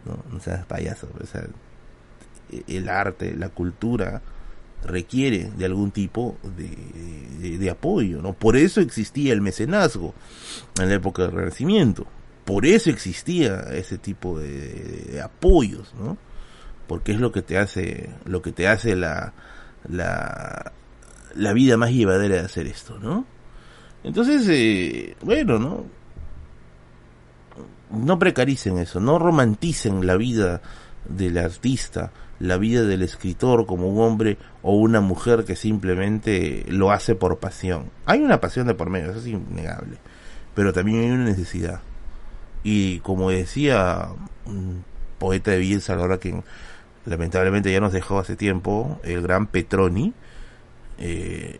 [0.05, 1.09] no, no seas payaso.
[1.21, 1.43] O sea,
[2.67, 4.21] el arte, la cultura
[4.83, 8.33] requiere de algún tipo de, de, apoyo, ¿no?
[8.33, 10.13] Por eso existía el mecenazgo
[10.79, 12.07] en la época del Renacimiento.
[12.45, 16.17] Por eso existía ese tipo de, de apoyos, ¿no?
[16.87, 19.33] Porque es lo que te hace, lo que te hace la,
[19.87, 20.71] la,
[21.35, 23.25] la vida más llevadera de hacer esto, ¿no?
[24.03, 25.85] Entonces, eh, bueno, ¿no?
[27.91, 30.61] No precaricen eso, no romanticen la vida
[31.07, 36.91] del artista, la vida del escritor como un hombre o una mujer que simplemente lo
[36.91, 37.91] hace por pasión.
[38.05, 39.97] Hay una pasión de por medio, eso es innegable,
[40.55, 41.81] pero también hay una necesidad.
[42.63, 44.09] Y como decía
[44.45, 44.83] un
[45.19, 46.43] poeta de Villa Salvador, quien
[47.05, 50.13] lamentablemente ya nos dejó hace tiempo, el gran Petroni,
[50.97, 51.59] eh,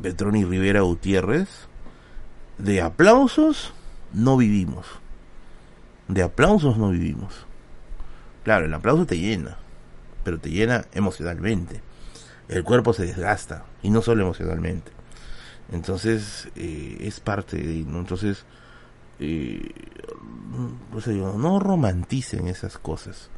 [0.00, 1.48] Petroni Rivera Gutiérrez,
[2.58, 3.72] de aplausos
[4.12, 4.86] no vivimos.
[6.08, 7.43] De aplausos no vivimos.
[8.44, 9.56] Claro, el aplauso te llena,
[10.22, 11.80] pero te llena emocionalmente.
[12.48, 14.92] El cuerpo se desgasta, y no solo emocionalmente.
[15.72, 17.84] Entonces, eh, es parte de...
[17.84, 18.00] ¿no?
[18.00, 18.44] Entonces,
[19.18, 19.70] eh,
[21.38, 23.30] no romanticen esas cosas.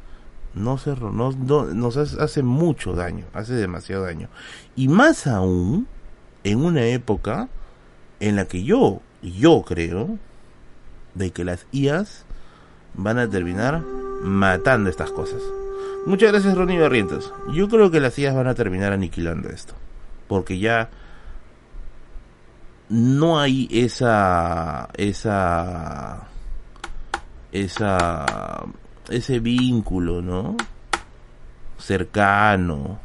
[0.53, 4.27] No se no, nos hace mucho daño, hace demasiado daño.
[4.75, 5.87] Y más aún
[6.43, 7.47] en una época
[8.19, 10.17] en la que yo, yo creo,
[11.13, 12.25] de que las IAS
[12.95, 13.83] van a terminar
[14.21, 15.41] matando estas cosas.
[16.05, 17.33] Muchas gracias Ronnie Barrientos.
[17.51, 19.73] Yo creo que las IAS van a terminar aniquilando esto.
[20.27, 20.89] Porque ya
[22.89, 26.27] no hay esa esa
[27.51, 28.25] esa
[29.09, 30.55] ese vínculo, ¿no?
[31.77, 32.99] cercano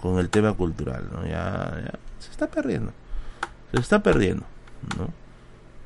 [0.00, 1.26] con el tema cultural, ¿no?
[1.26, 2.92] Ya se está perdiendo.
[3.72, 4.44] Se está perdiendo,
[4.98, 5.08] ¿no?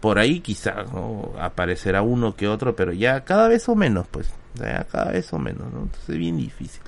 [0.04, 0.86] Por ahí quizás
[1.40, 4.30] aparecerá uno que otro, pero ya cada vez o menos, pues.
[4.52, 5.84] Ya cada vez o menos, ¿no?
[5.84, 6.82] Entonces es bien difícil.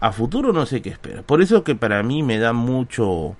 [0.00, 1.22] A futuro no sé qué espera.
[1.22, 3.36] Por eso que para mí me da mucho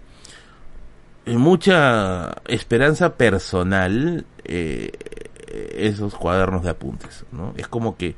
[1.27, 4.93] eh, mucha esperanza personal eh,
[5.75, 7.53] esos cuadernos de apuntes, ¿no?
[7.57, 8.15] Es como que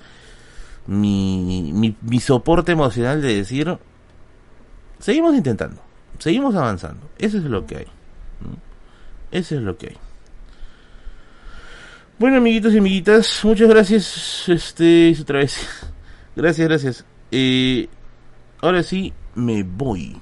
[0.88, 3.78] mi, mi, mi soporte emocional de decir,
[4.98, 5.80] seguimos intentando,
[6.18, 7.08] seguimos avanzando.
[7.16, 7.86] Eso es lo que hay.
[9.30, 10.05] Eso es lo que hay.
[12.18, 14.48] Bueno, amiguitos y amiguitas, muchas gracias.
[14.48, 15.68] Este, otra vez.
[16.36, 17.04] Gracias, gracias.
[17.30, 17.88] Eh,
[18.60, 20.20] ahora sí, me voy.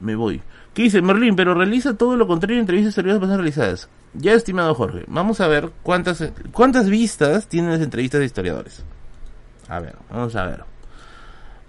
[0.00, 0.42] Me voy.
[0.72, 1.36] ¿Qué dice Merlin?
[1.36, 3.88] Pero realiza todo lo contrario en entrevistas seriosas realizadas.
[4.12, 8.84] Ya, estimado Jorge, vamos a ver cuántas, cuántas vistas tienen las entrevistas de historiadores.
[9.68, 10.64] A ver, vamos a ver.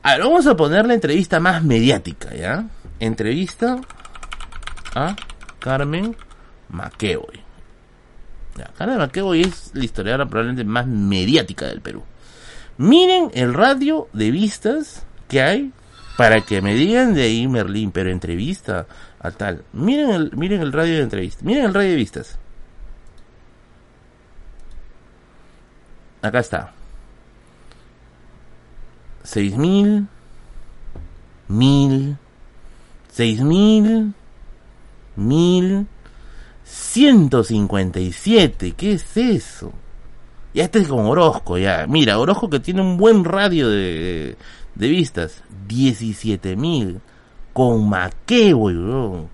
[0.01, 2.65] A ver, vamos a poner la entrevista más mediática, ¿ya?
[2.99, 3.79] Entrevista
[4.95, 5.15] a
[5.59, 6.15] Carmen
[6.69, 7.44] McEvoy.
[8.55, 12.03] Ya, Carmen McEvoy es la historiadora probablemente más mediática del Perú.
[12.77, 15.73] Miren el radio de vistas que hay
[16.17, 18.87] para que me digan de ahí Merlín, pero entrevista
[19.19, 19.63] a tal.
[19.73, 21.43] Miren el, miren el radio de entrevista.
[21.43, 22.37] Miren el radio de vistas.
[26.21, 26.73] Acá está
[29.25, 30.07] seis mil,
[31.47, 32.17] mil,
[33.11, 33.41] seis
[36.65, 38.71] mil, mil, ciento cincuenta y siete.
[38.73, 39.71] ¿Qué es eso?
[40.53, 41.85] Ya este es como Orozco, ya.
[41.87, 44.37] Mira, Orozco que tiene un buen radio de,
[44.73, 45.43] de vistas.
[45.67, 47.01] Diecisiete mil.
[47.53, 49.29] Con Maquebo, bro.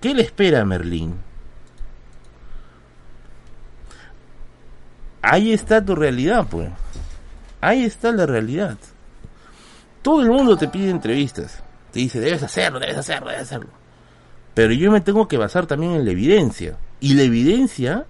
[0.00, 1.14] ¿Qué le espera a Merlín?
[5.22, 6.70] Ahí está tu realidad, pues.
[7.60, 8.78] Ahí está la realidad.
[10.02, 11.62] Todo el mundo te pide entrevistas.
[11.92, 13.70] Te dice, debes hacerlo, debes hacerlo, debes hacerlo.
[14.58, 16.78] Pero yo me tengo que basar también en la evidencia.
[16.98, 18.06] Y la evidencia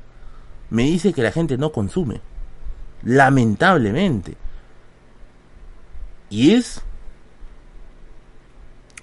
[0.70, 2.22] me dice que la gente no consume.
[3.02, 4.34] Lamentablemente.
[6.30, 6.80] Y es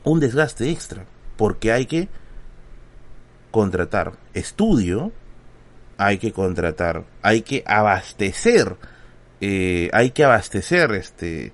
[0.04, 1.06] un desgaste extra.
[1.38, 2.10] Porque hay que
[3.52, 5.12] contratar estudio,
[5.98, 8.76] hay que contratar, hay que abastecer,
[9.40, 11.54] eh, hay que abastecer este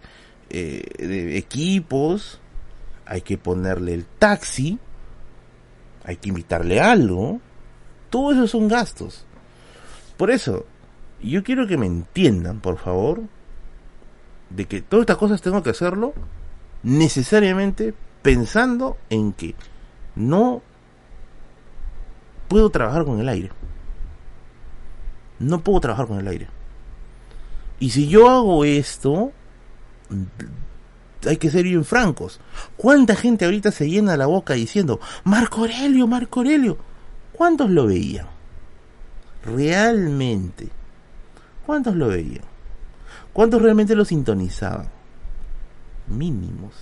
[0.52, 2.40] eh, equipos,
[3.06, 4.80] hay que ponerle el taxi,
[6.04, 7.40] hay que invitarle algo,
[8.10, 9.26] todo eso son gastos.
[10.18, 10.66] Por eso,
[11.22, 13.22] yo quiero que me entiendan, por favor,
[14.50, 16.14] de que todas estas cosas tengo que hacerlo
[16.84, 19.56] necesariamente pensando en que
[20.16, 20.62] no
[22.48, 23.52] puedo trabajar con el aire.
[25.40, 26.48] No puedo trabajar con el aire.
[27.80, 29.32] Y si yo hago esto,
[31.26, 32.40] hay que ser bien francos.
[32.78, 36.78] ¿Cuánta gente ahorita se llena la boca diciendo, Marco Aurelio, Marco Aurelio?
[37.34, 38.28] ¿Cuántos lo veían?
[39.46, 40.70] Realmente.
[41.66, 42.44] ¿Cuántos lo veían?
[43.34, 44.90] ¿Cuántos realmente lo sintonizaban?
[46.08, 46.74] Mínimos.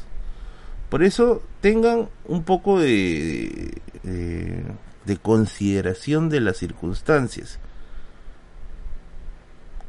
[0.89, 4.63] Por eso tengan un poco de, de,
[5.05, 7.59] de consideración de las circunstancias.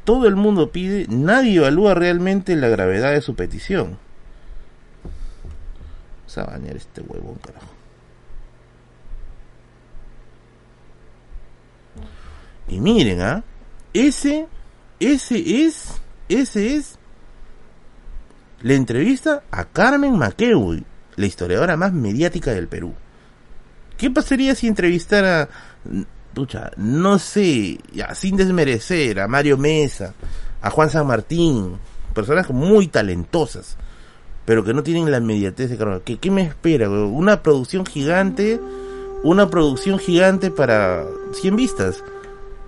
[0.03, 3.97] Todo el mundo pide, nadie evalúa realmente la gravedad de su petición.
[6.37, 7.67] A bañar este huevón, carajo.
[12.69, 13.43] Y miren, ¿ah?
[13.93, 14.47] Ese,
[14.99, 16.97] ese es, ese es
[18.61, 20.85] la entrevista a Carmen McEvoy,
[21.17, 22.93] la historiadora más mediática del Perú.
[23.97, 25.49] ¿Qué pasaría si entrevistara,
[26.33, 30.13] pucha, no sé, ya, sin desmerecer a Mario Mesa,
[30.61, 31.77] a Juan San Martín,
[32.13, 33.77] personas muy talentosas,
[34.51, 36.01] pero que no tienen la inmediatez de Carmen?
[36.03, 36.89] ¿Qué, qué me espera?
[36.89, 38.59] Una producción gigante,
[39.23, 42.03] una producción gigante para 100 vistas.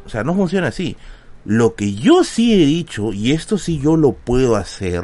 [0.05, 0.95] O sea, no funciona así.
[1.43, 5.03] Lo que yo sí he dicho, y esto sí yo lo puedo hacer,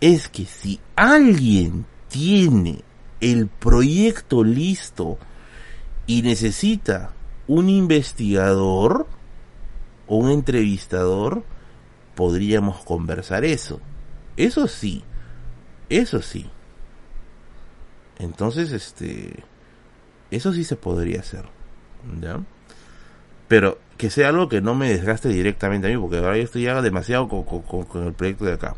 [0.00, 2.84] es que si alguien tiene
[3.20, 5.18] el proyecto listo
[6.06, 7.10] y necesita
[7.48, 9.08] un investigador
[10.06, 11.42] o un entrevistador,
[12.14, 13.80] podríamos conversar eso.
[14.36, 15.02] Eso sí,
[15.88, 16.50] eso sí.
[18.18, 19.44] Entonces, este,
[20.30, 21.44] eso sí se podría hacer.
[22.20, 22.40] ¿Ya?
[23.48, 26.62] Pero que sea algo que no me desgaste directamente a mí, porque ahora yo estoy
[26.62, 28.74] ya demasiado con, con, con el proyecto de acá.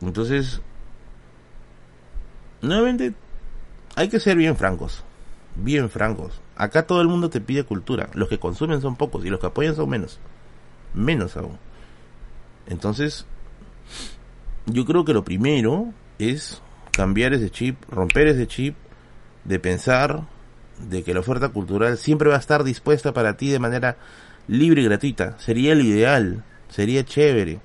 [0.00, 0.60] Entonces,
[2.62, 3.14] nuevamente,
[3.96, 5.04] hay que ser bien francos.
[5.56, 6.40] Bien francos.
[6.56, 8.10] Acá todo el mundo te pide cultura.
[8.14, 10.18] Los que consumen son pocos y los que apoyan son menos.
[10.94, 11.58] Menos aún.
[12.66, 13.26] Entonces,
[14.66, 18.76] yo creo que lo primero es cambiar ese chip, romper ese chip
[19.44, 20.24] de pensar
[20.78, 23.96] de que la oferta cultural siempre va a estar dispuesta para ti de manera
[24.46, 25.38] libre y gratuita.
[25.38, 27.60] Sería el ideal, sería chévere.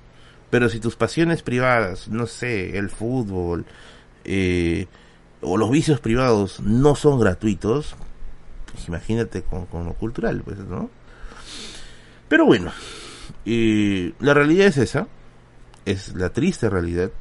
[0.50, 3.66] Pero si tus pasiones privadas, no sé, el fútbol
[4.24, 4.88] eh,
[5.42, 7.96] o los vicios privados no son gratuitos,
[8.72, 10.90] pues imagínate con, con, lo cultural, pues, ¿no?
[12.28, 12.72] Pero bueno,
[13.46, 15.08] eh, la realidad es esa,
[15.86, 17.12] es la triste realidad,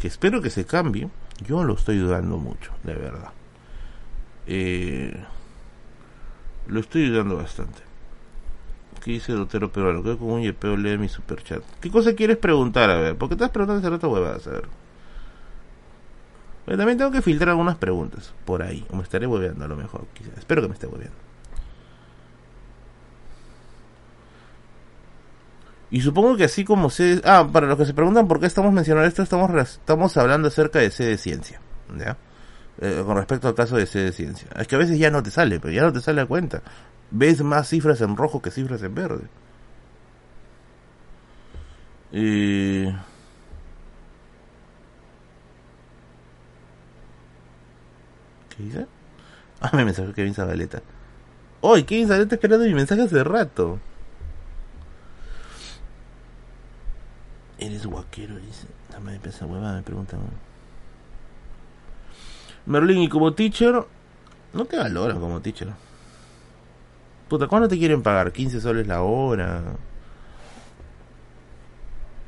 [0.00, 1.08] que espero que se cambie.
[1.46, 3.30] Yo lo estoy dudando mucho, de verdad.
[4.46, 5.24] Eh,
[6.66, 7.80] lo estoy dudando bastante.
[9.02, 10.02] ¿Qué dice Dotero Peruano?
[10.02, 11.62] Que con un yepeo lee mi superchat.
[11.80, 12.90] ¿Qué cosa quieres preguntar?
[12.90, 14.68] A ver, porque estás preguntando hace rato huevadas, a ver.
[16.64, 18.84] Pero también tengo que filtrar algunas preguntas por ahí.
[18.90, 20.06] O me estaré hueveando a lo mejor.
[20.12, 20.36] Quizás.
[20.36, 21.27] Espero que me esté hueveando.
[25.90, 27.22] Y supongo que así como se...
[27.24, 30.80] Ah, para los que se preguntan por qué estamos mencionando esto, estamos, estamos hablando acerca
[30.80, 31.60] de C de ciencia.
[31.96, 32.16] ¿Ya?
[32.80, 34.48] Eh, con respecto al caso de C de ciencia.
[34.56, 36.62] Es que a veces ya no te sale, pero ya no te sale a cuenta.
[37.10, 39.24] Ves más cifras en rojo que cifras en verde.
[42.12, 42.94] Eh...
[48.56, 48.86] ¿Qué dice?
[49.60, 50.82] Ah, me mensajó Kevin Zabaleta.
[51.60, 51.84] ¡Hoy!
[51.84, 53.80] Kevin Zabaleta esperando mi mensaje hace rato.
[57.58, 58.66] Eres guaquero, dice.
[58.90, 60.20] Dame de pensar huevada, me preguntan.
[62.66, 63.84] Merlin, y como teacher,
[64.52, 65.68] no te valoran como teacher.
[67.28, 68.32] Puta, ¿cuándo te quieren pagar?
[68.32, 69.62] 15 soles la hora.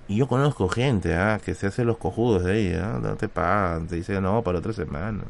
[0.09, 1.41] Y yo conozco gente, ¿ah?
[1.44, 2.99] Que se hace los cojudos de ahí, ¿ah?
[3.00, 5.23] No te pagan, te dicen, no, para otra semana.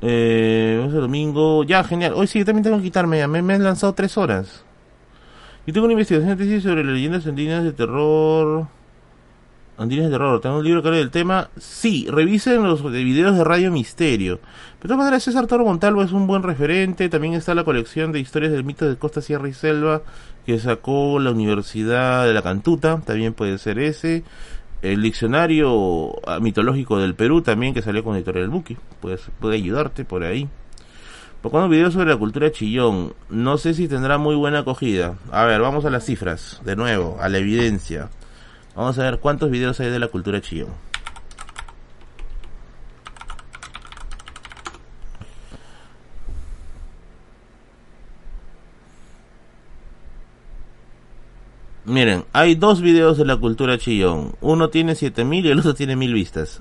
[0.00, 2.14] Eh, ese domingo, ya, genial.
[2.14, 4.65] Hoy sí, también tengo que quitarme, me, me han lanzado tres horas.
[5.66, 8.68] Yo tengo una investigación de tesis sobre leyendas andinas de terror.
[9.76, 10.40] Andinas de terror.
[10.40, 11.50] ¿Tengo un libro que habla del tema?
[11.58, 14.36] Sí, revisen los videos de Radio Misterio.
[14.36, 17.08] De todas maneras, César Toro Montalvo es un buen referente.
[17.08, 20.02] También está la colección de historias del mito de Costa, Sierra y Selva
[20.46, 23.00] que sacó la Universidad de la Cantuta.
[23.04, 24.22] También puede ser ese.
[24.82, 28.76] El diccionario mitológico del Perú también que salió con Editorial Buki.
[29.00, 30.48] Puede, puede ayudarte por ahí.
[31.50, 33.14] Por video sobre la cultura chillón.
[33.30, 35.14] No sé si tendrá muy buena acogida.
[35.30, 36.60] A ver, vamos a las cifras.
[36.64, 38.10] De nuevo, a la evidencia.
[38.74, 40.70] Vamos a ver cuántos videos hay de la cultura chillón.
[51.84, 54.34] Miren, hay dos videos de la cultura chillón.
[54.40, 56.60] Uno tiene 7000 y el otro tiene 1000 vistas.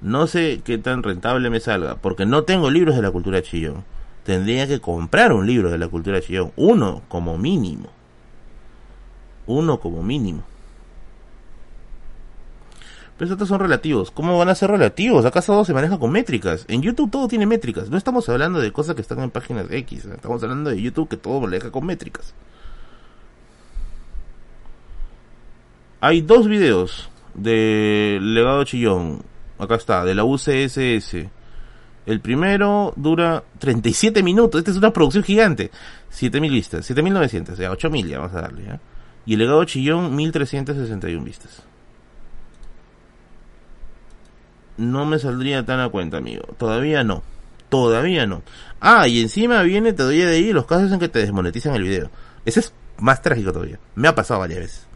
[0.00, 3.84] No sé qué tan rentable me salga, porque no tengo libros de la cultura chillón.
[4.24, 6.52] Tendría que comprar un libro de la cultura chillón.
[6.56, 7.88] Uno como mínimo.
[9.46, 10.42] Uno como mínimo.
[13.18, 14.12] Pero estos son relativos.
[14.12, 15.24] ¿Cómo van a ser relativos?
[15.24, 16.64] Acá todo se maneja con métricas.
[16.68, 17.90] En YouTube todo tiene métricas.
[17.90, 20.04] No estamos hablando de cosas que están en páginas X.
[20.04, 22.32] Estamos hablando de YouTube que todo maneja con métricas.
[26.00, 29.22] Hay dos videos de Legado Chillón.
[29.58, 31.28] Acá está, de la UCSS.
[32.06, 34.60] El primero dura 37 minutos.
[34.60, 35.70] Esta es una producción gigante.
[36.10, 38.64] 7000 vistas, 7900, o sea, 8000 ya vamos a darle.
[38.64, 38.80] ¿ya?
[39.26, 41.62] Y el legado Chillón, 1361 vistas.
[44.78, 46.44] No me saldría tan a cuenta, amigo.
[46.56, 47.22] Todavía no.
[47.68, 48.42] Todavía no.
[48.80, 51.82] Ah, y encima viene, te doy de ahí los casos en que te desmonetizan el
[51.82, 52.10] video.
[52.46, 53.78] Ese es más trágico todavía.
[53.94, 54.87] Me ha pasado varias veces.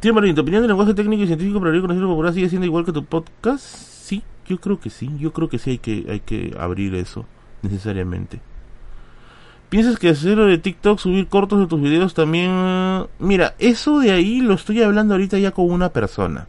[0.00, 2.66] Tío Marín, ¿tu opinión del lenguaje técnico y científico para el conocido popular sigue siendo
[2.66, 3.64] igual que tu podcast?
[3.64, 5.10] Sí, yo creo que sí.
[5.18, 7.24] Yo creo que sí hay que, hay que abrir eso,
[7.62, 8.40] necesariamente.
[9.68, 13.06] ¿Piensas que hacer de TikTok, subir cortos de tus videos también...
[13.18, 16.48] Mira, eso de ahí lo estoy hablando ahorita ya con una persona.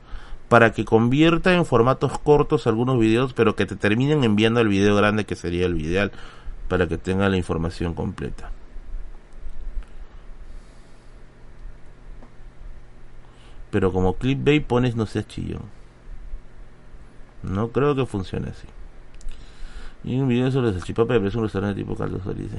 [0.50, 4.96] Para que convierta en formatos cortos algunos videos, pero que te terminen enviando el video
[4.96, 6.12] grande que sería el ideal.
[6.68, 8.52] Para que tenga la información completa.
[13.76, 15.64] Pero como clickbait pones no seas chillón.
[17.44, 18.70] No creo que funcione así.
[20.06, 22.52] Y un video sobre salchipapa pero es un restaurante tipo Caldo Solís.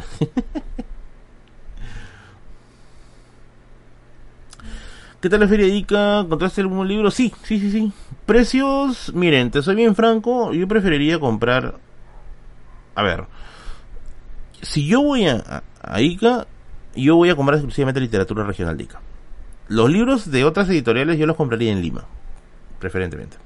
[5.23, 6.21] ¿Qué tal la feria Ica?
[6.21, 7.11] ¿Encontraste algún libro?
[7.11, 7.91] Sí, sí, sí, sí.
[8.27, 11.79] Precios, miren, te soy bien franco, yo preferiría comprar...
[12.95, 13.25] A ver,
[14.61, 15.63] si yo voy a
[15.99, 16.47] Ica,
[16.95, 19.01] yo voy a comprar exclusivamente literatura regional de Ica.
[19.69, 22.05] Los libros de otras editoriales yo los compraría en Lima,
[22.79, 23.37] preferentemente.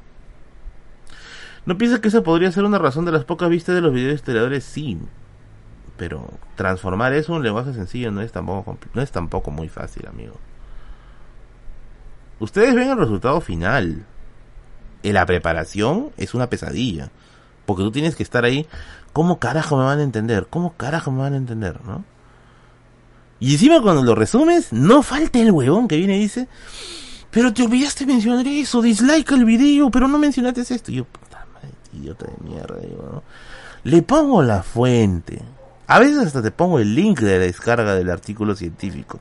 [1.67, 4.15] ¿No piensas que esa podría ser una razón de las pocas vistas de los videos
[4.15, 4.65] historiadores?
[4.65, 4.99] Sí,
[5.97, 10.07] pero transformar eso en un lenguaje sencillo no es tampoco, no es tampoco muy fácil,
[10.07, 10.35] amigo.
[12.39, 14.07] Ustedes ven el resultado final.
[15.03, 17.11] En la preparación es una pesadilla.
[17.67, 18.67] Porque tú tienes que estar ahí.
[19.13, 20.47] ¿Cómo carajo me van a entender?
[20.49, 21.85] ¿Cómo carajo me van a entender?
[21.85, 22.03] ¿No?
[23.41, 26.47] Y encima cuando lo resumes, no falta el huevón que viene y dice,
[27.31, 30.93] pero te olvidaste mencionar eso, dislike el video, pero no mencionaste esto.
[30.93, 33.23] Y yo, puta madre, idiota de mierda, digo, ¿no?
[33.85, 35.41] Le pongo la fuente.
[35.87, 39.19] A veces hasta te pongo el link de la descarga del artículo científico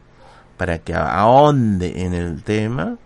[0.58, 2.98] para que ahonde en el tema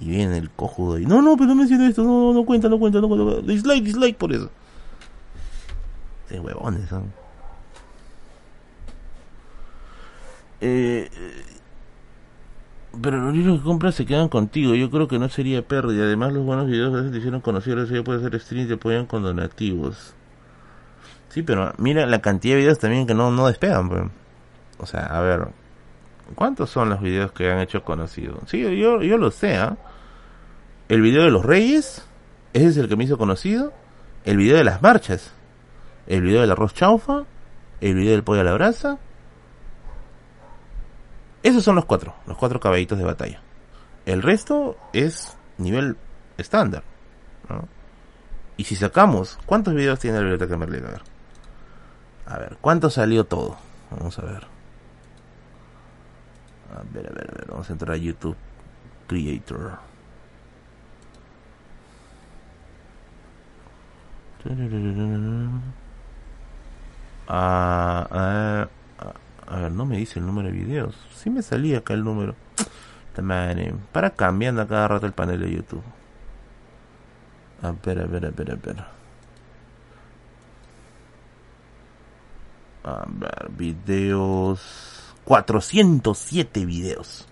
[0.00, 2.70] y viene el cojudo y no, no, pero no mencioné esto, no, no, no cuenta,
[2.70, 4.48] no cuenta, no cuenta, dislike, dislike por eso.
[6.30, 7.19] De huevones son.
[10.60, 11.08] Eh,
[13.00, 14.74] pero los libros que compras se quedan contigo.
[14.74, 16.04] Yo creo que no sería pérdida.
[16.04, 17.78] Además, los buenos videos a veces te hicieron conocer.
[17.78, 20.14] Eso ya puede hacer stream y te apoyan con donativos.
[21.28, 23.88] Sí, pero mira la cantidad de videos también que no, no despegan.
[23.88, 24.02] Pues.
[24.78, 25.48] O sea, a ver.
[26.34, 28.38] ¿Cuántos son los videos que han hecho conocidos?
[28.46, 29.56] Sí, yo, yo lo sé.
[29.56, 29.76] ¿ah?
[30.88, 32.04] El video de los reyes.
[32.52, 33.72] Ese es el que me hizo conocido.
[34.24, 35.32] El video de las marchas.
[36.06, 37.24] El video del arroz chaufa.
[37.80, 38.98] El video del pollo a la brasa
[41.42, 43.40] esos son los cuatro, los cuatro caballitos de batalla.
[44.06, 45.96] El resto es nivel
[46.36, 46.82] estándar.
[48.56, 50.84] Y si sacamos, ¿cuántos videos tiene la biblioteca Merlin?
[50.84, 51.02] A ver.
[52.26, 53.56] A ver, ¿cuánto salió todo?
[53.90, 54.46] Vamos a ver.
[56.74, 57.46] A ver, a ver, a ver.
[57.48, 58.36] Vamos a entrar a YouTube
[59.08, 59.78] Creator.
[67.28, 68.68] Ah, ah
[69.50, 70.94] a ver, no me dice el número de videos.
[71.14, 72.36] Sí me salía acá el número.
[73.92, 75.82] Para cambiando a cada rato el panel de YouTube.
[77.60, 78.84] A ver, a ver, a ver, a ver.
[82.84, 85.14] A ver, videos.
[85.24, 87.26] 407 videos.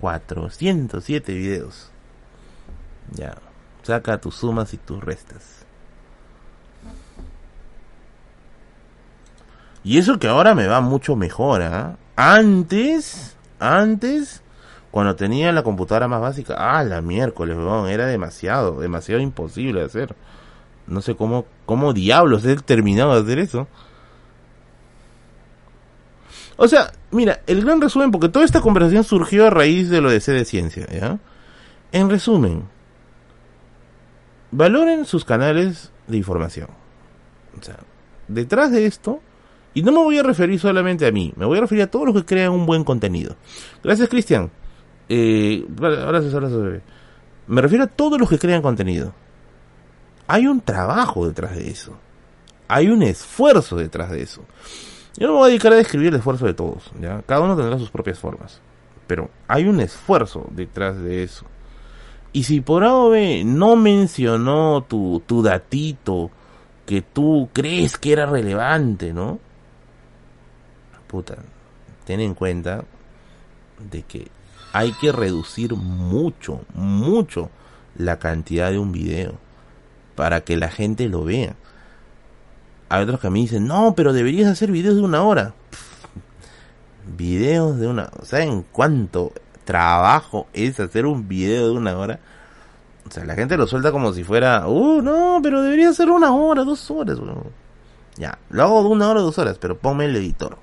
[0.00, 1.90] 407 videos.
[3.12, 3.36] Ya.
[3.82, 5.57] Saca tus sumas y tus restas.
[9.84, 11.96] Y eso que ahora me va mucho mejor, ¿ah?
[12.16, 14.42] Antes, antes,
[14.90, 19.86] Cuando tenía la computadora más básica, ah, la miércoles, weón, era demasiado, demasiado imposible de
[19.86, 20.16] hacer.
[20.86, 23.68] No sé cómo, cómo diablos he terminado de hacer eso.
[26.56, 30.10] O sea, mira, el gran resumen, porque toda esta conversación surgió a raíz de lo
[30.10, 31.18] de C de Ciencia, ¿ya?
[31.92, 32.64] En resumen,
[34.50, 36.68] valoren sus canales de información.
[37.60, 37.76] O sea,
[38.26, 39.20] detrás de esto,
[39.78, 42.04] y no me voy a referir solamente a mí, me voy a referir a todos
[42.04, 43.36] los que crean un buen contenido.
[43.84, 44.50] Gracias, Cristian.
[45.08, 46.82] Eh, gracias, gracias.
[47.46, 49.14] Me refiero a todos los que crean contenido.
[50.26, 51.96] Hay un trabajo detrás de eso.
[52.66, 54.42] Hay un esfuerzo detrás de eso.
[55.16, 57.22] Yo no me voy a dedicar a describir el esfuerzo de todos, ¿ya?
[57.22, 58.60] Cada uno tendrá sus propias formas.
[59.06, 61.46] Pero hay un esfuerzo detrás de eso.
[62.32, 66.32] Y si por AOB no mencionó tu, tu datito
[66.84, 69.38] que tú crees que era relevante, ¿no?
[71.08, 71.36] Puta,
[72.04, 72.84] ten en cuenta
[73.90, 74.28] de que
[74.72, 77.50] hay que reducir mucho, mucho
[77.96, 79.34] la cantidad de un video
[80.14, 81.56] para que la gente lo vea.
[82.90, 85.54] Hay otros que me dicen, no, pero deberías hacer videos de una hora.
[87.16, 88.10] videos de una...
[88.22, 89.32] ¿Saben cuánto
[89.64, 92.20] trabajo es hacer un video de una hora?
[93.06, 96.34] O sea, la gente lo suelta como si fuera, uh, no, pero debería ser una
[96.34, 97.18] hora, dos horas.
[98.16, 100.58] Ya, lo hago de una hora, dos horas, pero ponme el editor.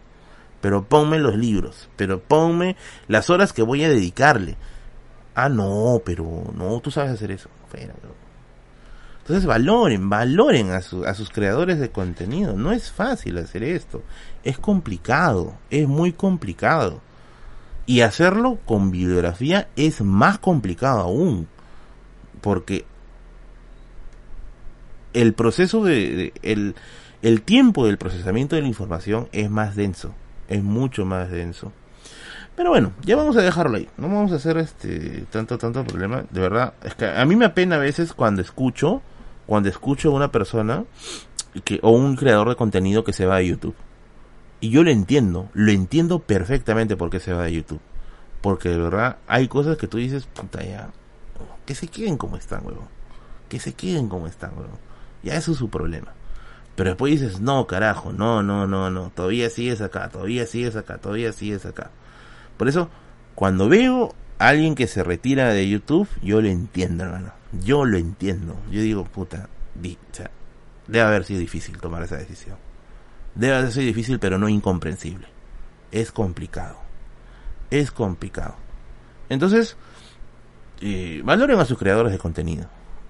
[0.65, 1.89] Pero ponme los libros.
[1.95, 2.75] Pero ponme
[3.07, 4.57] las horas que voy a dedicarle.
[5.35, 7.51] Ah, no, pero no, tú sabes hacer eso.
[9.19, 12.53] Entonces valoren, valoren a, a sus creadores de contenido.
[12.53, 14.01] No es fácil hacer esto.
[14.43, 16.99] Es complicado, es muy complicado.
[17.85, 21.47] Y hacerlo con bibliografía es más complicado aún
[22.41, 22.87] porque
[25.13, 26.33] el proceso de,
[27.21, 30.15] el tiempo del procesamiento de la información es más denso,
[30.47, 31.71] es mucho más denso.
[32.55, 33.89] Pero bueno, ya vamos a dejarlo ahí.
[33.97, 36.23] No vamos a hacer este tanto tanto problema.
[36.29, 39.01] De verdad, es que a mí me apena a veces cuando escucho,
[39.45, 40.85] cuando escucho a una persona
[41.63, 43.75] que o un creador de contenido que se va de YouTube.
[44.61, 47.81] Y yo lo entiendo, lo entiendo perfectamente por qué se va de YouTube.
[48.41, 50.91] Porque de verdad hay cosas que tú dices, puta ya,
[51.65, 52.87] que se queden como están, huevón.
[53.49, 54.79] Que se queden como están, huevón.
[55.23, 56.13] Ya eso es su problema.
[56.75, 59.11] Pero después dices, no, carajo, no, no, no, no.
[59.15, 61.91] Todavía sigues acá, todavía sigues acá, todavía sigues acá.
[62.57, 62.89] Por eso,
[63.33, 67.31] cuando veo a alguien que se retira de YouTube, yo lo entiendo, hermano.
[67.63, 68.57] Yo lo entiendo.
[68.69, 69.47] Yo digo, puta,
[70.87, 72.57] debe haber sido difícil tomar esa decisión.
[73.35, 75.27] Debe haber sido difícil, pero no incomprensible.
[75.91, 76.77] Es complicado.
[77.71, 78.55] Es complicado.
[79.29, 79.77] Entonces,
[80.81, 82.67] eh, valoren a sus creadores de contenido.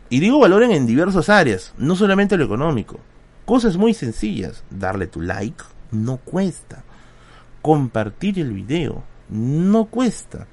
[0.10, 3.00] Y digo valoren en diversas áreas, no solamente lo económico.
[3.46, 4.64] Cosas muy sencillas.
[4.70, 6.84] Darle tu like no cuesta.
[7.62, 10.48] Compartir el video no cuesta.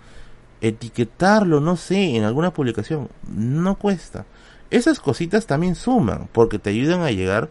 [0.61, 4.27] Etiquetarlo, no sé, en alguna publicación no cuesta.
[4.71, 7.51] Esas cositas también suman porque te ayudan a llegar,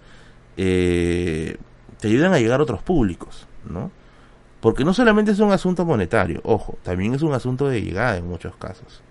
[0.58, 1.58] eh,
[2.00, 3.92] te ayudan a llegar a otros públicos, ¿no?
[4.60, 8.28] Porque no solamente es un asunto monetario, ojo, también es un asunto de llegada en
[8.28, 9.02] muchos casos.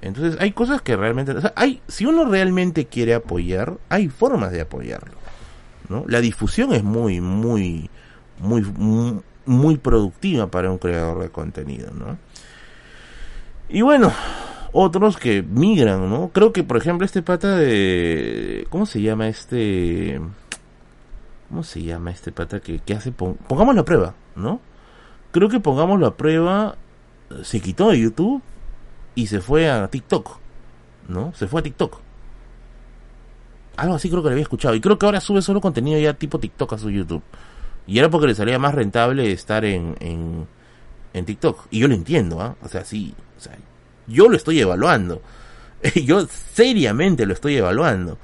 [0.00, 4.52] Entonces hay cosas que realmente, o sea, hay, si uno realmente quiere apoyar, hay formas
[4.52, 5.17] de apoyarlo,
[5.88, 6.04] ¿no?
[6.06, 7.90] La difusión es muy, muy,
[8.38, 12.18] muy, muy, productiva para un creador de contenido, ¿no?
[13.68, 14.12] Y bueno,
[14.72, 16.30] otros que migran, ¿no?
[16.32, 20.20] Creo que, por ejemplo, este pata de, ¿cómo se llama este?
[21.48, 24.60] ¿Cómo se llama este pata que, hace, pongámoslo a prueba, ¿no?
[25.32, 26.76] Creo que pongámoslo a prueba,
[27.42, 28.42] se quitó de YouTube
[29.14, 30.38] y se fue a TikTok,
[31.08, 31.32] ¿no?
[31.34, 32.07] Se fue a TikTok.
[33.78, 34.74] Algo así creo que le había escuchado.
[34.74, 37.22] Y creo que ahora sube solo contenido ya tipo TikTok a su YouTube.
[37.86, 40.46] Y era porque le salía más rentable estar en, en,
[41.14, 41.66] en TikTok.
[41.70, 42.56] Y yo lo entiendo, ¿ah?
[42.62, 43.14] O sea, sí.
[43.36, 43.56] O sea,
[44.06, 45.22] yo lo estoy evaluando.
[46.04, 48.18] yo seriamente lo estoy evaluando.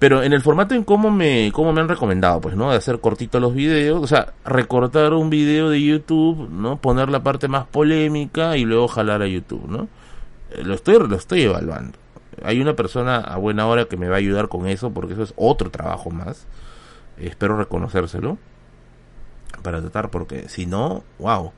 [0.00, 2.70] Pero en el formato en cómo me, cómo me han recomendado, pues, ¿no?
[2.70, 6.80] De hacer cortitos los videos, o sea, recortar un video de YouTube, ¿no?
[6.80, 9.88] Poner la parte más polémica y luego jalar a YouTube, ¿no?
[10.52, 11.98] Eh, lo estoy, lo estoy evaluando.
[12.42, 15.22] Hay una persona a buena hora que me va a ayudar con eso, porque eso
[15.22, 16.46] es otro trabajo más.
[17.18, 18.38] Espero reconocérselo.
[19.62, 21.52] Para tratar, porque si no, wow.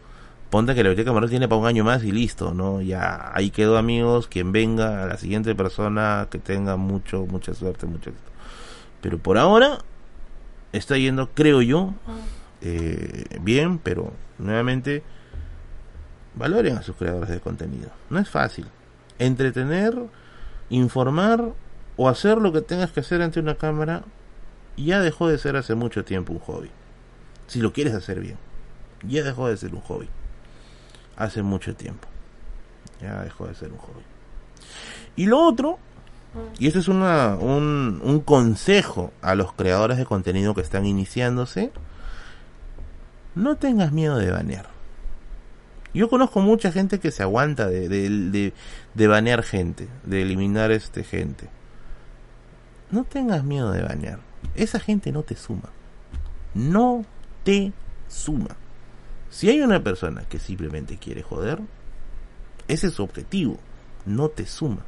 [0.50, 2.82] Ponte que la biblioteca Moral tiene para un año más y listo, ¿no?
[2.82, 4.28] Ya ahí quedó, amigos.
[4.28, 8.30] Quien venga, a la siguiente persona que tenga mucho, mucha suerte, mucho éxito.
[9.00, 9.78] Pero por ahora
[10.72, 11.94] está yendo, creo yo,
[12.60, 15.02] eh, bien, pero nuevamente
[16.34, 17.90] valoren a sus creadores de contenido.
[18.10, 18.66] No es fácil
[19.18, 19.94] entretener,
[20.72, 21.52] informar
[21.96, 24.02] o hacer lo que tengas que hacer ante una cámara
[24.76, 26.70] ya dejó de ser hace mucho tiempo un hobby.
[27.46, 28.38] Si lo quieres hacer bien,
[29.06, 30.08] ya dejó de ser un hobby.
[31.16, 32.08] Hace mucho tiempo.
[33.00, 34.02] Ya dejó de ser un hobby.
[35.16, 35.78] Y lo otro,
[36.58, 41.70] y este es una, un, un consejo a los creadores de contenido que están iniciándose,
[43.34, 44.72] no tengas miedo de banear.
[45.94, 48.54] Yo conozco mucha gente que se aguanta de, de, de,
[48.94, 51.48] banear gente, de eliminar este gente.
[52.90, 54.20] No tengas miedo de banear.
[54.54, 55.70] Esa gente no te suma.
[56.54, 57.04] No
[57.44, 57.72] te
[58.08, 58.56] suma.
[59.30, 61.60] Si hay una persona que simplemente quiere joder,
[62.68, 63.58] ese es su objetivo.
[64.04, 64.84] No te suma.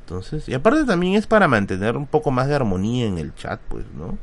[0.00, 3.60] Entonces, y aparte también es para mantener un poco más de armonía en el chat,
[3.68, 4.18] pues, ¿no?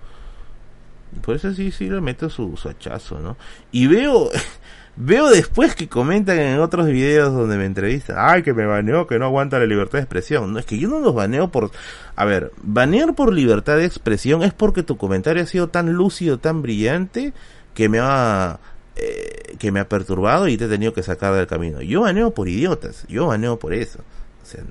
[1.22, 3.36] Por eso sí, sí le meto su, su ¿no?
[3.72, 4.30] Y veo,
[4.96, 9.20] veo después que comentan en otros videos donde me entrevistan, ay, que me baneó, que
[9.20, 10.54] no aguanta la libertad de expresión.
[10.54, 11.72] No, es que yo no los baneo por...
[12.16, 16.40] A ver, banear por libertad de expresión es porque tu comentario ha sido tan lúcido,
[16.40, 17.34] tan brillante,
[17.74, 18.60] que me ha...
[18.98, 21.82] Eh, que me ha perturbado y te he tenido que sacar del camino.
[21.82, 24.00] Yo baneo por idiotas, yo baneo por eso.
[24.44, 24.62] O sea,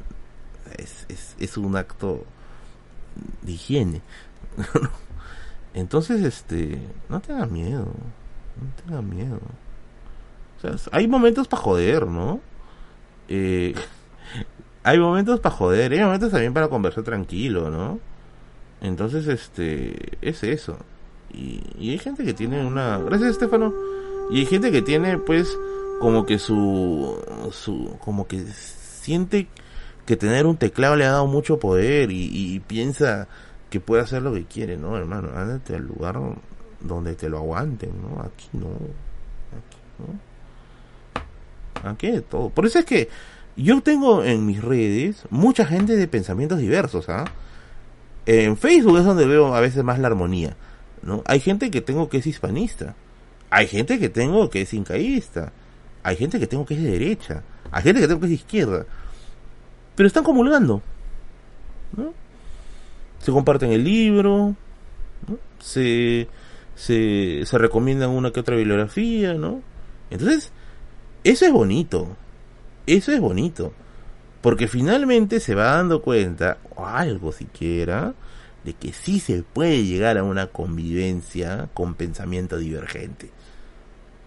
[0.76, 2.24] es, es, es un acto
[3.42, 4.02] de higiene.
[5.74, 9.40] Entonces, este, no tengas miedo, no tengas miedo.
[10.92, 12.40] Hay momentos para joder, ¿no?
[13.28, 13.74] Eh,
[14.82, 17.98] hay momentos para joder, hay momentos también para conversar tranquilo, ¿no?
[18.80, 20.78] Entonces, este, es eso.
[21.32, 22.98] Y, y hay gente que tiene una...
[22.98, 23.72] Gracias, Estefano.
[24.30, 25.56] Y hay gente que tiene, pues,
[26.00, 27.18] como que su...
[27.52, 29.48] su como que siente
[30.06, 33.28] que tener un teclado le ha dado mucho poder y, y piensa
[33.70, 35.30] que puede hacer lo que quiere, ¿no, hermano?
[35.34, 36.18] Ándate al lugar
[36.80, 38.20] donde te lo aguanten, ¿no?
[38.22, 38.68] Aquí no.
[38.68, 40.29] Aquí no.
[41.84, 42.50] Aquí de todo.
[42.50, 43.08] Por eso es que
[43.56, 47.24] yo tengo en mis redes mucha gente de pensamientos diversos, ¿ah?
[48.26, 50.56] En Facebook es donde veo a veces más la armonía,
[51.02, 51.22] ¿no?
[51.26, 52.94] Hay gente que tengo que es hispanista.
[53.50, 55.52] Hay gente que tengo que es incaísta.
[56.02, 57.42] Hay gente que tengo que es de derecha.
[57.72, 58.86] Hay gente que tengo que es de izquierda.
[59.96, 60.82] Pero están comulgando,
[61.96, 62.14] ¿no?
[63.20, 64.56] se comparten el libro,
[65.60, 66.26] se,
[66.74, 69.62] se, se recomiendan una que otra bibliografía, ¿no?
[70.10, 70.52] Entonces,
[71.24, 72.16] eso es bonito,
[72.86, 73.72] eso es bonito,
[74.40, 78.14] porque finalmente se va dando cuenta, o algo siquiera,
[78.64, 83.30] de que sí se puede llegar a una convivencia con pensamiento divergente.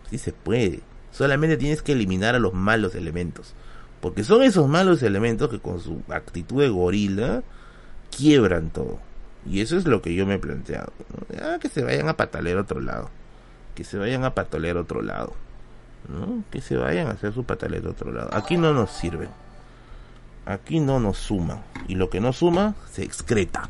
[0.10, 0.82] Sí se puede.
[1.12, 3.54] Solamente tienes que eliminar a los malos elementos.
[4.02, 7.44] Porque son esos malos elementos que con su actitud de gorila
[8.16, 9.00] quiebran todo.
[9.50, 10.92] Y eso es lo que yo me he planteado.
[11.42, 13.10] Ah, que se vayan a pataler a otro lado.
[13.76, 15.34] Que se vayan a patolear a otro lado.
[16.07, 16.43] ¿No?
[16.51, 18.30] Que se vayan a hacer su patalero a otro lado.
[18.33, 19.30] Aquí no nos sirven.
[20.45, 21.61] Aquí no nos suman.
[21.88, 23.69] Y lo que no suma, se excreta.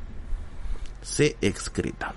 [1.02, 2.14] Se excreta.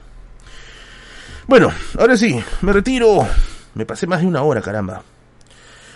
[1.47, 3.27] Bueno, ahora sí, me retiro.
[3.75, 5.03] Me pasé más de una hora, caramba.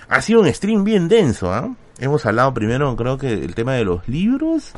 [0.08, 1.74] Ha sido un stream bien denso, ¿ah?
[1.98, 4.72] Hemos hablado primero, creo que el tema de los libros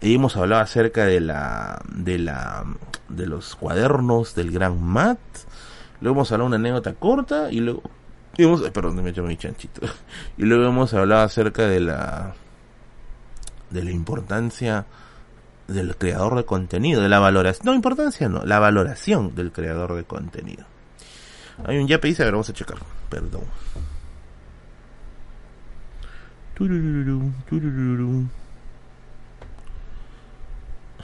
[0.00, 2.64] hemos hablado acerca de la de la
[3.08, 5.20] de los cuadernos del gran Matt
[6.00, 7.82] luego hemos hablado una anécdota corta y luego
[8.38, 9.82] y perdón me he hecho mi chanchito
[10.38, 12.34] y luego hemos hablado acerca de la
[13.70, 14.86] de la importancia
[15.68, 20.04] del creador de contenido de la valoración no importancia no la valoración del creador de
[20.04, 20.64] contenido
[21.64, 22.78] hay un yape dice a ver vamos a checar
[23.08, 23.44] perdón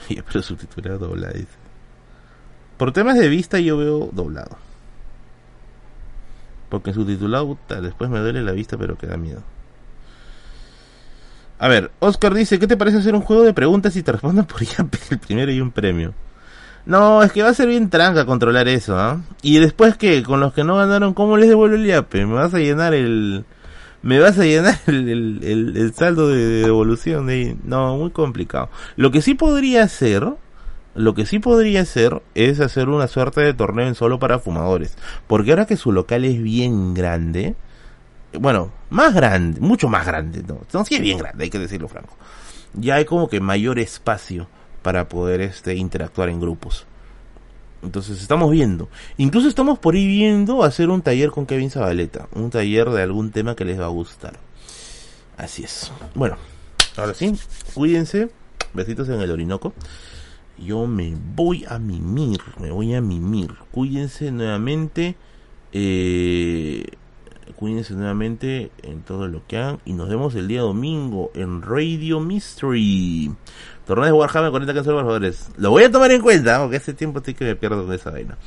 [0.27, 1.35] pero subtitulado doblado.
[2.77, 4.57] Por temas de vista yo veo doblado.
[6.69, 9.41] Porque subtitulado, después me duele la vista, pero queda miedo.
[11.57, 14.45] A ver, Oscar dice, ¿qué te parece hacer un juego de preguntas y te respondan
[14.45, 16.13] por IAP el primero y un premio?
[16.85, 19.21] No, es que va a ser bien tranca controlar eso, ¿ah?
[19.41, 22.25] Y después que, con los que no ganaron, ¿cómo les devuelvo el IAPE?
[22.25, 23.43] ¿Me vas a llenar el,
[24.01, 25.39] me vas a llenar el,
[25.75, 30.27] el, saldo de, devolución de no muy complicado lo que sí podría hacer
[30.95, 34.95] lo que sí podría hacer es hacer una suerte de torneo en solo para fumadores
[35.27, 37.55] porque ahora que su local es bien grande
[38.33, 41.87] bueno más grande mucho más grande no, no sí es bien grande hay que decirlo
[41.87, 42.15] franco
[42.73, 44.47] ya hay como que mayor espacio
[44.81, 46.85] para poder este interactuar en grupos
[47.81, 48.89] entonces estamos viendo.
[49.17, 52.27] Incluso estamos por ahí viendo hacer un taller con Kevin Zabaleta.
[52.33, 54.33] Un taller de algún tema que les va a gustar.
[55.37, 55.91] Así es.
[56.13, 56.37] Bueno,
[56.97, 57.33] ahora sí,
[57.73, 58.29] cuídense.
[58.73, 59.73] Besitos en el Orinoco.
[60.59, 62.39] Yo me voy a mimir.
[62.59, 63.53] Me voy a mimir.
[63.71, 65.15] Cuídense nuevamente.
[65.71, 66.85] Eh,
[67.55, 69.79] cuídense nuevamente en todo lo que hagan.
[69.85, 73.31] Y nos vemos el día domingo en Radio Mystery.
[73.85, 77.33] Torneo de Warhammer 40 canciones Lo voy a tomar en cuenta, porque ese tiempo estoy
[77.33, 78.37] que me pierdo con esa vaina.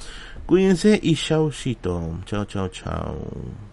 [0.47, 2.19] Cuídense y chau, chito.
[2.27, 3.72] Chao, chao, chao.